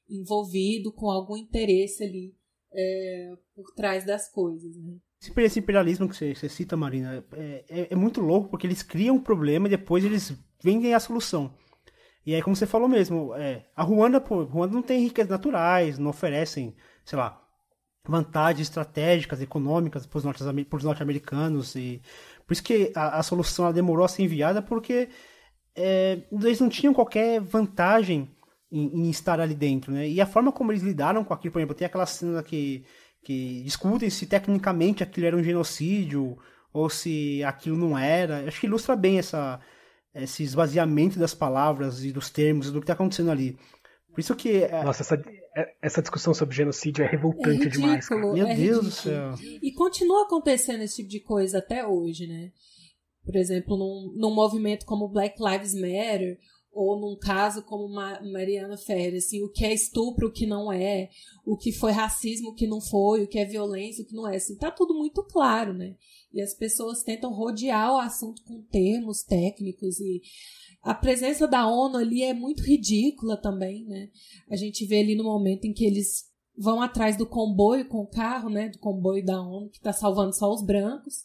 envolvido 0.09 0.93
com 0.93 1.11
algum 1.11 1.37
interesse 1.37 2.03
ali 2.03 2.35
é, 2.73 3.33
por 3.55 3.73
trás 3.75 4.05
das 4.05 4.31
coisas, 4.31 4.77
né? 4.77 4.97
Esse 5.39 5.59
imperialismo 5.59 6.09
que 6.09 6.17
você, 6.17 6.35
você 6.35 6.49
cita, 6.49 6.77
Marina, 6.77 7.25
é, 7.33 7.65
é, 7.69 7.89
é, 7.91 7.97
muito 7.97 8.21
louco 8.21 8.49
porque 8.49 8.67
eles 8.67 8.83
criam 8.83 9.17
um 9.17 9.21
problema 9.21 9.67
e 9.67 9.71
depois 9.71 10.05
eles 10.05 10.33
vendem 10.63 10.95
a 10.95 11.01
solução. 11.01 11.53
E 12.25 12.35
aí, 12.35 12.43
como 12.43 12.55
você 12.55 12.67
falou 12.67 12.89
mesmo, 12.89 13.35
é, 13.35 13.67
a 13.75 13.83
Ruanda, 13.83 14.21
pô, 14.21 14.45
Ruanda 14.45 14.75
não 14.75 14.83
tem 14.83 15.03
riquezas 15.03 15.31
naturais, 15.31 15.99
não 15.99 16.11
oferecem, 16.11 16.77
sei 17.05 17.19
lá, 17.19 17.43
vantagens 18.07 18.69
estratégicas, 18.69 19.41
econômicas 19.41 20.07
para 20.07 20.19
os 20.19 20.85
norte-americanos. 20.85 21.75
E 21.75 22.01
por 22.47 22.53
isso 22.53 22.63
que 22.63 22.93
a, 22.95 23.19
a 23.19 23.23
solução 23.23 23.73
demorou 23.73 24.05
a 24.05 24.09
ser 24.09 24.23
enviada, 24.23 24.63
porque 24.63 25.09
é, 25.75 26.23
eles 26.31 26.61
não 26.61 26.69
tinham 26.69 26.95
qualquer 26.95 27.41
vantagem 27.41 28.31
em, 28.71 29.07
em, 29.07 29.11
estar 29.11 29.41
ali 29.41 29.55
dentro, 29.55 29.93
né? 29.93 30.09
E 30.09 30.21
a 30.21 30.27
forma 30.27 30.53
como 30.53 30.73
eles 30.73 30.83
lidaram 30.83 31.25
com 31.25 31.35
aquilo, 31.35 31.53
por 31.53 31.59
exemplo, 31.59 31.75
tem 31.75 31.87
aquela 31.87 32.07
cena 32.07 32.43
que, 32.43 32.85
que 33.23 33.63
discutem 33.63 34.11
se 34.11 34.27
tecnicamente 34.27 35.03
aquilo 35.03 35.27
era 35.27 35.37
um 35.37 35.43
genocídio 35.43 36.39
ou 36.73 36.89
se 36.89 37.43
aquilo 37.45 37.77
não 37.77 37.99
era. 37.99 38.47
Acho 38.47 38.61
que 38.61 38.67
ilustra 38.67 38.95
bem 38.95 39.19
essa, 39.19 39.61
esse 40.15 40.43
esvaziamento 40.43 41.19
das 41.19 41.35
palavras 41.35 42.05
e 42.05 42.13
dos 42.13 42.31
termos 42.31 42.69
e 42.69 42.71
do 42.71 42.81
que 42.81 42.85
está 42.85 42.95
acontecendo 42.95 43.31
ali. 43.31 43.57
Por 44.11 44.21
isso 44.21 44.35
que. 44.35 44.65
É... 44.65 44.83
Nossa, 44.85 45.03
essa, 45.03 45.15
é, 45.57 45.75
essa 45.81 46.03
discussão 46.03 46.35
sobre 46.35 46.55
genocídio 46.55 47.05
é 47.05 47.09
revoltante 47.09 47.63
é 47.63 47.65
ridículo, 47.65 47.87
demais. 47.87 48.09
Cara. 48.09 48.21
Meu 48.21 48.47
é 48.47 48.55
Deus 48.55 48.59
ridículo. 48.59 48.83
do 48.83 48.91
céu. 48.91 49.35
E 49.63 49.73
continua 49.73 50.25
acontecendo 50.25 50.83
esse 50.83 50.97
tipo 50.97 51.09
de 51.09 51.21
coisa 51.21 51.59
até 51.59 51.87
hoje, 51.87 52.27
né? 52.27 52.53
Por 53.25 53.37
exemplo, 53.37 53.77
num, 53.77 54.13
num 54.17 54.35
movimento 54.35 54.87
como 54.87 55.09
Black 55.09 55.37
Lives 55.39 55.75
Matter, 55.75 56.39
ou 56.79 56.97
num 56.97 57.17
caso 57.17 57.61
como 57.63 57.89
Mariana 57.89 58.77
Ferreira, 58.77 59.17
assim, 59.17 59.43
o 59.43 59.49
que 59.49 59.65
é 59.65 59.75
estupro, 59.75 60.29
o 60.29 60.33
que 60.33 60.47
não 60.47 60.73
é, 60.73 61.11
o 61.45 61.57
que 61.57 61.73
foi 61.73 61.91
racismo, 61.91 62.51
o 62.51 62.55
que 62.55 62.69
não 62.69 62.81
foi, 62.81 63.25
o 63.25 63.27
que 63.27 63.37
é 63.37 63.45
violência, 63.45 64.05
o 64.05 64.07
que 64.07 64.15
não 64.15 64.29
é, 64.29 64.37
assim, 64.37 64.55
tá 64.57 64.71
tudo 64.71 64.95
muito 64.95 65.25
claro, 65.25 65.75
né? 65.75 65.97
E 66.33 66.41
as 66.41 66.55
pessoas 66.55 67.03
tentam 67.03 67.33
rodear 67.33 67.93
o 67.93 67.99
assunto 67.99 68.45
com 68.45 68.63
termos 68.71 69.25
técnicos 69.25 69.99
e 69.99 70.23
a 70.81 70.95
presença 70.95 71.49
da 71.49 71.67
ONU 71.67 71.97
ali 71.97 72.23
é 72.23 72.33
muito 72.33 72.63
ridícula 72.63 73.37
também, 73.37 73.85
né? 73.85 74.09
A 74.49 74.55
gente 74.55 74.87
vê 74.87 75.01
ali 75.01 75.17
no 75.17 75.25
momento 75.25 75.65
em 75.65 75.73
que 75.73 75.85
eles 75.85 76.27
vão 76.57 76.81
atrás 76.81 77.17
do 77.17 77.27
comboio 77.27 77.89
com 77.89 78.03
o 78.03 78.09
carro, 78.09 78.49
né? 78.51 78.69
Do 78.69 78.79
comboio 78.79 79.25
da 79.25 79.43
ONU 79.43 79.69
que 79.69 79.79
está 79.79 79.93
salvando 79.93 80.33
só 80.33 80.49
os 80.49 80.63
brancos. 80.65 81.25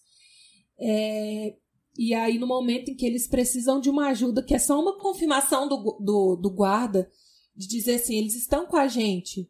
É, 0.79 1.55
e 1.95 2.13
aí, 2.13 2.39
no 2.39 2.47
momento 2.47 2.89
em 2.89 2.95
que 2.95 3.05
eles 3.05 3.27
precisam 3.27 3.79
de 3.79 3.89
uma 3.89 4.07
ajuda, 4.07 4.43
que 4.43 4.55
é 4.55 4.59
só 4.59 4.79
uma 4.79 4.97
confirmação 4.97 5.67
do, 5.67 5.97
do, 5.99 6.35
do 6.35 6.49
guarda, 6.49 7.07
de 7.55 7.67
dizer 7.67 7.95
assim, 7.95 8.15
eles 8.17 8.35
estão 8.35 8.65
com 8.65 8.77
a 8.77 8.87
gente, 8.87 9.47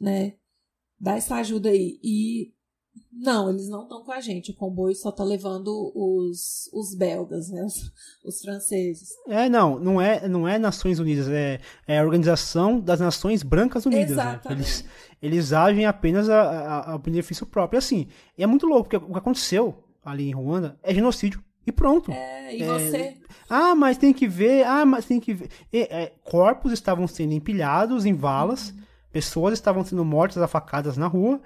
né? 0.00 0.34
Dá 1.00 1.16
essa 1.16 1.34
ajuda 1.34 1.70
aí. 1.70 1.98
E 2.00 2.54
não, 3.12 3.50
eles 3.50 3.68
não 3.68 3.82
estão 3.82 4.04
com 4.04 4.12
a 4.12 4.20
gente. 4.20 4.52
O 4.52 4.54
comboio 4.54 4.94
só 4.94 5.08
está 5.08 5.24
levando 5.24 5.92
os, 5.96 6.70
os 6.72 6.94
belgas, 6.94 7.50
né? 7.50 7.64
Os, 7.64 7.92
os, 8.24 8.40
franceses. 8.40 9.08
É, 9.26 9.48
não, 9.48 9.76
não 9.76 10.00
é, 10.00 10.28
não 10.28 10.46
é 10.46 10.60
Nações 10.60 11.00
Unidas, 11.00 11.28
é, 11.28 11.60
é 11.88 11.98
a 11.98 12.04
Organização 12.04 12.78
das 12.78 13.00
Nações 13.00 13.42
Brancas 13.42 13.84
Unidas. 13.84 14.16
Né? 14.16 14.22
Exatamente. 14.22 14.48
Né? 14.48 14.54
Eles, 14.54 14.84
eles 15.20 15.52
agem 15.52 15.86
apenas 15.86 16.28
a, 16.28 16.40
a, 16.40 16.94
a 16.94 16.98
benefício 16.98 17.44
próprio. 17.44 17.78
Assim, 17.78 18.06
é 18.38 18.46
muito 18.46 18.64
louco, 18.64 18.88
porque 18.88 19.04
o 19.04 19.12
que 19.12 19.18
aconteceu 19.18 19.82
ali 20.04 20.28
em 20.28 20.32
Ruanda 20.32 20.78
é 20.80 20.94
genocídio 20.94 21.43
e 21.66 21.72
pronto. 21.72 22.10
É, 22.12 22.56
e 22.56 22.62
é, 22.62 22.66
você? 22.66 23.16
Ah, 23.48 23.74
mas 23.74 23.98
tem 23.98 24.12
que 24.12 24.26
ver. 24.26 24.64
Ah, 24.64 24.84
mas 24.84 25.06
tem 25.06 25.20
que 25.20 25.34
ver. 25.34 25.48
é, 25.72 26.12
corpos 26.22 26.72
estavam 26.72 27.06
sendo 27.06 27.32
empilhados 27.32 28.04
em 28.04 28.14
valas, 28.14 28.70
uhum. 28.70 28.82
pessoas 29.12 29.54
estavam 29.54 29.84
sendo 29.84 30.04
mortas 30.04 30.42
a 30.42 30.48
facadas 30.48 30.96
na 30.96 31.06
rua, 31.06 31.40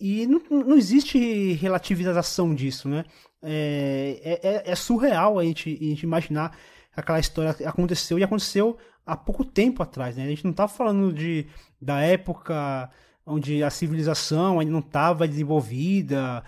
e 0.00 0.26
não, 0.26 0.40
não 0.50 0.76
existe 0.76 1.52
relativização 1.54 2.54
disso, 2.54 2.88
né? 2.88 3.04
É, 3.42 4.20
é, 4.22 4.48
é, 4.48 4.70
é 4.72 4.74
surreal 4.74 5.38
a 5.38 5.44
gente, 5.44 5.78
a 5.80 5.84
gente 5.84 6.02
imaginar 6.02 6.50
que 6.92 7.00
aquela 7.00 7.20
história 7.20 7.56
aconteceu 7.66 8.18
e 8.18 8.24
aconteceu 8.24 8.76
há 9.06 9.16
pouco 9.16 9.44
tempo 9.44 9.82
atrás, 9.82 10.16
né? 10.16 10.24
A 10.24 10.28
gente 10.28 10.44
não 10.44 10.50
está 10.50 10.66
falando 10.66 11.12
de, 11.12 11.46
da 11.80 12.00
época 12.00 12.90
onde 13.26 13.62
a 13.62 13.70
civilização 13.70 14.58
ainda 14.58 14.72
não 14.72 14.80
estava 14.80 15.28
desenvolvida, 15.28 16.42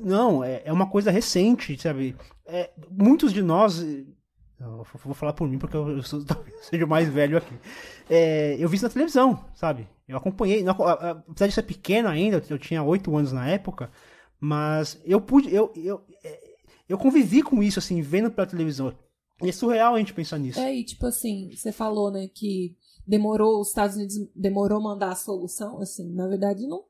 Não, 0.00 0.42
é, 0.42 0.62
é 0.64 0.72
uma 0.72 0.88
coisa 0.88 1.10
recente, 1.10 1.80
sabe? 1.80 2.16
É, 2.46 2.70
muitos 2.90 3.32
de 3.32 3.42
nós 3.42 3.80
Eu 4.58 4.86
vou 5.04 5.14
falar 5.14 5.32
por 5.32 5.48
mim 5.48 5.58
porque 5.58 5.76
eu, 5.76 6.02
sou, 6.02 6.24
seja 6.62 6.84
o 6.84 6.88
mais 6.88 7.08
velho 7.08 7.36
aqui. 7.36 7.54
É, 8.08 8.56
eu 8.58 8.68
vi 8.68 8.76
isso 8.76 8.84
na 8.84 8.90
televisão, 8.90 9.44
sabe? 9.54 9.88
Eu 10.06 10.16
acompanhei, 10.16 10.64
apesar 10.66 11.46
de 11.46 11.52
ser 11.52 11.62
pequeno 11.62 12.08
ainda, 12.08 12.42
eu 12.48 12.58
tinha 12.58 12.82
8 12.82 13.16
anos 13.16 13.32
na 13.32 13.48
época, 13.48 13.90
mas 14.38 15.00
eu 15.04 15.20
pude, 15.20 15.54
eu, 15.54 15.72
eu, 15.76 16.02
é, 16.22 16.40
eu 16.88 16.98
convivi 16.98 17.42
com 17.42 17.62
isso, 17.62 17.78
assim, 17.78 18.02
vendo 18.02 18.30
pela 18.30 18.46
televisão. 18.46 18.92
E 19.42 19.48
é 19.48 19.52
surreal 19.52 19.94
a 19.94 19.98
gente 19.98 20.14
pensar 20.14 20.38
nisso. 20.38 20.60
É, 20.60 20.74
e 20.74 20.84
tipo 20.84 21.06
assim, 21.06 21.50
você 21.54 21.72
falou, 21.72 22.10
né, 22.10 22.28
que 22.32 22.76
demorou, 23.06 23.60
os 23.60 23.68
Estados 23.68 23.96
Unidos 23.96 24.16
demorou 24.34 24.80
mandar 24.80 25.10
a 25.10 25.16
solução, 25.16 25.80
assim, 25.80 26.12
na 26.14 26.28
verdade 26.28 26.66
não, 26.66 26.84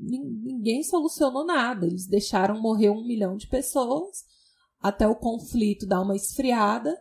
ninguém 0.00 0.82
solucionou 0.82 1.44
nada. 1.44 1.86
Eles 1.86 2.06
deixaram 2.06 2.60
morrer 2.60 2.90
um 2.90 3.06
milhão 3.06 3.36
de 3.36 3.46
pessoas 3.46 4.24
até 4.80 5.06
o 5.06 5.14
conflito 5.14 5.86
dar 5.86 6.00
uma 6.00 6.16
esfriada 6.16 6.96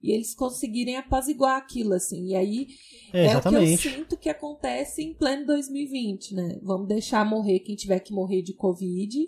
e 0.00 0.12
eles 0.12 0.34
conseguirem 0.34 0.96
apaziguar 0.96 1.56
aquilo, 1.56 1.94
assim. 1.94 2.28
E 2.28 2.36
aí 2.36 2.66
é, 3.12 3.28
é 3.28 3.38
o 3.38 3.42
que 3.42 3.54
eu 3.54 3.76
sinto 3.78 4.16
que 4.18 4.28
acontece 4.28 5.02
em 5.02 5.14
pleno 5.14 5.46
2020, 5.46 6.34
né? 6.34 6.60
Vamos 6.62 6.86
deixar 6.86 7.24
morrer 7.24 7.60
quem 7.60 7.74
tiver 7.74 8.00
que 8.00 8.12
morrer 8.12 8.42
de 8.42 8.52
Covid 8.52 9.26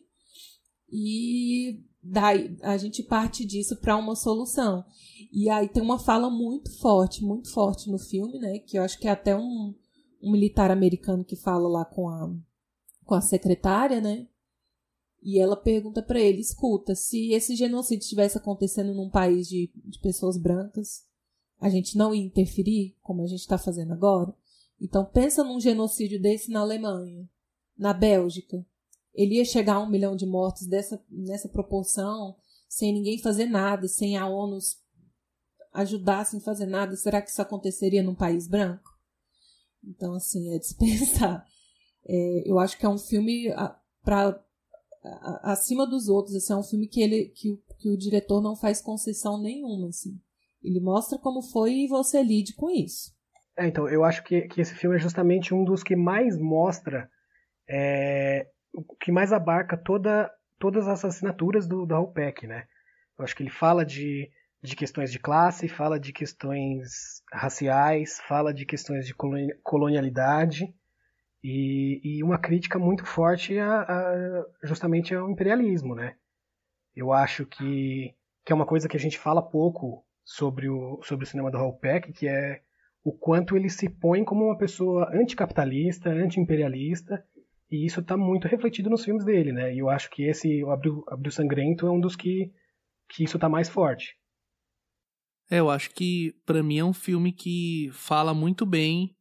e 0.93 1.81
daí 2.03 2.57
a 2.63 2.77
gente 2.77 3.03
parte 3.03 3.45
disso 3.45 3.77
para 3.81 3.97
uma 3.97 4.15
solução. 4.15 4.85
E 5.33 5.49
aí 5.49 5.67
tem 5.67 5.83
uma 5.83 5.99
fala 5.99 6.31
muito 6.31 6.71
forte, 6.79 7.25
muito 7.25 7.51
forte 7.51 7.91
no 7.91 7.99
filme, 7.99 8.39
né? 8.39 8.59
Que 8.59 8.79
eu 8.79 8.83
acho 8.83 8.99
que 8.99 9.09
é 9.09 9.13
até 9.13 9.35
um, 9.35 9.75
um 10.23 10.31
militar 10.31 10.71
americano 10.71 11.25
que 11.25 11.37
fala 11.37 11.67
lá 11.67 11.85
com 11.87 12.09
a, 12.09 12.31
com 13.07 13.15
a 13.15 13.21
secretária, 13.21 14.01
né? 14.01 14.27
E 15.23 15.41
ela 15.41 15.57
pergunta 15.57 16.03
para 16.03 16.21
ele: 16.21 16.41
escuta, 16.41 16.95
se 16.95 17.33
esse 17.33 17.57
genocídio 17.57 18.03
estivesse 18.03 18.37
acontecendo 18.37 18.93
num 18.93 19.09
país 19.09 19.49
de, 19.49 19.71
de 19.75 19.99
pessoas 20.01 20.37
brancas, 20.37 21.07
a 21.59 21.71
gente 21.71 21.97
não 21.97 22.15
ia 22.15 22.23
interferir, 22.23 22.95
como 23.03 23.23
a 23.23 23.27
gente 23.27 23.41
está 23.41 23.57
fazendo 23.57 23.93
agora? 23.93 24.35
Então, 24.81 25.05
pensa 25.07 25.43
num 25.43 25.59
genocídio 25.59 26.21
desse 26.21 26.51
na 26.51 26.61
Alemanha, 26.61 27.27
na 27.79 27.95
Bélgica. 27.95 28.67
Ele 29.15 29.37
ia 29.37 29.45
chegar 29.47 29.77
a 29.77 29.81
um 29.81 29.89
milhão 29.89 30.15
de 30.15 30.27
mortos 30.27 30.67
dessa, 30.67 31.03
nessa 31.09 31.49
proporção, 31.49 32.37
sem 32.69 32.93
ninguém 32.93 33.19
fazer 33.19 33.47
nada, 33.47 33.89
sem 33.89 34.19
a 34.19 34.29
ONU 34.29 34.59
ajudar 35.73 36.25
sem 36.27 36.41
fazer 36.41 36.67
nada. 36.67 36.95
Será 36.97 37.23
que 37.23 37.31
isso 37.31 37.41
aconteceria 37.41 38.03
num 38.03 38.15
país 38.15 38.47
branco? 38.47 38.91
Então, 39.83 40.15
assim, 40.15 40.55
é 40.55 40.59
dispensar. 40.61 41.47
É, 42.09 42.43
eu 42.47 42.59
acho 42.59 42.79
que 42.79 42.87
é 42.87 42.89
um 42.89 42.99
filme 42.99 43.53
para 44.03 44.41
acima 45.43 45.87
dos 45.87 46.09
outros. 46.09 46.35
Esse 46.35 46.53
é 46.53 46.57
um 46.57 46.63
filme 46.63 46.87
que 46.87 47.03
ele 47.03 47.29
que, 47.35 47.61
que 47.79 47.91
o 47.91 47.97
diretor 47.97 48.41
não 48.41 48.57
faz 48.57 48.81
concessão 48.81 49.41
nenhuma, 49.41 49.89
assim. 49.89 50.19
Ele 50.63 50.81
mostra 50.81 51.19
como 51.19 51.43
foi 51.43 51.73
e 51.73 51.89
você 51.89 52.23
lide 52.23 52.55
com 52.55 52.71
isso. 52.71 53.15
É, 53.57 53.67
então, 53.67 53.89
eu 53.89 54.05
acho 54.05 54.23
que, 54.23 54.43
que 54.43 54.61
esse 54.61 54.75
filme 54.75 54.97
é 54.97 54.99
justamente 54.99 55.55
um 55.55 55.65
dos 55.65 55.83
que 55.83 55.97
mais 55.97 56.39
mostra, 56.39 57.09
é, 57.69 58.47
o 58.75 58.83
que 58.83 59.11
mais 59.11 59.33
abarca 59.33 59.77
toda, 59.77 60.31
todas 60.59 60.87
as 60.87 61.05
assinaturas 61.05 61.67
do, 61.67 61.85
Raul 61.87 62.13
Peck, 62.13 62.47
né? 62.47 62.67
Eu 63.19 63.25
acho 63.25 63.35
que 63.35 63.43
ele 63.43 63.51
fala 63.51 63.85
de, 63.85 64.31
de 64.63 64.77
questões 64.77 65.11
de 65.11 65.19
classe, 65.19 65.69
fala 65.69 65.99
de 65.99 66.13
questões 66.13 67.23
raciais, 67.33 68.21
fala 68.29 68.53
de 68.53 68.67
questões 68.67 69.07
de 69.07 69.15
colonialidade, 69.63 70.75
e, 71.43 72.01
e 72.03 72.23
uma 72.23 72.39
crítica 72.39 72.79
muito 72.79 73.05
forte 73.05 73.59
a, 73.59 73.83
a, 73.83 74.47
justamente 74.65 75.15
ao 75.15 75.31
imperialismo, 75.31 75.95
né? 75.95 76.17
Eu 76.95 77.13
acho 77.13 77.45
que, 77.47 78.15
que 78.45 78.53
é 78.53 78.55
uma 78.55 78.67
coisa 78.67 78.89
que 78.89 78.97
a 78.97 79.01
gente 79.01 79.19
fala 79.19 79.43
pouco 79.43 80.05
sobre 80.25 80.69
o, 80.69 81.01
sobre 81.03 81.25
o 81.25 81.29
cinema 81.29 81.51
do 81.51 81.59
Raul 81.59 81.79
Peck, 81.79 82.13
que 82.13 82.27
é 82.27 82.63
o 83.05 83.13
quanto 83.13 83.57
ele 83.57 83.69
se 83.69 83.89
põe 83.89 84.25
como 84.25 84.47
uma 84.47 84.59
pessoa 84.59 85.09
anticapitalista, 85.15 86.11
anti-imperialista, 86.11 87.25
e 87.71 87.85
isso 87.85 88.01
está 88.01 88.17
muito 88.17 88.49
refletido 88.49 88.91
nos 88.91 89.05
filmes 89.05 89.25
dele, 89.25 89.53
né? 89.53 89.75
E 89.75 89.79
eu 89.79 89.89
acho 89.89 90.11
que 90.11 90.25
esse, 90.25 90.63
o 90.65 90.71
Abril, 90.71 91.05
Abril 91.09 91.31
Sangrento, 91.31 91.87
é 91.87 91.91
um 91.91 92.01
dos 92.01 92.17
que, 92.17 92.53
que 93.09 93.25
isso 93.25 93.37
está 93.37 93.49
mais 93.49 93.69
forte. 93.69 94.17
É, 95.51 95.61
eu 95.61 95.71
acho 95.71 95.91
que 95.91 96.35
para 96.45 96.63
mim 96.63 96.79
é 96.79 96.85
um 96.85 96.93
filme 96.93 97.33
que 97.33 97.91
fala 97.93 98.35
muito 98.35 98.67
bem 98.67 99.17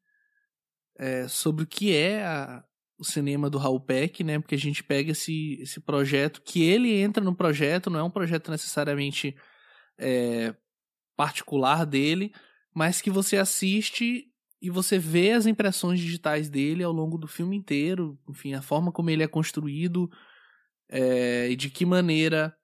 é, 0.97 1.27
sobre 1.27 1.63
o 1.63 1.67
que 1.67 1.95
é 1.95 2.23
a, 2.23 2.63
o 2.97 3.03
cinema 3.03 3.49
do 3.49 3.57
Raul 3.57 3.79
Peck, 3.79 4.23
né? 4.23 4.39
Porque 4.39 4.55
a 4.55 4.59
gente 4.59 4.83
pega 4.83 5.11
esse, 5.11 5.59
esse 5.61 5.79
projeto, 5.79 6.41
que 6.41 6.63
ele 6.63 6.93
entra 6.95 7.23
no 7.23 7.35
projeto, 7.35 7.89
não 7.89 7.99
é 7.99 8.03
um 8.03 8.09
projeto 8.09 8.49
necessariamente 8.49 9.35
é, 9.97 10.55
particular 11.15 11.85
dele, 11.85 12.33
mas 12.73 13.01
que 13.01 13.09
você 13.09 13.37
assiste 13.37 14.25
e 14.61 14.69
você 14.69 14.97
vê 14.97 15.31
as 15.31 15.45
impressões 15.45 15.99
digitais 15.99 16.49
dele 16.49 16.83
ao 16.83 16.91
longo 16.91 17.17
do 17.17 17.27
filme 17.27 17.55
inteiro, 17.55 18.17
enfim, 18.27 18.53
a 18.53 18.61
forma 18.61 18.91
como 18.91 19.09
ele 19.09 19.23
é 19.23 19.27
construído 19.27 20.09
é, 20.89 21.49
e 21.49 21.55
de 21.55 21.69
que 21.69 21.85
maneira 21.85 22.55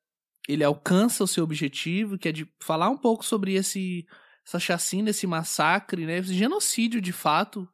ele 0.48 0.64
alcança 0.64 1.24
o 1.24 1.28
seu 1.28 1.44
objetivo, 1.44 2.18
que 2.18 2.30
é 2.30 2.32
de 2.32 2.48
falar 2.62 2.90
um 2.90 2.98
pouco 2.98 3.26
sobre 3.26 3.54
esse 3.54 4.06
essa 4.44 4.60
chacina, 4.60 5.12
esse 5.12 5.28
massacre, 5.28 6.04
né, 6.04 6.18
esse 6.18 6.34
genocídio 6.34 7.00
de 7.00 7.12
fato 7.12 7.70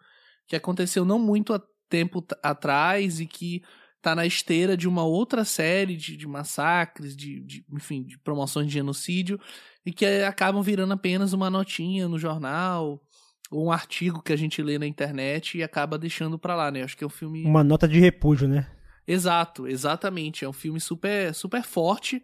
que 0.47 0.55
aconteceu 0.55 1.03
não 1.03 1.19
muito 1.19 1.59
tempo 1.89 2.25
atrás 2.41 3.19
e 3.19 3.25
que 3.25 3.61
tá 4.01 4.15
na 4.15 4.25
esteira 4.25 4.77
de 4.77 4.87
uma 4.87 5.03
outra 5.03 5.43
série 5.43 5.97
de, 5.97 6.15
de 6.15 6.27
massacres, 6.27 7.15
de, 7.15 7.41
de, 7.41 7.65
enfim, 7.71 8.03
de 8.03 8.17
promoções 8.17 8.67
de 8.67 8.73
genocídio, 8.73 9.39
e 9.85 9.91
que 9.91 10.05
acabam 10.05 10.61
virando 10.61 10.93
apenas 10.93 11.33
uma 11.33 11.49
notinha 11.49 12.07
no 12.07 12.17
jornal, 12.17 13.01
ou 13.49 13.65
um 13.67 13.71
artigo 13.71 14.21
que 14.21 14.33
a 14.33 14.37
gente 14.37 14.61
lê 14.61 14.77
na 14.77 14.87
internet 14.87 15.57
e 15.57 15.63
acaba 15.63 15.97
deixando 15.97 16.37
pra 16.37 16.55
lá, 16.55 16.69
né? 16.71 16.83
Acho 16.83 16.97
que 16.97 17.03
é 17.03 17.07
um 17.07 17.09
filme. 17.09 17.43
Uma 17.43 17.63
nota 17.63 17.87
de 17.87 17.99
repúdio, 17.99 18.47
né? 18.47 18.69
Exato, 19.07 19.67
exatamente. 19.67 20.43
É 20.43 20.49
um 20.49 20.53
filme 20.53 20.79
super, 20.79 21.33
super 21.33 21.63
forte. 21.63 22.21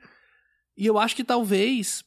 E 0.76 0.86
eu 0.86 0.98
acho 0.98 1.16
que 1.16 1.24
talvez 1.24 2.04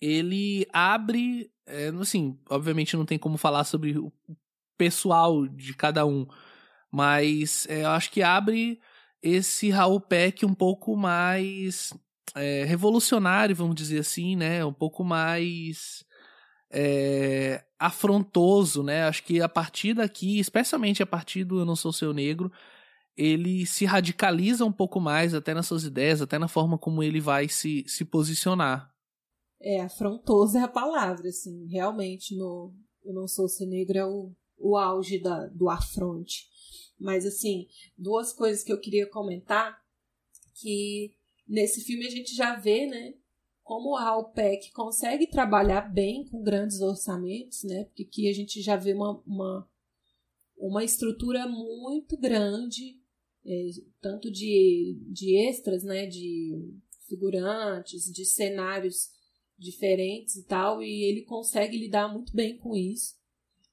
ele 0.00 0.66
abre. 0.72 1.50
É, 1.66 1.88
assim, 2.00 2.38
obviamente 2.48 2.96
não 2.96 3.04
tem 3.04 3.18
como 3.18 3.36
falar 3.36 3.64
sobre 3.64 3.96
o 3.98 4.12
pessoal 4.76 5.46
de 5.46 5.74
cada 5.74 6.04
um. 6.06 6.26
Mas 6.90 7.66
é, 7.68 7.82
eu 7.82 7.88
acho 7.88 8.10
que 8.10 8.22
abre 8.22 8.80
esse 9.22 9.70
Raul 9.70 10.00
Peck 10.00 10.44
um 10.44 10.54
pouco 10.54 10.96
mais 10.96 11.92
é, 12.34 12.64
revolucionário, 12.64 13.56
vamos 13.56 13.74
dizer 13.74 14.00
assim, 14.00 14.36
né? 14.36 14.64
Um 14.64 14.72
pouco 14.72 15.04
mais 15.04 16.04
é, 16.70 17.64
afrontoso, 17.78 18.82
né? 18.82 19.04
Acho 19.04 19.22
que 19.24 19.40
a 19.40 19.48
partir 19.48 19.94
daqui, 19.94 20.38
especialmente 20.38 21.02
a 21.02 21.06
partir 21.06 21.44
do 21.44 21.60
Eu 21.60 21.64
Não 21.64 21.76
Sou 21.76 21.92
Seu 21.92 22.12
Negro, 22.12 22.50
ele 23.16 23.64
se 23.64 23.84
radicaliza 23.84 24.64
um 24.64 24.72
pouco 24.72 25.00
mais, 25.00 25.34
até 25.34 25.54
nas 25.54 25.66
suas 25.66 25.84
ideias, 25.84 26.20
até 26.20 26.38
na 26.38 26.48
forma 26.48 26.78
como 26.78 27.02
ele 27.02 27.20
vai 27.20 27.48
se, 27.48 27.84
se 27.88 28.04
posicionar. 28.04 28.90
É, 29.60 29.80
afrontoso 29.80 30.58
é 30.58 30.62
a 30.62 30.68
palavra, 30.68 31.28
assim, 31.28 31.66
realmente 31.68 32.36
no 32.36 32.74
Eu 33.02 33.14
Não 33.14 33.26
Sou 33.26 33.48
Seu 33.48 33.66
Negro 33.66 33.96
é 33.96 34.04
o 34.04 34.32
o 34.58 34.76
auge 34.76 35.18
da, 35.18 35.46
do 35.46 35.68
afronte. 35.68 36.48
Mas, 36.98 37.26
assim, 37.26 37.66
duas 37.96 38.32
coisas 38.32 38.62
que 38.62 38.72
eu 38.72 38.80
queria 38.80 39.06
comentar, 39.06 39.78
que 40.54 41.14
nesse 41.46 41.82
filme 41.82 42.06
a 42.06 42.10
gente 42.10 42.34
já 42.34 42.56
vê, 42.56 42.86
né, 42.86 43.14
como 43.62 43.90
o 43.90 43.96
Raul 43.96 44.30
Peck 44.30 44.72
consegue 44.72 45.26
trabalhar 45.26 45.92
bem 45.92 46.24
com 46.24 46.42
grandes 46.42 46.80
orçamentos, 46.80 47.64
né, 47.64 47.84
porque 47.84 48.04
aqui 48.04 48.28
a 48.28 48.32
gente 48.32 48.62
já 48.62 48.76
vê 48.76 48.94
uma, 48.94 49.20
uma, 49.26 49.68
uma 50.56 50.84
estrutura 50.84 51.46
muito 51.46 52.16
grande, 52.16 52.98
é, 53.44 53.68
tanto 54.00 54.30
de, 54.30 54.98
de 55.10 55.36
extras, 55.48 55.82
né, 55.82 56.06
de 56.06 56.72
figurantes, 57.06 58.10
de 58.10 58.24
cenários 58.24 59.10
diferentes 59.58 60.36
e 60.36 60.44
tal, 60.44 60.82
e 60.82 61.04
ele 61.04 61.22
consegue 61.22 61.76
lidar 61.78 62.12
muito 62.12 62.34
bem 62.34 62.56
com 62.56 62.74
isso. 62.76 63.15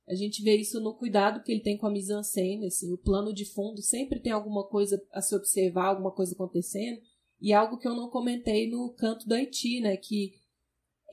A 0.08 0.16
gente 0.16 0.44
vê 0.44 0.56
isso 0.58 0.82
no 0.82 0.94
cuidado 0.94 1.42
que 1.44 1.52
ele 1.52 1.62
tem 1.62 1.78
com 1.78 1.88
a 1.88 1.92
mise-en-scène, 1.92 2.68
assim, 2.68 2.92
o 2.92 2.98
plano 2.98 3.34
de 3.34 3.46
fundo 3.46 3.82
sempre 3.82 4.20
tem 4.20 4.32
alguma 4.32 4.68
coisa 4.68 5.02
a 5.12 5.22
se 5.22 5.34
observar, 5.34 5.88
alguma 5.88 6.12
coisa 6.12 6.34
acontecendo, 6.34 7.00
e 7.40 7.54
algo 7.54 7.78
que 7.78 7.88
eu 7.88 7.96
não 7.96 8.10
comentei 8.10 8.70
no 8.70 8.94
canto 8.94 9.28
do 9.28 9.34
Haiti, 9.34 9.80
né, 9.80 9.96
que 9.96 10.34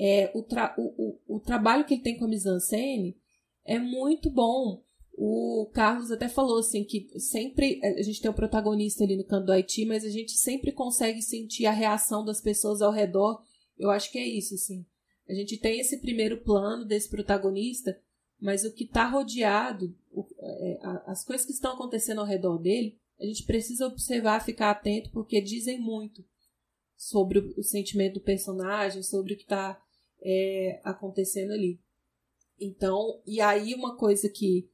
é 0.01 0.31
o, 0.35 0.43
tra 0.43 0.75
o, 0.79 1.19
o, 1.29 1.37
o 1.37 1.41
trabalho 1.41 1.85
que 1.85 1.95
ele 1.95 2.03
tem 2.03 2.17
com 2.17 2.25
a 2.25 2.29
mise-en-scène 2.29 3.17
é 3.65 3.79
muito 3.79 4.31
bom. 4.31 4.83
O 5.12 5.71
Carlos 5.75 6.11
até 6.11 6.29
falou 6.29 6.59
assim 6.59 6.83
que 6.83 7.07
sempre 7.19 7.79
a 7.85 8.03
gente 8.03 8.21
tem 8.23 8.31
o 8.31 8.33
um 8.33 8.37
protagonista 8.37 9.05
ali 9.05 9.17
no 9.17 9.25
canto 9.25 9.47
do 9.47 9.53
Haiti, 9.53 9.85
mas 9.85 10.05
a 10.05 10.09
gente 10.09 10.33
sempre 10.33 10.73
consegue 10.73 11.21
sentir 11.21 11.67
a 11.67 11.73
reação 11.73 12.25
das 12.25 12.41
pessoas 12.41 12.81
ao 12.81 12.91
redor. 12.91 13.43
Eu 13.79 13.91
acho 13.91 14.11
que 14.11 14.19
é 14.19 14.27
isso, 14.27 14.55
assim. 14.55 14.87
A 15.29 15.35
gente 15.35 15.59
tem 15.59 15.79
esse 15.79 16.01
primeiro 16.01 16.43
plano 16.43 16.85
desse 16.87 17.09
protagonista, 17.11 18.01
mas 18.41 18.65
o 18.65 18.73
que 18.73 18.85
está 18.85 19.07
rodeado, 19.07 19.95
o, 20.11 20.27
é, 20.39 20.79
as 21.07 21.25
coisas 21.25 21.47
que 21.47 21.53
estão 21.53 21.75
acontecendo 21.75 22.21
ao 22.21 22.27
redor 22.27 22.59
dele, 22.59 22.99
a 23.21 23.25
gente 23.25 23.45
precisa 23.45 23.87
observar, 23.87 24.45
ficar 24.45 24.71
atento, 24.71 25.11
porque 25.11 25.41
dizem 25.41 25.79
muito 25.79 26.25
sobre 26.97 27.39
o, 27.39 27.55
o 27.59 27.62
sentimento 27.62 28.15
do 28.15 28.21
personagem, 28.21 29.03
sobre 29.03 29.35
o 29.35 29.37
que 29.37 29.43
está 29.43 29.81
é, 30.23 30.81
acontecendo 30.83 31.53
ali. 31.53 31.81
Então, 32.59 33.23
e 33.27 33.41
aí 33.41 33.75
uma 33.75 33.97
coisa 33.97 34.29
que 34.29 34.71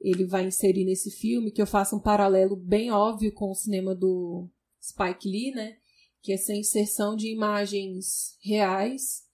ele 0.00 0.24
vai 0.24 0.46
inserir 0.46 0.84
nesse 0.84 1.10
filme, 1.10 1.50
que 1.50 1.60
eu 1.60 1.66
faço 1.66 1.96
um 1.96 2.00
paralelo 2.00 2.56
bem 2.56 2.90
óbvio 2.90 3.32
com 3.32 3.50
o 3.50 3.54
cinema 3.54 3.94
do 3.94 4.48
Spike 4.80 5.28
Lee, 5.28 5.52
né? 5.52 5.76
Que 6.22 6.32
é 6.32 6.34
essa 6.34 6.54
inserção 6.54 7.16
de 7.16 7.28
imagens 7.28 8.36
reais, 8.40 9.24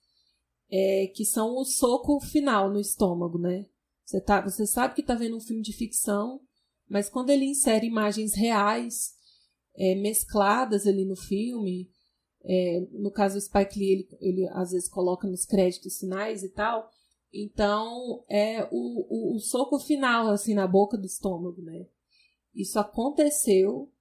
é, 0.69 1.07
que 1.07 1.25
são 1.25 1.55
o 1.57 1.65
soco 1.65 2.19
final 2.19 2.71
no 2.71 2.79
estômago, 2.79 3.37
né? 3.37 3.65
Você, 4.13 4.21
tá, 4.21 4.41
você 4.41 4.67
sabe 4.67 4.93
que 4.93 5.01
está 5.01 5.15
vendo 5.15 5.35
um 5.35 5.41
filme 5.41 5.63
de 5.63 5.73
ficção, 5.73 6.39
mas 6.87 7.09
quando 7.09 7.31
ele 7.31 7.45
insere 7.45 7.87
imagens 7.87 8.35
reais, 8.35 9.15
é, 9.75 9.95
mescladas 9.95 10.85
ali 10.85 11.03
no 11.03 11.15
filme, 11.15 11.89
é, 12.43 12.85
no 12.91 13.09
caso 13.09 13.33
do 13.33 13.41
Spike 13.41 13.79
Lee, 13.79 13.91
ele, 13.91 14.07
ele 14.21 14.49
às 14.49 14.69
vezes 14.69 14.87
coloca 14.87 15.27
nos 15.27 15.45
créditos 15.45 15.97
sinais 15.97 16.43
e 16.43 16.49
tal, 16.49 16.91
então, 17.33 18.23
é 18.29 18.65
o, 18.65 19.31
o, 19.31 19.35
o, 19.35 19.39
soco 19.39 19.79
final, 19.79 20.29
assim, 20.29 20.53
na 20.53 20.67
boca 20.67 20.95
do 20.95 21.07
estômago, 21.07 21.63
né? 21.63 21.87
Isso 22.53 22.77
aconteceu. 22.77 23.91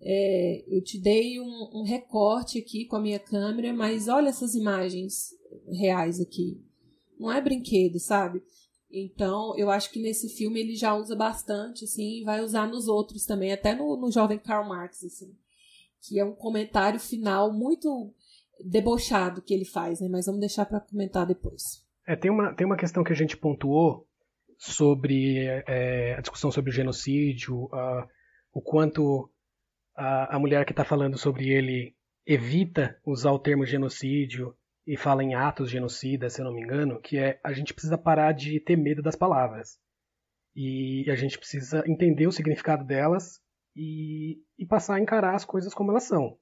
É, 0.00 0.64
eu 0.66 0.82
te 0.82 0.98
dei 0.98 1.38
um, 1.38 1.70
um, 1.74 1.82
recorte 1.82 2.58
aqui 2.58 2.86
com 2.86 2.96
a 2.96 3.00
minha 3.02 3.18
câmera, 3.18 3.74
mas 3.74 4.08
olha 4.08 4.30
essas 4.30 4.54
imagens 4.54 5.28
reais 5.68 6.18
aqui. 6.18 6.58
Não 7.18 7.30
é 7.30 7.38
brinquedo, 7.38 8.00
sabe? 8.00 8.42
Então, 8.92 9.56
eu 9.56 9.70
acho 9.70 9.90
que 9.90 10.00
nesse 10.00 10.28
filme 10.28 10.60
ele 10.60 10.76
já 10.76 10.94
usa 10.94 11.16
bastante, 11.16 11.84
assim, 11.84 12.20
e 12.20 12.24
vai 12.24 12.42
usar 12.42 12.68
nos 12.68 12.88
outros 12.88 13.24
também, 13.24 13.50
até 13.50 13.74
no, 13.74 13.96
no 13.96 14.10
jovem 14.10 14.38
Karl 14.38 14.68
Marx, 14.68 15.02
assim. 15.02 15.34
Que 16.02 16.18
é 16.18 16.24
um 16.24 16.34
comentário 16.34 17.00
final 17.00 17.50
muito 17.52 18.12
debochado 18.62 19.40
que 19.40 19.54
ele 19.54 19.64
faz, 19.64 20.00
né? 20.00 20.08
Mas 20.08 20.26
vamos 20.26 20.40
deixar 20.40 20.66
para 20.66 20.80
comentar 20.80 21.26
depois. 21.26 21.82
É, 22.06 22.14
tem, 22.14 22.30
uma, 22.30 22.54
tem 22.54 22.66
uma 22.66 22.76
questão 22.76 23.02
que 23.02 23.12
a 23.12 23.16
gente 23.16 23.36
pontuou 23.36 24.06
sobre 24.58 25.46
é, 25.66 26.14
a 26.16 26.20
discussão 26.20 26.50
sobre 26.50 26.70
o 26.70 26.74
genocídio, 26.74 27.68
o 28.52 28.60
quanto 28.60 29.30
a, 29.96 30.36
a 30.36 30.38
mulher 30.38 30.64
que 30.64 30.72
está 30.72 30.84
falando 30.84 31.16
sobre 31.16 31.48
ele 31.48 31.96
evita 32.26 32.96
usar 33.04 33.32
o 33.32 33.38
termo 33.38 33.64
genocídio 33.66 34.54
e 34.86 34.96
fala 34.96 35.22
em 35.22 35.34
atos 35.34 35.70
genocidas, 35.70 36.32
se 36.32 36.40
eu 36.40 36.44
não 36.44 36.52
me 36.52 36.62
engano, 36.62 37.00
que 37.00 37.18
é 37.18 37.40
a 37.42 37.52
gente 37.52 37.72
precisa 37.72 37.96
parar 37.96 38.32
de 38.32 38.58
ter 38.60 38.76
medo 38.76 39.02
das 39.02 39.16
palavras. 39.16 39.78
E 40.54 41.08
a 41.10 41.14
gente 41.14 41.38
precisa 41.38 41.82
entender 41.86 42.26
o 42.26 42.32
significado 42.32 42.84
delas 42.84 43.40
e, 43.74 44.42
e 44.58 44.66
passar 44.66 44.96
a 44.96 45.00
encarar 45.00 45.34
as 45.34 45.44
coisas 45.44 45.72
como 45.72 45.90
elas 45.90 46.04
são. 46.04 46.36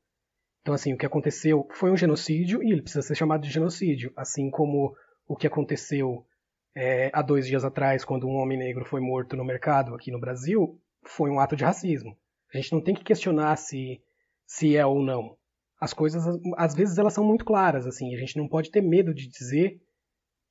Então, 0.62 0.74
assim, 0.74 0.92
o 0.92 0.98
que 0.98 1.06
aconteceu 1.06 1.66
foi 1.72 1.90
um 1.90 1.96
genocídio 1.96 2.62
e 2.62 2.72
ele 2.72 2.82
precisa 2.82 3.02
ser 3.02 3.14
chamado 3.14 3.42
de 3.42 3.50
genocídio, 3.50 4.12
assim 4.16 4.50
como 4.50 4.94
o 5.26 5.36
que 5.36 5.46
aconteceu 5.46 6.26
é, 6.74 7.10
há 7.12 7.22
dois 7.22 7.46
dias 7.46 7.64
atrás, 7.64 8.04
quando 8.04 8.26
um 8.26 8.36
homem 8.36 8.58
negro 8.58 8.84
foi 8.84 9.00
morto 9.00 9.36
no 9.36 9.44
mercado 9.44 9.94
aqui 9.94 10.10
no 10.10 10.20
Brasil, 10.20 10.80
foi 11.04 11.30
um 11.30 11.40
ato 11.40 11.56
de 11.56 11.64
racismo. 11.64 12.16
A 12.52 12.56
gente 12.56 12.72
não 12.72 12.82
tem 12.82 12.94
que 12.94 13.04
questionar 13.04 13.56
se, 13.56 14.02
se 14.46 14.76
é 14.76 14.84
ou 14.84 15.02
não. 15.02 15.36
As 15.80 15.94
coisas, 15.94 16.22
às 16.56 16.74
vezes, 16.74 16.98
elas 16.98 17.14
são 17.14 17.24
muito 17.24 17.44
claras, 17.44 17.86
assim. 17.86 18.14
A 18.14 18.18
gente 18.18 18.36
não 18.36 18.46
pode 18.46 18.70
ter 18.70 18.82
medo 18.82 19.14
de 19.14 19.28
dizer 19.28 19.80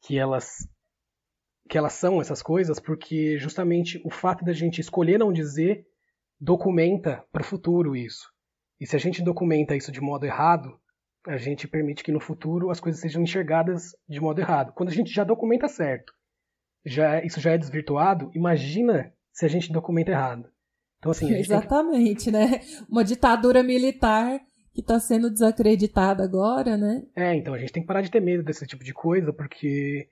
que 0.01 0.17
elas 0.17 0.67
que 1.69 1.77
elas 1.77 1.93
são 1.93 2.19
essas 2.19 2.41
coisas, 2.41 2.79
porque 2.79 3.37
justamente 3.37 4.01
o 4.03 4.09
fato 4.09 4.43
da 4.43 4.53
gente 4.53 4.81
escolher 4.81 5.19
não 5.19 5.31
dizer 5.31 5.85
documenta 6.41 7.23
para 7.31 7.43
o 7.43 7.45
futuro 7.45 7.95
isso. 7.95 8.27
E 8.79 8.87
se 8.87 8.95
a 8.95 8.99
gente 8.99 9.21
documenta 9.21 9.75
isso 9.75 9.91
de 9.91 10.01
modo 10.01 10.25
errado, 10.25 10.79
a 11.27 11.37
gente 11.37 11.67
permite 11.67 12.03
que 12.03 12.11
no 12.11 12.19
futuro 12.19 12.71
as 12.71 12.79
coisas 12.79 12.99
sejam 12.99 13.21
enxergadas 13.21 13.91
de 14.07 14.19
modo 14.19 14.39
errado. 14.39 14.73
Quando 14.73 14.89
a 14.89 14.93
gente 14.93 15.13
já 15.13 15.23
documenta 15.23 15.67
certo, 15.67 16.11
já 16.83 17.23
isso 17.23 17.39
já 17.39 17.51
é 17.51 17.57
desvirtuado, 17.57 18.31
imagina 18.33 19.13
se 19.31 19.45
a 19.45 19.49
gente 19.49 19.71
documenta 19.71 20.11
errado. 20.11 20.49
Então, 20.97 21.11
assim, 21.11 21.33
Exatamente, 21.33 22.25
que... 22.25 22.31
né? 22.31 22.61
Uma 22.89 23.03
ditadura 23.03 23.61
militar 23.61 24.41
que 24.79 24.81
está 24.81 24.99
sendo 24.99 25.29
desacreditada 25.29 26.23
agora, 26.23 26.77
né? 26.77 27.03
É, 27.15 27.35
então 27.35 27.53
a 27.53 27.57
gente 27.57 27.73
tem 27.73 27.83
que 27.83 27.87
parar 27.87 28.01
de 28.01 28.09
ter 28.09 28.21
medo 28.21 28.43
desse 28.43 28.65
tipo 28.65 28.83
de 28.83 28.93
coisa, 28.93 29.33
porque 29.33 30.09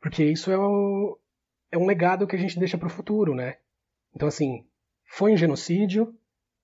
porque 0.00 0.24
isso 0.24 0.50
é, 0.50 0.56
o... 0.56 1.18
é 1.70 1.76
um 1.76 1.86
legado 1.86 2.26
que 2.26 2.34
a 2.34 2.38
gente 2.38 2.58
deixa 2.58 2.78
para 2.78 2.86
o 2.86 2.90
futuro, 2.90 3.34
né? 3.34 3.58
Então, 4.14 4.26
assim, 4.26 4.66
foi 5.04 5.32
um 5.32 5.36
genocídio, 5.36 6.14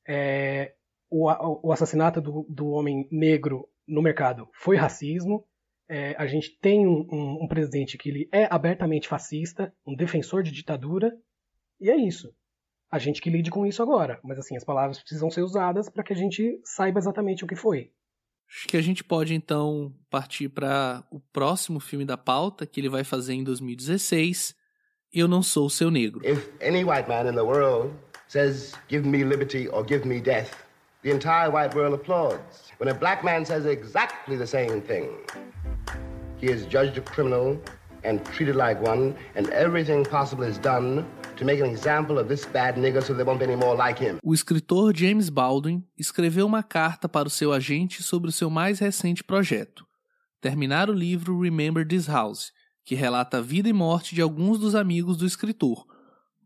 é... 0.09 0.73
o, 1.11 1.27
o 1.69 1.73
assassinato 1.73 2.21
do, 2.21 2.47
do 2.49 2.69
homem 2.69 3.07
negro 3.13 3.69
no 3.87 4.01
mercado 4.01 4.49
foi 4.55 4.77
racismo. 4.77 5.47
É, 5.89 6.17
a 6.19 6.27
gente 6.27 6.59
tem 6.59 6.87
um, 6.87 7.07
um, 7.13 7.45
um, 7.45 7.49
presidente 7.49 7.99
que 7.99 8.09
ele 8.09 8.29
é 8.33 8.49
abertamente 8.51 9.07
fascista, 9.07 9.73
um 9.87 9.95
defensor 9.95 10.43
de 10.43 10.51
ditadura, 10.51 11.17
e 11.79 11.91
é 11.91 11.97
isso. 11.97 12.35
A 12.91 12.99
gente 12.99 13.21
que 13.21 13.31
lide 13.31 13.51
com 13.51 13.67
isso 13.67 13.83
agora, 13.83 14.21
mas 14.23 14.39
assim, 14.39 14.57
as 14.57 14.65
palavras 14.65 14.99
precisam 14.99 15.31
ser 15.31 15.43
usadas 15.43 15.89
para 15.89 16.05
que 16.05 16.13
a 16.13 16.17
gente 16.17 16.61
saiba 16.65 16.99
exatamente 16.99 17.45
o 17.45 17.47
que 17.47 17.57
foi. 17.57 17.91
Acho 18.49 18.69
que 18.69 18.77
a 18.77 18.83
gente 18.83 19.03
pode 19.03 19.35
então 19.35 19.93
partir 20.09 20.49
para 20.49 21.05
o 21.11 21.19
próximo 21.33 21.81
filme 21.81 22.05
da 22.05 22.17
pauta 22.17 22.65
que 22.65 22.81
ele 22.81 22.89
vai 22.89 23.03
fazer 23.03 23.35
em 23.35 23.43
2016. 23.43 24.55
Eu 25.13 25.27
não 25.27 25.43
sou 25.43 25.67
o 25.67 25.71
seu 25.71 25.91
negro. 25.91 26.25
If 26.25 26.49
any 26.63 26.85
white 26.85 27.09
man 27.09 27.29
in 27.29 27.35
the 27.35 27.43
world 27.43 27.93
says 28.29 28.73
give 28.89 29.07
me 29.07 29.25
liberty 29.25 29.69
or 29.69 29.85
give 29.85 30.07
me 30.07 30.21
death, 30.21 30.65
the 31.03 31.11
entire 31.11 31.51
white 31.51 31.75
world 31.77 31.95
applauds. 31.95 32.71
When 32.79 32.89
a 32.89 32.95
black 32.95 33.25
man 33.25 33.45
says 33.45 33.67
exactly 33.67 34.37
the 34.37 34.47
same 34.47 34.81
thing, 34.81 35.09
he 36.41 36.47
is 36.47 36.67
judged 36.67 36.99
a 36.99 37.01
criminal 37.01 37.61
and 38.05 38.25
treated 38.27 38.55
like 38.55 38.81
one, 38.81 39.17
and 39.35 39.51
everything 39.51 40.05
possible 40.05 40.45
is 40.45 40.59
done 40.59 41.05
O 44.23 44.33
escritor 44.33 44.97
James 44.97 45.29
Baldwin 45.29 45.87
escreveu 45.99 46.47
uma 46.47 46.63
carta 46.63 47.09
para 47.09 47.29
o 47.29 47.31
seu 47.31 47.53
agente 47.53 48.03
sobre 48.03 48.31
o 48.31 48.33
seu 48.33 48.49
mais 48.49 48.79
recente 48.79 49.23
projeto, 49.23 49.87
terminar 50.41 50.89
o 50.89 50.95
livro 50.95 51.39
Remember 51.39 51.87
This 51.87 52.07
House, 52.07 52.53
que 52.85 52.95
relata 52.95 53.39
a 53.39 53.43
vida 53.43 53.69
e 53.69 53.73
morte 53.73 54.15
de 54.15 54.23
alguns 54.23 54.59
dos 54.59 54.75
amigos 54.75 55.19
do 55.19 55.27
escritor, 55.27 55.87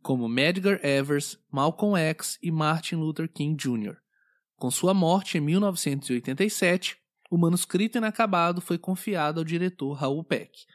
como 0.03 0.29
Medgar 0.29 0.81
Evers, 0.85 1.39
Malcolm 1.53 1.97
X 1.97 2.37
e 2.43 2.51
Martin 2.51 2.97
Luther 2.97 3.29
King 3.29 3.55
Jr. 3.55 3.97
Com 4.57 4.73
sua 4.73 4.93
morte 4.93 5.39
em 5.39 5.41
1987, 5.41 6.97
o 7.31 7.39
manuscrito 7.39 7.97
inacabado 7.97 8.61
foi 8.61 8.77
confiado 8.77 9.39
ao 9.39 9.45
diretor 9.45 9.93
Raul 9.93 10.25
Peck. 10.25 10.67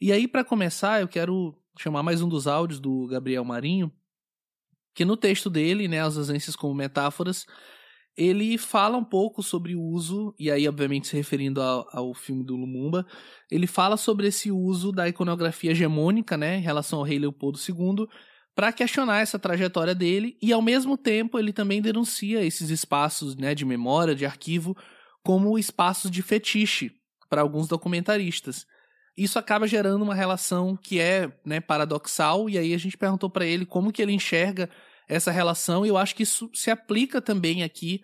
E 0.00 0.10
aí, 0.10 0.26
para 0.26 0.42
começar, 0.42 1.02
eu 1.02 1.06
quero 1.06 1.61
chamar 1.78 2.02
mais 2.02 2.20
um 2.22 2.28
dos 2.28 2.46
áudios 2.46 2.80
do 2.80 3.06
Gabriel 3.06 3.44
Marinho, 3.44 3.92
que 4.94 5.04
no 5.04 5.16
texto 5.16 5.48
dele, 5.48 5.88
né, 5.88 6.00
as 6.00 6.16
ausências 6.16 6.54
como 6.54 6.74
metáforas, 6.74 7.46
ele 8.16 8.58
fala 8.58 8.98
um 8.98 9.04
pouco 9.04 9.42
sobre 9.42 9.74
o 9.74 9.80
uso, 9.80 10.34
e 10.38 10.50
aí, 10.50 10.68
obviamente, 10.68 11.08
se 11.08 11.16
referindo 11.16 11.62
ao, 11.62 11.88
ao, 11.92 12.14
filme 12.14 12.44
do 12.44 12.54
Lumumba, 12.54 13.06
ele 13.50 13.66
fala 13.66 13.96
sobre 13.96 14.26
esse 14.26 14.50
uso 14.50 14.92
da 14.92 15.08
iconografia 15.08 15.70
hegemônica, 15.70 16.36
né, 16.36 16.58
em 16.58 16.62
relação 16.62 16.98
ao 16.98 17.04
rei 17.04 17.18
Leopoldo 17.18 17.58
II, 17.58 18.06
para 18.54 18.72
questionar 18.72 19.20
essa 19.20 19.38
trajetória 19.38 19.94
dele 19.94 20.36
e 20.42 20.52
ao 20.52 20.60
mesmo 20.60 20.98
tempo 20.98 21.38
ele 21.38 21.54
também 21.54 21.80
denuncia 21.80 22.44
esses 22.44 22.68
espaços 22.68 23.34
né, 23.34 23.54
de 23.54 23.64
memória, 23.64 24.14
de 24.14 24.26
arquivo, 24.26 24.76
como 25.22 25.58
espaços 25.58 26.10
de 26.10 26.20
fetiche 26.20 26.92
para 27.30 27.40
alguns 27.40 27.66
documentaristas. 27.66 28.66
Isso 29.16 29.38
acaba 29.38 29.66
gerando 29.66 30.02
uma 30.02 30.14
relação 30.14 30.76
que 30.76 30.98
é 30.98 31.30
né, 31.44 31.60
paradoxal 31.60 32.48
e 32.48 32.56
aí 32.56 32.72
a 32.72 32.78
gente 32.78 32.96
perguntou 32.96 33.28
para 33.28 33.44
ele 33.44 33.66
como 33.66 33.92
que 33.92 34.00
ele 34.00 34.12
enxerga 34.12 34.70
essa 35.06 35.30
relação 35.30 35.84
e 35.84 35.90
eu 35.90 35.98
acho 35.98 36.14
que 36.14 36.22
isso 36.22 36.50
se 36.54 36.70
aplica 36.70 37.20
também 37.20 37.62
aqui 37.62 38.02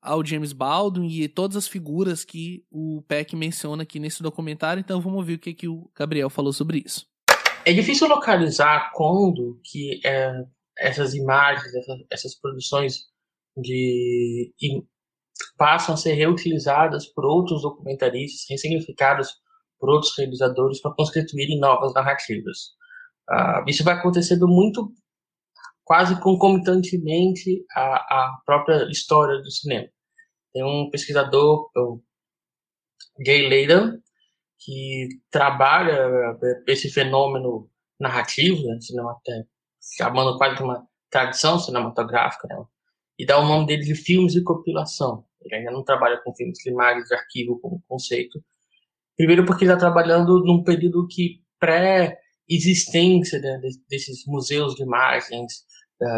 ao 0.00 0.24
James 0.24 0.52
Baldwin 0.52 1.08
e 1.08 1.28
todas 1.28 1.56
as 1.56 1.68
figuras 1.68 2.24
que 2.24 2.64
o 2.70 3.02
Peck 3.08 3.34
menciona 3.34 3.82
aqui 3.82 3.98
nesse 3.98 4.22
documentário. 4.22 4.80
Então 4.80 5.00
vamos 5.00 5.18
ouvir 5.18 5.34
o 5.34 5.38
que, 5.38 5.52
que 5.52 5.68
o 5.68 5.90
Gabriel 5.94 6.30
falou 6.30 6.52
sobre 6.52 6.82
isso. 6.84 7.06
É 7.64 7.72
difícil 7.72 8.08
localizar 8.08 8.92
quando 8.94 9.60
que 9.64 10.00
é, 10.04 10.32
essas 10.78 11.14
imagens, 11.14 11.74
essas, 11.74 11.98
essas 12.10 12.34
produções 12.38 12.98
de 13.56 14.52
passam 15.56 15.94
a 15.94 15.98
ser 15.98 16.12
reutilizadas 16.12 17.06
por 17.06 17.24
outros 17.24 17.62
documentaristas, 17.62 18.46
ressignificadas 18.48 19.30
por 19.78 19.90
outros 19.90 20.16
realizadores 20.16 20.80
para 20.80 20.94
constituírem 20.94 21.58
novas 21.58 21.92
narrativas. 21.94 22.74
Uh, 23.30 23.68
isso 23.68 23.84
vai 23.84 23.94
acontecendo 23.94 24.46
muito, 24.46 24.92
quase 25.84 26.20
concomitantemente 26.20 27.64
à, 27.72 27.96
à 27.96 28.38
própria 28.44 28.88
história 28.90 29.40
do 29.40 29.50
cinema. 29.50 29.88
Tem 30.52 30.64
um 30.64 30.88
pesquisador, 30.90 31.68
o 31.76 32.00
Gay 33.18 33.48
Leiden, 33.48 34.00
que 34.58 35.08
trabalha 35.30 36.36
eh, 36.42 36.62
esse 36.66 36.90
fenômeno 36.90 37.70
narrativo, 38.00 38.62
né, 38.66 38.78
chamando 39.96 40.38
quase 40.38 40.56
de 40.56 40.62
uma 40.62 40.86
tradição 41.10 41.58
cinematográfica, 41.58 42.48
né, 42.48 42.64
e 43.18 43.24
dá 43.24 43.38
o 43.38 43.46
nome 43.46 43.66
dele 43.66 43.84
de 43.84 43.94
filmes 43.94 44.32
de 44.32 44.42
compilação. 44.42 45.24
Ele 45.42 45.56
ainda 45.56 45.70
não 45.70 45.84
trabalha 45.84 46.20
com 46.22 46.34
filmes 46.34 46.62
primários 46.62 47.08
de 47.08 47.14
arquivo 47.14 47.60
como 47.60 47.82
conceito, 47.86 48.42
Primeiro 49.16 49.44
porque 49.46 49.64
está 49.64 49.76
trabalhando 49.76 50.44
num 50.44 50.62
período 50.62 51.06
que 51.08 51.42
pré-existência 51.58 53.40
né, 53.40 53.60
desses 53.88 54.24
museus 54.26 54.74
de 54.74 54.82
imagens, 54.82 55.64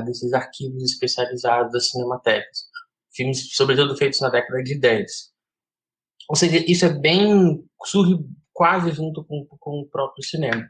desses 0.04 0.32
arquivos 0.32 0.82
especializados 0.82 1.72
das 1.72 1.90
cinematecas. 1.90 2.64
Filmes, 3.12 3.54
sobretudo, 3.54 3.96
feitos 3.96 4.20
na 4.20 4.28
década 4.28 4.62
de 4.62 4.78
10. 4.78 5.12
Ou 6.28 6.36
seja, 6.36 6.58
isso 6.70 6.84
é 6.84 6.92
bem... 6.92 7.64
surge 7.84 8.18
quase 8.52 8.90
junto 8.90 9.24
com, 9.24 9.46
com 9.58 9.80
o 9.80 9.88
próprio 9.88 10.24
cinema. 10.24 10.68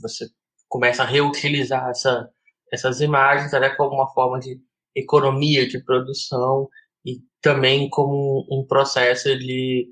Você 0.00 0.26
começa 0.68 1.02
a 1.02 1.06
reutilizar 1.06 1.88
essa, 1.90 2.30
essas 2.72 3.00
imagens 3.00 3.52
até 3.52 3.70
como 3.70 3.96
uma 3.96 4.08
forma 4.12 4.38
de 4.38 4.60
economia 4.94 5.68
de 5.68 5.82
produção 5.82 6.68
e 7.04 7.20
também 7.40 7.88
como 7.90 8.46
um 8.50 8.64
processo 8.66 9.36
de 9.38 9.88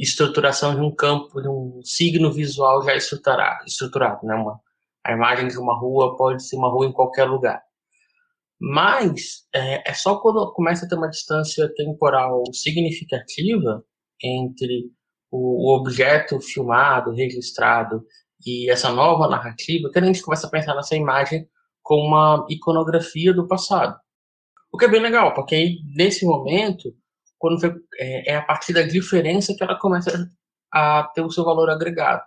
estruturação 0.00 0.74
de 0.74 0.80
um 0.80 0.94
campo, 0.94 1.40
de 1.40 1.48
um 1.48 1.80
signo 1.84 2.32
visual 2.32 2.82
já 2.82 2.94
estruturado, 2.96 3.64
estruturado 3.66 4.26
né? 4.26 4.34
Uma, 4.34 4.58
a 5.04 5.12
imagem 5.12 5.48
de 5.48 5.58
uma 5.58 5.78
rua 5.78 6.16
pode 6.16 6.42
ser 6.42 6.56
uma 6.56 6.70
rua 6.70 6.86
em 6.86 6.92
qualquer 6.92 7.24
lugar. 7.24 7.62
Mas 8.58 9.46
é, 9.54 9.90
é 9.90 9.94
só 9.94 10.18
quando 10.20 10.52
começa 10.52 10.84
a 10.84 10.88
ter 10.88 10.94
uma 10.94 11.08
distância 11.08 11.72
temporal 11.74 12.42
significativa 12.52 13.82
entre 14.22 14.90
o, 15.30 15.70
o 15.70 15.76
objeto 15.76 16.40
filmado, 16.40 17.12
registrado 17.12 18.04
e 18.44 18.70
essa 18.70 18.90
nova 18.90 19.28
narrativa 19.28 19.90
que 19.90 19.98
a 19.98 20.02
gente 20.02 20.22
começa 20.22 20.46
a 20.46 20.50
pensar 20.50 20.74
nessa 20.74 20.96
imagem 20.96 21.46
como 21.82 22.06
uma 22.06 22.46
iconografia 22.48 23.32
do 23.32 23.46
passado. 23.46 23.98
O 24.72 24.78
que 24.78 24.84
é 24.84 24.88
bem 24.88 25.00
legal, 25.00 25.34
porque 25.34 25.54
aí, 25.54 25.78
nesse 25.96 26.24
momento, 26.24 26.94
quando 27.40 27.58
você, 27.58 27.74
é, 27.98 28.32
é, 28.32 28.36
a 28.36 28.42
partir 28.42 28.72
da 28.72 28.82
diferença 28.82 29.54
que 29.54 29.62
ela 29.64 29.76
começa 29.76 30.30
a 30.72 31.04
ter 31.14 31.22
o 31.22 31.30
seu 31.30 31.42
valor 31.42 31.70
agregado. 31.70 32.22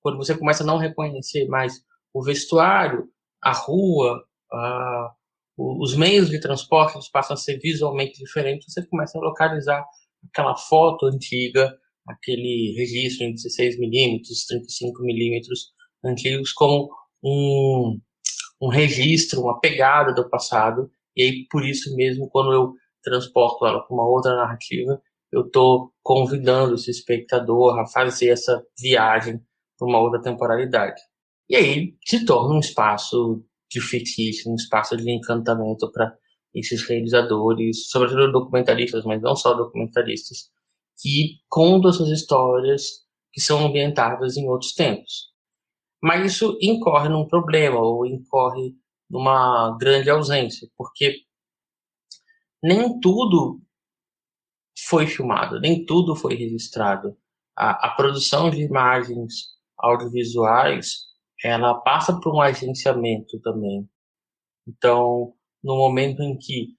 Quando 0.00 0.16
você 0.16 0.36
começa 0.36 0.64
a 0.64 0.66
não 0.66 0.78
reconhecer 0.78 1.46
mais 1.46 1.84
o 2.12 2.22
vestuário, 2.22 3.08
a 3.42 3.52
rua, 3.52 4.24
a, 4.50 5.12
os 5.56 5.94
meios 5.94 6.30
de 6.30 6.40
transporte 6.40 6.98
passam 7.12 7.34
a 7.34 7.36
ser 7.36 7.58
visualmente 7.58 8.18
diferentes, 8.18 8.72
você 8.72 8.84
começa 8.86 9.18
a 9.18 9.20
localizar 9.20 9.84
aquela 10.32 10.56
foto 10.56 11.06
antiga, 11.06 11.76
aquele 12.08 12.74
registro 12.76 13.26
em 13.26 13.34
16 13.34 13.78
milímetros, 13.78 14.46
35 14.46 15.02
milímetros 15.02 15.72
antigos 16.02 16.52
como 16.52 16.90
um, 17.22 18.00
um 18.62 18.68
registro, 18.68 19.42
uma 19.42 19.60
pegada 19.60 20.14
do 20.14 20.28
passado 20.28 20.90
e 21.16 21.22
aí, 21.22 21.46
por 21.50 21.64
isso 21.64 21.94
mesmo, 21.94 22.28
quando 22.28 22.52
eu 22.52 22.74
transporto 23.04 23.66
ela 23.66 23.80
para 23.80 23.94
uma 23.94 24.08
outra 24.08 24.34
narrativa, 24.34 25.00
eu 25.30 25.42
estou 25.46 25.92
convidando 26.02 26.74
esse 26.74 26.90
espectador 26.90 27.78
a 27.78 27.86
fazer 27.86 28.30
essa 28.30 28.64
viagem 28.78 29.40
para 29.78 29.88
uma 29.88 30.00
outra 30.00 30.20
temporalidade. 30.20 31.00
E 31.48 31.56
aí 31.56 31.94
se 32.04 32.24
torna 32.24 32.54
um 32.54 32.60
espaço 32.60 33.44
de 33.70 33.80
fetiche, 33.80 34.48
um 34.48 34.54
espaço 34.54 34.96
de 34.96 35.10
encantamento 35.10 35.90
para 35.92 36.16
esses 36.54 36.88
realizadores, 36.88 37.88
sobretudo 37.90 38.32
documentaristas, 38.32 39.04
mas 39.04 39.20
não 39.20 39.34
só 39.34 39.54
documentaristas, 39.54 40.50
que 41.00 41.40
contam 41.48 41.92
suas 41.92 42.10
histórias 42.10 43.04
que 43.32 43.40
são 43.40 43.66
ambientadas 43.66 44.36
em 44.36 44.48
outros 44.48 44.72
tempos. 44.72 45.32
Mas 46.00 46.34
isso 46.34 46.56
incorre 46.62 47.08
num 47.08 47.26
problema, 47.26 47.80
ou 47.80 48.06
incorre 48.06 48.74
numa 49.10 49.76
grande 49.78 50.08
ausência, 50.08 50.68
porque 50.76 51.22
nem 52.64 52.98
tudo 52.98 53.60
foi 54.88 55.06
filmado, 55.06 55.60
nem 55.60 55.84
tudo 55.84 56.16
foi 56.16 56.34
registrado. 56.34 57.14
A, 57.54 57.88
a 57.88 57.90
produção 57.94 58.48
de 58.48 58.62
imagens 58.62 59.50
audiovisuais, 59.76 61.00
ela 61.44 61.74
passa 61.74 62.18
por 62.18 62.34
um 62.34 62.40
agenciamento 62.40 63.38
também. 63.40 63.86
Então, 64.66 65.34
no 65.62 65.76
momento 65.76 66.22
em 66.22 66.38
que 66.38 66.74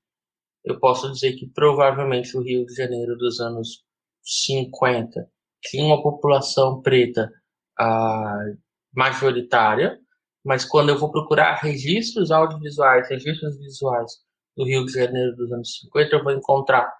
eu 0.63 0.79
posso 0.79 1.11
dizer 1.11 1.33
que 1.33 1.47
provavelmente 1.49 2.35
o 2.35 2.41
Rio 2.41 2.65
de 2.65 2.73
Janeiro 2.73 3.15
dos 3.15 3.39
anos 3.39 3.85
50 4.23 5.29
tinha 5.61 5.85
uma 5.85 6.01
população 6.01 6.81
preta 6.81 7.31
ah, 7.79 8.43
majoritária, 8.91 9.99
mas 10.43 10.65
quando 10.65 10.89
eu 10.89 10.97
vou 10.97 11.11
procurar 11.11 11.59
registros 11.61 12.31
audiovisuais, 12.31 13.07
registros 13.07 13.59
visuais 13.59 14.24
do 14.55 14.65
Rio 14.65 14.85
de 14.85 14.93
Janeiro 14.93 15.35
dos 15.35 15.51
anos 15.51 15.79
50, 15.81 16.15
eu 16.15 16.23
vou 16.23 16.31
encontrar 16.31 16.93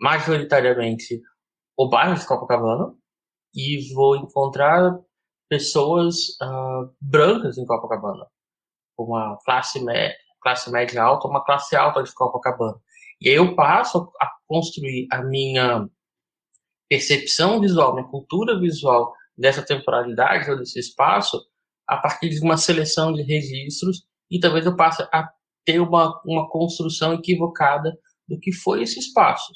majoritariamente 0.00 1.20
o 1.76 1.88
bairro 1.88 2.14
de 2.14 2.26
Copacabana 2.26 2.94
e 3.54 3.92
vou 3.94 4.16
encontrar 4.16 4.98
pessoas 5.48 6.38
uh, 6.42 6.94
brancas 7.00 7.58
em 7.58 7.66
Copacabana, 7.66 8.26
uma 8.98 9.36
classe 9.44 9.82
média, 9.82 10.16
classe 10.40 10.70
média 10.70 11.02
alta, 11.02 11.28
uma 11.28 11.44
classe 11.44 11.76
alta 11.76 12.02
de 12.02 12.14
Copacabana. 12.14 12.78
E 13.20 13.28
aí 13.28 13.34
eu 13.34 13.54
passo 13.54 14.10
a 14.20 14.30
construir 14.46 15.06
a 15.12 15.22
minha 15.22 15.86
percepção 16.88 17.60
visual, 17.60 17.94
minha 17.94 18.08
cultura 18.08 18.58
visual 18.58 19.14
dessa 19.36 19.62
temporalidade 19.62 20.50
ou 20.50 20.56
desse 20.56 20.78
espaço 20.78 21.40
a 21.86 21.96
partir 21.96 22.30
de 22.30 22.40
uma 22.40 22.56
seleção 22.56 23.12
de 23.12 23.22
registros 23.22 24.04
e 24.30 24.38
talvez 24.38 24.64
eu 24.64 24.76
passe 24.76 25.02
a 25.12 25.28
ter 25.70 25.80
uma, 25.80 26.20
uma 26.24 26.48
construção 26.48 27.14
equivocada 27.14 27.96
do 28.28 28.38
que 28.38 28.52
foi 28.52 28.82
esse 28.82 28.98
espaço. 28.98 29.52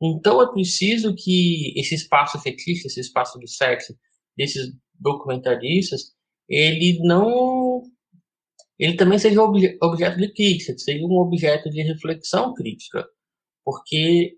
Então 0.00 0.40
é 0.42 0.52
preciso 0.52 1.14
que 1.14 1.72
esse 1.78 1.94
espaço 1.94 2.38
fetiche, 2.40 2.86
esse 2.86 3.00
espaço 3.00 3.38
do 3.38 3.48
sexo 3.48 3.96
desses 4.36 4.72
documentaristas, 4.98 6.12
ele 6.48 6.98
não 7.02 7.82
ele 8.78 8.94
também 8.96 9.18
seja 9.18 9.42
obje, 9.42 9.76
objeto 9.82 10.18
de 10.18 10.32
crítica, 10.32 10.78
seja 10.78 11.04
um 11.04 11.18
objeto 11.18 11.68
de 11.68 11.82
reflexão 11.82 12.54
crítica, 12.54 13.04
porque 13.64 14.36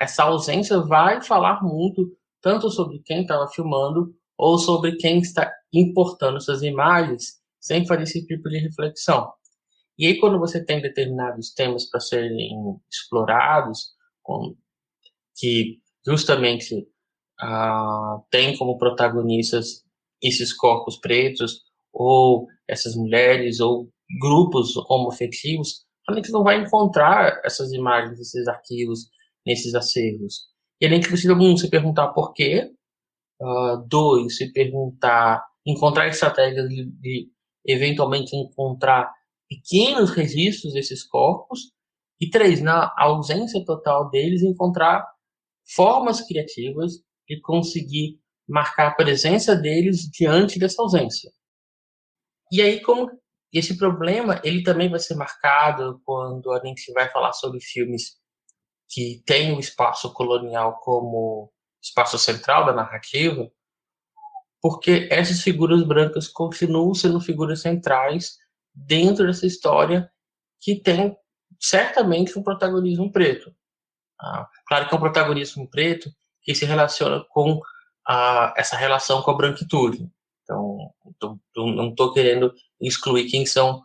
essa 0.00 0.24
ausência 0.24 0.80
vai 0.80 1.22
falar 1.22 1.62
muito 1.62 2.12
tanto 2.42 2.68
sobre 2.68 3.00
quem 3.04 3.22
estava 3.22 3.48
filmando 3.48 4.12
ou 4.36 4.58
sobre 4.58 4.96
quem 4.96 5.20
está 5.20 5.52
importando 5.72 6.38
essas 6.38 6.62
imagens 6.62 7.36
sem 7.60 7.86
fazer 7.86 8.02
esse 8.02 8.26
tipo 8.26 8.48
de 8.48 8.58
reflexão. 8.58 9.32
E 9.98 10.06
aí, 10.06 10.20
quando 10.20 10.38
você 10.38 10.64
tem 10.64 10.80
determinados 10.80 11.52
temas 11.54 11.88
para 11.88 12.00
serem 12.00 12.80
explorados, 12.90 13.94
com, 14.22 14.54
que 15.36 15.78
justamente 16.06 16.86
ah, 17.40 18.18
tem 18.30 18.56
como 18.56 18.78
protagonistas 18.78 19.84
esses 20.22 20.52
corpos 20.52 20.98
pretos, 20.98 21.62
ou 21.92 22.46
essas 22.68 22.94
mulheres, 22.94 23.60
ou 23.60 23.88
grupos 24.20 24.76
homoafetivos, 24.76 25.86
a 26.08 26.14
gente 26.14 26.30
não 26.30 26.44
vai 26.44 26.60
encontrar 26.60 27.40
essas 27.44 27.72
imagens, 27.72 28.20
esses 28.20 28.46
arquivos, 28.46 29.08
nesses 29.46 29.74
acervos. 29.74 30.46
E 30.80 30.86
a 30.86 30.88
gente 30.88 31.08
precisa, 31.08 31.34
um, 31.34 31.56
se 31.56 31.70
perguntar 31.70 32.08
por 32.08 32.32
quê, 32.32 32.70
Uh, 33.38 33.86
dois, 33.86 34.38
se 34.38 34.50
perguntar, 34.50 35.44
encontrar 35.66 36.08
estratégias 36.08 36.66
de, 36.70 36.86
de, 36.86 37.30
eventualmente 37.66 38.34
encontrar 38.34 39.12
pequenos 39.48 40.10
registros 40.10 40.72
desses 40.72 41.04
corpos. 41.04 41.72
E 42.20 42.30
três, 42.30 42.62
na 42.62 42.92
ausência 42.96 43.62
total 43.64 44.08
deles, 44.10 44.42
encontrar 44.42 45.06
formas 45.74 46.20
criativas 46.22 46.94
de 47.28 47.40
conseguir 47.40 48.18
marcar 48.48 48.88
a 48.88 48.94
presença 48.94 49.54
deles 49.54 50.08
diante 50.10 50.58
dessa 50.58 50.80
ausência. 50.80 51.30
E 52.50 52.62
aí, 52.62 52.80
como 52.80 53.10
esse 53.52 53.76
problema, 53.76 54.40
ele 54.44 54.62
também 54.62 54.88
vai 54.88 55.00
ser 55.00 55.14
marcado 55.14 56.00
quando 56.04 56.52
a 56.52 56.64
gente 56.64 56.92
vai 56.92 57.10
falar 57.10 57.32
sobre 57.32 57.60
filmes 57.60 58.16
que 58.88 59.22
têm 59.26 59.52
o 59.54 59.60
espaço 59.60 60.12
colonial 60.12 60.78
como 60.80 61.52
espaço 61.82 62.18
central 62.18 62.66
da 62.66 62.72
narrativa, 62.72 63.50
porque 64.60 65.08
essas 65.10 65.42
figuras 65.42 65.82
brancas 65.82 66.28
continuam 66.28 66.94
sendo 66.94 67.20
figuras 67.20 67.62
centrais 67.62 68.36
dentro 68.76 69.26
dessa 69.26 69.46
história 69.46 70.10
que 70.60 70.76
tem 70.76 71.16
certamente 71.58 72.38
um 72.38 72.42
protagonismo 72.42 73.10
preto. 73.10 73.54
Ah, 74.20 74.46
claro 74.66 74.88
que 74.88 74.94
é 74.94 74.96
um 74.96 75.00
protagonismo 75.00 75.68
preto 75.68 76.10
que 76.42 76.54
se 76.54 76.64
relaciona 76.64 77.24
com 77.30 77.60
ah, 78.06 78.52
essa 78.56 78.76
relação 78.76 79.22
com 79.22 79.30
a 79.30 79.36
branquitude. 79.36 80.08
Então, 80.42 80.92
tô, 81.18 81.38
não 81.56 81.88
estou 81.88 82.12
querendo 82.12 82.52
excluir 82.80 83.28
quem 83.28 83.46
são 83.46 83.82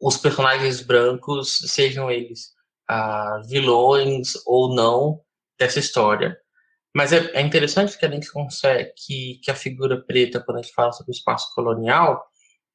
os 0.00 0.16
personagens 0.16 0.80
brancos, 0.80 1.58
sejam 1.66 2.10
eles 2.10 2.52
ah, 2.88 3.42
vilões 3.46 4.34
ou 4.46 4.74
não 4.74 5.20
dessa 5.58 5.78
história. 5.78 6.38
Mas 6.94 7.12
é, 7.12 7.30
é, 7.32 7.40
interessante 7.40 7.98
que 7.98 8.06
a 8.06 8.10
gente 8.10 8.30
consegue 8.30 8.92
que, 8.96 9.40
que 9.42 9.50
a 9.50 9.54
figura 9.54 10.00
preta, 10.00 10.40
quando 10.40 10.58
a 10.58 10.62
gente 10.62 10.72
fala 10.72 10.92
sobre 10.92 11.10
o 11.10 11.16
espaço 11.16 11.52
colonial, 11.54 12.24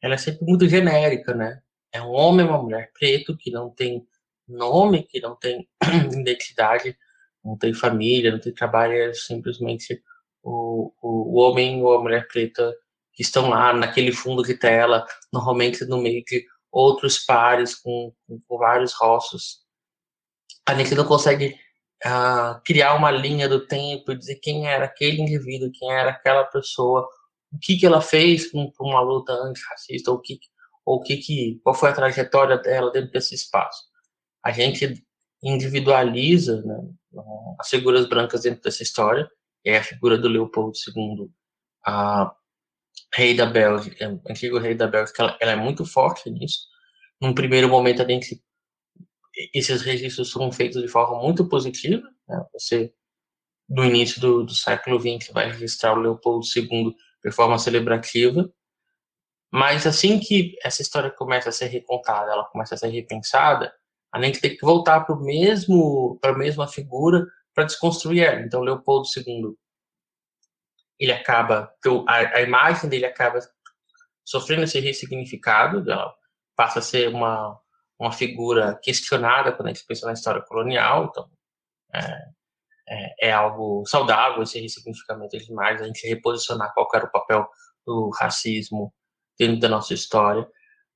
ela 0.02 0.16
é 0.16 0.18
sempre 0.18 0.46
muito 0.46 0.68
genérica, 0.68 1.34
né? 1.34 1.62
É 1.92 2.02
um 2.02 2.12
homem 2.12 2.46
uma 2.46 2.62
mulher 2.62 2.92
preto 2.98 3.36
que 3.38 3.52
não 3.52 3.70
tem 3.70 4.06
nome, 4.48 5.04
que 5.04 5.20
não 5.20 5.36
tem 5.36 5.68
identidade, 6.12 6.98
não 7.44 7.58
tem 7.58 7.74
família, 7.74 8.32
não 8.32 8.40
tem 8.40 8.54
trabalho, 8.54 8.94
é 8.94 9.14
simplesmente 9.14 10.02
o, 10.44 10.94
o, 11.02 11.36
o 11.36 11.40
homem 11.40 11.84
ou 11.84 11.94
a 11.94 12.02
mulher 12.02 12.28
preta 12.28 12.74
que 13.14 13.22
estão 13.22 13.50
lá 13.50 13.74
naquele 13.74 14.12
fundo 14.12 14.44
de 14.44 14.56
tela, 14.56 15.06
normalmente 15.32 15.84
no 15.86 15.98
meio 15.98 16.24
de 16.24 16.46
outros 16.72 17.20
pares 17.20 17.76
com, 17.76 18.14
com 18.48 18.58
vários 18.58 18.94
rostos. 18.94 19.60
A 20.68 20.74
gente 20.76 20.96
não 20.96 21.06
consegue 21.06 21.56
uh, 22.06 22.62
criar 22.64 22.96
uma 22.96 23.12
linha 23.12 23.50
do 23.50 23.66
tempo 23.66 24.12
e 24.12 24.18
dizer 24.18 24.36
quem 24.36 24.68
era 24.68 24.86
aquele 24.86 25.22
indivíduo, 25.22 25.72
quem 25.74 25.92
era 25.92 26.12
aquela 26.12 26.46
pessoa, 26.46 27.08
o 27.52 27.60
que, 27.60 27.78
que 27.78 27.86
ela 27.86 28.02
fez 28.02 28.52
com 28.52 28.72
uma 28.80 29.02
luta 29.02 29.34
antirracista, 29.34 30.12
ou, 30.12 30.20
que, 30.20 30.40
ou 30.86 31.02
que, 31.02 31.18
que, 31.18 31.60
qual 31.64 31.76
foi 31.76 31.90
a 31.90 31.94
trajetória 31.94 32.58
dela 32.58 32.92
dentro 32.92 33.12
desse 33.12 33.36
espaço. 33.36 33.84
A 34.44 34.52
gente 34.52 35.04
individualiza 35.42 36.62
né, 36.62 36.78
as 37.60 37.70
figuras 37.70 38.08
brancas 38.08 38.42
dentro 38.42 38.62
dessa 38.62 38.84
história, 38.84 39.30
é 39.66 39.78
a 39.78 39.84
figura 39.84 40.18
do 40.18 40.28
Leopoldo 40.28 40.78
II, 40.88 41.30
a 41.86 42.34
rei 43.14 43.36
da 43.36 43.46
Bélgica, 43.46 44.22
antigo 44.30 44.60
rei 44.60 44.76
da 44.76 44.88
Bélgica, 44.88 45.24
ela, 45.24 45.38
ela, 45.42 45.52
é 45.54 45.56
muito 45.56 45.86
forte 45.86 46.30
nisso. 46.30 46.68
Num 47.22 47.34
primeiro 47.34 47.68
momento, 47.68 48.02
a 48.02 48.08
gente, 48.08 48.42
esses 49.54 49.82
registros 49.82 50.32
foram 50.32 50.52
feitos 50.52 50.82
de 50.82 50.88
forma 50.88 51.22
muito 51.22 51.48
positiva. 51.48 52.08
Né? 52.28 52.46
Você, 52.54 52.94
no 53.68 53.84
início 53.84 54.22
do, 54.22 54.44
do 54.44 54.54
século 54.54 55.00
XX, 55.00 55.32
vai 55.34 55.52
registrar 55.52 55.94
o 55.94 56.02
Leopoldo 56.02 56.46
II 56.56 56.96
de 57.24 57.32
forma 57.32 57.58
celebrativa. 57.58 58.50
Mas 59.52 59.88
assim 59.88 60.20
que 60.20 60.56
essa 60.64 60.82
história 60.82 61.10
começa 61.10 61.50
a 61.50 61.52
ser 61.52 61.68
recontada, 61.68 62.32
ela 62.32 62.46
começa 62.46 62.76
a 62.76 62.78
ser 62.78 62.90
repensada, 62.90 63.74
a 64.12 64.22
gente 64.22 64.40
tem 64.40 64.56
que 64.56 64.62
voltar 64.62 65.02
para 65.02 65.16
o 65.16 65.24
mesmo, 65.24 66.18
para 66.22 66.32
a 66.32 66.38
mesma 66.38 66.68
figura 66.68 67.26
para 67.54 67.66
desconstruir 67.66 68.24
ela. 68.24 68.42
Então, 68.42 68.62
Leopoldo 68.62 69.08
II, 69.16 69.56
ele 71.00 71.12
acaba, 71.12 71.74
a, 72.08 72.16
a 72.38 72.42
imagem 72.42 72.90
dele 72.90 73.06
acaba 73.06 73.40
sofrendo 74.26 74.64
esse 74.64 74.80
ressignificado, 74.80 75.90
ela 75.90 76.14
passa 76.56 76.80
a 76.80 76.82
ser 76.82 77.10
uma, 77.10 77.60
uma 78.00 78.12
figura 78.12 78.80
questionada 78.84 79.52
quando 79.52 79.68
a 79.68 79.74
gente 79.74 79.86
pensa 79.86 80.06
na 80.06 80.14
história 80.14 80.42
colonial, 80.42 81.06
então 81.06 81.30
é, 81.94 82.28
é, 82.90 83.30
é 83.30 83.32
algo 83.32 83.86
saudável 83.86 84.42
esse 84.42 84.60
ressignificamento 84.60 85.38
de 85.38 85.52
imagem, 85.52 85.84
a 85.84 85.88
gente 85.88 86.08
reposicionar 86.08 86.74
qual 86.74 86.88
era 86.94 87.06
o 87.06 87.12
papel 87.12 87.48
do 87.86 88.10
racismo 88.10 88.94
dentro 89.38 89.60
da 89.60 89.70
nossa 89.70 89.94
história. 89.94 90.48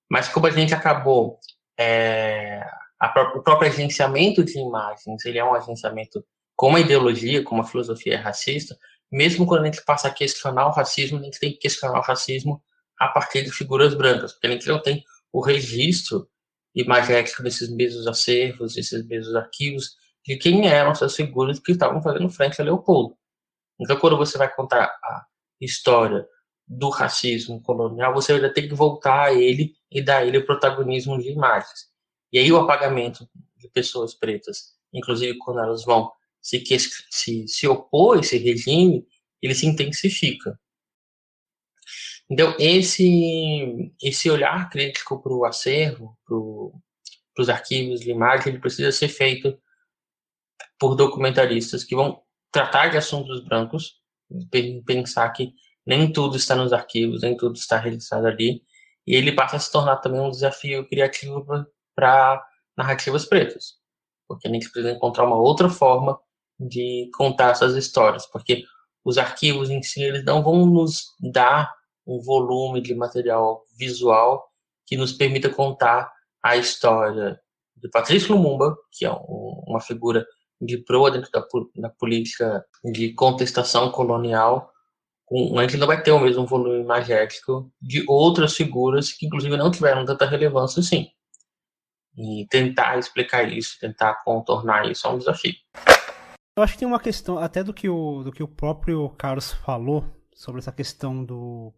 Mas 0.09 0.27
como 0.27 0.47
a 0.47 0.51
gente 0.51 0.73
acabou 0.73 1.39
é, 1.79 2.61
a, 2.99 3.33
o 3.35 3.41
próprio 3.41 3.69
agenciamento 3.69 4.43
de 4.43 4.57
imagens, 4.57 5.25
ele 5.25 5.37
é 5.37 5.45
um 5.45 5.53
agenciamento 5.53 6.23
com 6.55 6.69
uma 6.69 6.79
ideologia, 6.79 7.43
com 7.43 7.55
uma 7.55 7.65
filosofia 7.65 8.19
racista, 8.19 8.77
mesmo 9.11 9.45
quando 9.45 9.61
a 9.61 9.65
gente 9.65 9.83
passa 9.85 10.07
a 10.07 10.13
questionar 10.13 10.67
o 10.67 10.71
racismo, 10.71 11.19
a 11.19 11.23
gente 11.23 11.39
tem 11.39 11.51
que 11.51 11.59
questionar 11.59 11.99
o 11.99 12.03
racismo 12.03 12.61
a 12.99 13.07
partir 13.07 13.43
de 13.43 13.51
figuras 13.51 13.93
brancas, 13.93 14.33
porque 14.33 14.47
a 14.47 14.51
gente 14.51 14.67
não 14.67 14.81
tem 14.81 15.03
o 15.31 15.41
registro 15.41 16.27
imagético 16.75 17.43
desses 17.43 17.69
mesmos 17.69 18.07
acervos, 18.07 18.73
desses 18.73 19.05
mesmos 19.05 19.35
arquivos, 19.35 19.95
de 20.25 20.37
quem 20.37 20.67
eram 20.67 20.91
essas 20.91 21.15
figuras 21.15 21.59
que 21.59 21.73
estavam 21.73 22.01
fazendo 22.01 22.29
frente 22.29 22.61
a 22.61 22.63
Leopoldo. 22.65 23.17
Então, 23.79 23.97
quando 23.99 24.17
você 24.17 24.37
vai 24.37 24.53
contar 24.53 24.85
a 24.85 25.25
história 25.59 26.25
do 26.67 26.89
racismo 26.89 27.61
colonial, 27.61 28.13
você 28.13 28.33
ainda 28.33 28.53
tem 28.53 28.67
que 28.67 28.73
voltar 28.73 29.25
a 29.25 29.33
ele 29.33 29.73
e 29.91 30.01
dar 30.01 30.25
ele 30.25 30.37
o 30.37 30.45
protagonismo 30.45 31.19
de 31.19 31.29
imagens. 31.29 31.91
E 32.31 32.39
aí 32.39 32.51
o 32.51 32.57
apagamento 32.57 33.27
de 33.57 33.67
pessoas 33.69 34.13
pretas, 34.13 34.73
inclusive 34.93 35.37
quando 35.37 35.59
elas 35.59 35.83
vão 35.83 36.11
se, 36.41 36.63
se, 37.09 37.47
se 37.47 37.67
opor 37.67 38.17
a 38.17 38.19
esse 38.21 38.37
regime, 38.37 39.05
ele 39.41 39.53
se 39.53 39.65
intensifica. 39.65 40.59
Então, 42.29 42.55
esse, 42.57 43.91
esse 44.01 44.29
olhar 44.29 44.69
crítico 44.69 45.21
para 45.21 45.33
o 45.33 45.45
acervo, 45.45 46.17
para 46.25 47.41
os 47.41 47.49
arquivos 47.49 47.99
de 47.99 48.09
imagem, 48.09 48.49
ele 48.49 48.59
precisa 48.59 48.91
ser 48.91 49.09
feito 49.09 49.57
por 50.79 50.95
documentaristas 50.95 51.83
que 51.83 51.95
vão 51.95 52.21
tratar 52.51 52.89
de 52.89 52.97
assuntos 52.97 53.43
brancos, 53.43 53.95
pensar 54.85 55.29
que 55.31 55.53
nem 55.85 56.11
tudo 56.11 56.37
está 56.37 56.55
nos 56.55 56.73
arquivos, 56.73 57.21
nem 57.21 57.35
tudo 57.35 57.55
está 57.55 57.77
registrado 57.77 58.27
ali, 58.27 58.61
e 59.05 59.15
ele 59.15 59.33
passa 59.33 59.57
a 59.57 59.59
se 59.59 59.71
tornar 59.71 59.97
também 59.97 60.21
um 60.21 60.29
desafio 60.29 60.87
criativo 60.87 61.45
para 61.95 62.45
narrativas 62.77 63.25
pretas, 63.25 63.75
porque 64.27 64.47
a 64.47 64.51
gente 64.51 64.69
precisa 64.71 64.93
encontrar 64.93 65.25
uma 65.25 65.37
outra 65.37 65.69
forma 65.69 66.19
de 66.59 67.09
contar 67.13 67.51
essas 67.51 67.75
histórias, 67.75 68.25
porque 68.25 68.63
os 69.03 69.17
arquivos 69.17 69.69
em 69.69 69.81
si 69.81 70.01
eles 70.01 70.23
não 70.23 70.41
vão 70.41 70.65
nos 70.65 71.13
dar 71.19 71.73
um 72.05 72.21
volume 72.21 72.81
de 72.81 72.95
material 72.95 73.63
visual 73.77 74.49
que 74.85 74.95
nos 74.95 75.11
permita 75.11 75.49
contar 75.49 76.11
a 76.41 76.55
história 76.57 77.39
de 77.75 77.89
Patrício 77.89 78.35
Lumumba, 78.35 78.75
que 78.91 79.05
é 79.05 79.11
um, 79.11 79.63
uma 79.67 79.81
figura 79.81 80.25
de 80.65 80.77
proa 80.77 81.11
dentro 81.11 81.31
da, 81.31 81.45
da, 81.75 81.89
política 81.89 82.65
de 82.83 83.13
contestação 83.13 83.91
colonial, 83.91 84.71
a 85.57 85.61
gente 85.61 85.77
não 85.77 85.87
vai 85.87 86.01
ter 86.01 86.11
o 86.11 86.19
mesmo 86.19 86.45
volume 86.45 86.81
imagético 86.81 87.71
de 87.81 88.03
outras 88.07 88.55
figuras 88.55 89.11
que, 89.11 89.25
inclusive, 89.25 89.57
não 89.57 89.71
tiveram 89.71 90.05
tanta 90.05 90.25
relevância 90.25 90.79
assim. 90.79 91.07
E 92.15 92.45
tentar 92.49 92.99
explicar 92.99 93.51
isso, 93.51 93.79
tentar 93.79 94.23
contornar 94.23 94.89
isso 94.89 95.07
é 95.07 95.09
um 95.09 95.17
desafio. 95.17 95.53
Eu 96.55 96.61
acho 96.61 96.73
que 96.73 96.79
tem 96.79 96.87
uma 96.87 96.99
questão, 96.99 97.39
até 97.39 97.63
do 97.63 97.73
que 97.73 97.89
o, 97.89 98.21
do 98.23 98.31
que 98.31 98.43
o 98.43 98.47
próprio 98.47 99.09
Carlos 99.17 99.51
falou, 99.51 100.05
sobre 100.35 100.59
essa 100.59 100.71
questão 100.71 101.23
do, 101.23 101.73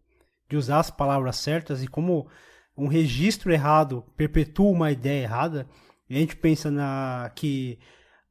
de 0.48 0.56
usar 0.56 0.80
as 0.80 0.90
palavras 0.90 1.36
certas 1.36 1.82
e 1.82 1.88
como 1.88 2.28
um 2.76 2.86
registro 2.86 3.52
errado 3.52 4.04
perpetua 4.16 4.70
uma 4.70 4.90
ideia 4.90 5.22
errada. 5.22 5.66
E 6.08 6.16
a 6.16 6.18
gente 6.18 6.36
pensa 6.36 6.70
na 6.70 7.32
que 7.34 7.78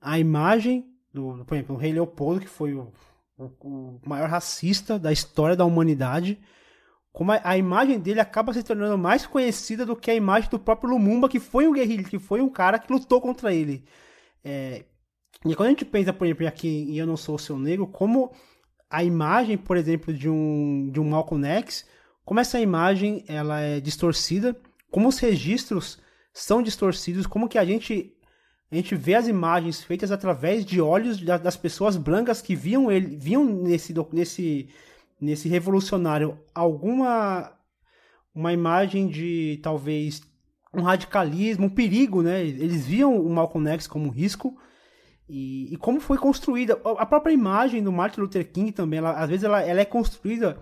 a 0.05 0.19
imagem 0.19 0.85
do, 1.11 1.43
por 1.45 1.55
exemplo, 1.55 1.75
o 1.75 1.79
rei 1.79 1.91
Leopoldo, 1.91 2.41
que 2.41 2.47
foi 2.47 2.75
o, 2.75 2.93
o, 3.37 3.45
o 3.45 4.01
maior 4.05 4.29
racista 4.29 4.99
da 4.99 5.11
história 5.11 5.55
da 5.55 5.65
humanidade, 5.65 6.39
como 7.11 7.31
a, 7.31 7.41
a, 7.43 7.57
imagem 7.57 7.99
dele 7.99 8.19
acaba 8.19 8.53
se 8.53 8.61
tornando 8.61 8.97
mais 8.97 9.25
conhecida 9.25 9.85
do 9.85 9.95
que 9.95 10.11
a 10.11 10.15
imagem 10.15 10.49
do 10.49 10.59
próprio 10.59 10.91
Lumumba, 10.91 11.27
que 11.27 11.39
foi 11.39 11.67
um 11.67 11.73
guerrilheiro, 11.73 12.09
que 12.09 12.19
foi 12.19 12.39
um 12.39 12.49
cara 12.49 12.77
que 12.77 12.91
lutou 12.91 13.19
contra 13.19 13.51
ele. 13.51 13.83
É, 14.43 14.85
e 15.43 15.55
quando 15.55 15.67
a 15.67 15.71
gente 15.71 15.85
pensa, 15.85 16.13
por 16.13 16.27
exemplo, 16.27 16.47
aqui 16.47 16.67
em 16.67 16.97
Eu 16.97 17.07
Não 17.07 17.17
Sou 17.17 17.35
o 17.35 17.39
Seu 17.39 17.57
Negro, 17.57 17.87
como 17.87 18.31
a 18.89 19.03
imagem, 19.03 19.57
por 19.57 19.75
exemplo, 19.75 20.13
de 20.13 20.29
um, 20.29 20.91
de 20.91 20.99
um 20.99 21.09
Malcolm 21.09 21.47
X, 21.47 21.85
como 22.23 22.39
essa 22.39 22.59
imagem 22.59 23.23
ela 23.27 23.59
é 23.59 23.79
distorcida, 23.79 24.55
como 24.91 25.07
os 25.07 25.17
registros 25.17 25.99
são 26.31 26.61
distorcidos, 26.61 27.25
como 27.25 27.49
que 27.49 27.57
a 27.57 27.65
gente 27.65 28.14
a 28.71 28.75
gente 28.75 28.95
vê 28.95 29.15
as 29.15 29.27
imagens 29.27 29.83
feitas 29.83 30.11
através 30.11 30.65
de 30.65 30.81
olhos 30.81 31.21
das 31.21 31.55
pessoas 31.55 31.97
brancas 31.97 32.41
que 32.41 32.55
viam 32.55 32.91
ele, 32.91 33.15
viam 33.15 33.45
nesse 33.45 33.93
nesse 34.11 34.69
nesse 35.19 35.47
revolucionário 35.47 36.37
alguma 36.53 37.51
uma 38.33 38.51
imagem 38.51 39.07
de 39.07 39.59
talvez 39.63 40.21
um 40.73 40.81
radicalismo, 40.81 41.67
um 41.67 41.69
perigo, 41.69 42.21
né? 42.21 42.41
Eles 42.41 42.85
viam 42.85 43.15
o 43.15 43.29
Malcolm 43.29 43.69
X 43.69 43.87
como 43.87 44.07
um 44.07 44.11
risco 44.11 44.57
e, 45.27 45.73
e, 45.73 45.77
como 45.77 45.99
foi 45.99 46.17
construída 46.17 46.79
a 46.97 47.05
própria 47.05 47.33
imagem 47.33 47.81
do 47.81 47.91
Martin 47.91 48.21
Luther 48.21 48.51
King 48.51 48.71
também, 48.71 48.99
ela, 48.99 49.13
às 49.13 49.29
vezes 49.29 49.43
ela, 49.43 49.61
ela 49.61 49.81
é 49.81 49.85
construída 49.85 50.59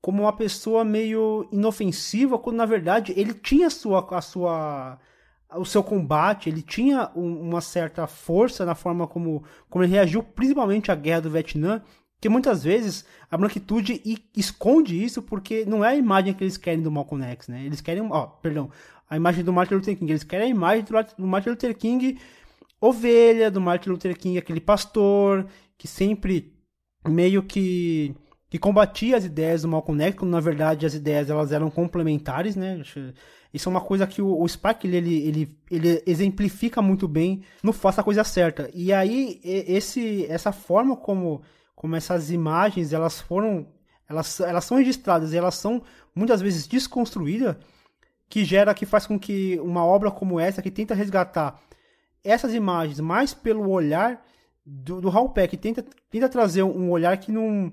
como 0.00 0.22
uma 0.22 0.32
pessoa 0.32 0.84
meio 0.84 1.48
inofensiva, 1.50 2.38
quando 2.38 2.56
na 2.56 2.66
verdade 2.66 3.12
ele 3.16 3.34
tinha 3.34 3.66
a 3.66 3.70
sua, 3.70 4.06
a 4.16 4.20
sua 4.20 4.98
o 5.54 5.64
seu 5.64 5.82
combate, 5.82 6.48
ele 6.48 6.62
tinha 6.62 7.10
um, 7.14 7.40
uma 7.40 7.60
certa 7.60 8.06
força 8.06 8.64
na 8.64 8.74
forma 8.74 9.06
como, 9.06 9.42
como 9.70 9.84
ele 9.84 9.92
reagiu, 9.92 10.22
principalmente 10.22 10.92
à 10.92 10.94
guerra 10.94 11.22
do 11.22 11.30
Vietnã, 11.30 11.82
que 12.20 12.28
muitas 12.28 12.64
vezes 12.64 13.04
a 13.30 13.36
branquitude 13.36 14.02
esconde 14.36 15.02
isso 15.02 15.22
porque 15.22 15.64
não 15.64 15.84
é 15.84 15.90
a 15.90 15.96
imagem 15.96 16.34
que 16.34 16.44
eles 16.44 16.56
querem 16.56 16.82
do 16.82 16.90
Malcolm 16.90 17.24
X, 17.24 17.48
né? 17.48 17.64
Eles 17.64 17.80
querem, 17.80 18.06
ó, 18.10 18.26
perdão, 18.26 18.70
a 19.08 19.16
imagem 19.16 19.44
do 19.44 19.52
Martin 19.52 19.74
Luther 19.74 19.96
King, 19.96 20.12
eles 20.12 20.24
querem 20.24 20.48
a 20.48 20.50
imagem 20.50 20.84
do 21.16 21.26
Martin 21.26 21.50
Luther 21.50 21.76
King 21.76 22.18
ovelha, 22.80 23.50
do 23.50 23.60
Martin 23.60 23.90
Luther 23.90 24.16
King, 24.18 24.38
aquele 24.38 24.60
pastor 24.60 25.46
que 25.76 25.86
sempre 25.88 26.52
meio 27.06 27.42
que 27.42 28.14
que 28.50 28.58
combatia 28.58 29.16
as 29.16 29.26
ideias 29.26 29.62
do 29.62 29.68
Malcolm 29.68 30.02
X, 30.02 30.16
quando 30.16 30.30
na 30.30 30.40
verdade 30.40 30.86
as 30.86 30.94
ideias 30.94 31.28
elas 31.28 31.52
eram 31.52 31.70
complementares, 31.70 32.56
né? 32.56 32.82
Isso 33.52 33.68
é 33.68 33.70
uma 33.70 33.80
coisa 33.80 34.06
que 34.06 34.20
o, 34.20 34.40
o 34.40 34.46
Spark 34.46 34.84
ele, 34.84 34.96
ele, 34.96 35.58
ele 35.70 36.02
exemplifica 36.06 36.82
muito 36.82 37.08
bem 37.08 37.42
no 37.62 37.72
Faça 37.72 38.00
a 38.00 38.04
Coisa 38.04 38.22
Certa. 38.24 38.70
E 38.74 38.92
aí 38.92 39.40
esse, 39.42 40.26
essa 40.26 40.52
forma 40.52 40.96
como 40.96 41.42
como 41.74 41.94
essas 41.94 42.30
imagens 42.32 42.92
elas 42.92 43.20
foram 43.20 43.68
elas, 44.08 44.40
elas 44.40 44.64
são 44.64 44.76
registradas 44.76 45.32
elas 45.32 45.54
são 45.54 45.80
muitas 46.12 46.40
vezes 46.40 46.66
desconstruídas 46.66 47.56
que 48.28 48.44
gera 48.44 48.74
que 48.74 48.84
faz 48.84 49.06
com 49.06 49.16
que 49.16 49.58
uma 49.60 49.84
obra 49.84 50.10
como 50.10 50.40
essa 50.40 50.60
que 50.60 50.72
tenta 50.72 50.92
resgatar 50.92 51.60
essas 52.24 52.52
imagens 52.52 52.98
mais 52.98 53.32
pelo 53.32 53.70
olhar 53.70 54.24
do, 54.66 55.00
do 55.00 55.08
Raul 55.08 55.30
Peck 55.30 55.56
tenta, 55.56 55.84
tenta 56.10 56.28
trazer 56.28 56.64
um 56.64 56.90
olhar 56.90 57.16
que 57.16 57.30
não 57.30 57.72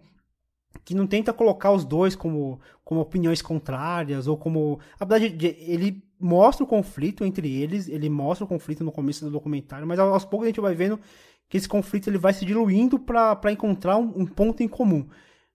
que 0.84 0.95
não 0.95 1.07
tenta 1.07 1.34
colocar 1.34 1.72
os 1.72 1.85
dois 1.85 2.15
como, 2.15 2.60
como 2.84 3.02
opiniões 3.02 3.41
contrárias 3.41 4.27
ou 4.27 4.38
como. 4.38 4.80
A 4.99 5.06
verdade, 5.06 5.56
ele 5.60 6.03
mostra 6.19 6.64
o 6.64 6.68
conflito 6.68 7.23
entre 7.23 7.52
eles, 7.61 7.88
ele 7.88 8.10
mostra 8.10 8.45
o 8.45 8.47
conflito 8.47 8.84
no 8.84 8.91
começo 8.91 9.23
do 9.26 9.31
documentário, 9.31 9.88
mas 9.88 9.99
aos 9.99 10.26
poucos 10.26 10.45
a 10.45 10.49
gente 10.49 10.61
vai 10.61 10.73
vendo 10.73 10.99
que 11.47 11.57
esse 11.57 11.68
conflito 11.68 12.10
ele 12.10 12.18
vai 12.18 12.34
se 12.34 12.45
diluindo 12.45 12.99
para 12.99 13.52
encontrar 13.52 13.97
um, 13.97 14.22
um, 14.22 14.26
ponto 14.26 14.64
em 14.64 14.68
comum. 14.68 15.07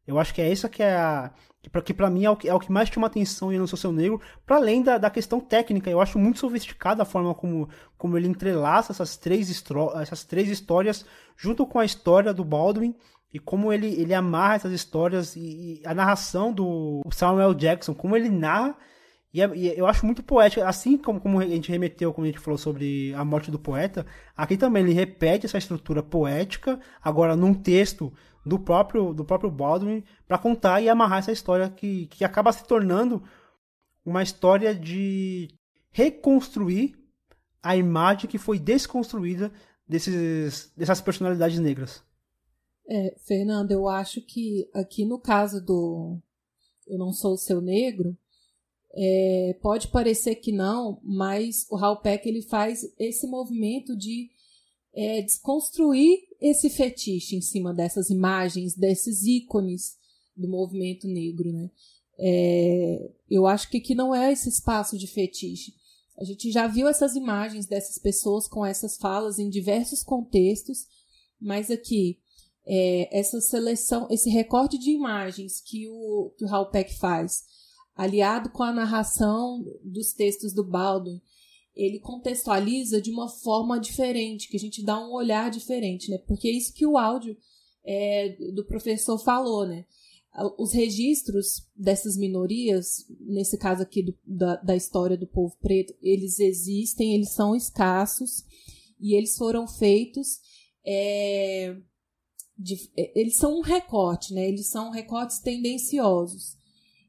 Eu 0.07 0.19
acho 0.19 0.35
que 0.35 0.41
é 0.41 0.51
essa 0.51 0.69
que 0.69 0.83
é 0.83 0.95
a. 0.95 1.33
Que 1.85 1.93
para 1.93 2.09
mim 2.09 2.25
é 2.25 2.31
o, 2.31 2.37
que, 2.37 2.49
é 2.49 2.55
o 2.55 2.59
que 2.59 2.73
mais 2.73 2.89
chama 2.89 3.07
atenção 3.07 3.51
no 3.53 3.69
Social 3.69 3.93
Negro, 3.93 4.19
para 4.47 4.57
além 4.57 4.83
da, 4.83 4.97
da 4.97 5.11
questão 5.11 5.39
técnica. 5.39 5.91
Eu 5.91 6.01
acho 6.01 6.19
muito 6.19 6.39
sofisticada 6.39 7.03
a 7.03 7.07
forma 7.07 7.35
como, 7.35 7.69
como 7.99 8.17
ele 8.17 8.27
entrelaça 8.27 8.93
essas 8.93 9.19
três, 9.19 9.63
essas 10.01 10.25
três 10.25 10.49
histórias 10.49 11.05
junto 11.37 11.67
com 11.67 11.79
a 11.79 11.85
história 11.85 12.33
do 12.33 12.45
Baldwin 12.45 12.95
e 13.33 13.39
como 13.39 13.73
ele, 13.73 13.87
ele 13.87 14.13
amarra 14.13 14.57
essas 14.57 14.73
histórias 14.73 15.37
e, 15.37 15.81
e 15.81 15.87
a 15.87 15.95
narração 15.95 16.53
do 16.53 17.03
Samuel 17.11 17.55
Jackson, 17.55 17.95
como 17.95 18.17
ele 18.17 18.29
narra 18.29 18.77
e, 19.33 19.41
é, 19.41 19.57
e, 19.57 19.79
eu 19.79 19.87
acho 19.87 20.05
muito 20.05 20.23
poético, 20.23 20.63
assim 20.65 20.99
como, 20.99 21.21
como 21.21 21.39
a 21.39 21.47
gente 21.47 21.71
remeteu, 21.71 22.13
como 22.13 22.25
a 22.25 22.31
gente 22.31 22.41
falou 22.41 22.59
sobre 22.59 23.15
a 23.15 23.25
morte 23.25 23.51
do 23.51 23.59
poeta, 23.59 24.05
aqui 24.37 24.57
também 24.57 24.83
ele 24.83 24.93
repete 24.93 25.47
essa 25.47 25.59
estrutura 25.59 26.03
poética, 26.03 26.81
agora 27.03 27.37
num 27.37 27.55
texto 27.55 28.13
do 28.45 28.59
próprio, 28.59 29.15
do 29.15 29.25
próprio 29.25 29.51
Baldwin, 29.51 30.03
para 30.27 30.39
contar 30.39 30.81
e 30.81 30.89
amarrar 30.89 31.19
essa 31.19 31.33
história 31.33 31.69
que, 31.71 32.07
que 32.07 32.25
acaba 32.25 32.53
se 32.53 32.65
tornando 32.65 33.23
uma 34.05 34.23
história 34.23 34.75
de 34.75 35.49
reconstruir 35.93 36.97
a 37.63 37.77
imagem 37.77 38.29
que 38.29 38.39
foi 38.39 38.59
desconstruída 38.59 39.53
desses, 39.87 40.73
dessas 40.77 41.01
personalidades 41.01 41.59
negras. 41.59 42.03
É, 42.93 43.15
Fernando, 43.25 43.71
eu 43.71 43.89
acho 43.89 44.21
que 44.21 44.69
aqui 44.75 45.05
no 45.05 45.17
caso 45.17 45.65
do 45.65 46.19
Eu 46.89 46.99
Não 46.99 47.13
Sou 47.13 47.35
o 47.35 47.39
Seu 47.39 47.61
Negro, 47.61 48.19
é, 48.93 49.57
pode 49.63 49.87
parecer 49.87 50.35
que 50.35 50.51
não, 50.51 51.01
mas 51.05 51.67
o 51.71 51.77
Raul 51.77 52.01
Peck 52.01 52.29
ele 52.29 52.43
faz 52.43 52.85
esse 52.99 53.29
movimento 53.29 53.97
de 53.97 54.29
é, 54.93 55.23
desconstruir 55.23 56.19
esse 56.41 56.69
fetiche 56.69 57.37
em 57.37 57.41
cima 57.41 57.73
dessas 57.73 58.11
imagens, 58.11 58.75
desses 58.75 59.23
ícones 59.23 59.97
do 60.37 60.49
movimento 60.49 61.07
negro, 61.07 61.53
né? 61.53 61.71
É, 62.19 63.09
eu 63.31 63.47
acho 63.47 63.71
que 63.71 63.79
aqui 63.79 63.95
não 63.95 64.13
é 64.13 64.33
esse 64.33 64.49
espaço 64.49 64.99
de 64.99 65.07
fetiche. 65.07 65.75
A 66.19 66.25
gente 66.25 66.51
já 66.51 66.67
viu 66.67 66.89
essas 66.89 67.15
imagens 67.15 67.67
dessas 67.67 67.99
pessoas 67.99 68.49
com 68.49 68.67
essas 68.67 68.97
falas 68.97 69.39
em 69.39 69.49
diversos 69.49 70.03
contextos, 70.03 70.89
mas 71.41 71.71
aqui 71.71 72.19
é, 72.73 73.19
essa 73.19 73.41
seleção, 73.41 74.07
esse 74.13 74.31
recorte 74.31 74.79
de 74.79 74.93
imagens 74.93 75.61
que 75.61 75.89
o, 75.89 76.33
que 76.39 76.45
o 76.45 76.49
Raul 76.49 76.71
Peck 76.71 76.97
faz 76.99 77.43
aliado 77.97 78.51
com 78.51 78.63
a 78.63 78.73
narração 78.73 79.65
dos 79.83 80.13
textos 80.13 80.55
do 80.55 80.63
Baldwin, 80.63 81.21
ele 81.75 81.99
contextualiza 81.99 83.03
de 83.03 83.11
uma 83.11 83.29
forma 83.29 83.81
diferente, 83.81 84.49
que 84.49 84.57
a 84.57 84.61
gente 84.61 84.85
dá 84.85 85.01
um 85.01 85.13
olhar 85.13 85.51
diferente, 85.51 86.09
né? 86.09 86.19
Porque 86.29 86.47
é 86.47 86.53
isso 86.53 86.73
que 86.73 86.87
o 86.87 86.97
áudio 86.97 87.37
é, 87.85 88.37
do 88.55 88.65
professor 88.65 89.19
falou, 89.19 89.67
né? 89.67 89.85
Os 90.57 90.73
registros 90.73 91.67
dessas 91.75 92.17
minorias, 92.17 93.05
nesse 93.19 93.59
caso 93.59 93.83
aqui 93.83 94.01
do, 94.01 94.17
da, 94.25 94.55
da 94.57 94.77
história 94.77 95.17
do 95.17 95.27
povo 95.27 95.57
preto, 95.61 95.93
eles 96.01 96.39
existem, 96.39 97.15
eles 97.15 97.31
são 97.31 97.57
escassos 97.57 98.45
e 99.01 99.17
eles 99.17 99.37
foram 99.37 99.67
feitos. 99.67 100.39
É, 100.87 101.77
de, 102.61 102.77
eles 103.15 103.37
são 103.37 103.59
um 103.59 103.63
recorte, 103.63 104.35
né? 104.35 104.47
Eles 104.47 104.69
são 104.69 104.91
recortes 104.91 105.39
tendenciosos 105.39 106.59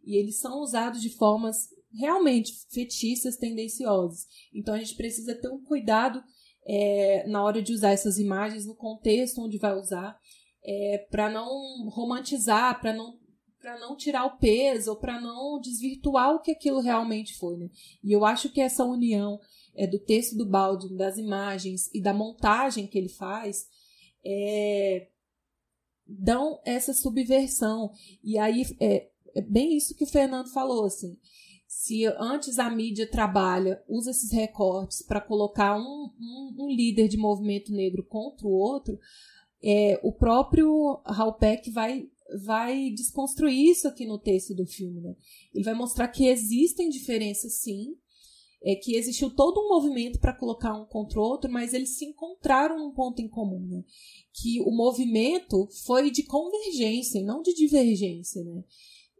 e 0.05 0.15
eles 0.15 0.39
são 0.39 0.61
usados 0.61 1.01
de 1.01 1.09
formas 1.09 1.69
realmente 1.93 2.53
fetichistas, 2.69 3.35
tendenciosas. 3.35 4.25
Então 4.53 4.73
a 4.73 4.77
gente 4.77 4.95
precisa 4.95 5.35
ter 5.35 5.49
um 5.49 5.61
cuidado 5.61 6.23
é, 6.65 7.27
na 7.27 7.43
hora 7.43 7.61
de 7.61 7.73
usar 7.73 7.91
essas 7.91 8.17
imagens 8.17 8.65
no 8.65 8.75
contexto 8.75 9.41
onde 9.41 9.57
vai 9.57 9.77
usar, 9.77 10.17
é, 10.63 11.05
para 11.11 11.29
não 11.29 11.89
romantizar, 11.89 12.79
para 12.79 12.93
não 12.93 13.19
para 13.59 13.77
não 13.77 13.95
tirar 13.95 14.25
o 14.25 14.39
peso 14.39 14.95
para 14.95 15.21
não 15.21 15.59
desvirtuar 15.61 16.33
o 16.33 16.41
que 16.41 16.49
aquilo 16.49 16.79
realmente 16.79 17.37
foi, 17.37 17.57
né? 17.57 17.69
E 18.03 18.11
eu 18.11 18.25
acho 18.25 18.49
que 18.49 18.59
essa 18.59 18.83
união 18.83 19.39
é, 19.75 19.85
do 19.85 19.99
texto 19.99 20.35
do 20.35 20.49
Baldwin, 20.49 20.95
das 20.95 21.17
imagens 21.17 21.87
e 21.93 22.01
da 22.01 22.11
montagem 22.11 22.87
que 22.87 22.97
ele 22.97 23.07
faz 23.07 23.67
é, 24.25 25.10
dão 26.19 26.59
essa 26.65 26.93
subversão. 26.93 27.91
E 28.23 28.37
aí 28.37 28.65
é, 28.79 29.09
é 29.35 29.41
bem 29.41 29.75
isso 29.75 29.95
que 29.95 30.03
o 30.03 30.07
Fernando 30.07 30.49
falou, 30.49 30.85
assim. 30.85 31.17
Se 31.67 32.05
antes 32.05 32.59
a 32.59 32.69
mídia 32.69 33.09
trabalha, 33.09 33.81
usa 33.87 34.11
esses 34.11 34.31
recortes 34.31 35.01
para 35.01 35.21
colocar 35.21 35.77
um, 35.77 36.11
um, 36.19 36.55
um, 36.59 36.69
líder 36.69 37.07
de 37.07 37.17
movimento 37.17 37.71
negro 37.71 38.03
contra 38.03 38.45
o 38.45 38.51
outro, 38.51 38.99
é, 39.63 39.99
o 40.03 40.11
próprio 40.11 41.01
Raul 41.05 41.33
Peck 41.33 41.71
vai, 41.71 42.09
vai 42.43 42.89
desconstruir 42.91 43.71
isso 43.71 43.87
aqui 43.87 44.05
no 44.05 44.19
texto 44.19 44.53
do 44.53 44.65
filme. 44.65 44.99
Né? 44.99 45.15
Ele 45.53 45.63
vai 45.63 45.73
mostrar 45.73 46.09
que 46.09 46.27
existem 46.27 46.89
diferenças, 46.89 47.53
sim, 47.59 47.95
é 48.63 48.75
que 48.75 48.95
existiu 48.95 49.29
todo 49.31 49.59
um 49.59 49.69
movimento 49.69 50.19
para 50.19 50.35
colocar 50.35 50.73
um 50.73 50.85
contra 50.85 51.19
o 51.19 51.23
outro, 51.23 51.51
mas 51.51 51.73
eles 51.73 51.97
se 51.97 52.05
encontraram 52.05 52.77
num 52.77 52.91
ponto 52.91 53.21
em 53.21 53.27
comum, 53.27 53.65
né? 53.67 53.83
Que 54.33 54.61
o 54.61 54.71
movimento 54.71 55.67
foi 55.85 56.11
de 56.11 56.23
convergência 56.23 57.19
e 57.19 57.23
não 57.23 57.41
de 57.41 57.53
divergência, 57.53 58.43
né? 58.43 58.63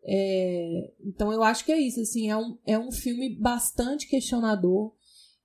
É, 0.03 0.93
então 1.05 1.31
eu 1.31 1.43
acho 1.43 1.65
que 1.65 1.71
é 1.71 1.79
isso, 1.79 2.01
assim, 2.01 2.29
é 2.29 2.37
um, 2.37 2.57
é 2.65 2.77
um 2.77 2.91
filme 2.91 3.35
bastante 3.35 4.07
questionador, 4.07 4.93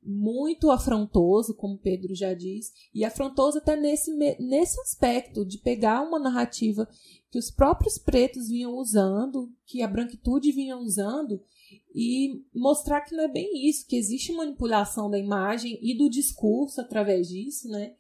muito 0.02 0.70
afrontoso, 0.70 1.54
como 1.54 1.78
Pedro 1.78 2.14
já 2.14 2.32
diz, 2.32 2.72
e 2.94 3.04
afrontoso 3.04 3.58
até 3.58 3.76
nesse, 3.76 4.12
nesse 4.38 4.80
aspecto 4.80 5.44
de 5.44 5.58
pegar 5.58 6.00
uma 6.02 6.18
narrativa 6.18 6.88
que 7.30 7.38
os 7.38 7.50
próprios 7.50 7.98
pretos 7.98 8.48
vinham 8.48 8.74
usando, 8.76 9.52
que 9.66 9.82
a 9.82 9.88
branquitude 9.88 10.52
vinha 10.52 10.76
usando, 10.76 11.42
e 11.94 12.42
mostrar 12.54 13.00
que 13.00 13.14
não 13.14 13.24
é 13.24 13.28
bem 13.28 13.68
isso, 13.68 13.86
que 13.86 13.96
existe 13.96 14.32
manipulação 14.32 15.10
da 15.10 15.18
imagem 15.18 15.78
e 15.82 15.96
do 15.96 16.08
discurso 16.08 16.80
através 16.80 17.28
disso, 17.28 17.68
né? 17.68 17.94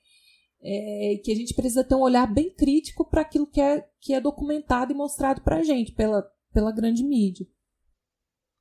É, 0.62 1.20
que 1.22 1.30
a 1.30 1.34
gente 1.34 1.54
precisa 1.54 1.84
ter 1.84 1.94
um 1.94 2.00
olhar 2.00 2.26
bem 2.26 2.50
crítico 2.50 3.08
para 3.08 3.20
aquilo 3.20 3.46
que 3.46 3.60
é, 3.60 3.86
que 4.00 4.14
é 4.14 4.20
documentado 4.20 4.92
e 4.92 4.96
mostrado 4.96 5.42
para 5.42 5.58
a 5.58 5.62
gente 5.62 5.92
pela, 5.92 6.22
pela 6.52 6.72
grande 6.72 7.04
mídia. 7.04 7.46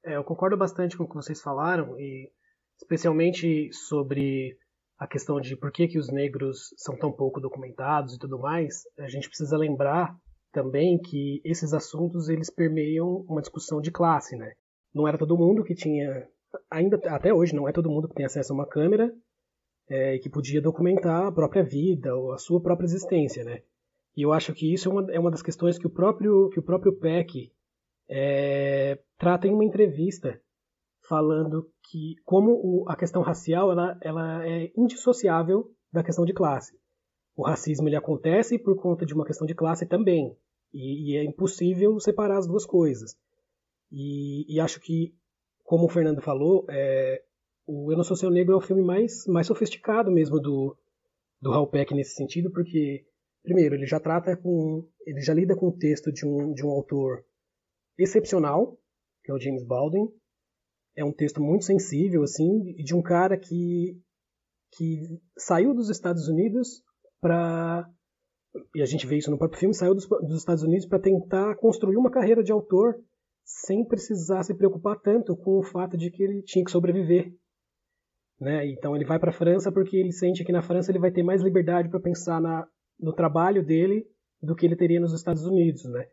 É, 0.04 0.16
eu 0.16 0.24
concordo 0.24 0.58
bastante 0.58 0.96
com 0.96 1.04
o 1.04 1.10
que 1.10 1.16
vocês 1.16 1.42
falaram, 1.42 2.00
e 2.00 2.32
especialmente 2.80 3.72
sobre 3.74 4.58
a 4.98 5.08
questão 5.08 5.42
de 5.42 5.56
por 5.58 5.72
que, 5.72 5.88
que 5.88 5.98
os 5.98 6.12
negros 6.12 6.74
são 6.78 6.96
tão 6.98 7.12
pouco 7.12 7.42
documentados 7.42 8.14
e 8.14 8.20
tudo 8.20 8.40
mais, 8.40 8.84
a 9.00 9.08
gente 9.08 9.28
precisa 9.28 9.58
lembrar 9.58 10.16
também 10.52 10.98
que 10.98 11.42
esses 11.44 11.74
assuntos 11.74 12.30
eles 12.30 12.50
permeiam 12.50 13.26
uma 13.28 13.42
discussão 13.42 13.82
de 13.82 13.92
classe, 13.92 14.38
né? 14.38 14.54
Não 14.96 15.06
era 15.06 15.18
todo 15.18 15.38
mundo 15.38 15.62
que 15.62 15.76
tinha, 15.76 16.26
ainda 16.72 16.96
até 17.10 17.34
hoje 17.34 17.54
não 17.54 17.68
é 17.68 17.74
todo 17.74 17.90
mundo 17.90 18.08
que 18.08 18.16
tem 18.16 18.26
acesso 18.26 18.54
a 18.54 18.56
uma 18.56 18.66
câmera 18.66 19.14
é, 19.90 20.16
e 20.16 20.20
que 20.20 20.30
podia 20.30 20.62
documentar 20.62 21.28
a 21.28 21.32
própria 21.34 21.64
vida 21.64 22.16
ou 22.16 22.32
a 22.32 22.38
sua 22.38 22.62
própria 22.62 22.86
existência, 22.86 23.44
né? 23.44 23.62
E 24.16 24.22
eu 24.22 24.32
acho 24.32 24.54
que 24.54 24.74
isso 24.74 24.88
é 24.88 24.92
uma, 24.94 25.12
é 25.12 25.20
uma 25.20 25.30
das 25.30 25.42
questões 25.42 25.78
que 25.78 25.86
o 25.86 25.90
próprio 25.90 26.50
que 26.50 26.60
o 26.60 26.64
próprio 26.64 26.98
Peck 26.98 27.52
é, 28.08 28.98
trata 29.18 29.48
em 29.48 29.54
uma 29.54 29.66
entrevista 29.66 30.40
falando 31.10 31.70
que 31.92 32.16
como 32.24 32.52
o, 32.54 32.86
a 32.88 32.96
questão 32.96 33.22
racial 33.22 33.74
ela, 33.74 33.98
ela 34.02 34.48
é 34.48 34.72
indissociável 34.78 35.70
da 35.92 36.04
questão 36.04 36.24
de 36.24 36.34
classe. 36.34 36.80
O 37.36 37.44
racismo 37.44 37.90
ele 37.90 37.98
acontece 37.98 38.58
por 38.58 38.82
conta 38.82 39.06
de 39.06 39.14
uma 39.14 39.26
questão 39.26 39.46
de 39.46 39.54
classe 39.54 39.86
também, 39.86 40.38
e, 40.74 41.12
e 41.12 41.18
é 41.18 41.24
impossível 41.26 42.00
separar 42.00 42.38
as 42.38 42.48
duas 42.48 42.66
coisas. 42.66 43.18
E, 43.96 44.54
e 44.54 44.60
acho 44.60 44.82
que, 44.82 45.16
como 45.64 45.86
o 45.86 45.90
Fernando 45.90 46.22
falou, 46.22 46.66
é, 46.70 47.24
o 47.66 47.90
Eu 47.90 47.96
Não 47.96 48.04
Sou 48.04 48.18
Seu 48.18 48.30
Negro 48.30 48.54
é 48.54 48.58
o 48.58 48.62
filme 48.62 48.84
mais, 48.84 49.26
mais 49.26 49.48
sofisticado 49.48 50.12
mesmo 50.12 50.38
do, 50.38 50.78
do 51.42 51.54
Hal 51.54 51.66
Peck 51.70 51.96
nesse 51.96 52.14
sentido, 52.14 52.52
porque, 52.52 53.06
primeiro, 53.42 53.74
ele 53.74 53.86
já 53.86 53.98
trata 53.98 54.36
com. 54.36 54.86
ele 55.08 55.22
já 55.22 55.34
lida 55.34 55.56
com 55.56 55.70
o 55.70 55.78
texto 55.78 56.12
de 56.12 56.28
um, 56.28 56.52
de 56.52 56.66
um 56.66 56.70
autor 56.70 57.24
excepcional, 57.98 58.78
que 59.24 59.32
é 59.32 59.34
o 59.34 59.40
James 59.40 59.66
Baldwin. 59.66 60.10
É 60.98 61.06
um 61.06 61.14
texto 61.14 61.42
muito 61.42 61.64
sensível, 61.64 62.22
assim, 62.24 62.74
de 62.74 62.94
um 62.94 63.02
cara 63.02 63.38
que, 63.38 63.98
que 64.74 65.22
saiu 65.38 65.74
dos 65.74 65.90
Estados 65.90 66.28
Unidos 66.28 66.84
para 67.22 67.90
e 68.74 68.82
a 68.82 68.86
gente 68.86 69.06
vê 69.06 69.18
isso 69.18 69.32
no 69.32 69.38
próprio 69.38 69.60
filme, 69.60 69.76
saiu 69.76 69.94
dos, 69.94 70.08
dos 70.08 70.38
Estados 70.38 70.64
Unidos 70.64 70.86
para 70.86 71.00
tentar 71.00 71.56
construir 71.56 71.98
uma 71.98 72.10
carreira 72.10 72.42
de 72.42 72.54
autor 72.54 72.96
sem 73.46 73.86
precisar 73.86 74.44
se 74.44 74.54
preocupar 74.54 75.00
tanto 75.00 75.38
com 75.38 75.60
o 75.60 75.64
fato 75.64 75.96
de 75.96 76.12
que 76.12 76.24
ele 76.24 76.42
tinha 76.42 76.66
que 76.66 76.72
sobreviver. 76.72 77.34
Né? 78.40 78.68
Então 78.68 78.96
ele 78.96 79.06
vai 79.06 79.20
para 79.20 79.30
a 79.30 79.34
França 79.34 79.72
porque 79.72 79.96
ele 79.96 80.12
sente 80.12 80.44
que 80.44 80.52
na 80.52 80.62
França 80.62 80.92
ele 80.92 81.00
vai 81.00 81.12
ter 81.12 81.24
mais 81.24 81.42
liberdade 81.42 81.88
para 81.88 82.00
pensar 82.02 82.42
na, 82.42 82.68
no 83.00 83.14
trabalho 83.14 83.64
dele 83.64 84.06
do 84.42 84.56
que 84.56 84.66
ele 84.66 84.76
teria 84.76 85.00
nos 85.00 85.14
Estados 85.14 85.46
Unidos. 85.46 85.86
Né? 85.86 86.06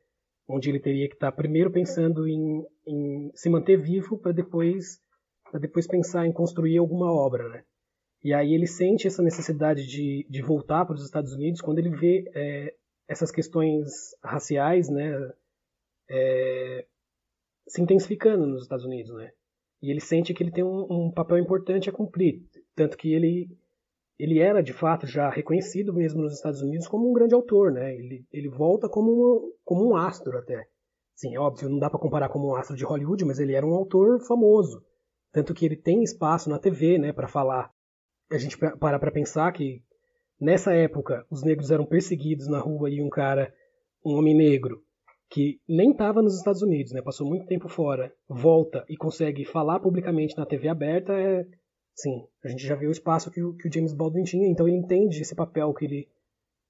onde 0.49 0.69
ele 0.69 0.81
teria 0.81 1.09
que 1.09 1.15
estar 1.15 1.31
tá 1.31 1.37
primeiro 1.37 1.71
pensando 1.71 2.27
em, 2.29 2.65
em 2.87 3.31
se 3.35 3.49
manter 3.49 3.77
vivo 3.77 4.19
para 4.19 4.33
depois 4.33 5.01
para 5.51 5.61
depois 5.61 5.87
pensar 5.87 6.27
em 6.27 6.33
construir 6.33 6.79
alguma 6.79 7.13
obra, 7.13 7.47
né? 7.47 7.63
E 8.25 8.33
aí 8.33 8.55
ele 8.55 8.67
sente 8.67 9.07
essa 9.07 9.23
necessidade 9.23 9.87
de, 9.87 10.27
de 10.31 10.41
voltar 10.41 10.87
para 10.87 10.95
os 10.95 11.05
Estados 11.05 11.35
Unidos 11.35 11.61
quando 11.61 11.79
ele 11.79 11.91
vê 11.91 12.25
é, 12.35 12.75
essas 13.07 13.31
questões 13.31 14.17
raciais, 14.25 14.89
né, 14.89 15.13
é, 16.09 16.87
se 17.73 17.81
intensificando 17.81 18.47
nos 18.47 18.65
Estados 18.65 18.85
Unidos, 18.85 19.15
né? 19.15 19.31
E 19.81 19.91
ele 19.91 20.01
sente 20.01 20.35
que 20.35 20.43
ele 20.43 20.53
tem 20.53 20.63
um, 20.63 20.87
um, 20.91 21.11
papel 21.11 21.39
importante 21.39 21.89
a 21.89 21.93
cumprir, 21.93 22.43
tanto 22.77 22.99
que 22.99 23.15
ele 23.15 23.49
ele 24.19 24.39
era 24.39 24.63
de 24.63 24.75
fato 24.75 25.07
já 25.07 25.31
reconhecido 25.31 25.93
mesmo 25.93 26.21
nos 26.21 26.35
Estados 26.35 26.61
Unidos 26.61 26.87
como 26.87 27.09
um 27.09 27.15
grande 27.15 27.35
autor, 27.35 27.73
né? 27.73 27.95
Ele, 27.95 28.27
ele 28.31 28.49
volta 28.49 28.91
como 28.91 29.11
um, 29.11 29.53
como 29.65 29.89
um 29.89 29.97
astro 29.97 30.37
até. 30.37 30.69
Sim, 31.15 31.35
é 31.35 31.41
óbvio, 31.41 31.71
não 31.71 31.79
dá 31.79 31.89
para 31.89 31.99
comparar 31.99 32.29
como 32.29 32.51
um 32.51 32.55
astro 32.55 32.77
de 32.77 32.85
Hollywood, 32.85 33.25
mas 33.25 33.39
ele 33.39 33.55
era 33.55 33.67
um 33.67 33.75
autor 33.75 34.21
famoso, 34.21 34.85
tanto 35.33 35.55
que 35.55 35.65
ele 35.65 35.77
tem 35.77 36.03
espaço 36.03 36.51
na 36.51 36.59
TV, 36.59 36.99
né, 36.99 37.11
para 37.11 37.27
falar. 37.27 37.73
A 38.31 38.37
gente 38.37 38.57
para 38.59 38.99
para 38.99 39.11
pensar 39.11 39.51
que 39.51 39.83
nessa 40.39 40.75
época 40.75 41.27
os 41.31 41.43
negros 41.43 41.71
eram 41.71 41.87
perseguidos 41.87 42.47
na 42.49 42.61
rua 42.61 42.91
e 42.91 43.01
um 43.01 43.09
cara, 43.09 43.53
um 44.05 44.15
homem 44.15 44.37
negro, 44.37 44.85
que 45.33 45.59
nem 45.67 45.93
estava 45.93 46.21
nos 46.21 46.37
Estados 46.37 46.61
Unidos, 46.61 46.93
né, 46.93 47.01
passou 47.01 47.27
muito 47.27 47.47
tempo 47.47 47.67
fora, 47.67 48.15
volta 48.29 48.85
e 48.87 48.99
consegue 48.99 49.47
falar 49.47 49.81
publicamente 49.81 50.37
na 50.37 50.45
TV 50.45 50.69
aberta, 50.69 51.15
é, 51.15 51.47
sim, 51.95 52.27
a 52.45 52.49
gente 52.49 52.67
já 52.67 52.75
viu 52.75 52.91
o 52.91 52.93
espaço 52.93 53.31
que 53.31 53.43
o, 53.43 53.55
que 53.55 53.67
o 53.67 53.73
James 53.73 53.95
Baldwin 53.95 54.25
tinha, 54.25 54.47
então 54.47 54.69
ele 54.69 54.77
entende 54.77 55.23
esse 55.23 55.35
papel 55.35 55.73
que 55.73 55.87
ele 55.87 56.09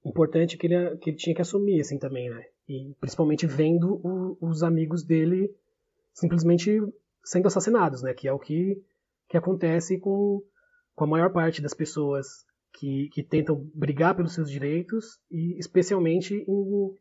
importante 0.04 0.56
que 0.56 0.68
ele, 0.68 0.96
que 0.98 1.10
ele 1.10 1.16
tinha 1.16 1.34
que 1.34 1.42
assumir 1.42 1.80
assim 1.80 1.98
também, 1.98 2.30
né? 2.30 2.44
E 2.68 2.94
principalmente 3.00 3.48
vendo 3.48 4.00
o, 4.04 4.38
os 4.40 4.62
amigos 4.62 5.04
dele 5.04 5.52
simplesmente 6.12 6.80
sendo 7.24 7.48
assassinados, 7.48 8.00
né? 8.00 8.14
Que 8.14 8.28
é 8.28 8.32
o 8.32 8.38
que, 8.38 8.80
que 9.28 9.36
acontece 9.36 9.98
com, 9.98 10.40
com 10.94 11.04
a 11.04 11.08
maior 11.08 11.32
parte 11.32 11.60
das 11.60 11.74
pessoas 11.74 12.26
que, 12.74 13.08
que 13.12 13.24
tentam 13.24 13.68
brigar 13.74 14.14
pelos 14.14 14.34
seus 14.34 14.48
direitos 14.48 15.20
e 15.30 15.58
especialmente 15.58 16.34
em, 16.48 16.96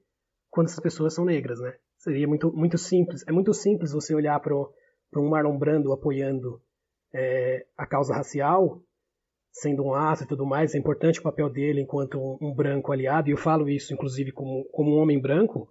quando 0.52 0.68
essas 0.68 0.82
pessoas 0.82 1.16
são 1.16 1.26
negras, 1.26 1.60
né? 1.60 1.74
Seria 1.98 2.28
muito, 2.28 2.52
muito 2.52 2.78
simples. 2.78 3.24
É 3.26 3.32
muito 3.32 3.54
simples 3.54 3.94
você 3.94 4.14
olhar 4.14 4.40
para 4.40 4.54
um 4.54 5.30
Marlon 5.30 5.58
Brando 5.58 5.94
apoiando 5.94 6.62
é, 7.14 7.66
a 7.78 7.88
causa 7.88 8.14
racial, 8.14 8.84
sendo 9.52 9.84
um 9.84 9.94
aço 9.94 10.24
e 10.24 10.28
tudo 10.28 10.46
mais. 10.46 10.76
É 10.76 10.78
importante 10.78 11.20
o 11.20 11.24
papel 11.24 11.50
dele 11.50 11.82
enquanto 11.82 12.20
um, 12.42 12.54
branco 12.54 12.92
aliado. 12.92 13.30
E 13.30 13.32
eu 13.32 13.38
falo 13.38 13.70
isso, 13.70 13.94
inclusive, 13.94 14.32
como, 14.34 14.66
como 14.72 14.96
um 14.96 15.00
homem 15.00 15.20
branco. 15.20 15.70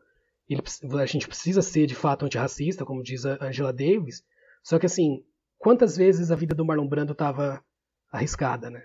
Ele, 0.49 0.63
a 1.01 1.07
gente 1.07 1.29
precisa 1.29 1.61
ser, 1.61 1.87
de 1.87 1.95
fato, 1.95 2.25
antirracista, 2.25 2.85
como 2.85 3.03
diz 3.03 3.27
a 3.27 3.45
Angela 3.45 3.73
Davis. 3.73 4.25
Só 4.63 4.79
que, 4.79 4.87
assim, 4.87 5.23
quantas 5.59 5.97
vezes 5.97 6.31
a 6.31 6.37
vida 6.37 6.55
do 6.55 6.65
Marlon 6.65 6.89
Brando 6.89 7.13
estava 7.13 7.63
arriscada, 8.11 8.71
né? 8.71 8.85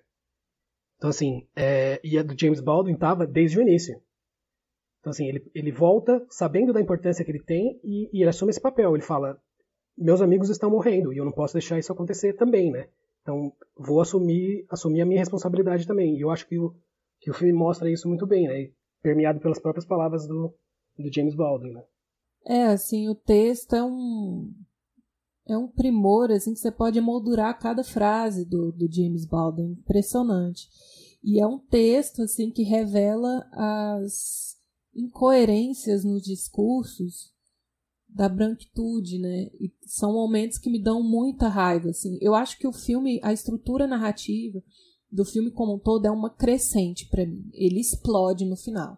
Então, 0.98 1.10
assim, 1.10 1.48
é, 1.56 2.00
e 2.04 2.18
a 2.18 2.24
do 2.24 2.36
James 2.38 2.60
Baldwin 2.60 2.94
estava 2.94 3.26
desde 3.26 3.58
o 3.58 3.62
início. 3.62 4.00
Então, 5.06 5.12
assim, 5.12 5.28
ele, 5.28 5.52
ele 5.54 5.72
volta 5.72 6.26
sabendo 6.32 6.74
da 6.74 6.82
importância 6.82 7.24
que 7.24 7.30
ele 7.30 7.44
tem 7.44 7.80
e, 7.84 8.10
e 8.12 8.22
ele 8.24 8.30
assume 8.30 8.50
esse 8.50 8.60
papel. 8.60 8.96
Ele 8.96 9.04
fala: 9.04 9.40
meus 9.96 10.20
amigos 10.20 10.50
estão 10.50 10.72
morrendo 10.72 11.14
e 11.14 11.18
eu 11.18 11.26
não 11.26 11.32
posso 11.32 11.54
deixar 11.54 11.78
isso 11.78 11.94
acontecer 11.94 12.34
também, 12.34 12.72
né? 12.72 12.90
Então, 13.22 13.54
vou 13.78 14.02
assumir, 14.02 14.66
assumir 14.68 15.02
a 15.02 15.06
minha 15.06 15.20
responsabilidade 15.20 15.86
também. 15.86 16.18
E 16.18 16.22
eu 16.22 16.32
acho 16.32 16.48
que 16.48 16.58
o, 16.58 16.74
que 17.20 17.30
o 17.30 17.36
filme 17.36 17.54
mostra 17.54 17.88
isso 17.92 18.08
muito 18.08 18.26
bem, 18.26 18.48
né? 18.48 18.72
Permeado 19.04 19.40
pelas 19.40 19.60
próprias 19.60 19.86
palavras 19.86 20.28
do, 20.28 20.52
do 20.98 21.14
James 21.14 21.36
Baldwin, 21.36 21.74
né? 21.74 21.84
É, 22.48 22.64
assim, 22.64 23.08
o 23.08 23.14
texto 23.14 23.76
é 23.76 23.84
um 23.84 24.52
é 25.48 25.56
um 25.56 25.68
primor 25.68 26.32
assim 26.32 26.56
que 26.56 26.60
você 26.60 26.72
pode 26.72 27.00
moldurar 27.00 27.60
cada 27.60 27.84
frase 27.84 28.44
do, 28.44 28.72
do 28.72 28.92
James 28.92 29.24
Baldwin, 29.24 29.74
impressionante. 29.74 30.68
E 31.24 31.40
é 31.40 31.46
um 31.46 31.60
texto 31.60 32.24
assim 32.24 32.50
que 32.50 32.64
revela 32.64 33.48
as 33.54 34.55
incoerências 34.96 36.04
nos 36.04 36.24
discursos 36.24 37.34
da 38.08 38.30
branquitude, 38.30 39.20
né? 39.20 39.50
E 39.60 39.72
são 39.86 40.14
momentos 40.14 40.58
que 40.58 40.70
me 40.70 40.82
dão 40.82 41.04
muita 41.04 41.50
raiva, 41.50 41.90
assim. 41.90 42.18
Eu 42.22 42.34
acho 42.34 42.58
que 42.58 42.68
o 42.68 42.72
filme, 42.72 43.20
a 43.22 43.34
estrutura 43.34 43.86
narrativa 43.86 44.64
do 45.12 45.26
filme 45.26 45.52
como 45.52 45.76
um 45.76 45.80
todo 45.80 46.06
é 46.06 46.12
uma 46.12 46.30
crescente 46.30 47.08
para 47.10 47.26
mim. 47.26 47.50
Ele 47.54 47.80
explode 47.80 48.46
no 48.46 48.56
final. 48.56 48.98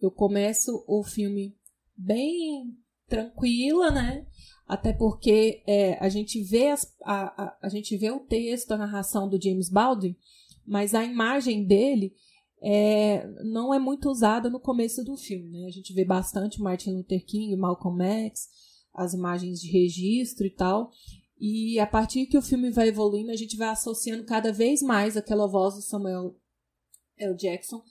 Eu 0.00 0.10
começo 0.10 0.84
o 0.88 1.04
filme 1.04 1.56
bem 1.96 2.76
tranquila, 3.06 3.90
né? 3.90 4.26
Até 4.66 4.92
porque 4.92 5.62
é, 5.66 5.94
a 5.98 6.08
gente 6.08 6.42
vê 6.42 6.70
as, 6.70 6.92
a, 7.02 7.44
a, 7.44 7.58
a 7.62 7.68
gente 7.68 7.96
vê 7.96 8.10
o 8.10 8.20
texto, 8.20 8.72
a 8.72 8.78
narração 8.78 9.28
do 9.28 9.40
James 9.40 9.68
Baldwin, 9.68 10.16
mas 10.66 10.94
a 10.94 11.04
imagem 11.04 11.64
dele 11.64 12.14
é, 12.66 13.26
não 13.42 13.74
é 13.74 13.78
muito 13.78 14.08
usada 14.08 14.48
no 14.48 14.58
começo 14.58 15.04
do 15.04 15.18
filme. 15.18 15.50
Né? 15.50 15.66
A 15.66 15.70
gente 15.70 15.92
vê 15.92 16.02
bastante 16.02 16.62
Martin 16.62 16.92
Luther 16.92 17.22
King, 17.26 17.54
Malcolm 17.56 18.02
X, 18.02 18.48
as 18.94 19.12
imagens 19.12 19.60
de 19.60 19.70
registro 19.70 20.46
e 20.46 20.50
tal. 20.50 20.90
E 21.38 21.78
a 21.78 21.86
partir 21.86 22.24
que 22.24 22.38
o 22.38 22.42
filme 22.42 22.70
vai 22.70 22.88
evoluindo, 22.88 23.30
a 23.30 23.36
gente 23.36 23.54
vai 23.54 23.68
associando 23.68 24.24
cada 24.24 24.50
vez 24.50 24.80
mais 24.80 25.14
aquela 25.14 25.46
voz 25.46 25.74
do 25.74 25.82
Samuel 25.82 26.36
L. 27.18 27.36
Jackson 27.36 27.82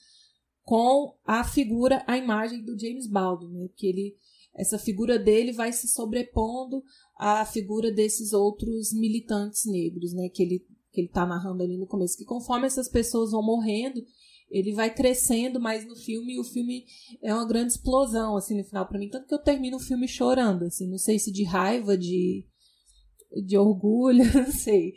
com 0.63 1.13
a 1.23 1.43
figura, 1.43 2.03
a 2.07 2.17
imagem 2.17 2.63
do 2.63 2.79
James 2.79 3.05
Baldwin, 3.05 3.51
né? 3.51 3.69
que 3.75 3.85
ele, 3.85 4.17
essa 4.55 4.79
figura 4.79 5.19
dele 5.19 5.51
vai 5.51 5.71
se 5.71 5.87
sobrepondo 5.87 6.81
à 7.15 7.45
figura 7.45 7.91
desses 7.91 8.33
outros 8.33 8.91
militantes 8.91 9.65
negros, 9.65 10.13
né? 10.13 10.29
que 10.29 10.41
ele 10.41 10.65
que 10.93 11.01
ele 11.01 11.07
está 11.07 11.25
narrando 11.25 11.63
ali 11.63 11.75
no 11.75 11.87
começo, 11.87 12.15
que 12.15 12.23
conforme 12.23 12.67
essas 12.67 12.87
pessoas 12.87 13.31
vão 13.31 13.43
morrendo, 13.43 14.05
ele 14.53 14.71
vai 14.71 14.93
crescendo 14.93 15.59
mais 15.59 15.83
no 15.83 15.95
filme 15.95 16.35
e 16.35 16.39
o 16.39 16.43
filme 16.43 16.85
é 17.23 17.33
uma 17.33 17.47
grande 17.47 17.73
explosão 17.73 18.37
assim 18.37 18.55
no 18.55 18.63
final. 18.63 18.87
Para 18.87 18.99
mim 18.99 19.09
tanto 19.09 19.27
que 19.27 19.33
eu 19.33 19.41
termino 19.41 19.77
o 19.77 19.83
filme 19.83 20.07
chorando 20.07 20.65
assim. 20.65 20.87
Não 20.87 20.99
sei 20.99 21.17
se 21.17 21.31
de 21.31 21.43
raiva 21.43 21.97
de 21.97 22.45
de 23.43 23.57
orgulho 23.57 24.23
não 24.31 24.51
sei. 24.51 24.93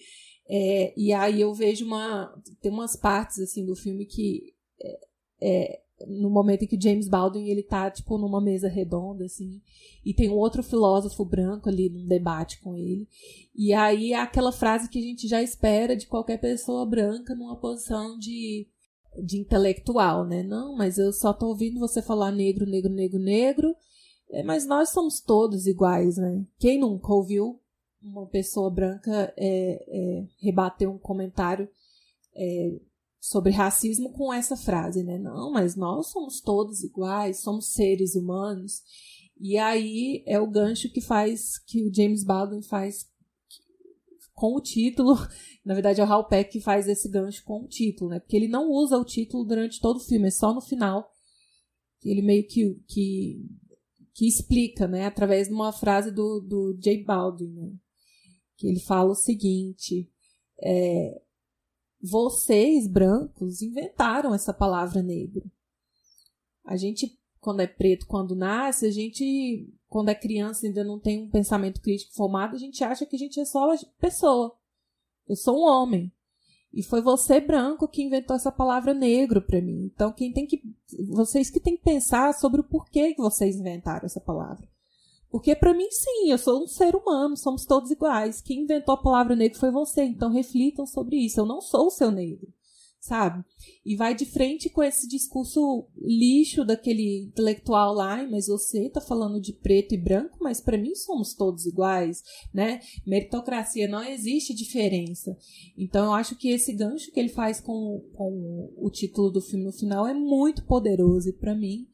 É, 0.49 0.93
e 0.95 1.11
aí 1.11 1.41
eu 1.41 1.55
vejo 1.55 1.87
uma 1.87 2.31
tem 2.61 2.71
umas 2.71 2.97
partes 2.97 3.39
assim 3.39 3.65
do 3.65 3.75
filme 3.75 4.05
que 4.05 4.55
é, 4.79 5.01
é, 5.41 5.81
no 6.07 6.29
momento 6.29 6.65
em 6.65 6.69
que 6.69 6.79
James 6.79 7.09
Baldwin 7.09 7.49
ele 7.49 7.63
tá 7.63 7.91
tipo 7.91 8.19
numa 8.19 8.43
mesa 8.43 8.69
redonda 8.69 9.25
assim 9.25 9.63
e 10.05 10.13
tem 10.13 10.29
um 10.29 10.35
outro 10.35 10.63
filósofo 10.63 11.25
branco 11.25 11.71
ali 11.71 11.89
num 11.89 12.07
debate 12.07 12.61
com 12.61 12.77
ele. 12.77 13.09
E 13.55 13.73
aí 13.73 14.13
é 14.13 14.21
aquela 14.21 14.53
frase 14.53 14.91
que 14.91 14.99
a 14.99 15.03
gente 15.03 15.27
já 15.27 15.43
espera 15.43 15.97
de 15.97 16.07
qualquer 16.07 16.39
pessoa 16.39 16.85
branca 16.85 17.35
numa 17.35 17.57
posição 17.57 18.19
de 18.19 18.69
de 19.23 19.39
intelectual, 19.39 20.25
né? 20.25 20.43
Não, 20.43 20.77
mas 20.77 20.99
eu 20.99 21.13
só 21.13 21.33
tô 21.33 21.49
ouvindo 21.49 21.81
você 21.81 22.03
falar 22.03 22.31
negro, 22.33 22.67
negro, 22.67 22.93
negro, 22.93 23.19
negro. 23.19 23.75
É, 24.31 24.43
mas 24.43 24.67
nós 24.67 24.91
somos 24.91 25.21
todos 25.21 25.67
iguais, 25.67 26.17
né? 26.17 26.45
Quem 26.59 26.81
nunca 26.81 27.13
ouviu 27.13 27.61
uma 28.03 28.27
pessoa 28.27 28.71
branca 28.71 29.33
é, 29.37 29.85
é, 29.89 30.27
rebater 30.41 30.89
um 30.89 30.99
comentário 30.99 31.69
é, 32.35 32.81
sobre 33.21 33.51
racismo 33.51 34.13
com 34.13 34.33
essa 34.33 34.57
frase, 34.57 35.03
né? 35.03 35.19
Não, 35.19 35.51
mas 35.51 35.75
nós 35.75 36.09
somos 36.09 36.41
todos 36.41 36.83
iguais, 36.83 37.41
somos 37.41 37.73
seres 37.73 38.15
humanos. 38.15 38.83
E 39.39 39.59
aí 39.59 40.23
é 40.27 40.41
o 40.41 40.51
gancho 40.51 40.91
que 40.93 41.01
faz 41.01 41.59
que 41.59 41.83
o 41.85 41.93
James 41.93 42.25
Baldwin 42.25 42.63
faz 42.63 43.07
com 44.37 44.55
o 44.55 44.61
título. 44.61 45.17
Na 45.65 45.75
verdade, 45.75 46.01
é 46.01 46.05
o 46.05 46.07
Hal 46.07 46.29
Peck 46.29 46.53
que 46.53 46.61
faz 46.61 46.87
esse 46.87 47.09
gancho 47.09 47.43
com 47.43 47.65
o 47.65 47.67
título, 47.67 48.11
né? 48.11 48.21
Porque 48.21 48.37
ele 48.37 48.47
não 48.47 48.71
usa 48.71 48.97
o 48.97 49.05
título 49.05 49.45
durante 49.45 49.81
todo 49.81 49.97
o 49.97 50.05
filme, 50.05 50.29
é 50.29 50.31
só 50.31 50.55
no 50.55 50.61
final 50.61 51.11
que 51.99 52.11
ele 52.11 52.23
meio 52.23 52.47
que, 52.47 52.75
que, 52.87 53.45
que 54.15 54.29
explica, 54.29 54.87
né? 54.87 55.07
Através 55.07 55.49
de 55.49 55.55
uma 55.55 55.73
frase 55.73 56.13
do, 56.13 56.41
do 56.41 56.79
J. 56.79 57.03
Baldwin, 57.03 57.53
né? 57.53 57.73
Que 58.57 58.69
ele 58.69 58.81
fala 58.81 59.11
o 59.11 59.17
seguinte: 59.17 60.09
é, 60.63 61.21
vocês, 62.01 62.87
brancos, 62.87 63.63
inventaram 63.63 64.35
essa 64.35 64.53
palavra 64.53 65.03
negro. 65.03 65.51
A 66.65 66.77
gente, 66.77 67.16
quando 67.47 67.61
é 67.61 67.67
preto, 67.69 68.09
quando 68.09 68.35
nasce, 68.35 68.87
a 68.87 68.91
gente 68.91 69.73
quando 69.89 70.09
é 70.09 70.17
criança 70.17 70.67
ainda 70.67 70.83
não 70.83 70.99
tem 70.99 71.23
um 71.23 71.31
pensamento 71.31 71.81
crítico 71.81 72.13
formado, 72.13 72.57
a 72.57 72.59
gente 72.59 72.83
acha 72.83 73.07
que 73.07 73.15
a 73.15 73.19
gente 73.19 73.39
é 73.39 73.45
só 73.45 73.73
pessoa. 74.01 74.53
Eu 75.29 75.37
sou 75.37 75.61
um 75.61 75.65
homem. 75.65 76.11
E 76.75 76.83
foi 76.83 77.01
você 77.01 77.41
branco 77.41 77.87
que 77.87 78.03
inventou 78.03 78.35
essa 78.35 78.51
palavra 78.51 78.93
negro 78.93 79.41
para 79.41 79.61
mim. 79.61 79.89
Então 79.95 80.11
quem 80.11 80.33
tem 80.33 80.45
que 80.45 80.61
vocês 81.09 81.49
que 81.49 81.61
têm 81.61 81.77
que 81.77 81.85
pensar 81.85 82.35
sobre 82.35 82.61
o 82.61 82.65
porquê 82.65 83.15
que 83.15 83.23
vocês 83.23 83.55
inventaram 83.55 84.07
essa 84.07 84.21
palavra. 84.21 84.69
Porque 85.31 85.55
para 85.55 85.73
mim 85.73 85.89
sim, 85.89 86.33
eu 86.33 86.39
sou 86.39 86.65
um 86.65 86.67
ser 86.67 86.97
humano, 86.97 87.37
somos 87.37 87.65
todos 87.65 87.93
iguais. 87.93 88.41
Quem 88.41 88.63
inventou 88.63 88.93
a 88.93 89.01
palavra 89.01 89.37
negro 89.37 89.57
foi 89.57 89.71
você, 89.71 90.03
então 90.03 90.33
reflitam 90.33 90.85
sobre 90.85 91.15
isso. 91.15 91.39
Eu 91.39 91.47
não 91.47 91.61
sou 91.61 91.87
o 91.87 91.93
seu 91.93 92.11
negro. 92.11 92.53
Sabe? 93.01 93.45
E 93.85 93.95
vai 93.95 94.15
de 94.15 94.27
frente 94.27 94.69
com 94.69 94.83
esse 94.83 95.07
discurso 95.07 95.87
lixo 95.97 96.65
daquele 96.65 97.25
intelectual 97.25 97.95
lá, 97.95 98.27
mas 98.29 98.49
você 98.49 98.91
tá 98.91 99.01
falando 99.01 99.41
de 99.41 99.53
preto 99.53 99.95
e 99.95 99.99
branco, 99.99 100.39
mas 100.41 100.61
para 100.61 100.79
mim 100.79 100.95
somos 100.95 101.35
todos 101.35 101.67
iguais, 101.67 102.23
né? 102.53 102.81
Meritocracia 103.07 103.87
não 103.87 104.03
existe 104.03 104.55
diferença. 104.55 105.37
Então 105.77 106.07
eu 106.07 106.13
acho 106.13 106.37
que 106.37 106.49
esse 106.49 106.73
gancho 106.73 107.13
que 107.13 107.21
ele 107.21 107.29
faz 107.29 107.61
com, 107.61 108.05
com 108.15 108.75
o 108.77 108.91
título 108.91 109.31
do 109.31 109.41
filme 109.41 109.65
no 109.65 109.73
final 109.73 110.07
é 110.07 110.15
muito 110.15 110.65
poderoso 110.65 111.29
e 111.29 111.33
para 111.33 111.55
mim 111.55 111.87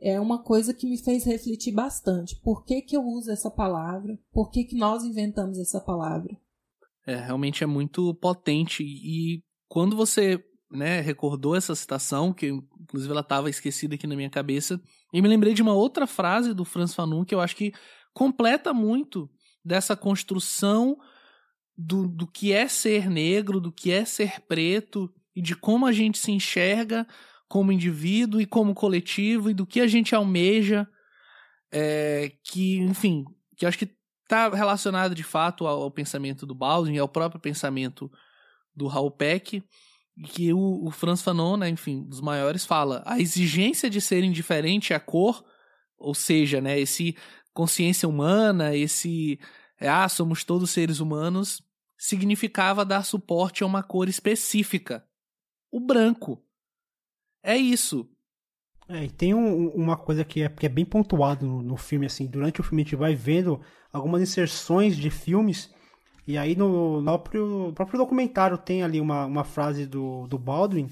é 0.00 0.20
uma 0.20 0.42
coisa 0.42 0.74
que 0.74 0.86
me 0.86 0.98
fez 0.98 1.24
refletir 1.24 1.72
bastante. 1.72 2.36
Por 2.42 2.64
que, 2.64 2.82
que 2.82 2.96
eu 2.96 3.04
uso 3.04 3.30
essa 3.30 3.50
palavra? 3.50 4.18
Por 4.32 4.50
que, 4.50 4.64
que 4.64 4.76
nós 4.76 5.04
inventamos 5.04 5.58
essa 5.58 5.80
palavra? 5.80 6.36
É, 7.06 7.16
realmente 7.16 7.62
é 7.62 7.66
muito 7.66 8.12
potente 8.14 8.82
e 8.82 9.42
quando 9.72 9.96
você 9.96 10.38
né, 10.70 11.00
recordou 11.00 11.56
essa 11.56 11.74
citação, 11.74 12.30
que 12.30 12.48
inclusive 12.48 13.10
ela 13.10 13.22
estava 13.22 13.48
esquecida 13.48 13.94
aqui 13.94 14.06
na 14.06 14.14
minha 14.14 14.28
cabeça, 14.28 14.78
e 15.10 15.22
me 15.22 15.26
lembrei 15.26 15.54
de 15.54 15.62
uma 15.62 15.72
outra 15.72 16.06
frase 16.06 16.52
do 16.52 16.62
Franz 16.62 16.92
Fanon 16.92 17.24
que 17.24 17.34
eu 17.34 17.40
acho 17.40 17.56
que 17.56 17.72
completa 18.12 18.74
muito 18.74 19.30
dessa 19.64 19.96
construção 19.96 20.98
do, 21.74 22.06
do 22.06 22.26
que 22.26 22.52
é 22.52 22.68
ser 22.68 23.08
negro, 23.08 23.58
do 23.58 23.72
que 23.72 23.90
é 23.90 24.04
ser 24.04 24.42
preto 24.42 25.10
e 25.34 25.40
de 25.40 25.56
como 25.56 25.86
a 25.86 25.92
gente 25.92 26.18
se 26.18 26.30
enxerga 26.30 27.06
como 27.48 27.72
indivíduo 27.72 28.42
e 28.42 28.44
como 28.44 28.74
coletivo 28.74 29.48
e 29.48 29.54
do 29.54 29.64
que 29.64 29.80
a 29.80 29.86
gente 29.86 30.14
almeja, 30.14 30.86
é, 31.72 32.30
que, 32.44 32.76
enfim, 32.76 33.24
que 33.56 33.64
eu 33.64 33.70
acho 33.70 33.78
que 33.78 33.90
está 34.22 34.50
relacionado 34.50 35.14
de 35.14 35.22
fato 35.22 35.66
ao, 35.66 35.84
ao 35.84 35.90
pensamento 35.90 36.44
do 36.44 36.54
Baldwin 36.54 36.96
e 36.96 36.98
ao 36.98 37.08
próprio 37.08 37.40
pensamento 37.40 38.12
do 38.74 38.86
Raul 38.86 39.10
Peck, 39.10 39.62
que 40.28 40.52
o, 40.52 40.84
o 40.84 40.90
Franz 40.90 41.22
Fanon, 41.22 41.56
né, 41.56 41.68
enfim, 41.68 42.02
dos 42.02 42.20
maiores, 42.20 42.64
fala 42.64 43.02
a 43.06 43.20
exigência 43.20 43.88
de 43.88 44.00
ser 44.00 44.22
indiferente 44.24 44.92
à 44.92 45.00
cor, 45.00 45.44
ou 45.96 46.14
seja, 46.14 46.60
né, 46.60 46.78
esse 46.78 47.16
consciência 47.52 48.08
humana, 48.08 48.74
esse 48.74 49.38
é, 49.80 49.88
ah, 49.88 50.08
somos 50.08 50.44
todos 50.44 50.70
seres 50.70 51.00
humanos, 51.00 51.62
significava 51.98 52.84
dar 52.84 53.04
suporte 53.04 53.62
a 53.62 53.66
uma 53.66 53.82
cor 53.82 54.08
específica, 54.08 55.04
o 55.70 55.80
branco. 55.80 56.42
É 57.42 57.56
isso. 57.56 58.08
É, 58.88 59.04
e 59.04 59.10
tem 59.10 59.34
um, 59.34 59.68
uma 59.70 59.96
coisa 59.96 60.24
que 60.24 60.42
é, 60.42 60.48
que 60.48 60.66
é 60.66 60.68
bem 60.68 60.84
pontuado 60.84 61.46
no, 61.46 61.62
no 61.62 61.76
filme, 61.76 62.06
assim, 62.06 62.26
durante 62.26 62.60
o 62.60 62.64
filme 62.64 62.82
a 62.82 62.84
gente 62.84 62.96
vai 62.96 63.14
vendo 63.14 63.60
algumas 63.92 64.22
inserções 64.22 64.96
de 64.96 65.10
filmes 65.10 65.72
e 66.26 66.38
aí 66.38 66.54
no, 66.56 67.00
no 67.00 67.18
próprio, 67.18 67.72
próprio 67.74 67.98
documentário 67.98 68.56
tem 68.56 68.82
ali 68.82 69.00
uma, 69.00 69.26
uma 69.26 69.44
frase 69.44 69.86
do, 69.86 70.26
do 70.26 70.38
Baldwin 70.38 70.88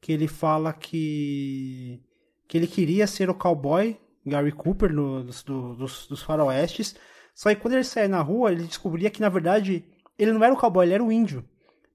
que 0.00 0.12
ele 0.12 0.28
fala 0.28 0.72
que, 0.72 2.00
que 2.46 2.56
ele 2.56 2.66
queria 2.66 3.06
ser 3.06 3.30
o 3.30 3.34
cowboy 3.34 3.96
Gary 4.26 4.52
Cooper 4.52 4.92
no, 4.92 5.24
dos, 5.24 5.42
dos, 5.42 6.06
dos 6.06 6.22
faroestes. 6.22 6.94
Só 7.34 7.48
que 7.50 7.56
quando 7.60 7.74
ele 7.74 7.84
saía 7.84 8.08
na 8.08 8.20
rua, 8.20 8.52
ele 8.52 8.64
descobria 8.64 9.10
que 9.10 9.20
na 9.20 9.28
verdade 9.28 9.84
ele 10.18 10.32
não 10.32 10.44
era 10.44 10.52
o 10.52 10.56
cowboy, 10.56 10.84
ele 10.86 10.94
era 10.94 11.04
o 11.04 11.12
índio. 11.12 11.44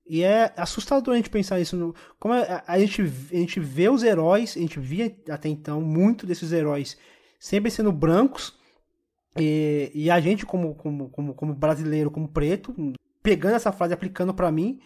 E 0.06 0.24
é 0.24 0.54
assustador 0.58 1.14
a 1.14 1.18
gente 1.18 1.30
pensar 1.30 1.60
isso. 1.60 1.76
No, 1.78 1.96
como 2.20 2.34
a, 2.34 2.64
a, 2.68 2.80
gente, 2.80 3.02
a 3.02 3.36
gente 3.36 3.60
vê 3.60 3.90
os 3.90 4.04
heróis, 4.04 4.56
a 4.58 4.60
gente 4.60 4.80
via 4.80 5.16
até 5.30 5.48
então 5.48 5.82
muito 5.82 6.26
desses 6.26 6.52
heróis 6.52 6.98
sempre 7.40 7.70
sendo 7.70 7.92
brancos, 7.92 8.54
e, 9.38 9.92
e 9.94 10.12
a 10.12 10.20
gente, 10.20 10.46
como, 10.46 10.76
como, 10.76 11.10
como, 11.10 11.34
como 11.34 11.54
brasileiro, 11.54 12.12
como 12.12 12.28
preto, 12.28 12.76
pegando 13.22 13.56
essa 13.56 13.72
frase 13.72 13.94
aplicando 13.94 14.34
para 14.34 14.52
mim. 14.52 14.80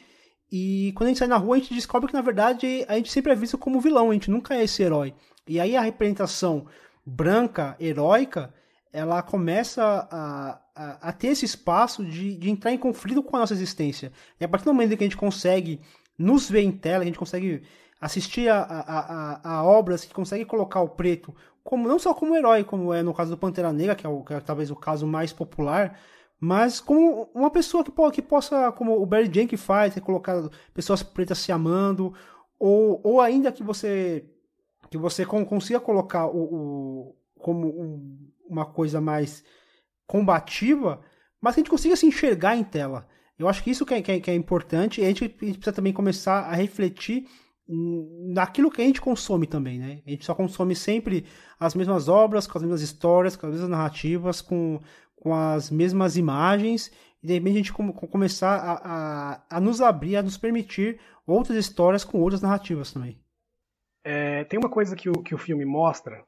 E 0.52 0.94
quando 0.95 1.07
a 1.07 1.10
gente 1.10 1.19
sai 1.19 1.28
na 1.28 1.38
rua, 1.38 1.57
a 1.57 1.60
gente 1.60 1.74
descobre 1.74 2.07
que, 2.07 2.14
na 2.14 2.22
verdade, 2.22 2.86
a 2.88 2.95
gente 2.95 3.11
sempre 3.11 3.34
é 3.34 3.36
visto 3.36 3.57
como 3.57 3.82
vilão, 3.82 4.10
a 4.10 4.14
gente 4.14 4.32
nunca 4.32 4.56
é 4.56 4.64
esse 4.64 4.82
herói. 4.82 5.14
E 5.45 5.60
aí 5.60 5.76
a 5.76 5.82
representação 5.82 6.68
branca, 7.06 7.76
heróica, 7.80 8.53
ela 8.94 9.22
começa 9.22 9.84
a, 9.84 10.61
a, 10.76 11.10
a, 11.10 11.11
ter 11.11 11.28
esse 11.28 11.45
espaço 11.45 12.03
de, 12.06 12.36
de 12.36 12.49
entrar 12.49 12.72
em 12.72 12.78
conflito 12.78 13.22
com 13.22 13.36
a 13.36 13.40
nossa 13.40 13.53
existência. 13.53 14.11
E 14.40 14.45
a 14.45 14.48
partir 14.48 14.65
do 14.65 14.74
momento 14.74 14.95
que 14.95 15.03
a 15.03 15.07
gente 15.07 15.18
consegue 15.18 15.82
nos 16.18 16.49
ver 16.49 16.61
em 16.61 16.72
tela, 16.72 17.03
a 17.03 17.06
gente 17.06 17.19
consegue 17.19 17.64
assistir 17.99 18.49
a, 18.49 18.61
a, 18.61 18.99
a, 18.99 19.57
a 19.57 19.64
obras 19.64 20.06
que 20.06 20.14
consegue 20.14 20.45
colocar 20.45 20.82
o 20.82 20.90
preto 20.90 21.36
como 21.68 21.85
não 21.85 21.99
só 21.99 22.14
como 22.14 22.34
herói, 22.34 22.64
como 22.64 22.94
é 22.94 23.03
no 23.03 23.14
caso 23.14 23.31
do 23.31 23.38
Pantera 23.38 23.73
Negra, 23.73 23.94
que 23.94 24.06
é, 24.06 24.10
o, 24.10 24.23
que 24.23 24.34
é 24.34 24.39
talvez 24.39 24.72
o 24.72 24.76
caso 24.76 25.06
mais 25.06 25.34
popular, 25.34 25.99
mas 26.39 26.80
como 26.80 27.30
uma 27.35 27.52
pessoa 27.52 27.84
que, 27.84 27.91
que 28.14 28.22
possa, 28.22 28.72
como 28.72 28.98
o 28.98 29.06
Barry 29.06 29.30
Jenkins 29.30 29.61
faz, 29.61 29.94
ter 29.94 29.99
colocado 29.99 30.49
pessoas 30.73 31.03
pretas 31.03 31.39
se 31.39 31.52
amando, 31.52 32.14
ou, 32.57 33.02
ou 33.03 33.19
ainda 33.19 33.52
que 33.52 33.64
você 33.64 34.26
que 34.89 34.98
você 34.98 35.26
consiga 35.26 35.81
colocar 35.81 36.27
o, 36.27 36.38
o 36.38 37.15
como 37.38 37.68
um, 37.68 38.31
uma 38.48 38.65
coisa 38.65 39.02
mais 39.02 39.44
combativa, 40.07 41.02
mas 41.41 41.53
que 41.53 41.60
a 41.60 41.64
gente 41.64 41.69
consiga 41.69 41.98
se 41.98 42.06
enxergar 42.06 42.56
em 42.56 42.64
tela. 42.64 43.10
Eu 43.38 43.49
acho 43.49 43.61
que 43.61 43.72
isso 43.72 43.85
que 43.85 43.94
é, 43.94 44.02
que 44.02 44.11
é, 44.14 44.19
que 44.22 44.31
é 44.31 44.35
importante 44.35 45.02
e 45.02 45.03
a 45.03 45.07
gente, 45.07 45.26
a 45.26 45.45
gente 45.45 45.57
precisa 45.57 45.73
também 45.73 45.91
começar 45.91 46.44
a 46.44 46.53
refletir 46.53 47.27
naquilo 47.68 48.72
que 48.72 48.81
a 48.81 48.85
gente 48.85 49.02
consome 49.02 49.45
também, 49.45 49.80
né? 49.80 50.02
A 50.06 50.10
gente 50.10 50.26
só 50.26 50.34
consome 50.34 50.76
sempre 50.76 51.26
as 51.60 51.76
mesmas 51.76 52.07
obras, 52.07 52.48
com 52.48 52.57
as 52.57 52.64
mesmas 52.64 52.81
histórias, 52.81 53.35
com 53.35 53.45
as 53.48 53.53
mesmas 53.53 53.69
narrativas, 53.69 54.41
com, 54.41 54.80
com 55.15 55.34
as 55.34 55.69
mesmas 55.69 56.15
imagens, 56.15 56.91
e 57.22 57.27
de 57.27 57.34
repente 57.34 57.53
a 57.53 57.57
gente 57.57 57.73
com, 57.73 57.91
com 57.91 58.07
começar 58.07 58.56
a, 58.56 58.73
a, 58.73 59.57
a, 59.57 59.60
nos 59.60 59.81
abrir, 59.81 60.15
a 60.15 60.23
nos 60.23 60.38
permitir 60.38 60.99
outras 61.26 61.57
histórias 61.57 62.03
com 62.03 62.19
outras 62.19 62.41
narrativas 62.41 62.94
também. 62.94 63.19
É, 64.03 64.45
tem 64.45 64.57
uma 64.57 64.69
coisa 64.69 64.95
que 64.95 65.10
o, 65.10 65.22
que 65.22 65.35
o 65.35 65.38
filme 65.38 65.65
mostra, 65.65 66.23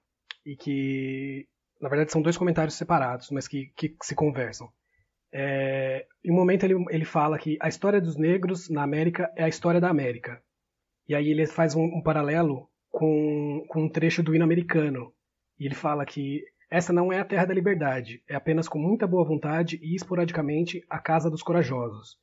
e 0.45 0.55
que, 0.55 1.47
na 1.79 1.89
verdade, 1.89 2.11
são 2.11 2.21
dois 2.21 2.37
comentários 2.37 2.75
separados, 2.75 3.29
mas 3.29 3.47
que, 3.47 3.71
que 3.75 3.95
se 4.01 4.15
conversam. 4.15 4.67
É, 5.31 6.07
em 6.23 6.31
um 6.31 6.35
momento 6.35 6.63
ele, 6.63 6.73
ele 6.89 7.05
fala 7.05 7.37
que 7.37 7.57
a 7.61 7.67
história 7.67 8.01
dos 8.01 8.17
negros 8.17 8.67
na 8.67 8.81
América 8.81 9.31
é 9.35 9.43
a 9.43 9.47
história 9.47 9.79
da 9.79 9.89
América. 9.89 10.41
E 11.10 11.15
aí 11.15 11.27
ele 11.30 11.48
faz 11.48 11.76
um, 11.76 11.84
um 11.84 12.03
paralelo 12.03 12.69
com, 12.91 13.65
com 13.68 13.86
um 13.86 13.90
trecho 13.90 14.22
do 14.22 14.36
hino 14.36 14.44
americano. 14.44 15.11
E 15.60 15.65
ele 15.65 15.73
fala 15.73 16.06
que 16.06 16.44
essa 16.69 16.94
não 16.94 17.11
é 17.11 17.19
a 17.19 17.26
terra 17.26 17.45
da 17.45 17.53
liberdade, 17.53 18.23
é 18.30 18.36
apenas 18.36 18.69
com 18.69 18.77
muita 18.77 19.07
boa 19.07 19.26
vontade 19.26 19.80
e 19.81 19.95
esporadicamente 19.95 20.86
a 20.88 20.99
casa 20.99 21.27
dos 21.27 21.41
corajosos. 21.41 22.19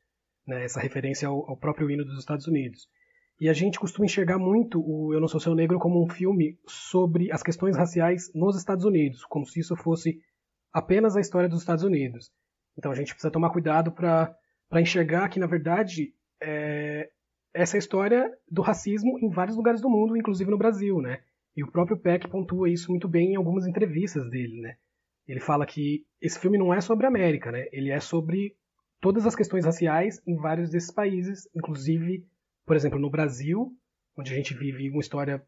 Né? 0.47 0.65
Essa 0.65 0.81
referência 0.81 1.27
ao, 1.27 1.51
ao 1.51 1.57
próprio 1.57 1.91
hino 1.91 2.05
dos 2.05 2.21
Estados 2.21 2.47
Unidos. 2.47 2.89
E 3.41 3.49
a 3.49 3.53
gente 3.53 3.79
costuma 3.81 4.07
enxergar 4.07 4.39
muito 4.39 4.81
o 4.81 5.13
Eu 5.13 5.21
Não 5.21 5.27
Sou 5.27 5.41
Seu 5.41 5.55
Negro 5.55 5.81
como 5.81 6.03
um 6.03 6.09
filme 6.09 6.57
sobre 6.67 7.31
as 7.33 7.43
questões 7.43 7.77
raciais 7.77 8.31
nos 8.35 8.57
Estados 8.57 8.85
Unidos, 8.85 9.25
como 9.25 9.45
se 9.45 9.59
isso 9.61 9.75
fosse 9.77 10.21
apenas 10.73 11.17
a 11.17 11.21
história 11.21 11.49
dos 11.49 11.61
Estados 11.61 11.83
Unidos. 11.83 12.31
Então 12.79 12.93
a 12.93 12.95
gente 12.95 13.13
precisa 13.13 13.33
tomar 13.33 13.51
cuidado 13.51 13.91
para 13.91 14.39
enxergar 14.75 15.29
que, 15.29 15.41
na 15.41 15.47
verdade, 15.47 16.15
é, 16.41 17.11
essa 17.57 17.79
história 17.79 18.31
do 18.51 18.61
racismo 18.61 19.19
em 19.19 19.31
vários 19.31 19.57
lugares 19.57 19.81
do 19.81 19.89
mundo, 19.89 20.17
inclusive 20.17 20.51
no 20.51 20.59
Brasil, 20.59 21.01
né? 21.01 21.21
E 21.57 21.65
o 21.65 21.71
próprio 21.71 21.97
Peck 21.97 22.29
pontua 22.29 22.69
isso 22.69 22.91
muito 22.91 23.09
bem 23.09 23.33
em 23.33 23.37
algumas 23.37 23.67
entrevistas 23.67 24.29
dele, 24.29 24.61
né? 24.61 24.77
Ele 25.27 25.41
fala 25.41 25.65
que 25.65 26.05
esse 26.21 26.39
filme 26.39 26.59
não 26.59 26.73
é 26.73 26.81
sobre 26.81 27.07
a 27.07 27.09
América, 27.09 27.51
né? 27.51 27.67
Ele 27.73 27.91
é 27.91 27.99
sobre 27.99 28.55
todas 29.01 29.27
as 29.27 29.35
questões 29.35 29.65
raciais 29.65 30.21
em 30.27 30.37
vários 30.37 30.71
desses 30.71 30.93
países, 30.93 31.49
inclusive, 31.57 32.27
por 32.67 32.77
exemplo, 32.77 32.99
no 32.99 33.11
Brasil, 33.11 33.73
onde 34.17 34.33
a 34.33 34.37
gente 34.37 34.55
vive 34.55 34.91
uma 34.91 35.01
história 35.01 35.43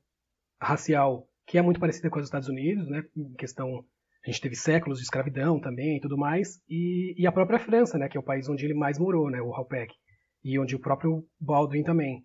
racial 0.61 1.29
que 1.47 1.59
é 1.59 1.63
muito 1.63 1.81
parecida 1.81 2.11
com 2.11 2.19
os 2.19 2.25
Estados 2.25 2.49
Unidos, 2.49 2.89
né? 2.89 3.05
Em 3.15 3.35
questão 3.35 3.85
a 4.25 4.31
gente 4.31 4.41
teve 4.41 4.57
séculos 4.57 4.99
de 4.99 5.05
escravidão 5.05 5.61
também 5.61 5.97
e 5.97 6.01
tudo 6.01 6.19
mais, 6.19 6.61
e, 6.69 7.15
e 7.17 7.27
a 7.27 7.33
própria 7.33 7.59
França, 7.59 7.99
né? 7.99 8.09
Que 8.09 8.17
é 8.17 8.21
o 8.21 8.25
país 8.25 8.49
onde 8.49 8.65
ele 8.65 8.75
mais 8.75 8.99
morou, 8.99 9.31
né? 9.31 9.41
O 9.43 9.55
Halpeck 9.55 9.95
e 10.43 10.59
onde 10.59 10.77
o 10.77 10.81
próprio 10.81 11.25
Baldwin 11.41 11.83
também. 11.83 12.25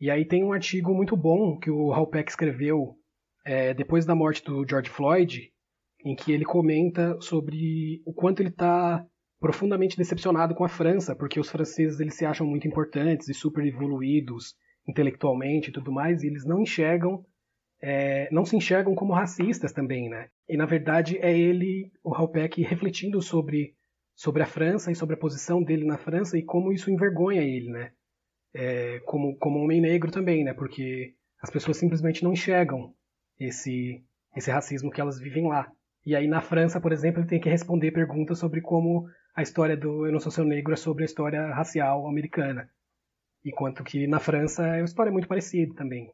E 0.00 0.10
aí 0.10 0.24
tem 0.24 0.44
um 0.44 0.52
artigo 0.52 0.92
muito 0.94 1.16
bom 1.16 1.58
que 1.58 1.70
o 1.70 1.92
Halpeck 1.92 2.30
escreveu 2.30 2.96
é, 3.44 3.72
depois 3.74 4.04
da 4.04 4.14
morte 4.14 4.44
do 4.44 4.66
George 4.68 4.90
Floyd, 4.90 5.52
em 6.04 6.14
que 6.14 6.32
ele 6.32 6.44
comenta 6.44 7.18
sobre 7.20 8.02
o 8.04 8.12
quanto 8.12 8.40
ele 8.40 8.50
está 8.50 9.04
profundamente 9.40 9.96
decepcionado 9.96 10.54
com 10.54 10.64
a 10.64 10.68
França, 10.68 11.14
porque 11.14 11.38
os 11.38 11.50
franceses 11.50 12.00
eles 12.00 12.14
se 12.14 12.24
acham 12.24 12.46
muito 12.46 12.66
importantes 12.66 13.28
e 13.28 13.34
super 13.34 13.64
evoluídos 13.66 14.54
intelectualmente 14.86 15.70
e 15.70 15.72
tudo 15.72 15.92
mais, 15.92 16.22
e 16.22 16.26
eles 16.26 16.44
não 16.44 16.60
enxergam, 16.60 17.24
é, 17.82 18.28
não 18.32 18.44
se 18.44 18.56
enxergam 18.56 18.94
como 18.94 19.12
racistas 19.12 19.72
também, 19.72 20.08
né? 20.08 20.28
E 20.48 20.56
na 20.56 20.66
verdade 20.66 21.18
é 21.18 21.36
ele, 21.36 21.90
o 22.02 22.14
Halpeck, 22.14 22.62
refletindo 22.62 23.20
sobre 23.20 23.74
sobre 24.14 24.42
a 24.42 24.46
França 24.46 24.92
e 24.92 24.94
sobre 24.94 25.14
a 25.14 25.18
posição 25.18 25.62
dele 25.62 25.84
na 25.84 25.98
França 25.98 26.38
e 26.38 26.42
como 26.42 26.72
isso 26.72 26.90
envergonha 26.90 27.42
ele, 27.42 27.70
né? 27.70 27.92
É, 28.54 29.00
como, 29.00 29.36
como 29.38 29.58
homem 29.58 29.80
negro 29.80 30.10
também, 30.10 30.44
né? 30.44 30.54
Porque 30.54 31.14
as 31.42 31.50
pessoas 31.50 31.76
simplesmente 31.76 32.22
não 32.22 32.32
enxergam 32.32 32.94
esse, 33.38 34.04
esse 34.36 34.50
racismo 34.50 34.90
que 34.90 35.00
elas 35.00 35.18
vivem 35.18 35.48
lá. 35.48 35.70
E 36.06 36.14
aí 36.14 36.28
na 36.28 36.40
França, 36.40 36.80
por 36.80 36.92
exemplo, 36.92 37.20
ele 37.20 37.28
tem 37.28 37.40
que 37.40 37.48
responder 37.48 37.90
perguntas 37.90 38.38
sobre 38.38 38.60
como 38.60 39.08
a 39.34 39.42
história 39.42 39.76
do 39.76 40.06
Eu 40.06 40.12
Não 40.12 40.20
Sou 40.20 40.30
Seu 40.30 40.44
Negro 40.44 40.72
é 40.72 40.76
sobre 40.76 41.02
a 41.02 41.06
história 41.06 41.52
racial 41.52 42.06
americana. 42.06 42.70
Enquanto 43.44 43.82
que 43.82 44.06
na 44.06 44.20
França 44.20 44.64
a 44.64 44.82
história 44.82 45.10
é 45.10 45.12
muito 45.12 45.28
parecida 45.28 45.74
também. 45.74 46.10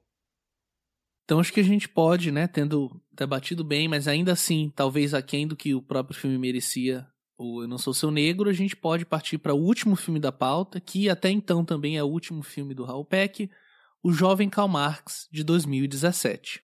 Então 1.24 1.38
acho 1.38 1.52
que 1.52 1.60
a 1.60 1.64
gente 1.64 1.88
pode, 1.88 2.32
né, 2.32 2.48
tendo 2.48 3.00
debatido 3.12 3.62
bem, 3.62 3.86
mas 3.86 4.08
ainda 4.08 4.32
assim, 4.32 4.72
talvez 4.74 5.14
aquém 5.14 5.46
do 5.46 5.54
que 5.54 5.74
o 5.74 5.82
próprio 5.82 6.18
filme 6.18 6.36
merecia, 6.38 7.06
o 7.40 7.62
Eu 7.62 7.68
Não 7.68 7.78
Sou 7.78 7.94
Seu 7.94 8.10
Negro, 8.10 8.50
a 8.50 8.52
gente 8.52 8.76
pode 8.76 9.06
partir 9.06 9.38
para 9.38 9.54
o 9.54 9.58
último 9.58 9.96
filme 9.96 10.20
da 10.20 10.30
pauta, 10.30 10.78
que 10.78 11.08
até 11.08 11.30
então 11.30 11.64
também 11.64 11.96
é 11.96 12.04
o 12.04 12.06
último 12.06 12.42
filme 12.42 12.74
do 12.74 12.84
Raul 12.84 13.04
Peck, 13.04 13.50
O 14.02 14.12
Jovem 14.12 14.50
Karl 14.50 14.68
Marx, 14.68 15.26
de 15.32 15.42
2017. 15.42 16.62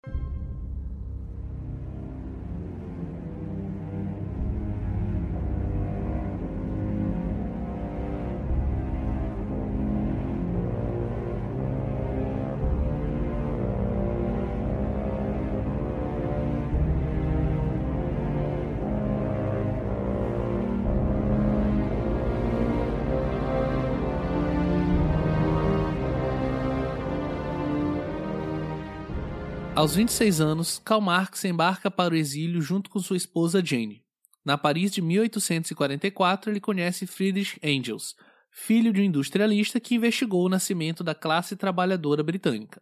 Aos 29.76 29.94
26 29.94 30.40
anos, 30.40 30.80
Karl 30.82 31.02
Marx 31.02 31.44
embarca 31.44 31.90
para 31.90 32.14
o 32.14 32.16
exílio 32.16 32.62
junto 32.62 32.88
com 32.88 32.98
sua 32.98 33.18
esposa 33.18 33.62
Jane. 33.62 34.02
Na 34.42 34.56
Paris 34.56 34.90
de 34.90 35.02
1844, 35.02 36.50
ele 36.50 36.60
conhece 36.60 37.06
Friedrich 37.06 37.60
Engels, 37.62 38.14
filho 38.50 38.90
de 38.90 39.02
um 39.02 39.04
industrialista 39.04 39.78
que 39.78 39.94
investigou 39.94 40.46
o 40.46 40.48
nascimento 40.48 41.04
da 41.04 41.14
classe 41.14 41.56
trabalhadora 41.56 42.22
britânica. 42.22 42.80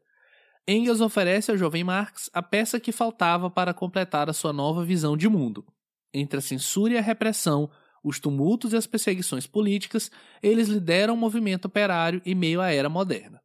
Engels 0.68 1.00
oferece 1.00 1.50
ao 1.50 1.56
jovem 1.56 1.82
Marx 1.82 2.30
a 2.32 2.40
peça 2.40 2.78
que 2.78 2.92
faltava 2.92 3.50
para 3.50 3.74
completar 3.74 4.30
a 4.30 4.32
sua 4.32 4.52
nova 4.52 4.84
visão 4.84 5.16
de 5.16 5.28
mundo. 5.28 5.66
Entre 6.12 6.38
a 6.38 6.40
censura 6.40 6.92
e 6.92 6.96
a 6.98 7.02
repressão, 7.02 7.68
os 8.04 8.20
tumultos 8.20 8.72
e 8.72 8.76
as 8.76 8.86
perseguições 8.86 9.48
políticas, 9.48 10.12
eles 10.40 10.68
lideram 10.68 11.14
o 11.14 11.16
movimento 11.16 11.64
operário 11.64 12.22
em 12.24 12.36
meio 12.36 12.60
à 12.60 12.70
era 12.70 12.88
moderna. 12.88 13.42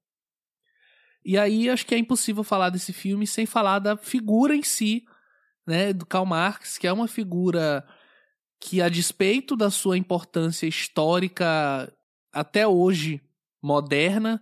E 1.29 1.37
aí 1.37 1.69
acho 1.69 1.85
que 1.85 1.93
é 1.93 1.97
impossível 1.99 2.43
falar 2.43 2.71
desse 2.71 2.91
filme 2.91 3.27
sem 3.27 3.45
falar 3.45 3.77
da 3.77 3.95
figura 3.95 4.55
em 4.55 4.63
si, 4.63 5.05
né, 5.63 5.93
do 5.93 6.03
Karl 6.03 6.25
Marx, 6.25 6.75
que 6.75 6.87
é 6.87 6.91
uma 6.91 7.07
figura 7.07 7.85
que 8.59 8.81
a 8.81 8.89
despeito 8.89 9.55
da 9.55 9.69
sua 9.69 9.95
importância 9.95 10.65
histórica 10.65 11.87
até 12.33 12.67
hoje 12.67 13.21
moderna, 13.61 14.41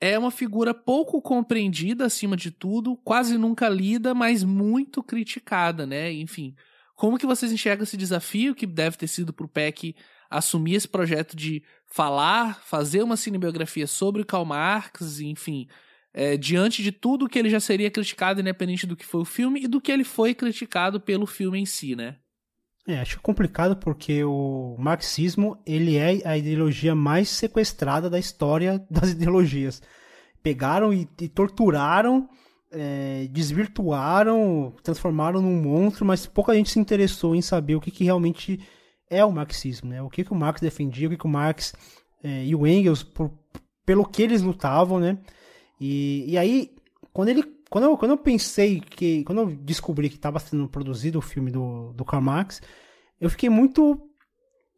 é 0.00 0.16
uma 0.16 0.30
figura 0.30 0.72
pouco 0.72 1.20
compreendida 1.20 2.06
acima 2.06 2.36
de 2.36 2.52
tudo, 2.52 2.96
quase 2.98 3.36
nunca 3.36 3.68
lida, 3.68 4.14
mas 4.14 4.44
muito 4.44 5.02
criticada, 5.02 5.84
né? 5.86 6.12
Enfim, 6.12 6.54
como 6.94 7.18
que 7.18 7.26
vocês 7.26 7.50
enxergam 7.50 7.82
esse 7.82 7.96
desafio 7.96 8.54
que 8.54 8.64
deve 8.64 8.96
ter 8.96 9.08
sido 9.08 9.32
para 9.32 9.44
o 9.44 9.48
PEC 9.48 9.96
assumir 10.30 10.76
esse 10.76 10.86
projeto 10.86 11.34
de 11.34 11.64
falar, 11.90 12.62
fazer 12.62 13.02
uma 13.02 13.16
cinebiografia 13.16 13.86
sobre 13.86 14.22
o 14.22 14.26
Karl 14.26 14.44
Marx, 14.44 15.20
enfim, 15.20 15.68
é, 16.14 16.36
diante 16.36 16.82
de 16.82 16.92
tudo 16.92 17.28
que 17.28 17.38
ele 17.38 17.50
já 17.50 17.60
seria 17.60 17.90
criticado, 17.90 18.40
independente 18.40 18.86
do 18.86 18.96
que 18.96 19.04
foi 19.04 19.20
o 19.20 19.24
filme, 19.24 19.64
e 19.64 19.68
do 19.68 19.80
que 19.80 19.90
ele 19.90 20.04
foi 20.04 20.34
criticado 20.34 21.00
pelo 21.00 21.26
filme 21.26 21.58
em 21.58 21.66
si, 21.66 21.96
né? 21.96 22.16
É, 22.86 22.98
acho 22.98 23.20
complicado 23.20 23.76
porque 23.76 24.24
o 24.24 24.74
marxismo 24.78 25.60
ele 25.66 25.96
é 25.96 26.26
a 26.26 26.36
ideologia 26.36 26.94
mais 26.94 27.28
sequestrada 27.28 28.08
da 28.08 28.18
história 28.18 28.84
das 28.90 29.10
ideologias. 29.10 29.82
Pegaram 30.42 30.92
e, 30.92 31.06
e 31.20 31.28
torturaram, 31.28 32.28
é, 32.72 33.28
desvirtuaram, 33.30 34.74
transformaram 34.82 35.42
num 35.42 35.60
monstro, 35.60 36.06
mas 36.06 36.24
pouca 36.24 36.54
gente 36.54 36.70
se 36.70 36.78
interessou 36.78 37.34
em 37.34 37.42
saber 37.42 37.74
o 37.74 37.80
que, 37.80 37.90
que 37.90 38.04
realmente 38.04 38.60
é 39.10 39.24
o 39.24 39.32
marxismo, 39.32 39.90
né? 39.90 40.00
O 40.00 40.08
que, 40.08 40.24
que 40.24 40.32
o 40.32 40.36
Marx 40.36 40.60
defendia, 40.60 41.08
o 41.08 41.10
que, 41.10 41.18
que 41.18 41.26
o 41.26 41.30
Marx 41.30 41.74
é, 42.22 42.44
e 42.44 42.54
o 42.54 42.66
Engels, 42.66 43.02
por, 43.02 43.30
pelo 43.84 44.06
que 44.06 44.22
eles 44.22 44.40
lutavam, 44.40 45.00
né? 45.00 45.18
E, 45.80 46.24
e 46.28 46.38
aí, 46.38 46.74
quando 47.12 47.28
ele 47.28 47.42
quando 47.70 47.84
eu, 47.84 47.96
quando 47.96 48.10
eu 48.10 48.18
pensei 48.18 48.80
que. 48.80 49.22
Quando 49.22 49.42
eu 49.42 49.46
descobri 49.46 50.08
que 50.08 50.16
estava 50.16 50.40
sendo 50.40 50.68
produzido 50.68 51.20
o 51.20 51.22
filme 51.22 51.52
do, 51.52 51.92
do 51.92 52.04
Karl 52.04 52.20
Marx, 52.20 52.60
eu 53.20 53.30
fiquei 53.30 53.48
muito 53.48 54.10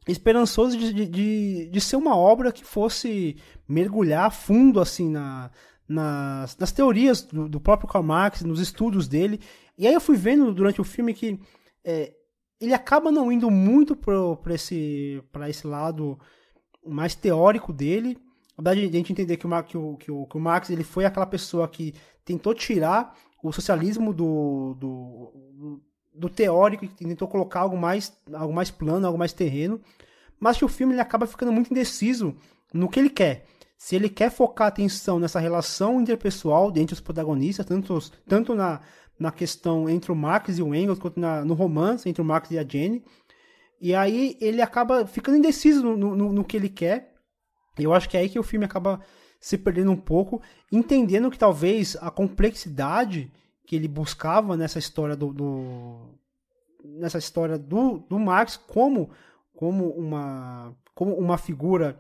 esperançoso 0.07 0.77
de, 0.77 1.07
de, 1.07 1.71
de 1.71 1.81
ser 1.81 1.97
uma 1.97 2.15
obra 2.15 2.53
que 2.53 2.65
fosse 2.65 3.37
mergulhar 3.67 4.31
fundo 4.31 4.79
assim 4.79 5.09
na, 5.09 5.51
nas, 5.89 6.57
nas 6.59 6.73
teorias 6.73 7.23
do, 7.23 7.49
do, 7.49 7.61
próprio 7.61 7.89
Karl 7.89 8.05
Marx, 8.05 8.43
nos 8.43 8.61
estudos 8.61 9.09
dele. 9.09 9.41
E 9.79 9.87
aí 9.87 9.95
eu 9.95 10.01
fui 10.01 10.17
vendo 10.17 10.53
durante 10.53 10.81
o 10.81 10.85
filme 10.85 11.15
que 11.15 11.41
é, 11.83 12.13
ele 12.63 12.75
acaba 12.75 13.11
não 13.11 13.33
indo 13.33 13.51
muito 13.51 13.97
para 13.97 14.55
esse, 14.55 15.21
esse 15.49 15.67
lado 15.67 16.17
mais 16.87 17.13
teórico 17.13 17.73
dele. 17.73 18.17
Na 18.57 18.63
verdade, 18.63 18.87
a 18.87 18.99
gente 18.99 19.13
entender 19.13 19.37
que 19.37 19.47
o, 19.47 19.63
que 19.65 19.77
o, 19.77 19.97
que 19.97 20.11
o, 20.13 20.27
que 20.27 20.37
o 20.37 20.41
Marx 20.41 20.71
ele 20.71 20.85
foi 20.85 21.05
aquela 21.05 21.27
pessoa 21.27 21.67
que 21.67 21.93
tentou 22.25 22.55
tirar 22.55 23.17
o 23.43 23.53
socialismo 23.53 24.15
do, 24.15 24.77
do, 24.79 25.81
do 26.15 26.29
teórico 26.29 26.85
e 26.85 26.89
tentou 26.89 27.27
colocar 27.27 27.61
algo 27.61 27.77
mais, 27.77 28.17
algo 28.33 28.55
mais 28.55 28.71
plano, 28.71 29.07
algo 29.07 29.19
mais 29.19 29.33
terreno. 29.33 29.81
Mas 30.39 30.57
que 30.57 30.65
o 30.65 30.69
filme 30.69 30.95
ele 30.95 31.01
acaba 31.01 31.27
ficando 31.27 31.51
muito 31.51 31.73
indeciso 31.73 32.33
no 32.73 32.89
que 32.89 33.01
ele 33.01 33.11
quer. 33.11 33.45
Se 33.77 33.97
ele 33.97 34.09
quer 34.09 34.31
focar 34.31 34.67
a 34.67 34.69
atenção 34.69 35.19
nessa 35.19 35.41
relação 35.41 36.01
interpessoal 36.01 36.73
entre 36.77 36.95
os 36.95 37.01
protagonistas, 37.01 37.67
tanto, 37.67 37.99
tanto 38.29 38.55
na, 38.55 38.81
na 39.19 39.31
questão 39.31 39.89
entre 39.89 40.11
o 40.11 40.17
Marx 40.17 40.59
e 40.59 40.63
o 40.63 40.75
Engels, 40.75 40.99
quanto 40.99 41.21
na, 41.21 41.45
no 41.45 41.55
romance 41.55 42.09
entre 42.09 42.23
o 42.23 42.25
Marx 42.25 42.51
e 42.51 42.59
a 42.59 42.67
Jenny. 42.67 43.05
E 43.81 43.95
aí 43.95 44.37
ele 44.41 44.63
acaba 44.63 45.07
ficando 45.07 45.39
indeciso 45.39 45.83
no, 45.97 46.15
no, 46.15 46.33
no 46.33 46.45
que 46.45 46.57
ele 46.57 46.69
quer. 46.69 47.15
Eu 47.79 47.93
acho 47.93 48.09
que 48.09 48.17
é 48.17 48.21
aí 48.21 48.29
que 48.29 48.39
o 48.39 48.43
filme 48.43 48.65
acaba 48.65 49.01
se 49.41 49.59
perdendo 49.59 49.91
um 49.91 49.97
pouco, 49.97 50.41
entendendo 50.71 51.31
que 51.31 51.39
talvez 51.39 51.97
a 52.01 52.11
complexidade 52.11 53.33
que 53.67 53.75
ele 53.75 53.89
buscava 53.89 54.57
nessa 54.57 54.79
história 54.79 55.17
do, 55.17 55.33
do 55.33 56.19
nessa 56.85 57.19
história 57.19 57.59
do, 57.59 57.99
do 58.09 58.19
Marx 58.19 58.57
como 58.57 59.11
como 59.55 59.89
uma 59.91 60.77
como 60.95 61.15
uma 61.17 61.39
figura 61.39 61.99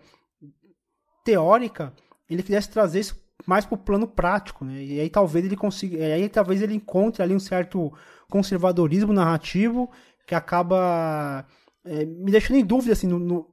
teórica, 1.25 1.93
ele 2.29 2.43
quisesse 2.43 2.71
trazer 2.71 3.01
isso 3.01 3.21
mais 3.47 3.65
para 3.65 3.75
o 3.75 3.79
plano 3.79 4.07
prático, 4.07 4.65
né? 4.65 4.83
E 4.83 5.01
aí 5.01 5.11
talvez 5.11 5.45
ele 5.45 5.57
consiga, 5.57 6.05
aí 6.05 6.29
talvez 6.29 6.63
ele 6.63 6.75
encontre 6.75 7.23
ali 7.23 7.35
um 7.35 7.41
certo 7.41 7.93
conservadorismo 8.31 9.13
narrativo 9.13 9.91
que 10.27 10.35
acaba 10.35 11.47
é, 11.85 12.05
me 12.05 12.31
deixando 12.31 12.57
em 12.59 12.65
dúvida 12.65 12.93
assim 12.93 13.07
no, 13.07 13.19
no, 13.19 13.47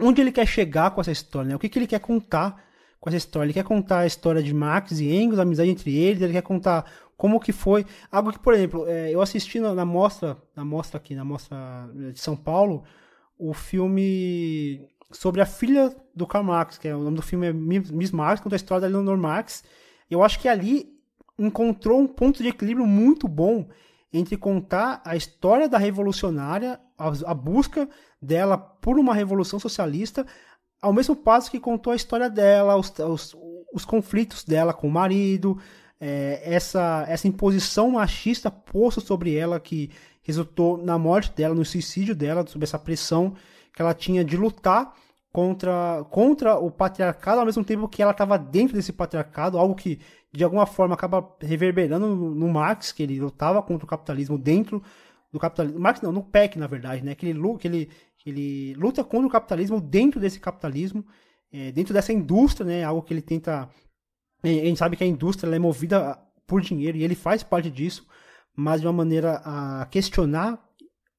onde 0.00 0.20
ele 0.20 0.32
quer 0.32 0.46
chegar 0.46 0.90
com 0.90 1.00
essa 1.00 1.12
história, 1.12 1.48
né? 1.48 1.56
O 1.56 1.58
que, 1.58 1.68
que 1.68 1.78
ele 1.78 1.86
quer 1.86 2.00
contar 2.00 2.62
com 3.00 3.08
essa 3.08 3.16
história? 3.16 3.46
Ele 3.46 3.54
quer 3.54 3.64
contar 3.64 4.00
a 4.00 4.06
história 4.06 4.42
de 4.42 4.52
Marx 4.52 5.00
e 5.00 5.14
Engels, 5.14 5.38
a 5.38 5.42
amizade 5.42 5.70
entre 5.70 5.96
eles, 5.96 6.22
ele 6.22 6.32
quer 6.32 6.42
contar 6.42 6.84
como 7.16 7.38
que 7.38 7.52
foi 7.52 7.86
algo 8.10 8.32
que, 8.32 8.38
por 8.38 8.52
exemplo, 8.54 8.84
é, 8.88 9.10
eu 9.10 9.20
assisti 9.20 9.60
na, 9.60 9.74
na 9.74 9.84
mostra, 9.84 10.36
na 10.56 10.64
mostra 10.64 10.98
aqui, 10.98 11.14
na 11.14 11.24
mostra 11.24 11.56
de 12.12 12.18
São 12.18 12.36
Paulo, 12.36 12.82
o 13.38 13.52
filme 13.52 14.88
sobre 15.12 15.40
a 15.40 15.46
filha 15.46 15.94
do 16.14 16.26
Karl 16.26 16.44
Marx, 16.44 16.78
que 16.78 16.88
é 16.88 16.96
o 16.96 17.00
nome 17.00 17.16
do 17.16 17.22
filme 17.22 17.46
é 17.46 17.52
Miss 17.52 18.10
Marx, 18.10 18.40
conta 18.40 18.54
a 18.54 18.56
história 18.56 18.82
da 18.82 18.86
Leonor 18.88 19.16
Marx. 19.16 19.62
Eu 20.10 20.22
acho 20.22 20.38
que 20.40 20.48
ali 20.48 20.92
encontrou 21.38 22.00
um 22.00 22.06
ponto 22.06 22.42
de 22.42 22.48
equilíbrio 22.48 22.86
muito 22.86 23.26
bom 23.28 23.68
entre 24.12 24.36
contar 24.36 25.00
a 25.04 25.16
história 25.16 25.68
da 25.68 25.78
revolucionária, 25.78 26.78
a, 26.98 27.08
a 27.30 27.34
busca 27.34 27.88
dela 28.20 28.58
por 28.58 28.98
uma 28.98 29.14
revolução 29.14 29.58
socialista, 29.58 30.26
ao 30.80 30.92
mesmo 30.92 31.16
passo 31.16 31.50
que 31.50 31.60
contou 31.60 31.92
a 31.92 31.96
história 31.96 32.28
dela, 32.28 32.76
os, 32.76 32.92
os, 32.98 33.36
os 33.72 33.84
conflitos 33.84 34.44
dela 34.44 34.74
com 34.74 34.88
o 34.88 34.90
marido, 34.90 35.58
é, 36.00 36.42
essa, 36.44 37.04
essa 37.08 37.28
imposição 37.28 37.92
machista 37.92 38.50
posta 38.50 39.00
sobre 39.00 39.34
ela 39.36 39.60
que 39.60 39.90
resultou 40.22 40.76
na 40.76 40.98
morte 40.98 41.32
dela, 41.34 41.54
no 41.54 41.64
suicídio 41.64 42.14
dela, 42.14 42.46
sobre 42.46 42.64
essa 42.64 42.78
pressão 42.78 43.34
que 43.74 43.82
ela 43.82 43.94
tinha 43.94 44.24
de 44.24 44.36
lutar 44.36 44.94
contra, 45.32 46.04
contra 46.10 46.58
o 46.58 46.70
patriarcado, 46.70 47.40
ao 47.40 47.46
mesmo 47.46 47.64
tempo 47.64 47.88
que 47.88 48.02
ela 48.02 48.12
estava 48.12 48.38
dentro 48.38 48.76
desse 48.76 48.92
patriarcado, 48.92 49.58
algo 49.58 49.74
que 49.74 49.98
de 50.32 50.44
alguma 50.44 50.66
forma 50.66 50.94
acaba 50.94 51.34
reverberando 51.40 52.14
no, 52.14 52.48
Marx, 52.48 52.92
que 52.92 53.02
ele 53.02 53.20
lutava 53.20 53.62
contra 53.62 53.84
o 53.84 53.88
capitalismo 53.88 54.38
dentro 54.38 54.82
do 55.32 55.38
capitalismo. 55.38 55.80
Marx 55.80 56.00
não, 56.00 56.12
no 56.12 56.22
PEC, 56.22 56.58
na 56.58 56.66
verdade, 56.66 57.02
né? 57.02 57.14
Que 57.14 57.26
ele, 57.26 57.58
que 57.58 57.68
ele, 57.68 57.90
que 58.18 58.30
ele 58.30 58.74
luta 58.74 59.02
contra 59.04 59.26
o 59.26 59.30
capitalismo 59.30 59.80
dentro 59.80 60.20
desse 60.20 60.40
capitalismo, 60.40 61.04
é, 61.52 61.70
dentro 61.72 61.92
dessa 61.92 62.12
indústria, 62.12 62.66
né? 62.66 62.84
Algo 62.84 63.02
que 63.02 63.12
ele 63.12 63.22
tenta. 63.22 63.68
A 64.42 64.48
gente 64.48 64.78
sabe 64.78 64.96
que 64.96 65.04
a 65.04 65.06
indústria 65.06 65.54
é 65.54 65.58
movida 65.58 66.18
por 66.46 66.60
dinheiro 66.60 66.98
e 66.98 67.04
ele 67.04 67.14
faz 67.14 67.42
parte 67.42 67.70
disso, 67.70 68.06
mas 68.56 68.80
de 68.80 68.86
uma 68.86 68.92
maneira 68.92 69.40
a 69.44 69.86
questionar 69.90 70.58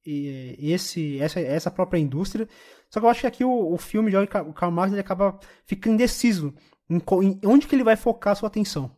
esse, 0.06 1.20
essa, 1.20 1.40
essa 1.40 1.70
própria 1.70 1.98
indústria. 1.98 2.48
Só 2.90 3.00
que 3.00 3.06
eu 3.06 3.10
acho 3.10 3.20
que 3.22 3.26
aqui 3.26 3.44
o, 3.44 3.72
o 3.72 3.78
filme 3.78 4.10
de 4.10 4.26
Karl 4.26 4.70
Marx 4.70 4.92
ele 4.92 5.00
acaba 5.00 5.38
ficando 5.66 5.94
indeciso 5.94 6.54
Em, 6.88 6.96
em, 6.96 7.40
onde 7.44 7.66
que 7.66 7.74
ele 7.74 7.84
vai 7.84 7.96
focar 7.96 8.32
a 8.32 8.36
sua 8.36 8.48
atenção? 8.48 8.94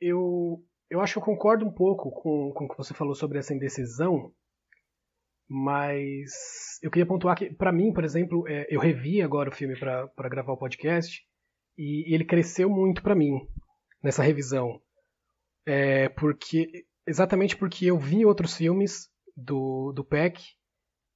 Eu, 0.00 0.64
eu 0.88 1.00
acho 1.00 1.14
que 1.14 1.18
eu 1.18 1.24
concordo 1.24 1.64
um 1.64 1.72
pouco 1.72 2.10
com, 2.10 2.52
com 2.52 2.64
o 2.64 2.68
que 2.68 2.76
você 2.76 2.94
falou 2.94 3.14
sobre 3.14 3.38
essa 3.38 3.54
indecisão, 3.54 4.32
mas 5.48 6.78
eu 6.82 6.90
queria 6.90 7.06
pontuar 7.06 7.36
que, 7.36 7.52
para 7.52 7.72
mim, 7.72 7.92
por 7.92 8.04
exemplo, 8.04 8.46
é, 8.48 8.66
eu 8.70 8.80
revi 8.80 9.20
agora 9.20 9.50
o 9.50 9.54
filme 9.54 9.78
para 9.78 10.28
gravar 10.28 10.52
o 10.52 10.58
podcast 10.58 11.22
e, 11.76 12.10
e 12.10 12.14
ele 12.14 12.24
cresceu 12.24 12.68
muito 12.70 13.02
para 13.02 13.14
mim 13.14 13.46
nessa 14.02 14.22
revisão. 14.22 14.80
É, 15.66 16.08
porque 16.10 16.86
exatamente 17.06 17.56
porque 17.56 17.86
eu 17.86 17.98
vi 17.98 18.24
outros 18.24 18.56
filmes 18.56 19.08
do, 19.36 19.92
do 19.92 20.04
Peck 20.04 20.42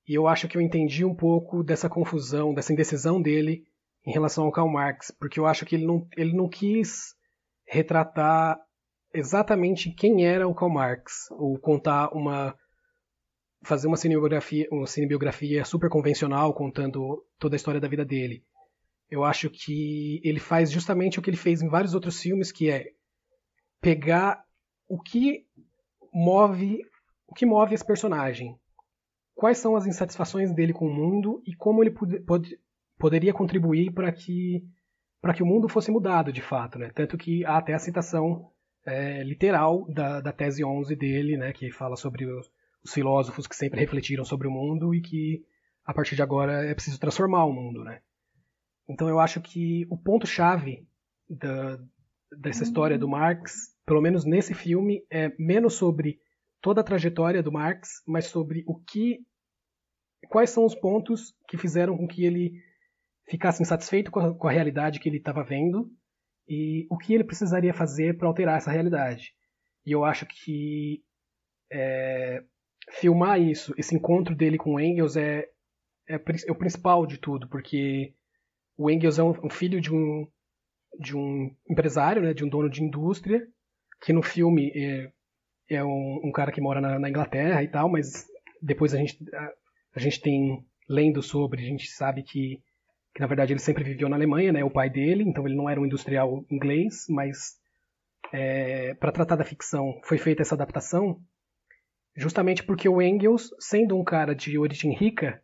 e 0.08 0.14
eu 0.14 0.26
acho 0.26 0.48
que 0.48 0.56
eu 0.56 0.62
entendi 0.62 1.04
um 1.04 1.14
pouco 1.14 1.62
dessa 1.62 1.88
confusão, 1.88 2.54
dessa 2.54 2.72
indecisão 2.72 3.20
dele 3.20 3.64
em 4.06 4.10
relação 4.10 4.44
ao 4.44 4.52
Karl 4.52 4.70
Marx, 4.70 5.10
porque 5.10 5.38
eu 5.38 5.44
acho 5.44 5.66
que 5.66 5.74
ele 5.74 5.86
não, 5.86 6.08
ele 6.16 6.32
não 6.32 6.48
quis 6.48 7.14
retratar 7.66 8.58
exatamente 9.12 9.90
quem 9.92 10.26
era 10.26 10.48
o 10.48 10.54
Karl 10.54 10.72
Marx, 10.72 11.30
ou 11.32 11.58
contar 11.58 12.08
uma 12.14 12.56
fazer 13.62 13.88
uma 13.88 13.96
cinebiografia, 13.96 14.66
uma 14.70 14.86
cinebiografia 14.86 15.64
super 15.64 15.90
convencional 15.90 16.54
contando 16.54 17.22
toda 17.38 17.54
a 17.54 17.58
história 17.58 17.80
da 17.80 17.88
vida 17.88 18.04
dele. 18.04 18.44
Eu 19.10 19.24
acho 19.24 19.50
que 19.50 20.20
ele 20.24 20.38
faz 20.38 20.70
justamente 20.70 21.18
o 21.18 21.22
que 21.22 21.28
ele 21.28 21.36
fez 21.36 21.60
em 21.60 21.68
vários 21.68 21.92
outros 21.92 22.20
filmes, 22.20 22.52
que 22.52 22.70
é 22.70 22.86
pegar 23.80 24.42
o 24.88 24.98
que 25.02 25.44
move 26.14 26.80
o 27.28 27.34
que 27.34 27.46
move 27.46 27.74
esse 27.74 27.86
personagem. 27.86 28.58
Quais 29.34 29.58
são 29.58 29.76
as 29.76 29.86
insatisfações 29.86 30.52
dele 30.52 30.72
com 30.72 30.86
o 30.86 30.92
mundo 30.92 31.42
e 31.46 31.54
como 31.54 31.82
ele 31.82 31.90
pod 31.90 32.18
pod 32.20 32.58
poderia 32.98 33.32
contribuir 33.32 33.92
para 33.92 34.10
que 34.10 34.64
para 35.20 35.34
que 35.34 35.42
o 35.42 35.46
mundo 35.46 35.68
fosse 35.68 35.90
mudado 35.90 36.32
de 36.32 36.40
fato, 36.40 36.78
né? 36.78 36.90
Tanto 36.94 37.16
que 37.16 37.44
há 37.44 37.58
até 37.58 37.74
a 37.74 37.78
citação 37.78 38.50
é, 38.86 39.22
literal 39.22 39.84
da, 39.88 40.20
da 40.20 40.32
tese 40.32 40.64
11 40.64 40.94
dele, 40.96 41.36
né, 41.36 41.52
que 41.52 41.70
fala 41.70 41.96
sobre 41.96 42.24
os, 42.24 42.50
os 42.82 42.92
filósofos 42.92 43.46
que 43.46 43.54
sempre 43.54 43.80
refletiram 43.80 44.24
sobre 44.24 44.48
o 44.48 44.50
mundo 44.50 44.94
e 44.94 45.00
que 45.00 45.44
a 45.84 45.92
partir 45.92 46.16
de 46.16 46.22
agora 46.22 46.64
é 46.64 46.74
preciso 46.74 46.98
transformar 46.98 47.44
o 47.44 47.52
mundo, 47.52 47.84
né? 47.84 48.00
Então 48.88 49.08
eu 49.08 49.20
acho 49.20 49.40
que 49.40 49.86
o 49.90 49.96
ponto 49.96 50.26
chave 50.26 50.86
da, 51.28 51.78
dessa 52.38 52.62
história 52.62 52.98
do 52.98 53.08
Marx, 53.08 53.74
pelo 53.84 54.00
menos 54.00 54.24
nesse 54.24 54.54
filme, 54.54 55.04
é 55.10 55.32
menos 55.38 55.74
sobre 55.74 56.20
toda 56.60 56.80
a 56.80 56.84
trajetória 56.84 57.42
do 57.42 57.52
Marx, 57.52 58.02
mas 58.06 58.26
sobre 58.26 58.64
o 58.66 58.78
que 58.78 59.20
quais 60.28 60.50
são 60.50 60.64
os 60.64 60.74
pontos 60.74 61.34
que 61.48 61.56
fizeram 61.56 61.96
com 61.96 62.06
que 62.06 62.24
ele 62.24 62.60
ficasse 63.28 63.62
insatisfeito 63.62 64.10
com 64.10 64.20
a, 64.20 64.34
com 64.34 64.48
a 64.48 64.50
realidade 64.50 64.98
que 64.98 65.08
ele 65.08 65.18
estava 65.18 65.44
vendo 65.44 65.90
e 66.48 66.86
o 66.90 66.96
que 66.96 67.14
ele 67.14 67.24
precisaria 67.24 67.74
fazer 67.74 68.16
para 68.16 68.26
alterar 68.26 68.56
essa 68.56 68.70
realidade. 68.70 69.34
E 69.86 69.92
eu 69.92 70.04
acho 70.04 70.26
que 70.26 71.02
é, 71.70 72.42
filmar 72.92 73.40
isso, 73.40 73.74
esse 73.76 73.94
encontro 73.94 74.34
dele 74.34 74.56
com 74.56 74.80
Engels 74.80 75.16
é, 75.16 75.46
é, 76.08 76.14
é, 76.14 76.50
o 76.50 76.54
principal 76.54 77.06
de 77.06 77.18
tudo, 77.18 77.48
porque 77.48 78.14
o 78.76 78.90
Engels 78.90 79.18
é 79.18 79.22
um, 79.22 79.46
um 79.46 79.50
filho 79.50 79.80
de 79.80 79.92
um, 79.92 80.26
de 80.98 81.16
um 81.16 81.54
empresário, 81.68 82.22
né, 82.22 82.32
de 82.32 82.44
um 82.44 82.48
dono 82.48 82.70
de 82.70 82.82
indústria, 82.82 83.46
que 84.00 84.12
no 84.12 84.22
filme 84.22 84.72
é, 84.74 85.12
é 85.68 85.84
um, 85.84 86.20
um, 86.24 86.32
cara 86.32 86.52
que 86.52 86.60
mora 86.60 86.80
na, 86.80 86.98
na, 86.98 87.08
Inglaterra 87.08 87.62
e 87.62 87.68
tal, 87.68 87.88
mas 87.88 88.26
depois 88.60 88.94
a 88.94 88.98
gente, 88.98 89.18
a, 89.34 89.52
a, 89.96 90.00
gente 90.00 90.20
tem, 90.20 90.64
lendo 90.88 91.22
sobre, 91.22 91.62
a 91.62 91.66
gente 91.66 91.86
sabe 91.88 92.22
que, 92.22 92.60
que 93.14 93.20
na 93.20 93.26
verdade 93.26 93.52
ele 93.52 93.60
sempre 93.60 93.84
viveu 93.84 94.08
na 94.08 94.16
Alemanha, 94.16 94.52
né, 94.52 94.64
o 94.64 94.70
pai 94.70 94.88
dele, 94.88 95.24
então 95.24 95.46
ele 95.46 95.56
não 95.56 95.68
era 95.68 95.80
um 95.80 95.86
industrial 95.86 96.44
inglês, 96.50 97.06
mas 97.08 97.56
é, 98.32 98.94
para 98.94 99.12
tratar 99.12 99.36
da 99.36 99.44
ficção 99.44 100.00
foi 100.04 100.18
feita 100.18 100.42
essa 100.42 100.54
adaptação 100.54 101.20
justamente 102.18 102.64
porque 102.64 102.88
o 102.88 103.00
Engels, 103.00 103.50
sendo 103.60 103.96
um 103.96 104.04
cara 104.04 104.34
de 104.34 104.58
origem 104.58 104.92
rica, 104.94 105.40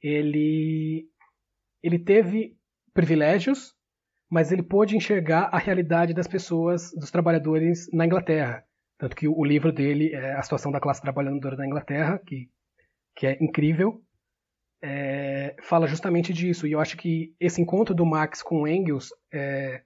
ele 0.00 1.08
ele 1.82 1.98
teve 1.98 2.56
privilégios, 2.94 3.74
mas 4.30 4.52
ele 4.52 4.62
pôde 4.62 4.96
enxergar 4.96 5.50
a 5.52 5.58
realidade 5.58 6.14
das 6.14 6.28
pessoas, 6.28 6.92
dos 6.92 7.10
trabalhadores 7.10 7.88
na 7.92 8.06
Inglaterra. 8.06 8.64
Tanto 9.02 9.16
que 9.16 9.26
o 9.26 9.44
livro 9.44 9.72
dele 9.72 10.14
é 10.14 10.34
a 10.34 10.42
situação 10.44 10.70
da 10.70 10.78
classe 10.78 11.02
trabalhadora 11.02 11.56
na 11.56 11.66
Inglaterra, 11.66 12.20
que, 12.24 12.48
que 13.16 13.26
é 13.26 13.36
incrível, 13.42 14.00
é, 14.80 15.56
fala 15.60 15.88
justamente 15.88 16.32
disso. 16.32 16.68
E 16.68 16.70
eu 16.70 16.78
acho 16.78 16.96
que 16.96 17.34
esse 17.40 17.60
encontro 17.60 17.96
do 17.96 18.06
Marx 18.06 18.44
com 18.44 18.64
Engels 18.64 19.08
é, 19.34 19.82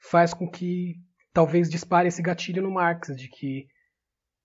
faz 0.00 0.34
com 0.34 0.50
que 0.50 0.96
talvez 1.32 1.70
dispare 1.70 2.08
esse 2.08 2.20
gatilho 2.20 2.60
no 2.60 2.72
Marx, 2.72 3.14
de 3.14 3.28
que 3.28 3.68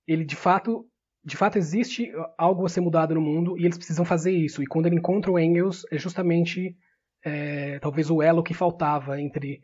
ele 0.07 0.23
de 0.23 0.35
fato 0.35 0.87
de 1.25 1.35
fato 1.35 1.57
existe 1.57 2.11
algo 2.37 2.67
a 2.67 2.69
ser 2.69 2.81
mudado 2.81 3.15
no 3.15 3.21
mundo 3.21 3.57
e 3.57 3.65
eles 3.65 3.77
precisam 3.77 4.05
fazer 4.05 4.31
isso. 4.31 4.61
E 4.61 4.67
quando 4.67 4.85
ele 4.85 4.97
encontra 4.97 5.31
o 5.31 5.39
Engels, 5.39 5.83
é 5.91 5.97
justamente 5.97 6.77
é, 7.25 7.79
talvez 7.79 8.11
o 8.11 8.21
elo 8.21 8.43
que 8.43 8.53
faltava 8.53 9.19
entre 9.19 9.63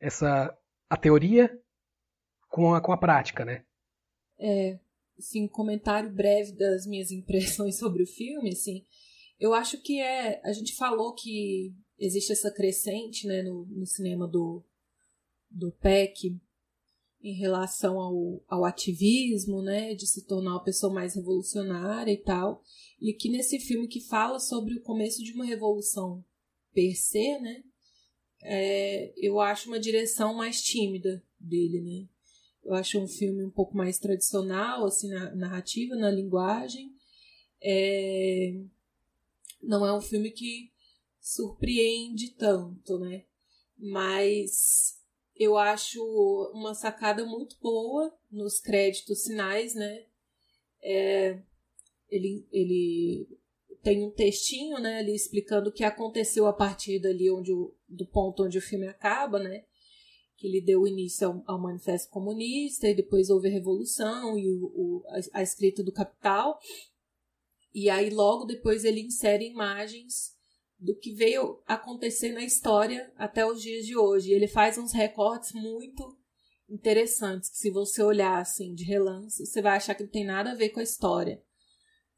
essa 0.00 0.50
a 0.88 0.96
teoria 0.96 1.54
com 2.50 2.74
a, 2.74 2.80
com 2.80 2.92
a 2.92 2.98
prática, 2.98 3.44
né? 3.44 3.64
É, 4.38 4.78
assim, 5.18 5.46
comentário 5.48 6.12
breve 6.12 6.52
das 6.52 6.86
minhas 6.86 7.10
impressões 7.12 7.78
sobre 7.78 8.02
o 8.02 8.06
filme, 8.06 8.50
assim, 8.50 8.84
eu 9.38 9.54
acho 9.54 9.80
que 9.80 9.98
é, 9.98 10.40
a 10.44 10.52
gente 10.52 10.74
falou 10.74 11.14
que 11.14 11.74
existe 11.98 12.32
essa 12.32 12.50
crescente, 12.52 13.26
né, 13.26 13.42
no, 13.42 13.64
no 13.66 13.86
cinema 13.86 14.28
do, 14.28 14.62
do 15.50 15.72
PEC, 15.72 16.38
em 17.22 17.34
relação 17.34 17.98
ao, 17.98 18.42
ao 18.48 18.64
ativismo, 18.64 19.62
né, 19.62 19.94
de 19.94 20.06
se 20.06 20.26
tornar 20.26 20.52
uma 20.52 20.64
pessoa 20.64 20.92
mais 20.92 21.14
revolucionária 21.14 22.12
e 22.12 22.16
tal. 22.18 22.62
E 23.00 23.10
aqui 23.10 23.30
nesse 23.30 23.58
filme 23.60 23.88
que 23.88 24.00
fala 24.00 24.38
sobre 24.38 24.74
o 24.74 24.82
começo 24.82 25.22
de 25.22 25.32
uma 25.32 25.44
revolução 25.44 26.24
per 26.72 26.94
se, 26.96 27.38
né, 27.38 27.62
é, 28.42 29.12
eu 29.16 29.38
acho 29.40 29.68
uma 29.68 29.78
direção 29.78 30.34
mais 30.34 30.62
tímida 30.62 31.22
dele, 31.38 31.80
né. 31.80 32.08
Eu 32.64 32.74
acho 32.74 32.98
um 32.98 33.08
filme 33.08 33.44
um 33.44 33.50
pouco 33.50 33.76
mais 33.76 33.98
tradicional, 33.98 34.84
assim, 34.84 35.08
na 35.08 35.34
narrativa, 35.34 35.96
na 35.96 36.10
linguagem. 36.10 36.94
É, 37.62 38.54
não 39.62 39.86
é 39.86 39.96
um 39.96 40.00
filme 40.00 40.30
que 40.30 40.70
surpreende 41.20 42.30
tanto, 42.30 42.98
né, 42.98 43.24
mas 43.76 44.98
eu 45.36 45.56
acho 45.56 46.02
uma 46.54 46.74
sacada 46.74 47.24
muito 47.24 47.56
boa 47.60 48.14
nos 48.30 48.60
créditos 48.60 49.24
finais, 49.24 49.74
né? 49.74 50.04
É, 50.82 51.42
ele, 52.10 52.46
ele 52.52 53.38
tem 53.82 54.02
um 54.04 54.10
textinho, 54.10 54.78
né, 54.78 54.98
ali 54.98 55.14
explicando 55.14 55.70
o 55.70 55.72
que 55.72 55.84
aconteceu 55.84 56.46
a 56.46 56.52
partir 56.52 56.98
dali 56.98 57.30
onde 57.30 57.52
o, 57.52 57.74
do 57.88 58.06
ponto 58.06 58.44
onde 58.44 58.58
o 58.58 58.62
filme 58.62 58.86
acaba, 58.86 59.38
né? 59.38 59.64
Que 60.40 60.46
ele 60.46 60.62
deu 60.62 60.86
início 60.86 61.28
ao, 61.28 61.44
ao 61.46 61.60
manifesto 61.60 62.10
comunista 62.10 62.88
e 62.88 62.94
depois 62.94 63.28
houve 63.28 63.48
a 63.48 63.52
revolução 63.52 64.38
e 64.38 64.48
o, 64.48 64.64
o 64.64 65.04
a, 65.08 65.40
a 65.40 65.42
escrita 65.42 65.82
do 65.82 65.92
Capital. 65.92 66.58
E 67.74 67.90
aí 67.90 68.08
logo 68.08 68.46
depois 68.46 68.84
ele 68.84 69.02
insere 69.02 69.44
imagens 69.44 70.34
do 70.78 70.96
que 70.96 71.12
veio 71.12 71.62
acontecer 71.66 72.32
na 72.32 72.42
história 72.42 73.12
até 73.16 73.44
os 73.44 73.60
dias 73.60 73.84
de 73.84 73.94
hoje. 73.94 74.32
Ele 74.32 74.48
faz 74.48 74.78
uns 74.78 74.92
recortes 74.92 75.52
muito 75.52 76.18
interessantes, 76.70 77.50
que 77.50 77.58
se 77.58 77.70
você 77.70 78.02
olhar 78.02 78.40
assim 78.40 78.74
de 78.74 78.84
relance, 78.84 79.44
você 79.44 79.60
vai 79.60 79.76
achar 79.76 79.94
que 79.94 80.04
não 80.04 80.10
tem 80.10 80.24
nada 80.24 80.52
a 80.52 80.54
ver 80.54 80.70
com 80.70 80.80
a 80.80 80.84
história, 80.84 81.42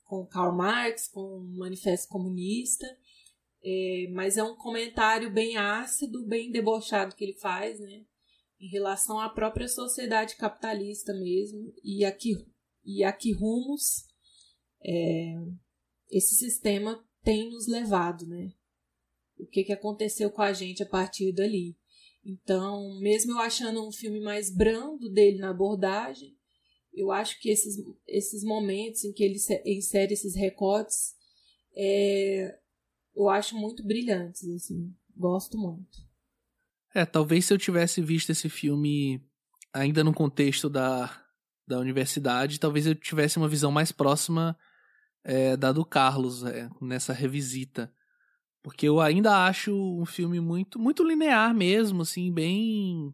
com 0.05 0.27
Karl 0.27 0.55
Marx, 0.55 1.09
com 1.09 1.21
o 1.21 1.59
Manifesto 1.59 2.09
Comunista, 2.09 2.87
é, 3.65 4.09
mas 4.13 4.37
é 4.37 4.45
um 4.45 4.55
comentário 4.55 5.31
bem 5.31 5.57
ácido, 5.57 6.27
bem 6.27 6.51
debochado 6.51 7.17
que 7.17 7.25
ele 7.25 7.35
faz, 7.35 7.81
né, 7.81 8.05
em 8.63 8.69
relação 8.69 9.19
à 9.19 9.29
própria 9.29 9.67
sociedade 9.67 10.37
capitalista 10.37 11.13
mesmo 11.13 11.75
e 11.83 12.05
aqui 12.05 12.37
e 12.85 13.03
aqui 13.03 13.33
rumos 13.33 14.07
é, 14.85 15.35
esse 16.09 16.37
sistema 16.37 17.05
tem 17.23 17.51
nos 17.51 17.67
levado, 17.67 18.27
né? 18.27 18.53
O 19.39 19.47
que, 19.47 19.65
que 19.65 19.73
aconteceu 19.73 20.31
com 20.31 20.43
a 20.43 20.53
gente 20.53 20.83
a 20.83 20.89
partir 20.89 21.33
dali. 21.33 21.77
Então, 22.25 22.99
mesmo 23.01 23.33
eu 23.33 23.39
achando 23.39 23.87
um 23.87 23.91
filme 23.91 24.21
mais 24.21 24.55
brando 24.55 25.11
dele 25.11 25.39
na 25.39 25.51
abordagem, 25.51 26.37
eu 26.93 27.11
acho 27.11 27.41
que 27.41 27.49
esses, 27.49 27.83
esses 28.07 28.45
momentos 28.45 29.05
em 29.05 29.13
que 29.13 29.25
ele 29.25 29.39
insere 29.65 30.13
esses 30.13 30.37
recortes, 30.37 31.15
é, 31.75 32.59
eu 33.17 33.29
acho 33.29 33.57
muito 33.57 33.85
brilhantes, 33.85 34.49
assim. 34.49 34.95
Gosto 35.17 35.59
muito. 35.59 36.12
É, 36.95 37.05
talvez 37.05 37.47
se 37.47 37.55
eu 37.55 37.59
tivesse 37.59 38.01
visto 38.03 38.31
esse 38.31 38.49
filme 38.49 39.23
ainda 39.73 40.05
no 40.05 40.13
contexto 40.13 40.69
da, 40.69 41.11
da 41.67 41.79
universidade, 41.79 42.61
talvez 42.61 42.87
eu 42.87 42.95
tivesse 42.95 43.39
uma 43.39 43.49
visão 43.49 43.71
mais 43.71 43.91
próxima 43.91 44.57
é, 45.25 45.57
da 45.57 45.73
do 45.73 45.85
Carlos 45.85 46.45
é, 46.45 46.69
nessa 46.81 47.13
revisita. 47.13 47.93
Porque 48.63 48.87
eu 48.87 49.01
ainda 49.01 49.45
acho 49.47 49.73
um 49.75 50.07
filme 50.07 50.39
muito 50.39 50.79
muito 50.79 51.03
linear 51.03 51.53
mesmo, 51.55 52.03
assim, 52.03 52.33
bem 52.33 53.13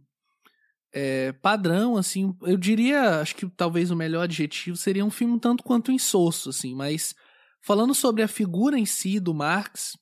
é, 0.92 1.32
padrão, 1.32 1.96
assim. 1.96 2.36
Eu 2.42 2.56
diria, 2.56 3.20
acho 3.20 3.34
que 3.34 3.48
talvez 3.48 3.90
o 3.90 3.96
melhor 3.96 4.22
adjetivo 4.22 4.76
seria 4.76 5.04
um 5.04 5.10
filme 5.10 5.38
tanto 5.40 5.62
quanto 5.62 5.92
insosso, 5.92 6.50
assim. 6.50 6.74
Mas 6.74 7.14
falando 7.62 7.94
sobre 7.94 8.22
a 8.22 8.28
figura 8.28 8.78
em 8.78 8.84
si 8.84 9.18
do 9.18 9.32
Marx, 9.32 9.96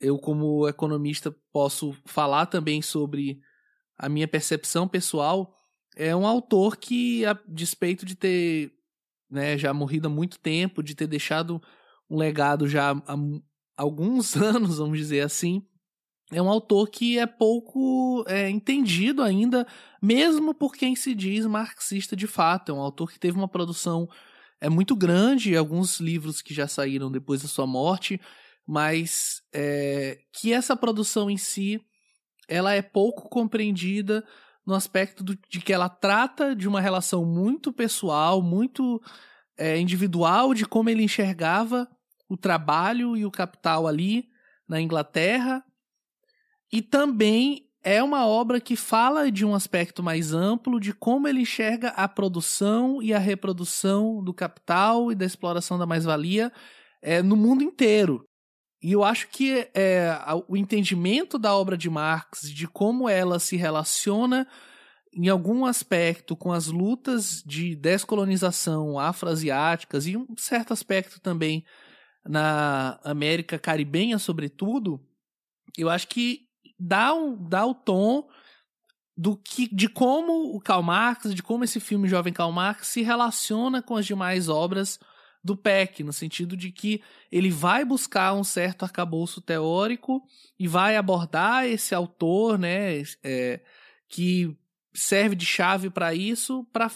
eu 0.00 0.18
como 0.18 0.68
economista 0.68 1.34
posso 1.52 1.96
falar 2.04 2.46
também 2.46 2.82
sobre 2.82 3.40
a 3.96 4.08
minha 4.08 4.28
percepção 4.28 4.88
pessoal. 4.88 5.54
É 5.96 6.14
um 6.14 6.26
autor 6.26 6.76
que, 6.76 7.24
a 7.24 7.38
despeito 7.46 8.04
de 8.04 8.14
ter 8.14 8.72
né, 9.30 9.56
já 9.56 9.72
morrido 9.72 10.08
há 10.08 10.10
muito 10.10 10.38
tempo, 10.38 10.82
de 10.82 10.94
ter 10.94 11.06
deixado 11.06 11.62
um 12.10 12.16
legado 12.16 12.68
já 12.68 12.92
há 12.92 13.16
alguns 13.76 14.36
anos, 14.36 14.78
vamos 14.78 14.98
dizer 14.98 15.20
assim, 15.20 15.66
é 16.32 16.40
um 16.40 16.48
autor 16.48 16.88
que 16.88 17.18
é 17.18 17.26
pouco 17.26 18.24
é, 18.26 18.48
entendido 18.48 19.22
ainda, 19.22 19.66
mesmo 20.02 20.54
por 20.54 20.74
quem 20.74 20.96
se 20.96 21.14
diz 21.14 21.46
marxista 21.46 22.16
de 22.16 22.26
fato. 22.26 22.72
É 22.72 22.74
um 22.74 22.80
autor 22.80 23.12
que 23.12 23.18
teve 23.18 23.36
uma 23.36 23.48
produção 23.48 24.08
é 24.60 24.68
muito 24.68 24.96
grande, 24.96 25.56
alguns 25.56 26.00
livros 26.00 26.40
que 26.40 26.54
já 26.54 26.66
saíram 26.66 27.10
depois 27.10 27.42
da 27.42 27.48
sua 27.48 27.66
morte, 27.66 28.18
mas 28.66 29.42
é, 29.52 30.18
que 30.32 30.52
essa 30.52 30.76
produção 30.76 31.30
em 31.30 31.36
si 31.36 31.80
ela 32.48 32.74
é 32.74 32.82
pouco 32.82 33.28
compreendida 33.28 34.24
no 34.66 34.74
aspecto 34.74 35.22
do, 35.22 35.36
de 35.48 35.60
que 35.60 35.72
ela 35.72 35.88
trata 35.88 36.54
de 36.54 36.66
uma 36.66 36.80
relação 36.80 37.24
muito 37.24 37.72
pessoal, 37.72 38.42
muito 38.42 39.00
é, 39.56 39.78
individual, 39.78 40.54
de 40.54 40.64
como 40.64 40.88
ele 40.88 41.02
enxergava 41.02 41.88
o 42.28 42.36
trabalho 42.36 43.16
e 43.16 43.24
o 43.26 43.30
capital 43.30 43.86
ali 43.86 44.28
na 44.66 44.80
Inglaterra. 44.80 45.62
E 46.72 46.80
também 46.80 47.68
é 47.82 48.02
uma 48.02 48.26
obra 48.26 48.60
que 48.60 48.76
fala 48.76 49.30
de 49.30 49.44
um 49.44 49.54
aspecto 49.54 50.02
mais 50.02 50.32
amplo 50.32 50.80
de 50.80 50.94
como 50.94 51.28
ele 51.28 51.40
enxerga 51.40 51.88
a 51.90 52.08
produção 52.08 53.02
e 53.02 53.12
a 53.12 53.18
reprodução 53.18 54.24
do 54.24 54.32
capital 54.32 55.12
e 55.12 55.14
da 55.14 55.26
exploração 55.26 55.78
da 55.78 55.84
mais-valia 55.84 56.50
é, 57.02 57.22
no 57.22 57.36
mundo 57.36 57.62
inteiro. 57.62 58.26
E 58.84 58.92
eu 58.92 59.02
acho 59.02 59.28
que 59.28 59.66
é, 59.72 60.14
o 60.46 60.54
entendimento 60.54 61.38
da 61.38 61.56
obra 61.56 61.74
de 61.74 61.88
Marx, 61.88 62.42
de 62.42 62.68
como 62.68 63.08
ela 63.08 63.38
se 63.38 63.56
relaciona 63.56 64.46
em 65.10 65.26
algum 65.26 65.64
aspecto 65.64 66.36
com 66.36 66.52
as 66.52 66.66
lutas 66.66 67.42
de 67.46 67.74
descolonização 67.76 68.98
afroasiáticas 68.98 70.06
e 70.06 70.18
um 70.18 70.26
certo 70.36 70.74
aspecto 70.74 71.18
também 71.18 71.64
na 72.28 73.00
América 73.02 73.58
caribenha, 73.58 74.18
sobretudo, 74.18 75.00
eu 75.78 75.88
acho 75.88 76.06
que 76.06 76.42
dá, 76.78 77.14
um, 77.14 77.42
dá 77.48 77.64
o 77.64 77.74
tom 77.74 78.28
do 79.16 79.34
que 79.34 79.66
de 79.74 79.88
como 79.88 80.54
o 80.54 80.60
Karl 80.60 80.82
Marx, 80.82 81.34
de 81.34 81.42
como 81.42 81.64
esse 81.64 81.80
filme 81.80 82.06
Jovem 82.06 82.34
Karl 82.34 82.52
Marx 82.52 82.88
se 82.88 83.00
relaciona 83.00 83.80
com 83.80 83.96
as 83.96 84.04
demais 84.04 84.50
obras 84.50 85.00
do 85.44 85.54
PEC, 85.54 86.02
no 86.02 86.12
sentido 86.12 86.56
de 86.56 86.72
que 86.72 87.02
ele 87.30 87.50
vai 87.50 87.84
buscar 87.84 88.32
um 88.32 88.42
certo 88.42 88.82
arcabouço 88.82 89.42
teórico 89.42 90.26
e 90.58 90.66
vai 90.66 90.96
abordar 90.96 91.66
esse 91.66 91.94
autor, 91.94 92.58
né, 92.58 93.02
é, 93.22 93.60
que 94.08 94.56
serve 94.94 95.36
de 95.36 95.44
chave 95.44 95.90
para 95.90 96.14
isso, 96.14 96.64
para 96.72 96.90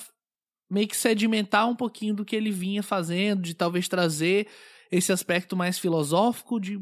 meio 0.70 0.89
que 0.89 0.97
sedimentar 0.97 1.69
um 1.69 1.77
pouquinho 1.77 2.15
do 2.15 2.25
que 2.25 2.35
ele 2.35 2.51
vinha 2.51 2.83
fazendo, 2.83 3.43
de 3.43 3.53
talvez 3.53 3.87
trazer 3.87 4.49
esse 4.91 5.12
aspecto 5.12 5.55
mais 5.55 5.79
filosófico 5.79 6.59
de, 6.59 6.81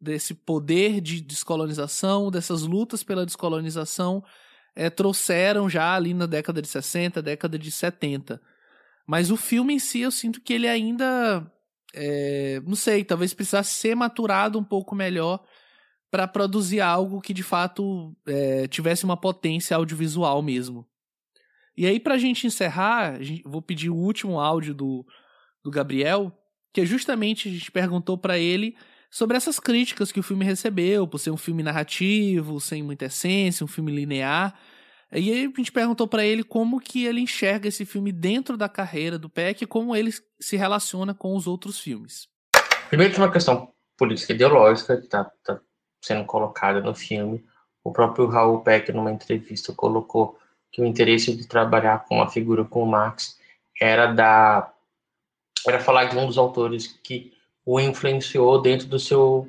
desse 0.00 0.32
poder 0.32 1.00
de 1.00 1.20
descolonização, 1.20 2.30
dessas 2.30 2.62
lutas 2.62 3.02
pela 3.02 3.26
descolonização, 3.26 4.22
é, 4.76 4.88
trouxeram 4.88 5.68
já 5.68 5.94
ali 5.96 6.14
na 6.14 6.26
década 6.26 6.62
de 6.62 6.68
60, 6.68 7.20
década 7.20 7.58
de 7.58 7.70
70. 7.70 8.40
Mas 9.10 9.28
o 9.28 9.36
filme 9.36 9.74
em 9.74 9.78
si, 9.80 10.02
eu 10.02 10.10
sinto 10.12 10.40
que 10.40 10.52
ele 10.52 10.68
ainda. 10.68 11.44
É, 11.92 12.62
não 12.64 12.76
sei, 12.76 13.02
talvez 13.02 13.34
precisasse 13.34 13.72
ser 13.72 13.96
maturado 13.96 14.56
um 14.56 14.62
pouco 14.62 14.94
melhor 14.94 15.44
para 16.12 16.28
produzir 16.28 16.80
algo 16.80 17.20
que 17.20 17.34
de 17.34 17.42
fato 17.42 18.16
é, 18.24 18.68
tivesse 18.68 19.04
uma 19.04 19.16
potência 19.16 19.76
audiovisual 19.76 20.40
mesmo. 20.42 20.86
E 21.76 21.86
aí, 21.86 21.98
pra 21.98 22.18
gente 22.18 22.46
encerrar, 22.46 23.18
vou 23.44 23.60
pedir 23.60 23.90
o 23.90 23.96
último 23.96 24.38
áudio 24.38 24.72
do, 24.72 25.04
do 25.60 25.72
Gabriel, 25.72 26.32
que 26.72 26.82
é 26.82 26.86
justamente 26.86 27.48
a 27.48 27.50
gente 27.50 27.72
perguntou 27.72 28.16
para 28.16 28.38
ele 28.38 28.76
sobre 29.10 29.36
essas 29.36 29.58
críticas 29.58 30.12
que 30.12 30.20
o 30.20 30.22
filme 30.22 30.44
recebeu, 30.44 31.04
por 31.04 31.18
ser 31.18 31.32
um 31.32 31.36
filme 31.36 31.64
narrativo, 31.64 32.60
sem 32.60 32.80
muita 32.80 33.06
essência, 33.06 33.64
um 33.64 33.68
filme 33.68 33.90
linear. 33.90 34.56
E 35.12 35.32
aí 35.32 35.52
a 35.52 35.56
gente 35.56 35.72
perguntou 35.72 36.06
para 36.06 36.24
ele 36.24 36.44
como 36.44 36.80
que 36.80 37.04
ele 37.04 37.20
enxerga 37.20 37.68
esse 37.68 37.84
filme 37.84 38.12
dentro 38.12 38.56
da 38.56 38.68
carreira 38.68 39.18
do 39.18 39.28
Peck 39.28 39.64
e 39.64 39.66
como 39.66 39.94
ele 39.96 40.12
se 40.38 40.56
relaciona 40.56 41.12
com 41.12 41.34
os 41.34 41.46
outros 41.46 41.80
filmes. 41.80 42.28
Primeiro 42.88 43.12
tem 43.12 43.22
uma 43.22 43.32
questão 43.32 43.72
política 43.96 44.32
ideológica 44.32 44.96
que 44.96 45.04
está 45.04 45.24
tá 45.44 45.60
sendo 46.00 46.24
colocada 46.24 46.80
no 46.80 46.94
filme. 46.94 47.44
O 47.82 47.92
próprio 47.92 48.26
Raul 48.26 48.60
Peck, 48.60 48.92
numa 48.92 49.10
entrevista, 49.10 49.72
colocou 49.72 50.38
que 50.70 50.80
o 50.80 50.86
interesse 50.86 51.34
de 51.34 51.46
trabalhar 51.46 52.04
com 52.04 52.16
uma 52.16 52.30
figura 52.30 52.64
como 52.64 52.90
Marx 52.90 53.38
era 53.80 54.06
da 54.06 54.72
era 55.66 55.80
falar 55.80 56.04
de 56.04 56.16
um 56.16 56.26
dos 56.26 56.38
autores 56.38 56.86
que 57.02 57.32
o 57.66 57.78
influenciou 57.78 58.62
dentro 58.62 58.86
do 58.86 58.98
seu 58.98 59.48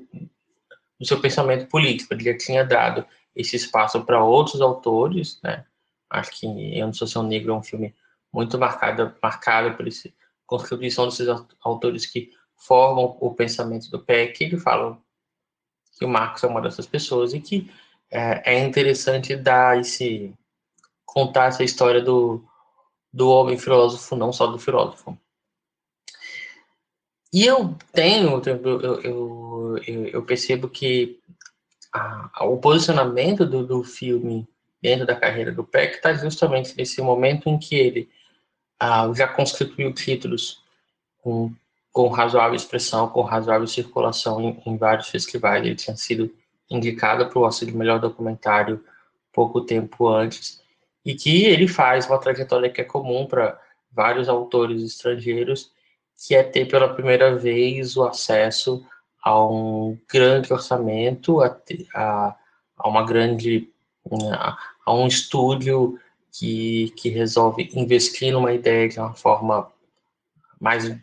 do 0.99 1.07
seu 1.07 1.19
pensamento 1.19 1.67
político. 1.67 2.13
Ele 2.13 2.23
já 2.23 2.37
tinha 2.37 2.65
dado 2.65 3.05
esse 3.35 3.55
espaço 3.55 4.03
para 4.03 4.23
outros 4.23 4.61
autores, 4.61 5.39
né? 5.43 5.65
Acho 6.09 6.31
que 6.31 6.45
Eu 6.77 6.87
Não 6.87 6.93
Sou 6.93 7.07
Seu 7.07 7.23
Negro 7.23 7.53
é 7.53 7.55
um 7.55 7.63
filme 7.63 7.95
muito 8.33 8.57
marcado, 8.57 9.15
marcado 9.21 9.75
por 9.75 9.87
essa 9.87 10.09
contribuição 10.45 11.05
desses 11.05 11.27
autores 11.61 12.05
que 12.05 12.31
formam 12.55 13.17
o 13.19 13.33
pensamento 13.33 13.89
do 13.89 13.99
PEC. 13.99 14.43
Ele 14.43 14.57
fala 14.57 14.97
que 15.97 16.05
o 16.05 16.09
Marcos 16.09 16.43
é 16.43 16.47
uma 16.47 16.61
dessas 16.61 16.85
pessoas 16.85 17.33
e 17.33 17.39
que 17.39 17.71
é, 18.09 18.55
é 18.55 18.59
interessante 18.59 19.35
dar 19.35 19.79
esse 19.79 20.33
contar 21.05 21.47
essa 21.47 21.63
história 21.63 22.01
do, 22.01 22.43
do 23.11 23.29
homem 23.29 23.57
filósofo, 23.57 24.15
não 24.15 24.31
só 24.31 24.47
do 24.47 24.57
filósofo. 24.57 25.17
E 27.33 27.45
eu 27.45 27.75
tenho, 27.93 28.41
eu, 28.45 28.81
eu, 28.81 29.77
eu, 29.77 30.07
eu 30.07 30.25
percebo 30.25 30.69
que 30.69 31.20
a, 31.93 32.45
o 32.45 32.57
posicionamento 32.57 33.45
do, 33.45 33.65
do 33.65 33.83
filme 33.83 34.47
dentro 34.81 35.05
da 35.05 35.15
carreira 35.15 35.51
do 35.51 35.63
Peck 35.63 35.95
está 35.95 36.13
justamente 36.13 36.75
nesse 36.75 37.01
momento 37.01 37.49
em 37.49 37.57
que 37.57 37.75
ele 37.75 38.09
ah, 38.79 39.11
já 39.15 39.27
constituiu 39.27 39.93
títulos 39.93 40.63
com, 41.21 41.53
com 41.91 42.07
razoável 42.07 42.55
expressão, 42.55 43.07
com 43.07 43.21
razoável 43.21 43.67
circulação 43.67 44.41
em, 44.41 44.61
em 44.65 44.77
vários 44.77 45.09
festivais. 45.09 45.63
Ele 45.63 45.75
tinha 45.75 45.95
sido 45.95 46.33
indicado 46.69 47.27
para 47.27 47.37
o 47.37 47.43
Oscar 47.43 47.69
de 47.69 47.75
Melhor 47.75 47.99
Documentário 47.99 48.83
pouco 49.31 49.61
tempo 49.61 50.07
antes, 50.07 50.61
e 51.05 51.15
que 51.15 51.45
ele 51.45 51.67
faz 51.67 52.05
uma 52.07 52.19
trajetória 52.19 52.69
que 52.69 52.81
é 52.81 52.83
comum 52.83 53.25
para 53.25 53.59
vários 53.91 54.29
autores 54.29 54.81
estrangeiros, 54.81 55.71
que 56.17 56.35
é 56.35 56.43
ter 56.43 56.65
pela 56.65 56.93
primeira 56.93 57.35
vez 57.35 57.97
o 57.97 58.03
acesso 58.03 58.85
a 59.21 59.45
um 59.45 59.97
grande 60.09 60.51
orçamento, 60.51 61.41
a, 61.41 61.57
a, 61.93 62.35
a 62.77 62.89
uma 62.89 63.05
grande 63.05 63.69
a, 64.85 64.93
um 64.93 65.07
estúdio 65.07 65.99
que, 66.31 66.91
que 66.97 67.09
resolve 67.09 67.69
investir 67.73 68.31
numa 68.31 68.53
ideia 68.53 68.87
de 68.87 68.99
uma 68.99 69.13
forma 69.13 69.71
mais 70.59 70.95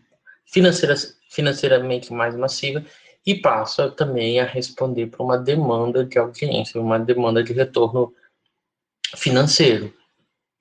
financeira, 0.47 0.95
financeiramente 1.31 2.13
mais 2.13 2.35
massiva 2.35 2.85
e 3.27 3.35
passa 3.35 3.91
também 3.91 4.41
a 4.41 4.45
responder 4.45 5.09
para 5.09 5.23
uma 5.23 5.37
demanda 5.37 6.05
de 6.05 6.19
audiência, 6.19 6.81
uma 6.81 6.99
demanda 6.99 7.43
de 7.43 7.53
retorno 7.53 8.15
financeiro. 9.17 9.93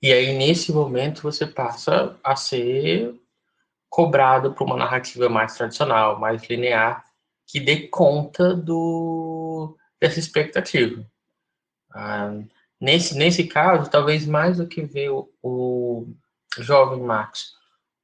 E 0.02 0.12
aí, 0.12 0.36
nesse 0.36 0.72
momento, 0.72 1.22
você 1.22 1.46
passa 1.46 2.16
a 2.22 2.36
ser 2.36 3.14
cobrado 3.88 4.52
por 4.52 4.64
uma 4.64 4.76
narrativa 4.76 5.28
mais 5.28 5.56
tradicional, 5.56 6.20
mais 6.20 6.44
linear, 6.48 7.04
que 7.48 7.58
dê 7.58 7.88
conta 7.88 8.54
do, 8.54 9.74
dessa 9.98 10.20
expectativa. 10.20 11.04
Ah, 11.90 12.34
nesse, 12.78 13.16
nesse 13.16 13.44
caso, 13.44 13.90
talvez 13.90 14.26
mais 14.26 14.58
do 14.58 14.66
que 14.66 14.82
ver 14.82 15.08
o, 15.08 15.28
o 15.42 16.06
jovem 16.58 17.00
Max 17.00 17.56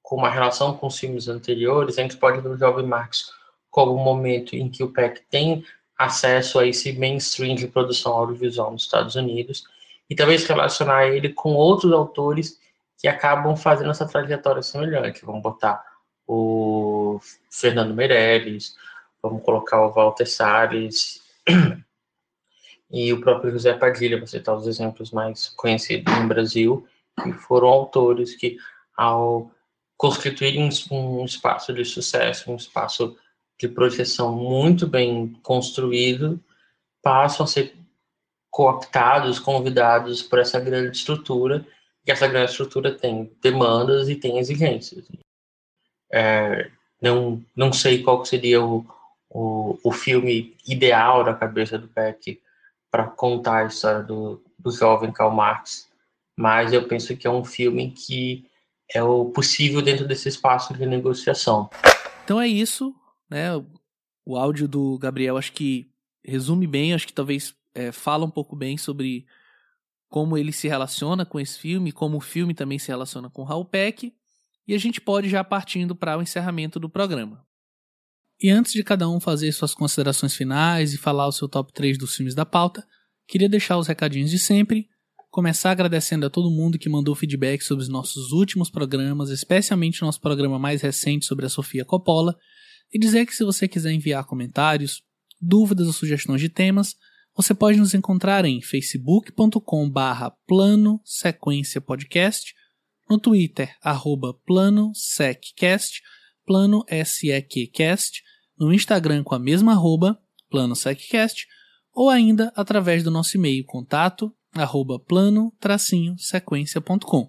com 0.02 0.16
uma 0.16 0.30
relação 0.30 0.76
com 0.76 0.86
os 0.86 0.98
filmes 0.98 1.28
anteriores, 1.28 1.98
a 1.98 2.02
gente 2.02 2.16
pode 2.16 2.40
ver 2.40 2.48
o 2.48 2.56
jovem 2.56 2.86
Max 2.86 3.32
como 3.70 3.94
um 3.94 4.02
momento 4.02 4.56
em 4.56 4.68
que 4.68 4.82
o 4.82 4.90
PEC 4.90 5.22
tem 5.30 5.64
acesso 5.96 6.58
a 6.58 6.66
esse 6.66 6.92
mainstream 6.92 7.54
de 7.54 7.68
produção 7.68 8.12
audiovisual 8.12 8.72
nos 8.72 8.82
Estados 8.82 9.14
Unidos 9.14 9.64
e 10.08 10.14
talvez 10.14 10.46
relacionar 10.46 11.06
ele 11.06 11.30
com 11.30 11.54
outros 11.54 11.92
autores 11.92 12.58
que 12.98 13.08
acabam 13.08 13.56
fazendo 13.56 13.90
essa 13.90 14.06
trajetória 14.06 14.62
semelhante. 14.62 15.24
Vamos 15.24 15.42
botar 15.42 15.84
o 16.26 17.20
Fernando 17.50 17.94
Meirelles, 17.94 18.76
vamos 19.24 19.42
colocar 19.42 19.80
o 19.80 19.90
Walter 19.90 20.26
Salles 20.26 21.22
e 22.90 23.10
o 23.10 23.20
próprio 23.22 23.50
José 23.52 23.72
Padilha, 23.72 24.20
você 24.20 24.38
citar 24.38 24.54
os 24.54 24.66
exemplos 24.66 25.10
mais 25.10 25.48
conhecidos 25.48 26.14
no 26.14 26.28
Brasil, 26.28 26.86
que 27.22 27.32
foram 27.32 27.68
autores 27.68 28.36
que, 28.36 28.58
ao 28.94 29.50
constituírem 29.96 30.68
um 30.90 31.24
espaço 31.24 31.72
de 31.72 31.86
sucesso, 31.86 32.52
um 32.52 32.56
espaço 32.56 33.16
de 33.58 33.66
projeção 33.66 34.36
muito 34.36 34.86
bem 34.86 35.32
construído, 35.42 36.38
passam 37.02 37.44
a 37.44 37.46
ser 37.46 37.74
cooptados, 38.50 39.38
convidados 39.38 40.22
por 40.22 40.38
essa 40.38 40.60
grande 40.60 40.98
estrutura, 40.98 41.66
e 42.06 42.12
essa 42.12 42.28
grande 42.28 42.50
estrutura 42.50 42.92
tem 42.94 43.32
demandas 43.40 44.10
e 44.10 44.16
tem 44.16 44.38
exigências. 44.38 45.06
É, 46.12 46.70
não, 47.00 47.42
não 47.56 47.72
sei 47.72 48.02
qual 48.02 48.22
seria 48.24 48.62
o, 48.62 48.86
o, 49.34 49.76
o 49.82 49.90
filme 49.90 50.56
ideal 50.64 51.24
da 51.24 51.34
cabeça 51.34 51.76
do 51.76 51.88
Peck 51.88 52.40
para 52.88 53.08
contar 53.08 53.64
a 53.64 53.66
história 53.66 54.00
do, 54.00 54.40
do 54.56 54.70
jovem 54.70 55.10
Karl 55.10 55.34
Marx, 55.34 55.90
mas 56.38 56.72
eu 56.72 56.86
penso 56.86 57.16
que 57.16 57.26
é 57.26 57.30
um 57.30 57.44
filme 57.44 57.90
que 57.90 58.48
é 58.94 59.02
o 59.02 59.26
possível 59.26 59.82
dentro 59.82 60.06
desse 60.06 60.28
espaço 60.28 60.72
de 60.72 60.86
negociação. 60.86 61.68
Então 62.22 62.40
é 62.40 62.46
isso, 62.46 62.94
né? 63.28 63.48
O 64.24 64.36
áudio 64.36 64.68
do 64.68 64.96
Gabriel 64.98 65.36
acho 65.36 65.52
que 65.52 65.90
resume 66.24 66.68
bem, 66.68 66.94
acho 66.94 67.08
que 67.08 67.12
talvez 67.12 67.56
é, 67.74 67.90
fala 67.90 68.24
um 68.24 68.30
pouco 68.30 68.54
bem 68.54 68.78
sobre 68.78 69.26
como 70.08 70.38
ele 70.38 70.52
se 70.52 70.68
relaciona 70.68 71.26
com 71.26 71.40
esse 71.40 71.58
filme, 71.58 71.90
como 71.90 72.18
o 72.18 72.20
filme 72.20 72.54
também 72.54 72.78
se 72.78 72.86
relaciona 72.86 73.28
com 73.28 73.42
Raul 73.42 73.64
Peck, 73.64 74.14
e 74.66 74.74
a 74.74 74.78
gente 74.78 75.00
pode 75.00 75.28
já 75.28 75.42
partindo 75.42 75.96
para 75.96 76.16
o 76.16 76.22
encerramento 76.22 76.78
do 76.78 76.88
programa. 76.88 77.44
E 78.40 78.50
antes 78.50 78.72
de 78.72 78.82
cada 78.82 79.08
um 79.08 79.20
fazer 79.20 79.52
suas 79.52 79.74
considerações 79.74 80.34
finais 80.34 80.92
e 80.92 80.98
falar 80.98 81.26
o 81.26 81.32
seu 81.32 81.48
top 81.48 81.72
3 81.72 81.96
dos 81.96 82.14
filmes 82.14 82.34
da 82.34 82.44
pauta, 82.44 82.86
queria 83.26 83.48
deixar 83.48 83.78
os 83.78 83.86
recadinhos 83.86 84.30
de 84.30 84.38
sempre, 84.38 84.88
começar 85.30 85.70
agradecendo 85.70 86.26
a 86.26 86.30
todo 86.30 86.50
mundo 86.50 86.78
que 86.78 86.88
mandou 86.88 87.14
feedback 87.14 87.62
sobre 87.62 87.82
os 87.82 87.88
nossos 87.88 88.32
últimos 88.32 88.70
programas, 88.70 89.30
especialmente 89.30 90.02
o 90.02 90.06
nosso 90.06 90.20
programa 90.20 90.58
mais 90.58 90.82
recente 90.82 91.26
sobre 91.26 91.46
a 91.46 91.48
Sofia 91.48 91.84
Coppola, 91.84 92.36
e 92.92 92.98
dizer 92.98 93.26
que 93.26 93.34
se 93.34 93.44
você 93.44 93.66
quiser 93.66 93.92
enviar 93.92 94.24
comentários, 94.24 95.02
dúvidas 95.40 95.86
ou 95.86 95.92
sugestões 95.92 96.40
de 96.40 96.48
temas, 96.48 96.96
você 97.36 97.52
pode 97.52 97.78
nos 97.78 97.94
encontrar 97.94 98.44
em 98.44 98.62
facebook.com 98.62 99.90
barra 99.90 100.30
plano 100.46 101.00
sequência 101.04 101.80
podcast, 101.80 102.54
no 103.10 103.18
Twitter, 103.18 103.76
arroba 103.82 104.34
plano 104.46 104.92
seccast, 104.94 106.00
plano 106.46 106.84
seccast, 107.04 108.22
no 108.58 108.72
Instagram 108.72 109.22
com 109.22 109.34
a 109.34 109.38
mesma 109.38 109.72
arroba, 109.72 110.18
plano 110.50 110.74
seccast, 110.76 111.46
ou 111.92 112.08
ainda 112.10 112.52
através 112.56 113.02
do 113.02 113.10
nosso 113.10 113.36
e-mail 113.36 113.64
contato, 113.64 114.32
arroba 114.52 114.98
plano-sequência.com. 114.98 117.28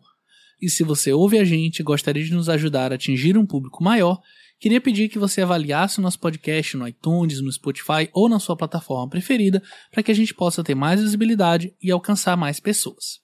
E 0.62 0.70
se 0.70 0.84
você 0.84 1.12
ouve 1.12 1.38
a 1.38 1.44
gente 1.44 1.80
e 1.80 1.84
gostaria 1.84 2.24
de 2.24 2.34
nos 2.34 2.50
ajudar 2.50 2.92
a 2.92 2.96
atingir 2.96 3.38
um 3.38 3.46
público 3.46 3.84
maior, 3.84 4.22
queria 4.60 4.80
pedir 4.80 5.10
que 5.10 5.20
você 5.20 5.42
avaliasse 5.42 6.00
o 6.00 6.02
nosso 6.02 6.20
podcast 6.20 6.78
no 6.78 6.88
iTunes, 6.88 7.42
no 7.42 7.52
Spotify 7.52 8.10
ou 8.14 8.30
na 8.30 8.40
sua 8.40 8.56
plataforma 8.56 9.10
preferida 9.10 9.62
para 9.92 10.02
que 10.02 10.12
a 10.12 10.16
gente 10.16 10.34
possa 10.34 10.64
ter 10.64 10.76
mais 10.76 11.02
visibilidade 11.02 11.76
e 11.82 11.92
alcançar 11.92 12.38
mais 12.38 12.60
pessoas. 12.60 13.20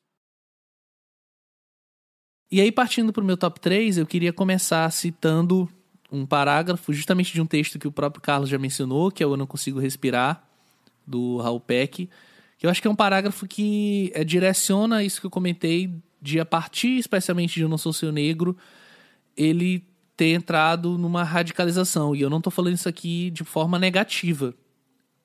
E 2.51 2.59
aí, 2.59 2.71
partindo 2.71 3.13
para 3.13 3.23
o 3.23 3.25
meu 3.25 3.37
top 3.37 3.61
3, 3.61 3.97
eu 3.97 4.05
queria 4.05 4.33
começar 4.33 4.91
citando 4.91 5.69
um 6.11 6.25
parágrafo 6.25 6.91
justamente 6.91 7.33
de 7.33 7.41
um 7.41 7.45
texto 7.45 7.79
que 7.79 7.87
o 7.87 7.91
próprio 7.91 8.21
Carlos 8.21 8.49
já 8.49 8.57
mencionou, 8.57 9.09
que 9.09 9.23
é 9.23 9.25
o 9.25 9.33
Eu 9.33 9.37
Não 9.37 9.47
Consigo 9.47 9.79
Respirar, 9.79 10.43
do 11.07 11.37
Raul 11.37 11.59
Peck, 11.59 12.09
que 12.57 12.65
eu 12.65 12.69
acho 12.69 12.81
que 12.81 12.87
é 12.87 12.91
um 12.91 12.95
parágrafo 12.95 13.47
que 13.47 14.11
é, 14.13 14.23
direciona 14.23 15.03
isso 15.03 15.19
que 15.19 15.25
eu 15.25 15.31
comentei, 15.31 15.91
de 16.21 16.39
a 16.39 16.45
partir 16.45 16.97
especialmente 16.97 17.55
de 17.55 17.61
Eu 17.61 17.69
Não 17.69 17.77
Sou 17.77 17.91
Seu 17.91 18.11
Negro, 18.11 18.55
ele 19.35 19.83
ter 20.15 20.33
entrado 20.33 20.97
numa 20.97 21.23
radicalização. 21.23 22.15
E 22.15 22.21
eu 22.21 22.29
não 22.29 22.37
estou 22.37 22.51
falando 22.51 22.75
isso 22.75 22.87
aqui 22.87 23.31
de 23.31 23.43
forma 23.43 23.79
negativa. 23.79 24.53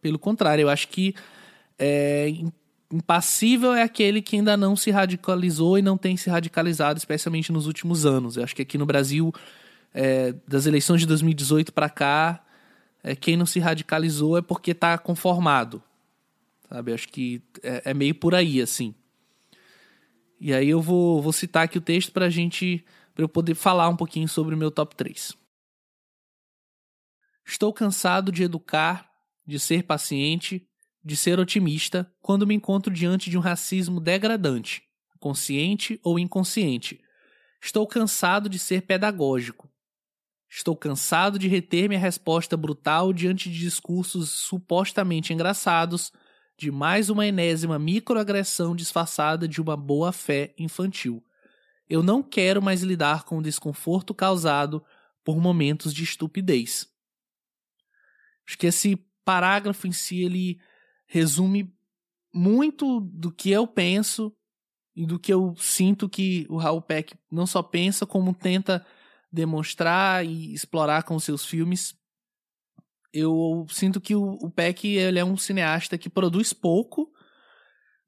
Pelo 0.00 0.18
contrário, 0.18 0.62
eu 0.62 0.68
acho 0.70 0.88
que 0.88 1.14
é, 1.78 2.32
impassível 2.90 3.74
é 3.74 3.82
aquele 3.82 4.22
que 4.22 4.36
ainda 4.36 4.56
não 4.56 4.74
se 4.76 4.90
radicalizou 4.90 5.76
e 5.76 5.82
não 5.82 5.98
tem 5.98 6.16
se 6.16 6.30
radicalizado, 6.30 6.98
especialmente 6.98 7.52
nos 7.52 7.66
últimos 7.66 8.06
anos. 8.06 8.36
Eu 8.36 8.44
acho 8.44 8.56
que 8.56 8.62
aqui 8.62 8.78
no 8.78 8.86
Brasil, 8.86 9.32
é, 9.97 10.32
das 10.47 10.66
eleições 10.66 11.01
de 11.01 11.06
2018 11.06 11.73
para 11.73 11.89
cá, 11.89 12.44
é, 13.02 13.16
quem 13.16 13.35
não 13.35 13.47
se 13.47 13.59
radicalizou 13.59 14.36
é 14.36 14.43
porque 14.43 14.73
está 14.73 14.98
conformado. 14.98 15.82
Sabe? 16.68 16.93
Acho 16.93 17.09
que 17.09 17.43
é, 17.62 17.82
é, 17.86 17.94
meio 17.94 18.14
por 18.14 18.35
aí, 18.35 18.60
assim. 18.60 18.94
E 20.39 20.52
aí 20.52 20.68
eu 20.68 20.82
vou, 20.82 21.23
vou 21.23 21.32
citar 21.32 21.64
aqui 21.64 21.78
o 21.78 21.81
texto 21.81 22.12
para 22.12 22.28
gente 22.28 22.85
para 23.14 23.24
eu 23.24 23.28
poder 23.28 23.55
falar 23.55 23.89
um 23.89 23.97
pouquinho 23.97 24.28
sobre 24.28 24.55
o 24.55 24.59
meu 24.59 24.70
top 24.70 24.94
3. 24.94 25.32
Estou 27.47 27.73
cansado 27.73 28.31
de 28.31 28.43
educar, 28.43 29.10
de 29.47 29.59
ser 29.59 29.85
paciente, 29.85 30.68
de 31.02 31.16
ser 31.16 31.40
otimista 31.40 32.12
quando 32.20 32.47
me 32.47 32.55
encontro 32.55 32.93
diante 32.93 33.31
de 33.31 33.39
um 33.39 33.40
racismo 33.40 33.98
degradante, 33.98 34.82
consciente 35.18 35.98
ou 36.02 36.18
inconsciente. 36.18 37.01
Estou 37.62 37.86
cansado 37.86 38.51
de 38.51 38.59
ser 38.59 38.82
pedagógico. 38.82 39.70
Estou 40.56 40.74
cansado 40.74 41.38
de 41.38 41.48
reter 41.48 41.86
minha 41.86 42.00
resposta 42.00 42.56
brutal 42.56 43.12
diante 43.12 43.50
de 43.50 43.58
discursos 43.58 44.30
supostamente 44.30 45.34
engraçados 45.34 46.10
de 46.56 46.70
mais 46.70 47.10
uma 47.10 47.26
enésima 47.26 47.78
microagressão 47.78 48.74
disfarçada 48.74 49.46
de 49.46 49.60
uma 49.60 49.76
boa 49.76 50.12
fé 50.12 50.54
infantil. 50.56 51.22
Eu 51.90 52.02
não 52.02 52.22
quero 52.22 52.62
mais 52.62 52.82
lidar 52.82 53.24
com 53.24 53.36
o 53.36 53.42
desconforto 53.42 54.14
causado 54.14 54.82
por 55.22 55.38
momentos 55.38 55.92
de 55.92 56.02
estupidez. 56.02 56.88
Acho 58.48 58.56
que 58.56 58.66
esse 58.66 58.96
parágrafo 59.26 59.86
em 59.86 59.92
si 59.92 60.22
ele 60.22 60.58
resume 61.06 61.70
muito 62.32 63.00
do 63.00 63.30
que 63.30 63.50
eu 63.50 63.66
penso 63.66 64.34
e 64.94 65.04
do 65.04 65.18
que 65.18 65.34
eu 65.34 65.54
sinto 65.58 66.08
que 66.08 66.46
o 66.48 66.56
Raul 66.56 66.80
Peck 66.80 67.14
não 67.30 67.46
só 67.46 67.62
pensa 67.62 68.06
como 68.06 68.32
tenta 68.32 68.86
demonstrar 69.36 70.24
e 70.24 70.52
explorar 70.52 71.04
com 71.04 71.18
seus 71.20 71.44
filmes. 71.44 71.94
Eu 73.12 73.66
sinto 73.70 74.00
que 74.00 74.14
o, 74.14 74.50
Peck 74.50 74.86
ele 74.86 75.18
é 75.18 75.24
um 75.24 75.36
cineasta 75.36 75.96
que 75.96 76.10
produz 76.10 76.52
pouco, 76.52 77.10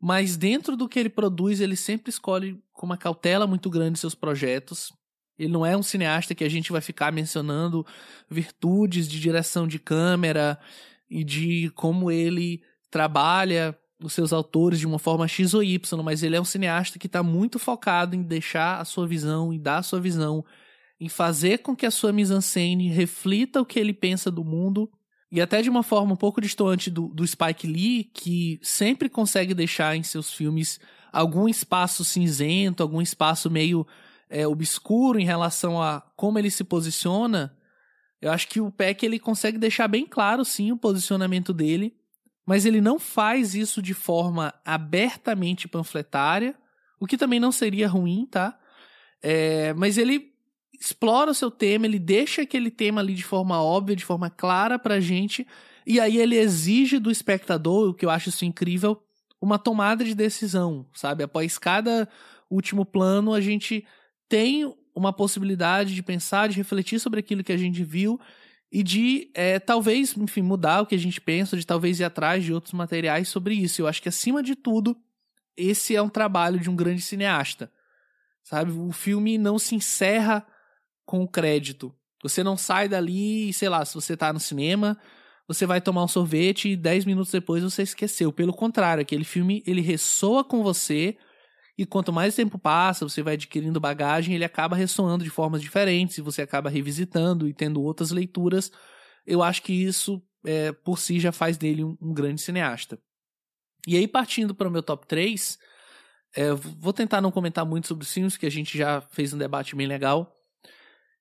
mas 0.01 0.37
dentro 0.37 0.77
do 0.77 0.89
que 0.89 0.99
ele 0.99 1.09
produz, 1.09 1.61
ele 1.61 1.77
sempre 1.77 2.11
escolhe 2.11 2.61
com 2.73 2.87
uma 2.87 2.97
cautela 2.97 3.47
muito 3.47 3.71
grande 3.71 3.99
seus 3.99 4.15
projetos. 4.15 4.93
Ele 5.39 5.53
não 5.53 5.65
é 5.65 5.77
um 5.77 5.83
cineasta 5.83 6.35
que 6.35 6.45
a 6.45 6.49
gente 6.49 6.73
vai 6.73 6.81
ficar 6.81 7.13
mencionando 7.13 7.87
virtudes 8.29 9.07
de 9.07 9.21
direção 9.21 9.69
de 9.69 9.79
câmera 9.79 10.59
e 11.09 11.23
de 11.23 11.71
como 11.75 12.11
ele 12.11 12.63
trabalha 12.91 13.79
os 14.03 14.13
seus 14.13 14.33
autores 14.33 14.79
de 14.79 14.87
uma 14.87 14.99
forma 14.99 15.27
X 15.27 15.55
ou 15.55 15.63
Y, 15.63 16.03
mas 16.03 16.23
ele 16.23 16.37
é 16.37 16.41
um 16.41 16.45
cineasta 16.45 16.99
que 16.99 17.07
está 17.07 17.23
muito 17.23 17.59
focado 17.59 18.15
em 18.15 18.23
deixar 18.23 18.81
a 18.81 18.85
sua 18.85 19.07
visão, 19.07 19.53
em 19.53 19.61
dar 19.61 19.79
a 19.79 19.83
sua 19.83 20.01
visão, 20.01 20.45
em 21.01 21.09
fazer 21.09 21.59
com 21.59 21.77
que 21.77 21.87
a 21.87 21.91
sua 21.91 22.13
mise-en-scène 22.13 22.89
reflita 22.89 23.61
o 23.61 23.67
que 23.67 23.79
ele 23.79 23.93
pensa 23.93 24.31
do 24.31 24.45
mundo 24.45 24.91
e 25.31 25.41
até 25.41 25.61
de 25.61 25.69
uma 25.69 25.83
forma 25.83 26.15
um 26.15 26.17
pouco 26.17 26.41
distante 26.41 26.91
do, 26.91 27.09
do 27.09 27.27
Spike 27.27 27.67
Lee, 27.67 28.05
que 28.05 28.59
sempre 28.63 29.09
consegue 29.09 29.55
deixar 29.55 29.95
em 29.95 30.03
seus 30.03 30.33
filmes 30.33 30.81
algum 31.13 31.49
espaço 31.49 32.05
cinzento, 32.05 32.83
algum 32.83 33.01
espaço 33.01 33.51
meio 33.51 33.87
é, 34.31 34.47
obscuro 34.47 35.19
em 35.19 35.25
relação 35.25 35.81
a 35.83 36.01
como 36.17 36.39
ele 36.39 36.51
se 36.51 36.65
posiciona. 36.65 37.55
Eu 38.21 38.33
acho 38.33 38.49
que 38.49 38.61
o 38.61 38.73
Peck 38.73 39.05
ele 39.05 39.19
consegue 39.19 39.59
deixar 39.59 39.87
bem 39.87 40.07
claro, 40.07 40.45
sim, 40.45 40.73
o 40.73 40.79
posicionamento 40.79 41.53
dele, 41.53 41.95
mas 42.47 42.65
ele 42.65 42.81
não 42.81 42.99
faz 42.99 43.55
isso 43.55 43.83
de 43.83 43.95
forma 43.95 44.55
abertamente 44.65 45.69
panfletária, 45.69 46.57
o 46.99 47.07
que 47.07 47.19
também 47.19 47.39
não 47.39 47.53
seria 47.53 47.87
ruim, 47.87 48.27
tá? 48.27 48.59
É, 49.23 49.73
mas 49.75 49.99
ele 49.99 50.33
explora 50.79 51.31
o 51.31 51.35
seu 51.35 51.51
tema, 51.51 51.87
ele 51.87 51.99
deixa 51.99 52.43
aquele 52.43 52.71
tema 52.71 53.01
ali 53.01 53.15
de 53.15 53.25
forma 53.25 53.63
óbvia, 53.63 53.97
de 53.97 54.05
forma 54.05 54.31
clara 54.31 54.79
pra 54.79 55.01
gente, 55.01 55.47
e 55.87 55.99
aí 55.99 56.19
ele 56.19 56.37
exige 56.37 56.99
do 56.99 57.11
espectador, 57.11 57.91
o 57.91 57.95
que 57.95 58.05
eu 58.05 58.11
acho 58.11 58.29
isso 58.29 58.45
incrível, 58.45 59.03
uma 59.41 59.59
tomada 59.59 60.05
de 60.05 60.15
decisão, 60.15 60.87
sabe? 60.93 61.25
Após 61.25 61.59
cada 61.59 62.09
último 62.51 62.85
plano, 62.85 63.33
a 63.33 63.41
gente 63.41 63.85
tem 64.29 64.73
uma 64.95 65.13
possibilidade 65.13 65.95
de 65.95 66.03
pensar, 66.03 66.49
de 66.49 66.57
refletir 66.57 66.99
sobre 66.99 67.21
aquilo 67.21 67.45
que 67.45 67.53
a 67.53 67.57
gente 67.57 67.83
viu 67.85 68.21
e 68.71 68.83
de 68.83 69.31
é, 69.35 69.59
talvez, 69.59 70.17
enfim, 70.17 70.43
mudar 70.43 70.83
o 70.83 70.87
que 70.87 70.95
a 70.95 70.99
gente 70.99 71.21
pensa, 71.21 71.57
de 71.57 71.67
talvez 71.67 72.01
ir 72.01 72.05
atrás 72.05 72.45
de 72.45 72.53
outros 72.53 72.75
materiais 72.75 73.29
sobre 73.29 73.55
isso. 73.55 73.81
Eu 73.81 73.87
acho 73.87 74.03
que 74.03 74.09
acima 74.09 74.43
de 74.43 74.55
tudo, 74.55 74.97
esse 75.57 75.97
é 75.97 76.03
um 76.03 76.09
trabalho 76.09 76.61
de 76.61 76.69
um 76.69 76.77
grande 76.77 77.01
cineasta. 77.01 77.73
Sabe? 78.43 78.73
O 78.73 78.93
filme 78.93 79.39
não 79.39 79.59
se 79.59 79.75
encerra 79.75 80.47
com 81.09 81.23
o 81.23 81.27
crédito. 81.27 81.91
Você 82.23 82.45
não 82.45 82.55
sai 82.55 82.87
dali, 82.87 83.51
sei 83.55 83.71
lá, 83.71 83.83
se 83.83 83.95
você 83.95 84.15
tá 84.15 84.31
no 84.31 84.39
cinema, 84.39 84.99
você 85.47 85.65
vai 85.65 85.81
tomar 85.81 86.05
um 86.05 86.09
sorvete 86.09 86.69
e 86.69 86.77
10 86.77 87.07
minutos 87.07 87.33
depois 87.33 87.63
você 87.63 87.83
esqueceu. 87.83 88.31
Pelo 88.31 88.53
contrário, 88.53 89.01
aquele 89.01 89.25
filme 89.25 89.63
ele 89.67 89.81
ressoa 89.81 90.45
com 90.45 90.63
você 90.63 91.17
e 91.79 91.87
quanto 91.87 92.13
mais 92.13 92.35
tempo 92.35 92.59
passa, 92.59 93.09
você 93.09 93.23
vai 93.23 93.35
adquirindo 93.35 93.81
bagagem, 93.81 94.35
ele 94.35 94.45
acaba 94.45 94.77
ressoando 94.77 95.25
de 95.25 95.31
formas 95.31 95.63
diferentes 95.63 96.19
e 96.19 96.21
você 96.21 96.43
acaba 96.43 96.69
revisitando 96.69 97.49
e 97.49 97.55
tendo 97.55 97.81
outras 97.81 98.11
leituras. 98.11 98.71
Eu 99.27 99.43
acho 99.43 99.63
que 99.63 99.73
isso, 99.73 100.23
é, 100.45 100.73
por 100.73 100.99
si, 100.99 101.19
já 101.19 101.33
faz 101.33 101.57
dele 101.57 101.85
um, 101.85 101.97
um 102.03 102.13
grande 102.13 102.43
cineasta. 102.43 102.99
E 103.87 103.97
aí, 103.97 104.07
partindo 104.07 104.55
para 104.55 104.69
o 104.69 104.71
meu 104.71 104.83
top 104.83 105.07
3, 105.07 105.59
é, 106.37 106.53
vou 106.53 106.93
tentar 106.93 107.23
não 107.23 107.31
comentar 107.31 107.65
muito 107.65 107.89
sobre 107.89 108.05
os 108.05 108.13
filmes, 108.13 108.37
que 108.37 108.45
a 108.45 108.51
gente 108.51 108.77
já 108.77 109.01
fez 109.01 109.33
um 109.33 109.39
debate 109.39 109.75
bem 109.75 109.87
legal. 109.87 110.38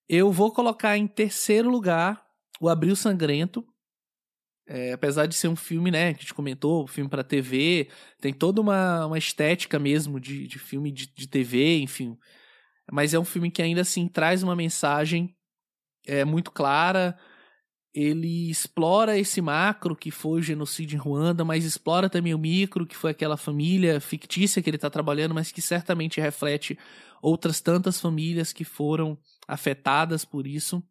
Eu 0.09 0.31
vou 0.31 0.51
colocar 0.51 0.97
em 0.97 1.05
terceiro 1.05 1.69
lugar 1.69 2.25
o 2.61 2.69
Abril 2.69 2.95
Sangrento, 2.95 3.65
é, 4.65 4.93
apesar 4.93 5.25
de 5.25 5.35
ser 5.35 5.47
um 5.47 5.55
filme, 5.55 5.91
né, 5.91 6.13
que 6.13 6.19
a 6.19 6.21
gente 6.21 6.34
comentou, 6.34 6.88
filme 6.88 7.09
para 7.09 7.23
TV, 7.23 7.89
tem 8.19 8.34
toda 8.34 8.61
uma, 8.61 9.05
uma 9.05 9.17
estética 9.17 9.77
mesmo 9.77 10.19
de, 10.19 10.47
de 10.47 10.59
filme 10.59 10.91
de, 10.91 11.07
de 11.07 11.27
TV, 11.27 11.79
enfim. 11.79 12.17
Mas 12.91 13.13
é 13.13 13.19
um 13.19 13.25
filme 13.25 13.51
que 13.51 13.61
ainda 13.61 13.81
assim 13.81 14.07
traz 14.07 14.43
uma 14.43 14.55
mensagem 14.55 15.35
é, 16.05 16.23
muito 16.23 16.51
clara. 16.51 17.17
Ele 17.93 18.49
explora 18.49 19.17
esse 19.17 19.41
macro 19.41 19.95
que 19.95 20.11
foi 20.11 20.39
o 20.39 20.43
genocídio 20.43 20.95
em 20.95 20.99
Ruanda, 20.99 21.43
mas 21.43 21.65
explora 21.65 22.09
também 22.09 22.34
o 22.34 22.39
micro, 22.39 22.85
que 22.85 22.95
foi 22.95 23.11
aquela 23.11 23.35
família 23.35 23.99
fictícia 23.99 24.61
que 24.61 24.69
ele 24.69 24.77
está 24.77 24.89
trabalhando, 24.89 25.34
mas 25.34 25.51
que 25.51 25.61
certamente 25.61 26.21
reflete 26.21 26.77
outras 27.21 27.59
tantas 27.59 27.99
famílias 27.99 28.53
que 28.53 28.63
foram 28.63 29.17
afetadas 29.47 30.25
por 30.25 30.45
isso. 30.45 30.83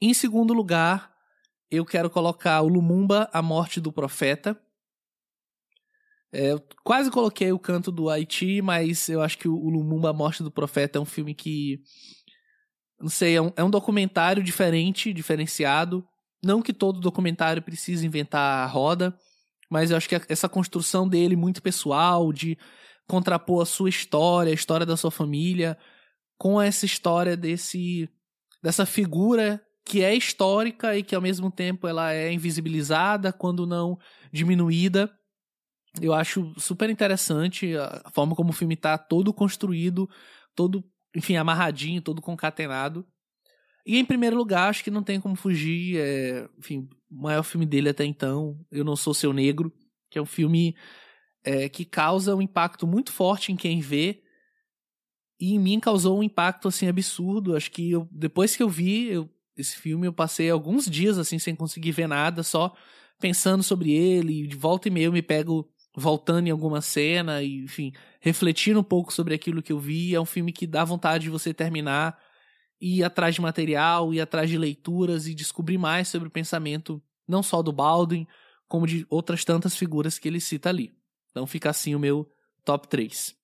Em 0.00 0.12
segundo 0.12 0.52
lugar, 0.52 1.12
eu 1.70 1.84
quero 1.84 2.08
colocar 2.08 2.60
o 2.62 2.68
Lumumba, 2.68 3.28
A 3.32 3.42
Morte 3.42 3.80
do 3.80 3.92
Profeta. 3.92 4.60
É, 6.32 6.52
eu 6.52 6.62
quase 6.84 7.10
coloquei 7.10 7.50
o 7.52 7.58
canto 7.58 7.90
do 7.90 8.08
Haiti, 8.08 8.60
mas 8.62 9.08
eu 9.08 9.22
acho 9.22 9.38
que 9.38 9.48
o 9.48 9.68
Lumumba, 9.68 10.10
A 10.10 10.12
Morte 10.12 10.42
do 10.42 10.50
Profeta 10.50 10.98
é 10.98 11.00
um 11.00 11.06
filme 11.06 11.34
que. 11.34 11.80
Não 13.00 13.08
sei, 13.08 13.36
é 13.36 13.42
um, 13.42 13.52
é 13.56 13.64
um 13.64 13.70
documentário 13.70 14.42
diferente, 14.42 15.12
diferenciado. 15.12 16.06
Não 16.44 16.62
que 16.62 16.72
todo 16.72 17.00
documentário 17.00 17.62
precise 17.62 18.06
inventar 18.06 18.64
a 18.64 18.66
roda, 18.66 19.16
mas 19.70 19.90
eu 19.90 19.96
acho 19.96 20.08
que 20.08 20.20
essa 20.28 20.48
construção 20.48 21.08
dele 21.08 21.34
muito 21.34 21.62
pessoal, 21.62 22.32
de 22.32 22.56
contrapor 23.06 23.62
a 23.62 23.66
sua 23.66 23.88
história, 23.88 24.50
a 24.50 24.54
história 24.54 24.86
da 24.86 24.96
sua 24.96 25.10
família, 25.10 25.76
com 26.38 26.62
essa 26.62 26.86
história 26.86 27.36
desse 27.36 28.08
dessa 28.62 28.86
figura 28.86 29.62
que 29.84 30.02
é 30.02 30.14
histórica 30.14 30.96
e 30.96 31.02
que 31.02 31.14
ao 31.14 31.22
mesmo 31.22 31.50
tempo 31.50 31.88
ela 31.88 32.12
é 32.12 32.30
invisibilizada, 32.30 33.32
quando 33.32 33.66
não 33.66 33.98
diminuída. 34.30 35.10
Eu 36.00 36.12
acho 36.12 36.52
super 36.58 36.90
interessante 36.90 37.74
a 37.76 38.10
forma 38.12 38.34
como 38.36 38.50
o 38.50 38.52
filme 38.52 38.74
está 38.74 38.98
todo 38.98 39.32
construído, 39.32 40.08
todo, 40.54 40.84
enfim, 41.16 41.36
amarradinho, 41.36 42.02
todo 42.02 42.20
concatenado. 42.20 43.06
E 43.86 43.96
em 43.96 44.04
primeiro 44.04 44.36
lugar, 44.36 44.68
acho 44.68 44.84
que 44.84 44.90
não 44.90 45.02
tem 45.02 45.18
como 45.18 45.34
fugir, 45.34 45.98
é, 45.98 46.46
enfim, 46.58 46.86
o 47.10 47.22
maior 47.22 47.42
filme 47.42 47.64
dele 47.64 47.88
até 47.88 48.04
então, 48.04 48.60
Eu 48.70 48.84
Não 48.84 48.94
Sou 48.94 49.14
Seu 49.14 49.32
Negro, 49.32 49.72
que 50.10 50.18
é 50.18 50.22
um 50.22 50.26
filme 50.26 50.76
é, 51.42 51.66
que 51.70 51.86
causa 51.86 52.36
um 52.36 52.42
impacto 52.42 52.86
muito 52.86 53.10
forte 53.10 53.50
em 53.50 53.56
quem 53.56 53.80
vê, 53.80 54.22
e 55.40 55.54
em 55.54 55.58
mim 55.58 55.80
causou 55.80 56.18
um 56.18 56.22
impacto 56.22 56.68
assim 56.68 56.88
absurdo. 56.88 57.56
Acho 57.56 57.70
que 57.70 57.90
eu, 57.90 58.08
depois 58.10 58.56
que 58.56 58.62
eu 58.62 58.68
vi, 58.68 59.06
eu 59.08 59.28
esse 59.56 59.76
filme 59.76 60.06
eu 60.06 60.12
passei 60.12 60.48
alguns 60.50 60.88
dias 60.88 61.18
assim 61.18 61.38
sem 61.38 61.54
conseguir 61.54 61.90
ver 61.90 62.06
nada, 62.06 62.44
só 62.44 62.72
pensando 63.18 63.62
sobre 63.62 63.92
ele, 63.92 64.46
de 64.46 64.56
volta 64.56 64.86
e 64.86 64.90
meia 64.90 65.06
eu 65.06 65.12
me 65.12 65.22
pego 65.22 65.68
voltando 65.96 66.46
em 66.46 66.50
alguma 66.50 66.80
cena 66.80 67.42
e, 67.42 67.64
enfim, 67.64 67.92
refletindo 68.20 68.78
um 68.78 68.84
pouco 68.84 69.12
sobre 69.12 69.34
aquilo 69.34 69.62
que 69.62 69.72
eu 69.72 69.80
vi. 69.80 70.14
É 70.14 70.20
um 70.20 70.24
filme 70.24 70.52
que 70.52 70.66
dá 70.66 70.84
vontade 70.84 71.24
de 71.24 71.30
você 71.30 71.52
terminar, 71.52 72.16
ir 72.80 73.02
atrás 73.02 73.34
de 73.34 73.40
material, 73.40 74.14
ir 74.14 74.20
atrás 74.20 74.48
de 74.48 74.56
leituras 74.56 75.26
e 75.26 75.34
descobrir 75.34 75.78
mais 75.78 76.08
sobre 76.08 76.28
o 76.28 76.30
pensamento 76.30 77.02
não 77.26 77.42
só 77.42 77.60
do 77.62 77.72
Baldwin, 77.72 78.26
como 78.68 78.86
de 78.86 79.06
outras 79.10 79.44
tantas 79.44 79.76
figuras 79.76 80.18
que 80.18 80.28
ele 80.28 80.40
cita 80.40 80.68
ali. 80.68 80.94
Então 81.30 81.46
fica 81.46 81.68
assim 81.68 81.94
o 81.94 81.98
meu 81.98 82.30
top 82.64 82.88
3. 82.88 83.37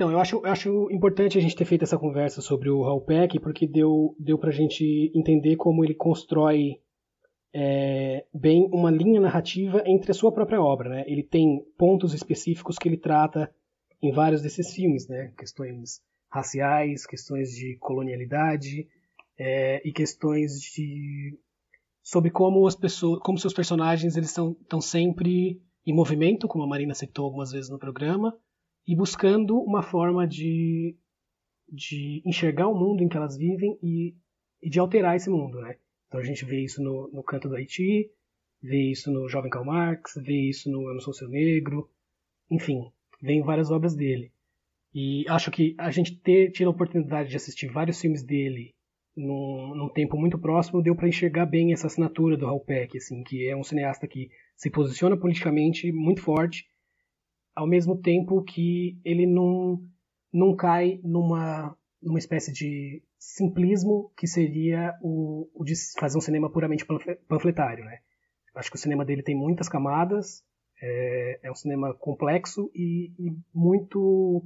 Então, 0.00 0.10
eu 0.10 0.18
acho, 0.18 0.36
eu 0.36 0.46
acho 0.46 0.90
importante 0.90 1.36
a 1.36 1.42
gente 1.42 1.54
ter 1.54 1.66
feito 1.66 1.82
essa 1.82 1.98
conversa 1.98 2.40
sobre 2.40 2.70
o 2.70 2.86
Hal 2.86 3.02
Peck, 3.02 3.38
porque 3.38 3.66
deu, 3.66 4.16
deu 4.18 4.38
pra 4.38 4.50
gente 4.50 5.12
entender 5.14 5.56
como 5.56 5.84
ele 5.84 5.92
constrói 5.92 6.80
é, 7.52 8.24
bem 8.32 8.66
uma 8.72 8.90
linha 8.90 9.20
narrativa 9.20 9.82
entre 9.84 10.10
a 10.10 10.14
sua 10.14 10.32
própria 10.32 10.58
obra. 10.58 10.88
Né? 10.88 11.04
Ele 11.06 11.22
tem 11.22 11.62
pontos 11.76 12.14
específicos 12.14 12.78
que 12.78 12.88
ele 12.88 12.96
trata 12.96 13.54
em 14.00 14.10
vários 14.10 14.40
desses 14.40 14.72
filmes, 14.74 15.06
né? 15.06 15.34
questões 15.36 16.00
raciais, 16.30 17.04
questões 17.04 17.50
de 17.50 17.76
colonialidade 17.78 18.88
é, 19.38 19.86
e 19.86 19.92
questões 19.92 20.62
de 20.62 21.38
sobre 22.02 22.30
como 22.30 22.66
as 22.66 22.74
pessoas, 22.74 23.20
como 23.20 23.36
seus 23.36 23.52
personagens 23.52 24.16
eles 24.16 24.30
estão 24.30 24.80
sempre 24.80 25.60
em 25.86 25.94
movimento, 25.94 26.48
como 26.48 26.64
a 26.64 26.66
Marina 26.66 26.94
citou 26.94 27.26
algumas 27.26 27.52
vezes 27.52 27.68
no 27.68 27.78
programa, 27.78 28.34
e 28.86 28.96
buscando 28.96 29.58
uma 29.60 29.82
forma 29.82 30.26
de, 30.26 30.96
de 31.68 32.22
enxergar 32.24 32.68
o 32.68 32.74
mundo 32.74 33.02
em 33.02 33.08
que 33.08 33.16
elas 33.16 33.36
vivem 33.36 33.78
e, 33.82 34.14
e 34.62 34.68
de 34.68 34.78
alterar 34.78 35.16
esse 35.16 35.30
mundo, 35.30 35.60
né? 35.60 35.76
Então 36.08 36.20
a 36.20 36.24
gente 36.24 36.44
vê 36.44 36.60
isso 36.60 36.82
no, 36.82 37.08
no 37.12 37.22
Canto 37.22 37.48
do 37.48 37.56
Haiti, 37.56 38.10
vê 38.62 38.90
isso 38.90 39.10
no 39.10 39.28
Jovem 39.28 39.50
Karl 39.50 39.64
Marx, 39.64 40.14
vê 40.16 40.48
isso 40.48 40.70
no 40.70 40.88
Eu 40.88 40.94
Não 40.94 41.00
Sou 41.00 41.14
Seu 41.14 41.28
Negro, 41.28 41.88
enfim, 42.50 42.90
vem 43.22 43.42
várias 43.42 43.70
obras 43.70 43.94
dele. 43.94 44.32
E 44.92 45.24
acho 45.28 45.50
que 45.50 45.74
a 45.78 45.90
gente 45.90 46.16
ter 46.16 46.50
tido 46.50 46.66
a 46.66 46.72
oportunidade 46.72 47.30
de 47.30 47.36
assistir 47.36 47.68
vários 47.68 48.00
filmes 48.00 48.24
dele 48.24 48.74
num, 49.16 49.74
num 49.74 49.88
tempo 49.88 50.16
muito 50.16 50.38
próximo 50.38 50.82
deu 50.82 50.94
para 50.94 51.08
enxergar 51.08 51.46
bem 51.46 51.72
essa 51.72 51.86
assinatura 51.86 52.36
do 52.36 52.46
Hal 52.46 52.60
Peck, 52.60 52.96
assim, 52.96 53.22
que 53.22 53.46
é 53.46 53.56
um 53.56 53.64
cineasta 53.64 54.06
que 54.06 54.30
se 54.56 54.70
posiciona 54.70 55.16
politicamente 55.16 55.92
muito 55.92 56.22
forte 56.22 56.68
ao 57.54 57.66
mesmo 57.66 58.00
tempo 58.00 58.42
que 58.42 58.98
ele 59.04 59.26
não, 59.26 59.82
não 60.32 60.54
cai 60.54 61.00
numa, 61.02 61.76
numa 62.02 62.18
espécie 62.18 62.52
de 62.52 63.02
simplismo 63.18 64.12
que 64.16 64.26
seria 64.26 64.96
o, 65.02 65.50
o 65.54 65.64
de 65.64 65.74
fazer 65.98 66.16
um 66.16 66.22
cinema 66.22 66.50
puramente 66.50 66.86
panfletário. 67.28 67.84
Né? 67.84 67.98
Acho 68.54 68.70
que 68.70 68.76
o 68.76 68.80
cinema 68.80 69.04
dele 69.04 69.22
tem 69.22 69.34
muitas 69.34 69.68
camadas, 69.68 70.44
é, 70.80 71.40
é 71.42 71.50
um 71.50 71.54
cinema 71.54 71.94
complexo 71.94 72.70
e, 72.74 73.12
e 73.18 73.36
muito 73.54 74.44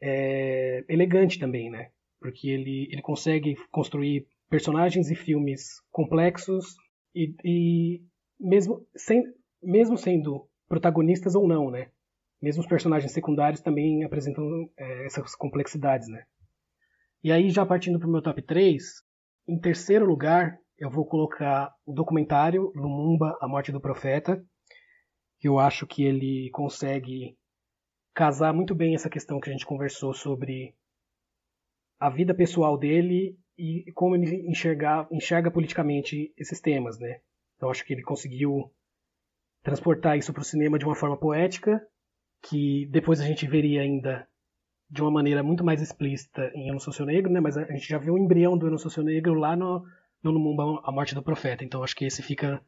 é, 0.00 0.84
elegante 0.88 1.38
também, 1.38 1.70
né? 1.70 1.90
porque 2.20 2.48
ele, 2.48 2.88
ele 2.90 3.02
consegue 3.02 3.56
construir 3.70 4.26
personagens 4.48 5.10
e 5.10 5.14
filmes 5.14 5.80
complexos 5.90 6.76
e, 7.14 7.34
e 7.44 8.02
mesmo, 8.40 8.86
sem, 8.96 9.22
mesmo 9.62 9.96
sendo 9.96 10.47
protagonistas 10.68 11.34
ou 11.34 11.48
não, 11.48 11.70
né? 11.70 11.90
Mesmo 12.40 12.62
os 12.62 12.68
personagens 12.68 13.12
secundários 13.12 13.60
também 13.60 14.04
apresentam 14.04 14.44
é, 14.76 15.06
essas 15.06 15.34
complexidades, 15.34 16.08
né? 16.08 16.24
E 17.22 17.32
aí, 17.32 17.50
já 17.50 17.66
partindo 17.66 17.98
para 17.98 18.08
o 18.08 18.12
meu 18.12 18.22
top 18.22 18.40
3, 18.42 18.84
em 19.48 19.58
terceiro 19.58 20.06
lugar, 20.06 20.56
eu 20.78 20.88
vou 20.88 21.04
colocar 21.04 21.74
o 21.84 21.92
documentário 21.92 22.72
Lumumba, 22.76 23.36
A 23.40 23.48
Morte 23.48 23.72
do 23.72 23.80
Profeta, 23.80 24.40
que 25.40 25.48
eu 25.48 25.58
acho 25.58 25.86
que 25.86 26.04
ele 26.04 26.50
consegue 26.52 27.36
casar 28.14 28.52
muito 28.52 28.74
bem 28.74 28.94
essa 28.94 29.10
questão 29.10 29.40
que 29.40 29.48
a 29.48 29.52
gente 29.52 29.66
conversou 29.66 30.12
sobre 30.12 30.74
a 31.98 32.08
vida 32.08 32.34
pessoal 32.34 32.78
dele 32.78 33.36
e 33.56 33.90
como 33.92 34.14
ele 34.14 34.48
enxerga, 34.48 35.08
enxerga 35.10 35.50
politicamente 35.50 36.32
esses 36.36 36.60
temas, 36.60 36.98
né? 36.98 37.20
Então 37.56 37.70
acho 37.70 37.84
que 37.84 37.92
ele 37.92 38.02
conseguiu 38.02 38.72
transportar 39.62 40.16
isso 40.16 40.32
para 40.32 40.42
o 40.42 40.44
cinema 40.44 40.78
de 40.78 40.84
uma 40.84 40.94
forma 40.94 41.16
poética, 41.16 41.80
que 42.42 42.86
depois 42.90 43.20
a 43.20 43.24
gente 43.24 43.46
veria 43.46 43.82
ainda 43.82 44.26
de 44.90 45.02
uma 45.02 45.10
maneira 45.10 45.42
muito 45.42 45.64
mais 45.64 45.82
explícita 45.82 46.50
em 46.54 46.68
Eu 46.68 46.74
Não 46.74 47.06
Negro, 47.06 47.30
né? 47.30 47.40
mas 47.40 47.56
a 47.56 47.64
gente 47.64 47.86
já 47.86 47.98
viu 47.98 48.14
o 48.14 48.18
embrião 48.18 48.56
do 48.56 48.66
Eu 48.66 48.70
Não 48.72 49.04
Negro 49.04 49.34
lá 49.34 49.54
no, 49.54 49.84
no 50.22 50.30
Lumumba, 50.30 50.80
A 50.84 50.92
Morte 50.92 51.14
do 51.14 51.22
Profeta, 51.22 51.64
então 51.64 51.82
acho 51.82 51.94
que 51.94 52.06
esse 52.06 52.22
fica 52.22 52.62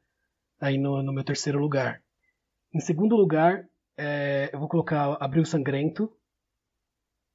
aí 0.60 0.76
no, 0.76 1.02
no 1.02 1.12
meu 1.12 1.24
terceiro 1.24 1.58
lugar. 1.58 2.02
Em 2.74 2.80
segundo 2.80 3.16
lugar, 3.16 3.66
é, 3.96 4.50
eu 4.52 4.58
vou 4.58 4.68
colocar 4.68 5.16
Abril 5.20 5.44
Sangrento, 5.44 6.12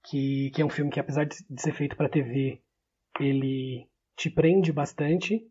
que, 0.07 0.51
que 0.51 0.61
é 0.61 0.65
um 0.65 0.69
filme 0.69 0.91
que 0.91 0.99
apesar 0.99 1.25
de, 1.25 1.35
de 1.49 1.61
ser 1.61 1.73
feito 1.73 1.95
para 1.95 2.09
TV, 2.09 2.61
ele 3.19 3.87
te 4.15 4.29
prende 4.29 4.71
bastante, 4.71 5.45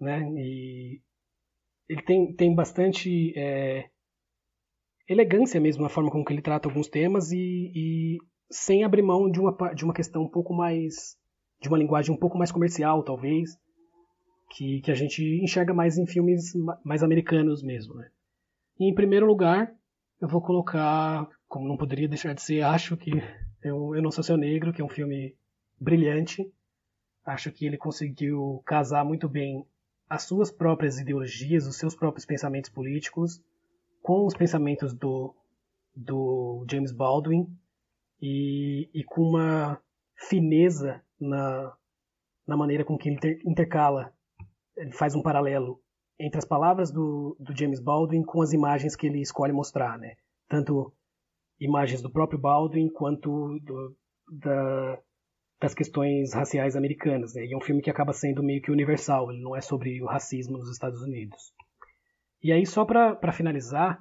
né? 0.00 0.20
E 0.36 1.00
ele 1.88 2.02
tem, 2.02 2.32
tem 2.34 2.54
bastante 2.54 3.32
é, 3.36 3.88
elegância 5.08 5.60
mesmo 5.60 5.82
na 5.82 5.88
forma 5.88 6.10
como 6.10 6.24
ele 6.28 6.42
trata 6.42 6.68
alguns 6.68 6.88
temas 6.88 7.30
e, 7.32 7.72
e, 7.74 8.18
sem 8.50 8.84
abrir 8.84 9.02
mão 9.02 9.30
de 9.30 9.40
uma, 9.40 9.52
de 9.74 9.84
uma 9.84 9.94
questão 9.94 10.22
um 10.22 10.28
pouco 10.28 10.54
mais. 10.54 11.16
de 11.60 11.68
uma 11.68 11.78
linguagem 11.78 12.14
um 12.14 12.18
pouco 12.18 12.38
mais 12.38 12.52
comercial, 12.52 13.02
talvez, 13.02 13.58
que, 14.50 14.80
que 14.80 14.90
a 14.90 14.94
gente 14.94 15.22
enxerga 15.42 15.74
mais 15.74 15.98
em 15.98 16.06
filmes 16.06 16.52
mais 16.84 17.02
americanos 17.02 17.62
mesmo. 17.62 17.94
Né? 17.94 18.10
E 18.78 18.90
em 18.90 18.94
primeiro 18.94 19.26
lugar, 19.26 19.72
eu 20.20 20.28
vou 20.28 20.40
colocar, 20.40 21.28
como 21.48 21.68
não 21.68 21.76
poderia 21.76 22.08
deixar 22.08 22.34
de 22.34 22.42
ser, 22.42 22.62
acho 22.62 22.96
que 22.96 23.10
eu, 23.62 23.94
eu 23.94 24.02
Não 24.02 24.10
Sou 24.10 24.24
Seu 24.24 24.36
Negro, 24.36 24.72
que 24.72 24.80
é 24.80 24.84
um 24.84 24.88
filme 24.88 25.34
brilhante. 25.80 26.50
Acho 27.24 27.50
que 27.50 27.64
ele 27.66 27.78
conseguiu 27.78 28.62
casar 28.66 29.04
muito 29.04 29.28
bem 29.28 29.66
as 30.08 30.24
suas 30.24 30.50
próprias 30.50 30.98
ideologias, 30.98 31.66
os 31.66 31.76
seus 31.76 31.94
próprios 31.94 32.26
pensamentos 32.26 32.70
políticos, 32.70 33.42
com 34.02 34.26
os 34.26 34.34
pensamentos 34.34 34.92
do, 34.92 35.34
do 35.94 36.64
James 36.70 36.92
Baldwin 36.92 37.46
e, 38.20 38.88
e 38.92 39.02
com 39.04 39.22
uma 39.22 39.80
fineza 40.28 41.02
na, 41.20 41.74
na 42.46 42.56
maneira 42.56 42.84
com 42.84 42.98
que 42.98 43.08
ele 43.08 43.42
intercala 43.44 44.12
ele 44.76 44.92
faz 44.92 45.14
um 45.14 45.22
paralelo 45.22 45.80
entre 46.18 46.38
as 46.38 46.44
palavras 46.44 46.90
do, 46.90 47.36
do 47.40 47.56
James 47.56 47.80
Baldwin 47.80 48.22
com 48.22 48.42
as 48.42 48.52
imagens 48.52 48.94
que 48.94 49.06
ele 49.06 49.20
escolhe 49.20 49.52
mostrar, 49.52 49.98
né? 49.98 50.16
Tanto 50.48 50.92
imagens 51.60 52.02
do 52.02 52.10
próprio 52.10 52.38
Baldwin 52.38 52.88
quanto 52.88 53.58
do, 53.60 53.96
da, 54.28 54.98
das 55.60 55.74
questões 55.74 56.34
raciais 56.34 56.76
americanas. 56.76 57.34
Né? 57.34 57.46
E 57.46 57.54
é 57.54 57.56
um 57.56 57.60
filme 57.60 57.82
que 57.82 57.90
acaba 57.90 58.12
sendo 58.12 58.42
meio 58.42 58.60
que 58.60 58.70
universal, 58.70 59.30
ele 59.30 59.42
não 59.42 59.56
é 59.56 59.60
sobre 59.60 60.02
o 60.02 60.06
racismo 60.06 60.58
nos 60.58 60.70
Estados 60.70 61.02
Unidos. 61.02 61.52
E 62.42 62.52
aí, 62.52 62.66
só 62.66 62.84
para 62.84 63.32
finalizar, 63.32 63.98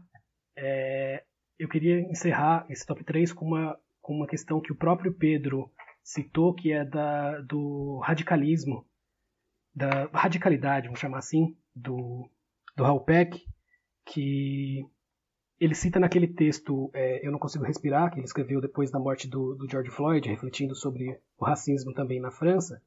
é, 0.58 1.24
eu 1.58 1.70
queria 1.70 2.00
encerrar 2.02 2.66
esse 2.70 2.86
top 2.86 3.04
3 3.04 3.32
com 3.32 3.46
uma, 3.46 3.80
com 4.02 4.14
uma 4.14 4.28
questão 4.28 4.60
que 4.60 4.72
o 4.72 4.76
próprio 4.76 5.14
Pedro 5.14 5.72
citou, 6.04 6.54
que 6.54 6.72
é 6.72 6.84
da, 6.84 7.40
do 7.42 8.00
radicalismo 8.00 8.86
da 9.74 10.06
radicalidade, 10.14 10.86
vamos 10.88 11.00
chamar 11.00 11.20
assim, 11.20 11.58
do, 11.76 12.30
do 12.76 12.84
Raul 12.84 13.00
Peck, 13.00 13.44
que 14.06 14.86
ele 15.60 15.76
cita 15.76 16.00
naquele 16.00 16.28
texto 16.28 16.90
é, 16.94 17.26
Eu 17.26 17.32
Não 17.32 17.40
Consigo 17.40 17.64
Respirar, 17.64 18.12
que 18.12 18.20
ele 18.20 18.26
escreveu 18.26 18.60
depois 18.60 18.92
da 18.92 19.00
morte 19.00 19.28
do, 19.28 19.56
do 19.56 19.70
George 19.70 19.92
Floyd, 19.92 20.28
refletindo 20.28 20.76
sobre 20.76 21.20
o 21.38 21.46
racismo 21.46 21.94
também 21.94 22.20
na 22.20 22.32
França. 22.32 22.82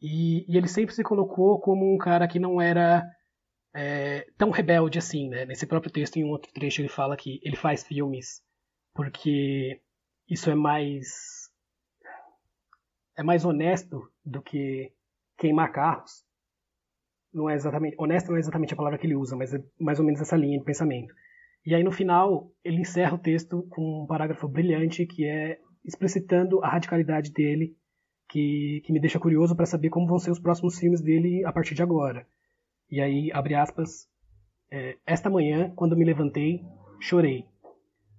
E, 0.00 0.50
e 0.50 0.56
ele 0.56 0.68
sempre 0.68 0.94
se 0.94 1.02
colocou 1.02 1.60
como 1.60 1.92
um 1.92 1.98
cara 1.98 2.26
que 2.26 2.38
não 2.38 2.60
era 2.60 3.04
é, 3.74 4.26
tão 4.38 4.50
rebelde 4.50 4.98
assim. 4.98 5.28
Né? 5.28 5.44
Nesse 5.44 5.66
próprio 5.66 5.92
texto, 5.92 6.16
em 6.16 6.24
um 6.24 6.30
outro 6.30 6.52
trecho, 6.52 6.80
ele 6.80 6.88
fala 6.88 7.16
que 7.16 7.40
ele 7.42 7.56
faz 7.56 7.82
filmes 7.82 8.42
porque 8.94 9.80
isso 10.28 10.50
é 10.50 10.54
mais 10.54 11.48
é 13.16 13.22
mais 13.22 13.44
honesto 13.44 14.10
do 14.24 14.42
que 14.42 14.92
queimar 15.38 15.72
carros. 15.72 16.24
Não 17.32 17.48
é 17.48 17.54
exatamente. 17.54 17.96
Honesto 17.98 18.28
não 18.28 18.36
é 18.36 18.40
exatamente 18.40 18.72
a 18.74 18.76
palavra 18.76 18.98
que 18.98 19.06
ele 19.06 19.14
usa, 19.14 19.36
mas 19.36 19.54
é 19.54 19.62
mais 19.78 19.98
ou 19.98 20.04
menos 20.04 20.20
essa 20.20 20.36
linha 20.36 20.58
de 20.58 20.64
pensamento. 20.64 21.14
E 21.64 21.74
aí 21.74 21.82
no 21.82 21.92
final 21.92 22.50
ele 22.64 22.80
encerra 22.80 23.14
o 23.14 23.18
texto 23.18 23.66
com 23.70 24.02
um 24.02 24.06
parágrafo 24.06 24.48
brilhante 24.48 25.06
que 25.06 25.26
é 25.26 25.58
explicitando 25.84 26.62
a 26.62 26.68
radicalidade 26.68 27.32
dele, 27.32 27.76
que, 28.28 28.82
que 28.84 28.92
me 28.92 29.00
deixa 29.00 29.18
curioso 29.18 29.56
para 29.56 29.66
saber 29.66 29.90
como 29.90 30.06
vão 30.06 30.18
ser 30.18 30.30
os 30.30 30.38
próximos 30.38 30.78
filmes 30.78 31.00
dele 31.00 31.44
a 31.44 31.52
partir 31.52 31.74
de 31.74 31.82
agora. 31.82 32.26
E 32.90 33.00
aí, 33.00 33.30
abre 33.32 33.54
aspas, 33.54 34.08
é, 34.70 34.96
esta 35.06 35.30
manhã, 35.30 35.70
quando 35.74 35.96
me 35.96 36.04
levantei, 36.04 36.60
chorei. 37.00 37.44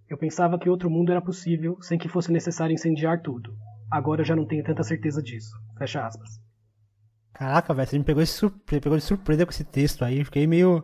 Eu 0.09 0.17
pensava 0.17 0.59
que 0.59 0.69
outro 0.69 0.89
mundo 0.89 1.11
era 1.11 1.21
possível 1.21 1.77
sem 1.81 1.97
que 1.97 2.09
fosse 2.09 2.31
necessário 2.31 2.73
incendiar 2.73 3.21
tudo. 3.21 3.55
Agora 3.89 4.23
já 4.23 4.35
não 4.35 4.45
tenho 4.45 4.63
tanta 4.63 4.83
certeza 4.83 5.21
disso. 5.21 5.51
Fecha 5.77 6.05
aspas. 6.05 6.29
Caraca, 7.33 7.73
velho, 7.73 7.87
você 7.87 7.97
me 7.97 8.03
pegou, 8.03 8.23
de 8.23 8.79
pegou 8.81 8.97
de 8.97 9.03
surpresa 9.03 9.45
com 9.45 9.51
esse 9.51 9.63
texto 9.63 10.03
aí. 10.03 10.23
Fiquei 10.23 10.45
meio. 10.45 10.83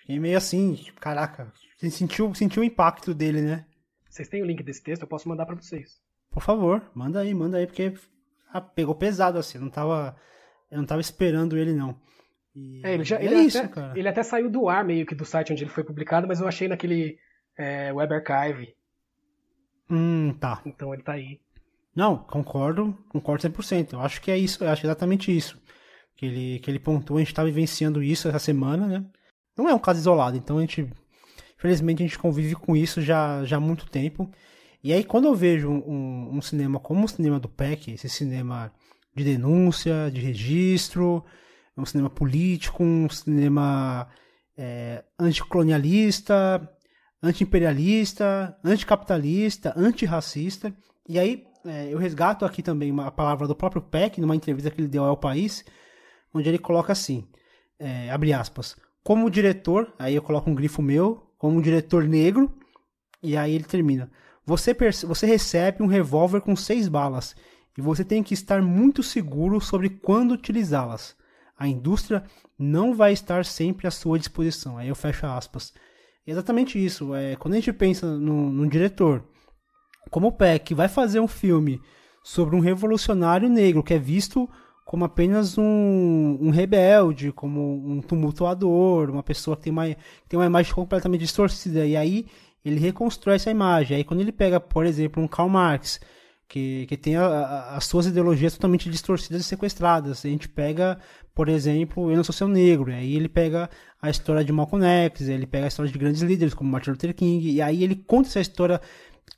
Fiquei 0.00 0.18
meio 0.18 0.36
assim, 0.36 0.74
tipo, 0.74 1.00
caraca. 1.00 1.52
Você 1.90 1.98
sentiu, 1.98 2.34
sentiu 2.34 2.62
o 2.62 2.64
impacto 2.64 3.12
dele, 3.12 3.40
né? 3.40 3.66
Vocês 4.08 4.28
têm 4.28 4.42
o 4.42 4.46
link 4.46 4.62
desse 4.62 4.82
texto? 4.82 5.02
Eu 5.02 5.08
posso 5.08 5.28
mandar 5.28 5.44
para 5.44 5.56
vocês. 5.56 6.00
Por 6.30 6.42
favor, 6.42 6.82
manda 6.94 7.20
aí, 7.20 7.34
manda 7.34 7.58
aí, 7.58 7.66
porque 7.66 7.94
ah, 8.52 8.60
pegou 8.60 8.94
pesado 8.94 9.38
assim. 9.38 9.58
Eu 9.58 9.62
não 9.62 9.70
tava. 9.70 10.16
Eu 10.70 10.78
não 10.78 10.86
tava 10.86 11.00
esperando 11.00 11.56
ele, 11.56 11.72
não. 11.72 11.96
E... 12.54 12.80
É, 12.84 12.94
ele 12.94 13.04
já. 13.04 13.18
É 13.18 13.24
ele, 13.24 13.34
é 13.34 13.42
isso, 13.42 13.58
até, 13.58 13.68
cara. 13.68 13.98
ele 13.98 14.08
até 14.08 14.22
saiu 14.22 14.50
do 14.50 14.68
ar 14.68 14.84
meio 14.84 15.04
que 15.04 15.14
do 15.14 15.24
site 15.24 15.52
onde 15.52 15.64
ele 15.64 15.70
foi 15.70 15.84
publicado, 15.84 16.26
mas 16.26 16.40
eu 16.40 16.48
achei 16.48 16.68
naquele 16.68 17.18
é, 17.58 17.92
Web 17.92 18.14
Archive. 18.14 18.74
Hum, 19.90 20.34
tá. 20.40 20.62
Então 20.64 20.94
ele 20.94 21.02
tá 21.02 21.12
aí. 21.12 21.40
Não, 21.94 22.18
concordo, 22.18 22.96
concordo 23.08 23.48
100%. 23.48 23.92
Eu 23.92 24.00
acho 24.00 24.20
que 24.20 24.30
é 24.30 24.38
isso, 24.38 24.64
eu 24.64 24.70
acho 24.70 24.84
exatamente 24.84 25.36
isso 25.36 25.60
que 26.16 26.26
ele, 26.26 26.58
que 26.60 26.70
ele 26.70 26.78
pontuou. 26.78 27.18
A 27.18 27.20
gente 27.20 27.28
está 27.28 27.44
vivenciando 27.44 28.02
isso 28.02 28.28
essa 28.28 28.38
semana, 28.38 28.86
né? 28.86 29.04
Não 29.56 29.68
é 29.68 29.74
um 29.74 29.78
caso 29.78 30.00
isolado, 30.00 30.36
então 30.36 30.58
a 30.58 30.60
gente, 30.60 30.90
infelizmente, 31.64 32.02
a 32.02 32.06
gente 32.06 32.18
convive 32.18 32.54
com 32.54 32.76
isso 32.76 33.00
já, 33.00 33.42
já 33.44 33.56
há 33.56 33.60
muito 33.60 33.86
tempo. 33.86 34.30
E 34.82 34.92
aí, 34.92 35.02
quando 35.02 35.24
eu 35.24 35.34
vejo 35.34 35.70
um, 35.70 36.36
um 36.36 36.42
cinema 36.42 36.78
como 36.78 37.06
o 37.06 37.08
cinema 37.08 37.40
do 37.40 37.48
PEC, 37.48 37.92
esse 37.92 38.08
cinema 38.10 38.70
de 39.16 39.24
denúncia, 39.24 40.10
de 40.12 40.20
registro, 40.20 41.24
um 41.74 41.86
cinema 41.86 42.10
político, 42.10 42.84
um 42.84 43.08
cinema 43.08 44.06
é, 44.58 45.02
anticolonialista, 45.18 46.68
anti-imperialista, 47.22 48.54
anticapitalista, 48.62 49.72
antirracista. 49.74 50.74
E 51.08 51.18
aí, 51.18 51.46
é, 51.64 51.88
eu 51.90 51.96
resgato 51.96 52.44
aqui 52.44 52.62
também 52.62 52.90
uma 52.90 53.10
palavra 53.10 53.48
do 53.48 53.56
próprio 53.56 53.80
Peck, 53.80 54.20
numa 54.20 54.36
entrevista 54.36 54.70
que 54.70 54.82
ele 54.82 54.88
deu 54.88 55.04
ao 55.04 55.16
país, 55.16 55.64
onde 56.34 56.46
ele 56.46 56.58
coloca 56.58 56.92
assim, 56.92 57.26
é, 57.78 58.10
abre 58.10 58.34
aspas, 58.34 58.76
como 59.02 59.30
diretor, 59.30 59.94
aí 59.98 60.14
eu 60.14 60.22
coloco 60.22 60.50
um 60.50 60.54
grifo 60.54 60.82
meu, 60.82 61.33
como 61.44 61.60
diretor 61.60 62.04
negro, 62.04 62.50
e 63.22 63.36
aí 63.36 63.54
ele 63.54 63.64
termina, 63.64 64.10
você, 64.46 64.74
você 65.06 65.26
recebe 65.26 65.82
um 65.82 65.86
revólver 65.86 66.40
com 66.40 66.56
seis 66.56 66.88
balas, 66.88 67.36
e 67.76 67.82
você 67.82 68.02
tem 68.02 68.22
que 68.22 68.32
estar 68.32 68.62
muito 68.62 69.02
seguro 69.02 69.60
sobre 69.60 69.90
quando 69.90 70.32
utilizá-las. 70.32 71.14
A 71.58 71.68
indústria 71.68 72.24
não 72.58 72.94
vai 72.94 73.12
estar 73.12 73.44
sempre 73.44 73.86
à 73.86 73.90
sua 73.90 74.18
disposição. 74.18 74.78
Aí 74.78 74.88
eu 74.88 74.94
fecho 74.94 75.26
aspas. 75.26 75.74
Exatamente 76.26 76.82
isso. 76.82 77.14
É, 77.14 77.36
quando 77.36 77.52
a 77.52 77.56
gente 77.58 77.74
pensa 77.74 78.06
num, 78.06 78.66
diretor 78.66 79.22
como 80.10 80.28
o 80.28 80.32
Peck, 80.32 80.72
vai 80.72 80.88
fazer 80.88 81.20
um 81.20 81.28
filme 81.28 81.78
sobre 82.22 82.56
um 82.56 82.60
revolucionário 82.60 83.50
negro 83.50 83.82
que 83.82 83.92
é 83.92 83.98
visto 83.98 84.48
como 84.84 85.04
apenas 85.04 85.56
um, 85.56 86.38
um 86.40 86.50
rebelde, 86.50 87.32
como 87.32 87.82
um 87.90 88.00
tumultuador, 88.00 89.10
uma 89.10 89.22
pessoa 89.22 89.56
que 89.56 89.64
tem 89.64 89.72
uma, 89.72 89.86
tem 90.28 90.38
uma 90.38 90.46
imagem 90.46 90.74
completamente 90.74 91.22
distorcida. 91.22 91.86
E 91.86 91.96
aí 91.96 92.26
ele 92.64 92.78
reconstrói 92.78 93.36
essa 93.36 93.50
imagem. 93.50 93.96
Aí 93.96 94.04
quando 94.04 94.20
ele 94.20 94.32
pega, 94.32 94.60
por 94.60 94.84
exemplo, 94.84 95.22
um 95.22 95.26
Karl 95.26 95.48
Marx, 95.48 96.00
que, 96.48 96.86
que 96.86 96.96
tem 96.96 97.16
a, 97.16 97.26
a, 97.26 97.76
as 97.76 97.84
suas 97.86 98.06
ideologias 98.06 98.54
totalmente 98.54 98.90
distorcidas 98.90 99.40
e 99.40 99.44
sequestradas. 99.44 100.24
A 100.24 100.28
gente 100.28 100.48
pega, 100.48 100.98
por 101.34 101.48
exemplo, 101.48 102.10
Eu 102.10 102.16
Não 102.16 102.24
Sou 102.24 102.34
Seu 102.34 102.48
Negro, 102.48 102.90
e 102.90 102.94
aí 102.94 103.16
ele 103.16 103.28
pega 103.28 103.68
a 104.00 104.10
história 104.10 104.44
de 104.44 104.52
Malcolm 104.52 104.84
X, 104.84 105.28
ele 105.28 105.46
pega 105.46 105.64
a 105.64 105.68
história 105.68 105.90
de 105.90 105.98
grandes 105.98 106.22
líderes 106.22 106.54
como 106.54 106.70
Martin 106.70 106.90
Luther 106.90 107.14
King, 107.14 107.50
e 107.50 107.62
aí 107.62 107.82
ele 107.82 107.96
conta 107.96 108.28
essa 108.28 108.40
história 108.40 108.80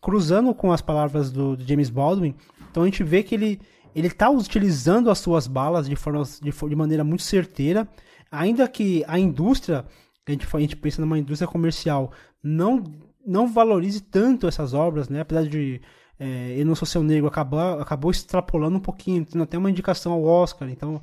cruzando 0.02 0.52
com 0.54 0.72
as 0.72 0.80
palavras 0.80 1.30
do, 1.30 1.56
do 1.56 1.66
James 1.66 1.88
Baldwin. 1.88 2.34
Então 2.70 2.82
a 2.82 2.86
gente 2.86 3.02
vê 3.02 3.22
que 3.22 3.34
ele 3.34 3.60
ele 3.96 4.08
está 4.08 4.28
utilizando 4.28 5.10
as 5.10 5.18
suas 5.18 5.46
balas 5.46 5.88
de, 5.88 5.96
forma, 5.96 6.22
de, 6.42 6.50
de, 6.50 6.76
maneira 6.76 7.02
muito 7.02 7.22
certeira, 7.22 7.88
ainda 8.30 8.68
que 8.68 9.02
a 9.08 9.18
indústria, 9.18 9.86
a 10.26 10.30
gente, 10.30 10.46
a 10.52 10.60
gente 10.60 10.76
pensa 10.76 11.00
numa 11.00 11.18
indústria 11.18 11.48
comercial, 11.48 12.12
não, 12.42 12.84
não 13.26 13.48
valorize 13.48 14.02
tanto 14.02 14.46
essas 14.46 14.74
obras, 14.74 15.08
né? 15.08 15.20
apesar 15.20 15.46
de 15.46 15.80
é, 16.20 16.54
Eu 16.58 16.66
Não 16.66 16.74
Sou 16.74 16.86
Seu 16.86 17.02
Negro 17.02 17.26
acabou, 17.26 17.58
acabou 17.80 18.10
extrapolando 18.10 18.76
um 18.76 18.80
pouquinho, 18.80 19.24
tendo 19.24 19.42
até 19.42 19.56
uma 19.56 19.70
indicação 19.70 20.12
ao 20.12 20.22
Oscar, 20.22 20.68
então 20.68 21.00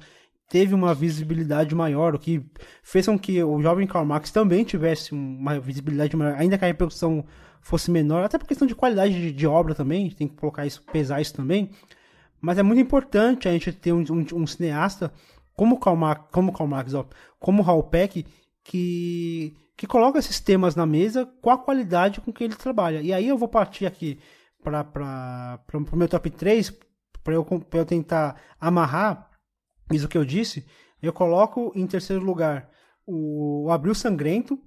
teve 0.48 0.76
uma 0.76 0.94
visibilidade 0.94 1.74
maior, 1.74 2.14
o 2.14 2.20
que 2.20 2.46
fez 2.84 3.08
com 3.08 3.18
que 3.18 3.44
o 3.44 3.60
jovem 3.60 3.88
Karl 3.88 4.06
Marx 4.06 4.30
também 4.30 4.64
tivesse 4.64 5.14
uma 5.14 5.60
visibilidade 5.60 6.16
maior, 6.16 6.36
ainda 6.38 6.60
que 6.60 6.64
a 6.64 6.68
repercussão 6.68 7.26
fosse 7.60 7.90
menor, 7.90 8.24
até 8.24 8.38
por 8.38 8.48
questão 8.48 8.68
de 8.68 8.76
qualidade 8.76 9.16
de, 9.20 9.32
de 9.32 9.48
obra 9.48 9.74
também, 9.74 10.12
tem 10.12 10.28
que 10.28 10.36
colocar 10.36 10.64
isso, 10.68 10.84
pesar 10.92 11.20
isso 11.22 11.34
também. 11.34 11.72
Mas 12.44 12.58
é 12.58 12.64
muito 12.64 12.82
importante 12.82 13.48
a 13.48 13.54
gente 13.54 13.72
ter 13.72 13.94
um, 13.94 14.04
um, 14.12 14.42
um 14.42 14.46
cineasta 14.46 15.14
como 15.56 15.80
Karl 15.80 15.96
Marx, 15.96 16.26
como, 16.30 16.52
Karl 16.52 16.68
Marx 16.68 16.94
ó, 16.94 17.06
como 17.40 17.64
Raul 17.64 17.84
Peck, 17.84 18.26
que, 18.62 19.56
que 19.78 19.88
coloca 19.88 20.20
esses 20.20 20.42
temas 20.42 20.76
na 20.76 20.86
mesa 20.86 21.26
com 21.42 21.50
a 21.50 21.58
qualidade 21.58 22.20
com 22.20 22.34
que 22.34 22.44
ele 22.44 22.54
trabalha. 22.54 23.02
E 23.02 23.14
aí 23.14 23.30
eu 23.30 23.38
vou 23.38 23.48
partir 23.48 23.86
aqui 23.86 24.20
para 24.62 25.58
o 25.90 25.96
meu 25.96 26.10
top 26.10 26.30
3, 26.30 26.78
para 27.24 27.34
eu, 27.34 27.48
eu 27.72 27.86
tentar 27.86 28.36
amarrar 28.60 29.30
isso 29.90 30.10
que 30.10 30.18
eu 30.18 30.26
disse. 30.26 30.66
Eu 31.02 31.14
coloco 31.14 31.72
em 31.74 31.88
terceiro 31.88 32.22
lugar 32.22 32.70
o, 33.08 33.70
Abril 33.72 33.96
Sangrento, 33.96 34.60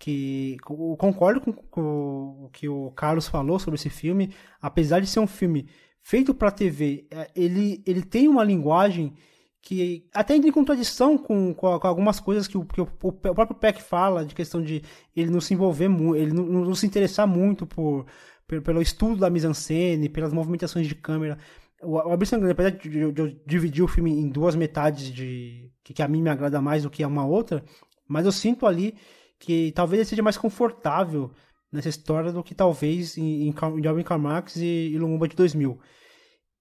que 0.00 0.56
concordo 0.64 1.40
com, 1.40 1.52
com 1.52 2.44
o 2.44 2.50
que 2.52 2.68
o 2.68 2.90
Carlos 2.90 3.28
falou 3.28 3.60
sobre 3.60 3.78
esse 3.78 3.88
filme. 3.88 4.34
Apesar 4.60 4.98
de 4.98 5.06
ser 5.06 5.20
um 5.20 5.28
filme 5.28 5.68
feito 6.02 6.34
para 6.34 6.50
TV, 6.50 7.06
é, 7.10 7.30
ele, 7.34 7.82
ele 7.86 8.02
tem 8.02 8.28
uma 8.28 8.44
linguagem 8.44 9.14
que 9.62 10.08
até 10.14 10.34
entra 10.34 10.48
em 10.48 10.52
contradição 10.52 11.18
com, 11.18 11.52
com, 11.54 11.66
algumas 11.66 12.18
coisas 12.18 12.48
que, 12.48 12.56
o, 12.56 12.64
que 12.64 12.80
o, 12.80 12.88
o, 13.02 13.12
próprio 13.12 13.54
Peck 13.54 13.82
fala, 13.82 14.24
de 14.24 14.34
questão 14.34 14.62
de 14.62 14.82
ele 15.14 15.30
não 15.30 15.40
se 15.40 15.52
envolver 15.52 15.88
muito, 15.88 16.16
ele 16.16 16.32
não, 16.32 16.44
não, 16.44 16.74
se 16.74 16.86
interessar 16.86 17.26
muito 17.26 17.66
por, 17.66 18.06
pelo, 18.46 18.62
pelo 18.62 18.82
estudo 18.82 19.16
da 19.16 19.28
mise-en-scène, 19.28 20.08
pelas 20.08 20.32
movimentações 20.32 20.86
de 20.86 20.94
câmera. 20.94 21.38
O, 21.82 21.98
o 21.98 22.26
Sangrento, 22.26 22.52
apesar 22.52 22.70
de, 22.70 22.88
de, 22.88 23.12
de, 23.12 23.20
eu 23.20 23.28
dividir 23.46 23.82
o 23.82 23.88
filme 23.88 24.10
em 24.10 24.28
duas 24.28 24.54
metades 24.54 25.12
de 25.12 25.70
que, 25.84 25.92
que 25.92 26.02
a 26.02 26.08
mim 26.08 26.22
me 26.22 26.30
agrada 26.30 26.60
mais 26.60 26.82
do 26.82 26.90
que 26.90 27.02
a 27.02 27.08
uma 27.08 27.26
outra, 27.26 27.62
mas 28.08 28.24
eu 28.24 28.32
sinto 28.32 28.66
ali 28.66 28.94
que 29.38 29.72
talvez 29.72 30.00
ele 30.00 30.08
seja 30.08 30.22
mais 30.22 30.36
confortável 30.36 31.30
nessa 31.72 31.88
história 31.88 32.32
do 32.32 32.42
que 32.42 32.54
talvez 32.54 33.16
em, 33.16 33.48
em, 33.48 34.02
Carmax 34.02 34.56
e, 34.56 34.90
e 34.92 34.98
Lumumba 34.98 35.28
de 35.28 35.36
2000. 35.36 35.78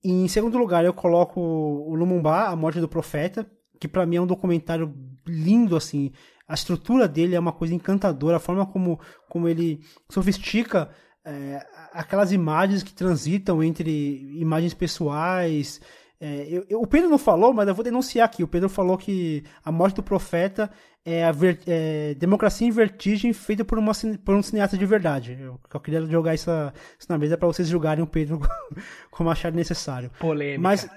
E, 0.03 0.11
em 0.11 0.27
segundo 0.27 0.57
lugar, 0.57 0.85
eu 0.85 0.93
coloco 0.93 1.39
o 1.39 1.95
Lumumba, 1.95 2.45
A 2.45 2.55
Morte 2.55 2.79
do 2.79 2.87
Profeta, 2.87 3.49
que 3.79 3.87
para 3.87 4.05
mim 4.05 4.17
é 4.17 4.21
um 4.21 4.27
documentário 4.27 4.93
lindo, 5.27 5.75
assim. 5.75 6.11
A 6.47 6.53
estrutura 6.53 7.07
dele 7.07 7.35
é 7.35 7.39
uma 7.39 7.51
coisa 7.51 7.73
encantadora, 7.73 8.37
a 8.37 8.39
forma 8.39 8.65
como, 8.65 8.99
como 9.27 9.47
ele 9.47 9.81
sofistica 10.09 10.89
é, 11.25 11.65
aquelas 11.93 12.31
imagens 12.31 12.81
que 12.81 12.93
transitam 12.93 13.63
entre 13.63 13.91
imagens 14.39 14.73
pessoais. 14.73 15.79
É, 16.19 16.47
eu, 16.49 16.65
eu, 16.69 16.81
o 16.81 16.87
Pedro 16.87 17.09
não 17.09 17.17
falou, 17.17 17.53
mas 17.53 17.67
eu 17.67 17.75
vou 17.75 17.83
denunciar 17.83 18.25
aqui. 18.25 18.43
O 18.43 18.47
Pedro 18.47 18.69
falou 18.69 18.97
que 18.97 19.43
A 19.63 19.71
Morte 19.71 19.95
do 19.95 20.03
Profeta 20.03 20.71
é 21.05 21.25
a 21.25 21.31
ver, 21.31 21.59
é, 21.65 22.13
Democracia 22.15 22.67
em 22.67 22.71
Vertigem 22.71 23.33
feita 23.33 23.63
por, 23.63 23.79
uma, 23.79 23.93
por 24.23 24.35
um 24.35 24.43
cineasta 24.43 24.77
de 24.77 24.85
verdade. 24.85 25.37
Eu, 25.39 25.59
eu 25.73 25.79
queria 25.79 26.05
jogar 26.05 26.35
isso, 26.35 26.51
isso 26.97 27.07
na 27.09 27.17
mesa 27.17 27.37
para 27.37 27.47
vocês 27.47 27.67
julgarem 27.67 28.03
o 28.03 28.07
Pedro 28.07 28.39
como 29.09 29.29
acharem 29.29 29.55
necessário. 29.55 30.11
Polêmica. 30.19 30.61
Mas, 30.61 30.89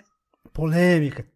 polêmica. 0.53 1.27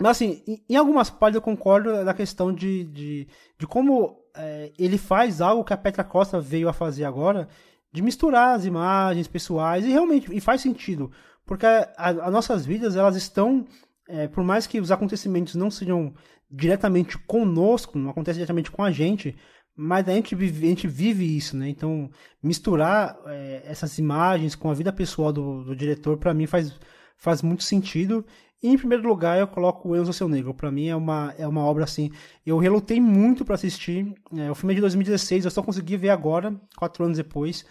Mas 0.00 0.12
assim, 0.12 0.42
em, 0.46 0.64
em 0.70 0.76
algumas 0.76 1.10
partes 1.10 1.36
eu 1.36 1.42
concordo 1.42 2.04
da 2.04 2.14
questão 2.14 2.52
de, 2.52 2.84
de, 2.84 3.28
de 3.58 3.66
como 3.66 4.22
é, 4.34 4.72
ele 4.78 4.98
faz 4.98 5.40
algo 5.40 5.64
que 5.64 5.72
a 5.72 5.76
Petra 5.76 6.04
Costa 6.04 6.40
veio 6.40 6.68
a 6.68 6.72
fazer 6.72 7.04
agora, 7.04 7.48
de 7.92 8.00
misturar 8.00 8.56
as 8.56 8.64
imagens 8.64 9.28
pessoais, 9.28 9.84
e 9.84 9.90
realmente 9.90 10.34
e 10.34 10.40
faz 10.40 10.62
sentido. 10.62 11.10
Porque 11.44 11.66
as 11.96 12.32
nossas 12.32 12.64
vidas, 12.64 12.96
elas 12.96 13.16
estão, 13.16 13.66
é, 14.08 14.28
por 14.28 14.42
mais 14.42 14.66
que 14.66 14.80
os 14.80 14.90
acontecimentos 14.90 15.54
não 15.54 15.70
sejam 15.70 16.14
diretamente 16.52 17.16
conosco, 17.18 17.98
não 17.98 18.10
acontece 18.10 18.36
diretamente 18.36 18.70
com 18.70 18.82
a 18.84 18.90
gente, 18.90 19.34
mas 19.74 20.06
a 20.06 20.12
gente 20.12 20.34
vive, 20.34 20.66
a 20.66 20.68
gente 20.68 20.86
vive 20.86 21.36
isso, 21.36 21.56
né? 21.56 21.68
Então, 21.68 22.10
misturar 22.42 23.18
é, 23.26 23.62
essas 23.64 23.98
imagens 23.98 24.54
com 24.54 24.70
a 24.70 24.74
vida 24.74 24.92
pessoal 24.92 25.32
do, 25.32 25.64
do 25.64 25.74
diretor, 25.74 26.18
para 26.18 26.34
mim, 26.34 26.46
faz, 26.46 26.78
faz 27.16 27.40
muito 27.40 27.62
sentido. 27.62 28.24
E, 28.62 28.68
em 28.68 28.76
primeiro 28.76 29.08
lugar, 29.08 29.38
eu 29.40 29.46
coloco 29.48 29.88
o 29.88 29.96
Enzo 29.96 30.12
Seu 30.12 30.28
Negro. 30.28 30.52
Para 30.54 30.70
mim, 30.70 30.88
é 30.88 30.94
uma, 30.94 31.34
é 31.38 31.48
uma 31.48 31.62
obra 31.62 31.84
assim. 31.84 32.10
Eu 32.44 32.58
relutei 32.58 33.00
muito 33.00 33.44
para 33.44 33.54
assistir. 33.54 34.14
É, 34.36 34.50
o 34.50 34.54
filme 34.54 34.74
é 34.74 34.76
de 34.76 34.82
2016, 34.82 35.46
eu 35.46 35.50
só 35.50 35.62
consegui 35.62 35.96
ver 35.96 36.10
agora, 36.10 36.54
quatro 36.76 37.04
anos 37.04 37.16
depois. 37.16 37.64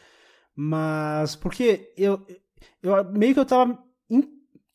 Mas, 0.55 1.35
porque 1.35 1.93
eu, 1.95 2.25
eu 2.81 3.11
meio 3.11 3.33
que 3.33 3.39
eu 3.39 3.45
tava 3.45 3.77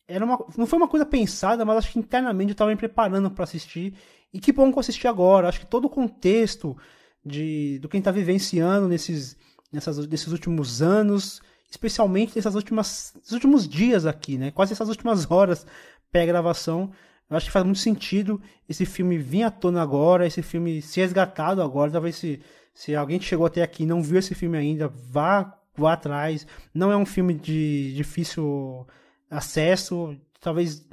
era 0.07 0.23
uma, 0.23 0.43
não 0.57 0.65
foi 0.65 0.77
uma 0.77 0.87
coisa 0.87 1.05
pensada, 1.05 1.65
mas 1.65 1.77
acho 1.77 1.91
que 1.91 1.99
internamente 1.99 2.49
eu 2.49 2.53
estava 2.53 2.71
me 2.71 2.77
preparando 2.77 3.29
para 3.29 3.43
assistir. 3.43 3.93
E 4.33 4.39
que 4.39 4.53
bom 4.53 4.71
que 4.71 4.77
eu 4.77 4.79
assisti 4.79 5.07
agora. 5.07 5.49
Acho 5.49 5.59
que 5.59 5.65
todo 5.65 5.85
o 5.85 5.89
contexto 5.89 6.77
de, 7.25 7.77
do 7.79 7.89
quem 7.89 7.99
está 7.99 8.11
vivenciando 8.11 8.87
nesses, 8.87 9.35
nessas, 9.71 10.07
nesses 10.07 10.31
últimos 10.31 10.81
anos, 10.81 11.41
especialmente 11.69 12.35
nesses 12.35 13.31
últimos 13.31 13.67
dias 13.67 14.05
aqui, 14.05 14.37
né? 14.37 14.51
Quase 14.51 14.73
essas 14.73 14.89
últimas 14.89 15.27
horas 15.31 15.65
pré-gravação. 16.11 16.91
Eu 17.29 17.35
acho 17.35 17.47
que 17.47 17.51
faz 17.51 17.65
muito 17.65 17.79
sentido 17.79 18.41
esse 18.69 18.85
filme 18.85 19.17
vir 19.17 19.43
à 19.43 19.51
tona 19.51 19.81
agora, 19.81 20.25
esse 20.25 20.41
filme 20.41 20.81
ser 20.81 21.01
resgatado 21.01 21.61
agora. 21.61 21.91
Talvez 21.91 22.15
se, 22.15 22.41
se 22.73 22.95
alguém 22.95 23.19
chegou 23.19 23.45
até 23.45 23.61
aqui 23.61 23.83
e 23.83 23.85
não 23.85 24.01
viu 24.01 24.19
esse 24.19 24.33
filme 24.33 24.57
ainda, 24.57 24.87
vá, 24.87 25.59
vá 25.75 25.93
atrás. 25.93 26.47
Não 26.73 26.89
é 26.89 26.95
um 26.95 27.05
filme 27.05 27.33
de 27.33 27.93
difícil 27.93 28.87
acesso. 29.29 30.15
Talvez 30.39 30.87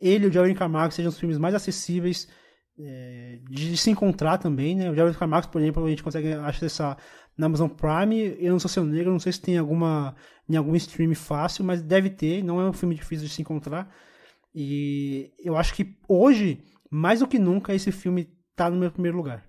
ele 0.00 0.26
e 0.26 0.28
o 0.28 0.32
Jeremy 0.32 0.54
Camargo 0.54 0.94
sejam 0.94 1.10
os 1.10 1.18
filmes 1.18 1.38
mais 1.38 1.54
acessíveis 1.54 2.28
é, 2.78 3.38
de 3.48 3.76
se 3.76 3.90
encontrar 3.90 4.38
também, 4.38 4.74
né? 4.74 4.90
O 4.90 4.94
Jeremy 4.94 5.14
Camargo, 5.14 5.48
por 5.48 5.60
exemplo, 5.60 5.84
a 5.84 5.90
gente 5.90 6.02
consegue 6.02 6.32
acessar 6.32 6.96
na 7.36 7.46
Amazon 7.46 7.68
Prime. 7.68 8.36
Eu 8.38 8.52
não 8.52 8.58
sou 8.58 8.68
seu 8.68 8.84
negro, 8.84 9.12
não 9.12 9.18
sei 9.18 9.32
se 9.32 9.40
tem 9.40 9.58
alguma 9.58 10.14
em 10.48 10.56
algum 10.56 10.74
stream 10.74 11.14
fácil, 11.14 11.64
mas 11.64 11.82
deve 11.82 12.10
ter. 12.10 12.42
Não 12.42 12.60
é 12.60 12.68
um 12.68 12.72
filme 12.72 12.94
difícil 12.94 13.26
de 13.26 13.32
se 13.32 13.42
encontrar. 13.42 13.94
E 14.54 15.32
eu 15.38 15.56
acho 15.56 15.74
que 15.74 15.96
hoje, 16.08 16.62
mais 16.90 17.20
do 17.20 17.28
que 17.28 17.38
nunca, 17.38 17.74
esse 17.74 17.92
filme 17.92 18.28
está 18.50 18.68
no 18.68 18.76
meu 18.76 18.90
primeiro 18.90 19.16
lugar. 19.16 19.44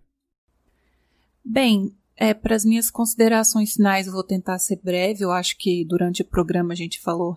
Bem, 1.43 1.95
é, 2.15 2.33
para 2.33 2.55
as 2.55 2.63
minhas 2.63 2.91
considerações 2.91 3.73
finais, 3.73 4.05
eu 4.05 4.13
vou 4.13 4.23
tentar 4.23 4.59
ser 4.59 4.79
breve. 4.83 5.23
Eu 5.23 5.31
acho 5.31 5.57
que 5.57 5.83
durante 5.85 6.21
o 6.21 6.25
programa 6.25 6.73
a 6.73 6.75
gente 6.75 6.99
falou 6.99 7.35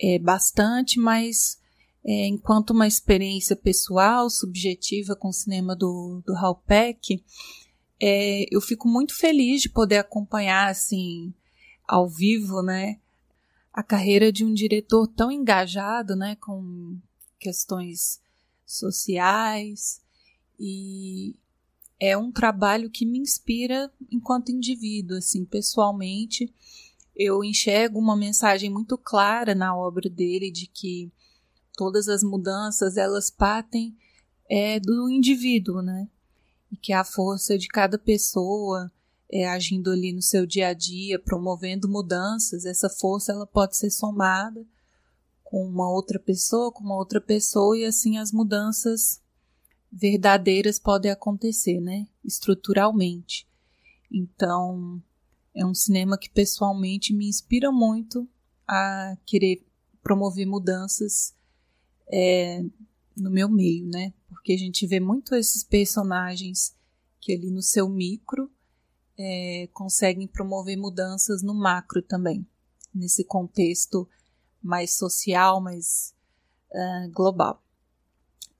é, 0.00 0.18
bastante, 0.18 0.98
mas 0.98 1.60
é, 2.04 2.26
enquanto 2.26 2.70
uma 2.70 2.86
experiência 2.86 3.54
pessoal, 3.54 4.30
subjetiva 4.30 5.14
com 5.14 5.28
o 5.28 5.32
cinema 5.32 5.76
do, 5.76 6.22
do 6.26 6.34
Hal 6.34 6.56
Peck, 6.66 7.22
é, 8.00 8.46
eu 8.50 8.60
fico 8.60 8.88
muito 8.88 9.14
feliz 9.14 9.60
de 9.60 9.68
poder 9.68 9.98
acompanhar, 9.98 10.70
assim, 10.70 11.34
ao 11.86 12.08
vivo, 12.08 12.62
né, 12.62 12.98
a 13.72 13.82
carreira 13.82 14.32
de 14.32 14.44
um 14.44 14.54
diretor 14.54 15.06
tão 15.06 15.30
engajado, 15.30 16.16
né, 16.16 16.36
com 16.36 16.96
questões 17.38 18.20
sociais. 18.66 20.00
E 20.58 21.36
é 21.98 22.16
um 22.16 22.32
trabalho 22.32 22.90
que 22.90 23.04
me 23.04 23.18
inspira 23.18 23.92
enquanto 24.10 24.50
indivíduo, 24.50 25.18
assim, 25.18 25.44
pessoalmente 25.44 26.52
eu 27.22 27.44
enxergo 27.44 27.98
uma 27.98 28.16
mensagem 28.16 28.70
muito 28.70 28.96
clara 28.96 29.54
na 29.54 29.76
obra 29.76 30.08
dele 30.08 30.50
de 30.50 30.66
que 30.66 31.12
todas 31.76 32.08
as 32.08 32.22
mudanças 32.22 32.96
elas 32.96 33.28
partem 33.28 33.94
é, 34.48 34.80
do 34.80 35.10
indivíduo, 35.10 35.82
né? 35.82 36.08
E 36.72 36.78
que 36.78 36.94
a 36.94 37.04
força 37.04 37.58
de 37.58 37.68
cada 37.68 37.98
pessoa 37.98 38.90
é, 39.30 39.46
agindo 39.46 39.90
ali 39.90 40.14
no 40.14 40.22
seu 40.22 40.46
dia 40.46 40.68
a 40.68 40.72
dia, 40.72 41.18
promovendo 41.18 41.86
mudanças, 41.90 42.64
essa 42.64 42.88
força 42.88 43.32
ela 43.32 43.46
pode 43.46 43.76
ser 43.76 43.90
somada 43.90 44.64
com 45.44 45.62
uma 45.62 45.90
outra 45.90 46.18
pessoa, 46.18 46.72
com 46.72 46.82
uma 46.82 46.96
outra 46.96 47.20
pessoa 47.20 47.76
e 47.76 47.84
assim 47.84 48.16
as 48.16 48.32
mudanças 48.32 49.20
verdadeiras 49.92 50.78
podem 50.78 51.10
acontecer, 51.10 51.80
né? 51.80 52.08
Estruturalmente. 52.24 53.46
Então, 54.10 55.02
é 55.60 55.66
um 55.66 55.74
cinema 55.74 56.16
que 56.16 56.30
pessoalmente 56.30 57.12
me 57.12 57.28
inspira 57.28 57.70
muito 57.70 58.26
a 58.66 59.14
querer 59.26 59.62
promover 60.02 60.46
mudanças 60.46 61.34
é, 62.10 62.64
no 63.14 63.30
meu 63.30 63.46
meio, 63.46 63.86
né? 63.86 64.14
Porque 64.26 64.54
a 64.54 64.56
gente 64.56 64.86
vê 64.86 64.98
muito 64.98 65.34
esses 65.34 65.62
personagens 65.62 66.74
que 67.20 67.34
ali 67.34 67.50
no 67.50 67.60
seu 67.60 67.90
micro 67.90 68.50
é, 69.18 69.68
conseguem 69.74 70.26
promover 70.26 70.78
mudanças 70.78 71.42
no 71.42 71.52
macro 71.52 72.00
também, 72.00 72.46
nesse 72.94 73.22
contexto 73.22 74.08
mais 74.62 74.96
social, 74.96 75.60
mais 75.60 76.14
uh, 76.70 77.10
global. 77.12 77.62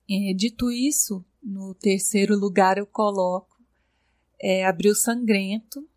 É, 0.07 0.35
dito 0.35 0.71
isso, 0.71 1.25
no 1.41 1.73
terceiro 1.73 2.37
lugar 2.37 2.77
eu 2.77 2.85
coloco 2.85 3.59
é, 4.39 4.67
Abril 4.67 4.93
Sangrento, 4.93 5.89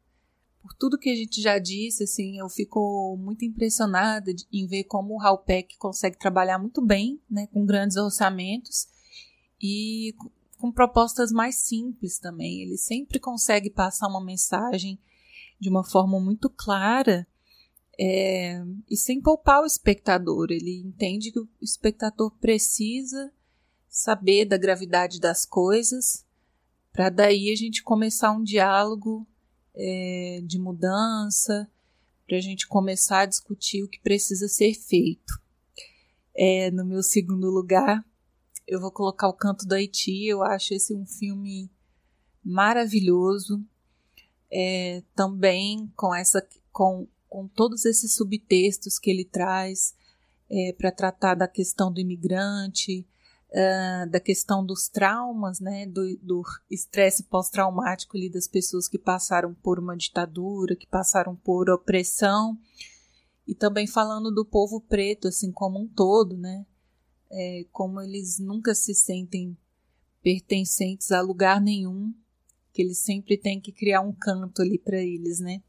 por 0.65 0.73
tudo 0.73 0.97
que 0.97 1.11
a 1.11 1.15
gente 1.15 1.43
já 1.43 1.59
disse, 1.59 2.05
assim, 2.05 2.39
eu 2.39 2.49
fico 2.49 3.19
muito 3.21 3.45
impressionada 3.45 4.33
em 4.51 4.67
ver 4.67 4.85
como 4.85 5.15
o 5.15 5.21
Halpec 5.21 5.77
consegue 5.77 6.19
trabalhar 6.19 6.59
muito 6.59 6.81
bem, 6.81 7.21
né, 7.31 7.47
com 7.49 7.67
grandes 7.67 7.99
orçamentos 7.99 8.89
e 9.61 10.15
com 10.57 10.73
propostas 10.73 11.31
mais 11.31 11.57
simples 11.57 12.19
também. 12.19 12.63
Ele 12.63 12.79
sempre 12.79 13.21
consegue 13.21 13.69
passar 13.69 14.09
uma 14.09 14.25
mensagem 14.25 14.99
de 15.61 15.69
uma 15.69 15.85
forma 15.85 16.19
muito 16.19 16.49
clara 16.49 17.27
é, 18.01 18.65
e 18.91 18.97
sem 18.97 19.21
poupar 19.21 19.61
o 19.61 19.67
espectador. 19.67 20.47
Ele 20.51 20.81
entende 20.81 21.31
que 21.31 21.41
o 21.41 21.49
espectador 21.61 22.31
precisa 22.39 23.31
saber 23.87 24.47
da 24.47 24.57
gravidade 24.57 25.21
das 25.21 25.45
coisas 25.45 26.25
para 26.91 27.11
daí 27.11 27.53
a 27.53 27.55
gente 27.55 27.83
começar 27.83 28.33
um 28.33 28.43
diálogo 28.43 29.27
é, 29.77 30.41
de 30.45 30.59
mudança, 30.59 31.69
para 32.27 32.37
a 32.37 32.41
gente 32.41 32.67
começar 32.67 33.21
a 33.21 33.27
discutir 33.27 33.83
o 33.83 33.89
que 33.89 34.01
precisa 34.01 34.49
ser 34.49 34.75
feito. 34.75 35.41
É, 36.35 36.71
no 36.71 36.85
meu 36.85 37.03
segundo 37.03 37.51
lugar, 37.51 38.05
eu 38.67 38.81
vou 38.81 38.91
colocar 38.91 39.29
o 39.29 39.35
Canto 39.35 39.67
do 39.67 39.75
Haiti. 39.75 40.27
Eu 40.27 40.43
acho 40.43 40.75
esse 40.75 40.95
um 40.95 41.07
filme 41.07 41.71
maravilhoso. 42.43 43.63
É, 44.51 45.03
também 45.15 45.91
com 45.97 46.15
essa 46.15 46.47
com, 46.71 47.09
com 47.29 47.49
todos 47.49 47.85
esses 47.85 48.15
subtextos 48.15 48.99
que 48.99 49.11
ele 49.11 49.25
traz 49.25 49.95
é, 50.51 50.73
para 50.73 50.93
tratar 50.93 51.35
da 51.35 51.49
questão 51.49 51.93
do 51.93 52.01
imigrante, 52.01 53.07
uh, 53.55 54.11
da 54.11 54.19
questão 54.19 54.67
dos 54.67 54.89
traumas, 54.89 55.61
né, 55.61 55.87
do 55.87 56.43
estresse 56.71 57.23
pós-traumático 57.25 58.17
ali 58.17 58.29
das 58.29 58.49
pessoas 58.49 58.89
que 58.89 58.99
passaram 58.99 59.55
por 59.55 59.79
uma 59.79 59.97
ditadura, 59.97 60.77
que 60.77 60.87
passaram 60.87 61.37
por 61.37 61.71
opressão, 61.71 62.59
e 63.47 63.55
também 63.55 63.87
falando 63.87 64.31
do 64.35 64.45
povo 64.45 64.81
preto, 64.81 65.29
assim, 65.29 65.53
como 65.53 65.79
um 65.79 65.87
todo, 65.87 66.37
né, 66.37 66.67
é, 67.31 67.65
como 67.71 68.01
eles 68.01 68.39
nunca 68.39 68.75
se 68.75 68.95
sentem 68.95 69.57
pertencentes 70.23 71.13
a 71.13 71.21
lugar 71.21 71.61
nenhum, 71.61 72.13
que 72.73 72.83
eles 72.83 72.99
sempre 72.99 73.37
têm 73.37 73.61
que 73.61 73.71
criar 73.71 74.01
um 74.01 74.13
canto 74.13 74.63
ali 74.63 74.79
para 74.79 75.01
eles, 75.01 75.39
né. 75.39 75.63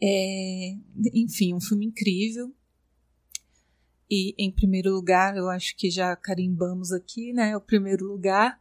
É, 0.00 0.76
enfim, 1.14 1.54
um 1.54 1.60
filme 1.60 1.86
incrível, 1.86 2.52
e 4.10 4.34
em 4.38 4.50
primeiro 4.50 4.92
lugar, 4.92 5.36
eu 5.36 5.48
acho 5.48 5.76
que 5.76 5.90
já 5.90 6.14
carimbamos 6.14 6.92
aqui, 6.92 7.32
né? 7.32 7.56
O 7.56 7.60
primeiro 7.60 8.04
lugar 8.06 8.60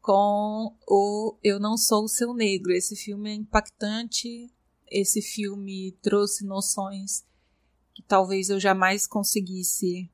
com 0.00 0.74
o 0.88 1.36
Eu 1.44 1.60
Não 1.60 1.76
Sou 1.76 2.04
o 2.04 2.08
Seu 2.08 2.32
Negro. 2.32 2.72
Esse 2.72 2.96
filme 2.96 3.30
é 3.30 3.34
impactante. 3.34 4.50
Esse 4.90 5.20
filme 5.20 5.92
trouxe 6.02 6.44
noções 6.44 7.24
que 7.94 8.02
talvez 8.02 8.48
eu 8.48 8.58
jamais 8.58 9.06
conseguisse 9.06 10.10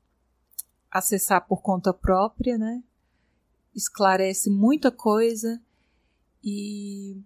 acessar 0.91 1.47
por 1.47 1.61
conta 1.61 1.93
própria, 1.93 2.57
né? 2.57 2.83
Esclarece 3.73 4.49
muita 4.49 4.91
coisa 4.91 5.61
e 6.43 7.17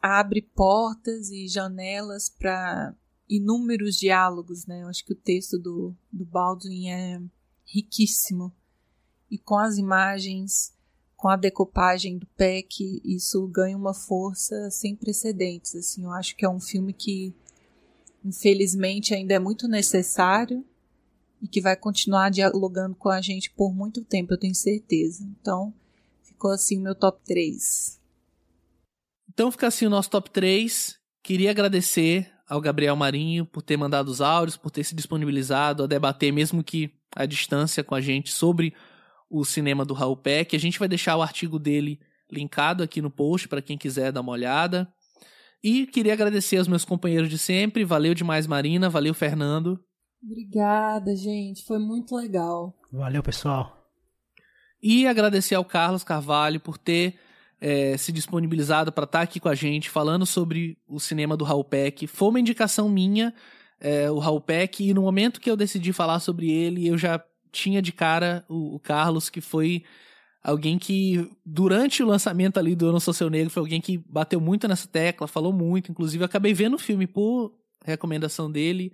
abre 0.00 0.40
portas 0.40 1.30
e 1.30 1.48
janelas 1.48 2.28
para 2.28 2.94
inúmeros 3.28 3.96
diálogos, 3.96 4.66
né? 4.66 4.82
Eu 4.82 4.88
acho 4.88 5.04
que 5.04 5.12
o 5.12 5.16
texto 5.16 5.58
do, 5.58 5.94
do 6.12 6.24
Baldwin 6.24 6.88
é 6.88 7.20
riquíssimo. 7.64 8.52
E 9.30 9.38
com 9.38 9.58
as 9.58 9.76
imagens, 9.76 10.72
com 11.16 11.28
a 11.28 11.36
decopagem 11.36 12.18
do 12.18 12.26
Peck, 12.26 13.00
isso 13.04 13.46
ganha 13.48 13.76
uma 13.76 13.94
força 13.94 14.70
sem 14.70 14.94
precedentes. 14.94 15.74
Assim, 15.74 16.04
eu 16.04 16.12
acho 16.12 16.36
que 16.36 16.44
é 16.44 16.48
um 16.48 16.60
filme 16.60 16.92
que, 16.92 17.34
infelizmente, 18.24 19.14
ainda 19.14 19.34
é 19.34 19.38
muito 19.38 19.66
necessário 19.66 20.64
e 21.42 21.48
que 21.48 21.60
vai 21.60 21.76
continuar 21.76 22.30
dialogando 22.30 22.94
com 22.94 23.08
a 23.08 23.20
gente 23.20 23.50
por 23.50 23.74
muito 23.74 24.04
tempo, 24.04 24.32
eu 24.32 24.38
tenho 24.38 24.54
certeza. 24.54 25.24
Então, 25.40 25.74
ficou 26.22 26.50
assim 26.50 26.78
o 26.78 26.82
meu 26.82 26.94
top 26.94 27.20
3. 27.24 28.00
Então 29.28 29.50
fica 29.50 29.66
assim 29.66 29.86
o 29.86 29.90
nosso 29.90 30.10
top 30.10 30.30
3. 30.30 30.98
Queria 31.22 31.50
agradecer 31.50 32.32
ao 32.48 32.60
Gabriel 32.60 32.96
Marinho 32.96 33.44
por 33.44 33.62
ter 33.62 33.76
mandado 33.76 34.08
os 34.08 34.20
áudios, 34.20 34.56
por 34.56 34.70
ter 34.70 34.84
se 34.84 34.94
disponibilizado 34.94 35.82
a 35.82 35.86
debater, 35.86 36.32
mesmo 36.32 36.62
que 36.62 36.90
à 37.14 37.26
distância, 37.26 37.82
com 37.82 37.94
a 37.94 38.00
gente 38.00 38.32
sobre 38.32 38.74
o 39.28 39.44
cinema 39.44 39.84
do 39.84 39.94
Raul 39.94 40.16
Peck. 40.16 40.54
A 40.54 40.60
gente 40.60 40.78
vai 40.78 40.88
deixar 40.88 41.16
o 41.16 41.22
artigo 41.22 41.58
dele 41.58 41.98
linkado 42.30 42.82
aqui 42.82 43.00
no 43.00 43.10
post 43.10 43.48
para 43.48 43.62
quem 43.62 43.76
quiser 43.76 44.12
dar 44.12 44.20
uma 44.20 44.32
olhada. 44.32 44.88
E 45.62 45.86
queria 45.86 46.12
agradecer 46.12 46.58
aos 46.58 46.68
meus 46.68 46.84
companheiros 46.84 47.28
de 47.28 47.38
sempre. 47.38 47.84
Valeu 47.84 48.14
demais, 48.14 48.46
Marina. 48.46 48.88
Valeu, 48.88 49.14
Fernando. 49.14 49.80
Obrigada, 50.22 51.14
gente. 51.16 51.64
Foi 51.64 51.78
muito 51.78 52.14
legal. 52.14 52.74
Valeu, 52.92 53.22
pessoal. 53.22 53.76
E 54.82 55.06
agradecer 55.06 55.54
ao 55.54 55.64
Carlos 55.64 56.04
Carvalho 56.04 56.60
por 56.60 56.78
ter 56.78 57.18
é, 57.60 57.96
se 57.96 58.12
disponibilizado 58.12 58.92
para 58.92 59.04
estar 59.04 59.18
tá 59.18 59.22
aqui 59.22 59.40
com 59.40 59.48
a 59.48 59.54
gente 59.54 59.90
falando 59.90 60.26
sobre 60.26 60.78
o 60.86 61.00
cinema 61.00 61.36
do 61.36 61.44
Raul 61.44 61.64
Peck. 61.64 62.06
Foi 62.06 62.28
uma 62.28 62.40
indicação 62.40 62.88
minha, 62.88 63.32
é, 63.80 64.10
o 64.10 64.18
Raul 64.18 64.40
Peck, 64.40 64.84
e 64.84 64.94
no 64.94 65.02
momento 65.02 65.40
que 65.40 65.50
eu 65.50 65.56
decidi 65.56 65.92
falar 65.92 66.20
sobre 66.20 66.50
ele, 66.50 66.86
eu 66.86 66.98
já 66.98 67.22
tinha 67.50 67.80
de 67.80 67.92
cara 67.92 68.44
o, 68.48 68.76
o 68.76 68.80
Carlos, 68.80 69.30
que 69.30 69.40
foi 69.40 69.84
alguém 70.42 70.78
que, 70.78 71.28
durante 71.44 72.02
o 72.02 72.06
lançamento 72.06 72.58
ali 72.58 72.76
do 72.76 72.86
Eu 72.86 72.92
Não 72.92 73.00
Sou 73.00 73.14
Seu 73.14 73.28
Negro, 73.28 73.50
foi 73.50 73.60
alguém 73.60 73.80
que 73.80 73.98
bateu 73.98 74.40
muito 74.40 74.68
nessa 74.68 74.86
tecla, 74.86 75.26
falou 75.26 75.52
muito. 75.52 75.90
Inclusive, 75.90 76.22
eu 76.22 76.26
acabei 76.26 76.54
vendo 76.54 76.74
o 76.74 76.78
filme 76.78 77.06
por 77.06 77.52
recomendação 77.84 78.50
dele. 78.50 78.92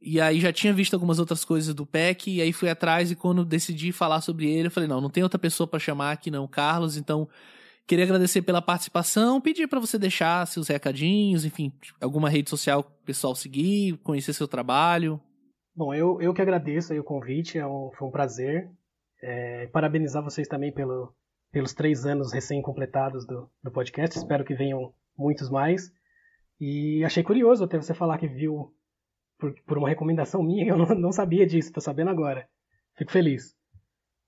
E 0.00 0.20
aí 0.20 0.40
já 0.40 0.52
tinha 0.52 0.72
visto 0.72 0.94
algumas 0.94 1.18
outras 1.18 1.44
coisas 1.44 1.74
do 1.74 1.86
Peck, 1.86 2.30
e 2.30 2.42
aí 2.42 2.52
fui 2.52 2.68
atrás 2.68 3.10
e 3.10 3.16
quando 3.16 3.44
decidi 3.44 3.92
falar 3.92 4.20
sobre 4.20 4.50
ele, 4.50 4.66
eu 4.66 4.70
falei, 4.70 4.88
não, 4.88 5.00
não 5.00 5.08
tem 5.08 5.22
outra 5.22 5.38
pessoa 5.38 5.66
para 5.66 5.78
chamar 5.78 6.12
aqui 6.12 6.30
não, 6.30 6.46
Carlos, 6.46 6.96
então 6.96 7.28
Queria 7.86 8.04
agradecer 8.04 8.40
pela 8.40 8.62
participação, 8.62 9.40
pedir 9.40 9.68
para 9.68 9.78
você 9.78 9.98
deixar 9.98 10.46
seus 10.46 10.68
recadinhos, 10.68 11.44
enfim, 11.44 11.70
alguma 12.00 12.30
rede 12.30 12.48
social 12.48 12.80
o 12.80 13.04
pessoal 13.04 13.34
seguir, 13.34 13.98
conhecer 13.98 14.32
seu 14.32 14.48
trabalho. 14.48 15.20
Bom, 15.76 15.92
eu, 15.92 16.20
eu 16.20 16.32
que 16.32 16.40
agradeço 16.40 16.94
o 16.94 17.04
convite, 17.04 17.58
é 17.58 17.66
um, 17.66 17.90
foi 17.98 18.08
um 18.08 18.10
prazer. 18.10 18.70
É, 19.22 19.66
parabenizar 19.66 20.22
vocês 20.22 20.48
também 20.48 20.72
pelo, 20.72 21.14
pelos 21.52 21.74
três 21.74 22.06
anos 22.06 22.32
recém-completados 22.32 23.26
do, 23.26 23.50
do 23.62 23.70
podcast, 23.70 24.16
espero 24.16 24.44
que 24.44 24.54
venham 24.54 24.94
muitos 25.16 25.50
mais. 25.50 25.92
E 26.58 27.04
achei 27.04 27.22
curioso 27.22 27.64
até 27.64 27.76
você 27.76 27.92
falar 27.92 28.16
que 28.16 28.28
viu 28.28 28.72
por, 29.38 29.54
por 29.66 29.76
uma 29.76 29.88
recomendação 29.88 30.42
minha, 30.42 30.66
eu 30.72 30.78
não, 30.78 30.86
não 30.94 31.12
sabia 31.12 31.46
disso, 31.46 31.68
estou 31.68 31.82
sabendo 31.82 32.10
agora. 32.10 32.48
Fico 32.96 33.12
feliz. 33.12 33.54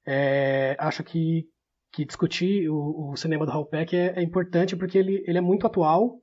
É, 0.06 0.76
acho 0.78 1.02
que 1.02 1.48
que 1.96 2.04
discutir 2.04 2.68
o, 2.68 3.12
o 3.12 3.16
cinema 3.16 3.46
do 3.46 3.52
Hal 3.52 3.64
Peck 3.64 3.96
é, 3.96 4.12
é, 4.18 4.22
importante 4.22 4.76
porque 4.76 4.98
ele, 4.98 5.24
ele 5.26 5.38
é 5.38 5.40
muito 5.40 5.66
atual 5.66 6.20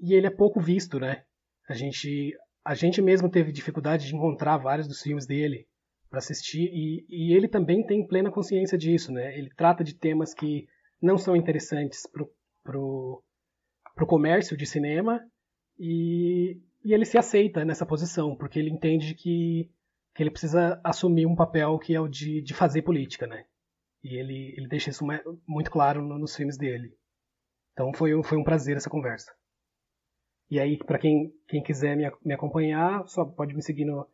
e 0.00 0.14
ele 0.14 0.26
é 0.26 0.30
pouco 0.30 0.60
visto, 0.60 0.98
né? 0.98 1.22
A 1.68 1.74
gente, 1.74 2.36
a 2.64 2.74
gente 2.74 3.00
mesmo 3.00 3.30
teve 3.30 3.52
dificuldade 3.52 4.08
de 4.08 4.16
encontrar 4.16 4.56
vários 4.56 4.88
dos 4.88 5.00
filmes 5.00 5.24
dele 5.24 5.68
para 6.10 6.18
assistir 6.18 6.68
e, 6.72 7.06
e 7.08 7.36
ele 7.36 7.46
também 7.46 7.86
tem 7.86 8.04
plena 8.04 8.32
consciência 8.32 8.76
disso, 8.76 9.12
né? 9.12 9.38
Ele 9.38 9.48
trata 9.56 9.84
de 9.84 9.94
temas 9.94 10.34
que 10.34 10.66
não 11.00 11.16
são 11.16 11.36
interessantes 11.36 12.04
pro, 12.12 12.28
pro, 12.64 13.22
pro 13.94 14.06
comércio 14.08 14.56
de 14.56 14.66
cinema 14.66 15.20
e, 15.78 16.60
e 16.84 16.92
ele 16.92 17.04
se 17.04 17.16
aceita 17.16 17.64
nessa 17.64 17.86
posição 17.86 18.34
porque 18.34 18.58
ele 18.58 18.70
entende 18.70 19.14
que, 19.14 19.70
que 20.16 20.20
ele 20.24 20.32
precisa 20.32 20.80
assumir 20.82 21.26
um 21.26 21.36
papel 21.36 21.78
que 21.78 21.94
é 21.94 22.00
o 22.00 22.08
de, 22.08 22.42
de 22.42 22.54
fazer 22.54 22.82
política, 22.82 23.24
né? 23.24 23.44
E 24.02 24.16
ele, 24.16 24.54
ele 24.56 24.68
deixa 24.68 24.90
isso 24.90 25.04
muito 25.46 25.70
claro 25.70 26.02
nos 26.02 26.34
filmes 26.34 26.56
dele. 26.56 26.96
Então 27.72 27.92
foi, 27.94 28.20
foi 28.22 28.36
um 28.36 28.44
prazer 28.44 28.76
essa 28.76 28.90
conversa. 28.90 29.32
E 30.50 30.60
aí, 30.60 30.76
para 30.76 30.98
quem, 30.98 31.32
quem 31.48 31.62
quiser 31.62 31.96
me, 31.96 32.10
me 32.24 32.34
acompanhar, 32.34 33.06
só 33.06 33.24
pode 33.24 33.54
me 33.54 33.62
seguir 33.62 33.84
no, 33.84 34.06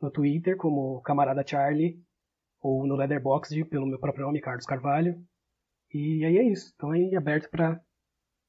no 0.00 0.10
Twitter 0.10 0.56
como 0.56 1.00
Camarada 1.02 1.44
Charlie 1.44 2.00
ou 2.60 2.86
no 2.86 2.94
Leatherbox 2.94 3.50
pelo 3.68 3.86
meu 3.86 3.98
próprio 3.98 4.26
nome, 4.26 4.40
Carlos 4.40 4.66
Carvalho. 4.66 5.20
E 5.92 6.24
aí 6.24 6.38
é 6.38 6.44
isso. 6.44 6.72
Então 6.76 6.92
aí 6.92 7.16
aberto 7.16 7.50
para 7.50 7.80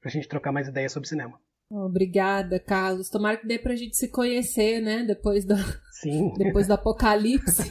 a 0.04 0.10
gente 0.10 0.28
trocar 0.28 0.52
mais 0.52 0.68
ideias 0.68 0.92
sobre 0.92 1.10
cinema. 1.10 1.40
Obrigada, 1.70 2.60
Carlos. 2.60 3.10
Tomara 3.10 3.38
que 3.38 3.48
dê 3.48 3.58
pra 3.58 3.76
gente 3.76 3.96
se 3.96 4.12
conhecer, 4.12 4.82
né? 4.82 5.04
Depois 5.04 5.46
do, 5.46 5.56
Sim. 5.94 6.34
Depois 6.38 6.68
do 6.68 6.74
apocalipse. 6.76 7.64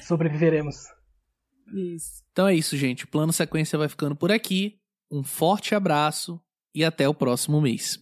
Sobreviveremos. 0.00 0.86
Isso. 1.72 2.22
Então 2.32 2.46
é 2.46 2.54
isso, 2.54 2.76
gente. 2.76 3.04
O 3.04 3.08
plano 3.08 3.32
sequência 3.32 3.78
vai 3.78 3.88
ficando 3.88 4.14
por 4.14 4.30
aqui. 4.30 4.78
Um 5.10 5.22
forte 5.22 5.74
abraço 5.74 6.40
e 6.74 6.84
até 6.84 7.08
o 7.08 7.14
próximo 7.14 7.60
mês. 7.60 7.98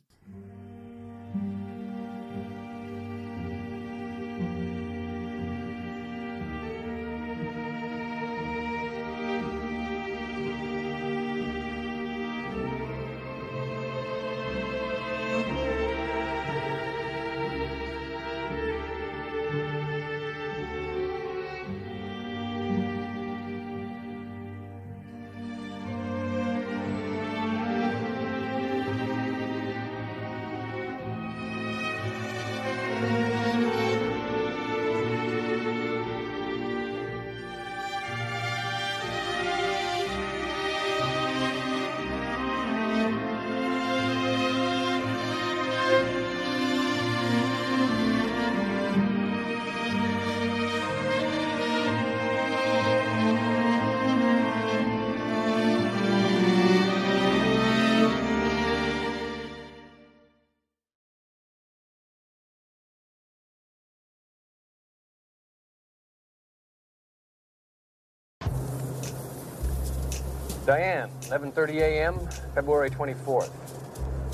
Diane, 70.70 71.10
11:30 71.22 71.80
a.m., 71.80 72.28
February 72.54 72.90
24th. 72.90 73.50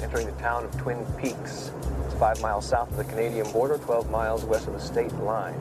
Entering 0.03 0.27
the 0.27 0.33
town 0.33 0.67
of 0.67 0.77
Twin 0.77 1.03
Peaks. 1.17 1.73
It's 2.05 2.15
five 2.17 2.39
miles 2.43 2.69
south 2.69 2.91
of 2.91 2.99
the 2.99 3.05
Canadian 3.05 3.51
border, 3.53 3.79
12 3.79 4.11
miles 4.11 4.45
west 4.45 4.67
of 4.67 4.75
the 4.75 4.79
state 4.79 5.15
line. 5.15 5.59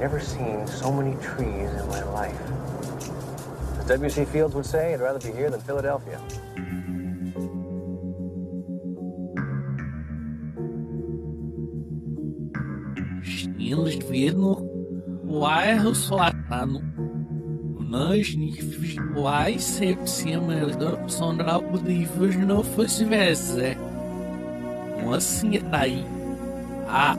Never 0.00 0.20
seen 0.20 0.66
so 0.66 0.90
many 0.90 1.22
trees 1.22 1.70
in 1.70 1.86
my 1.88 2.02
life. 2.04 2.40
As 3.78 3.84
W.C. 3.88 4.24
Fields 4.24 4.54
would 4.54 4.64
say, 4.64 4.94
I'd 4.94 5.00
rather 5.00 5.18
be 5.18 5.36
here 5.36 5.50
than 5.50 5.60
Philadelphia. 5.60 6.18
Solarano. 17.96 18.34
Nós 18.34 18.34
visuais 18.76 19.64
sempre 19.64 20.08
são 21.08 21.30
audíveis 21.40 22.36
não 22.36 22.62
fosse 22.62 23.04
vezes. 23.04 23.76
Uma 25.02 25.16
assim 25.16 25.60
aí. 25.72 26.04
Ah. 26.86 27.16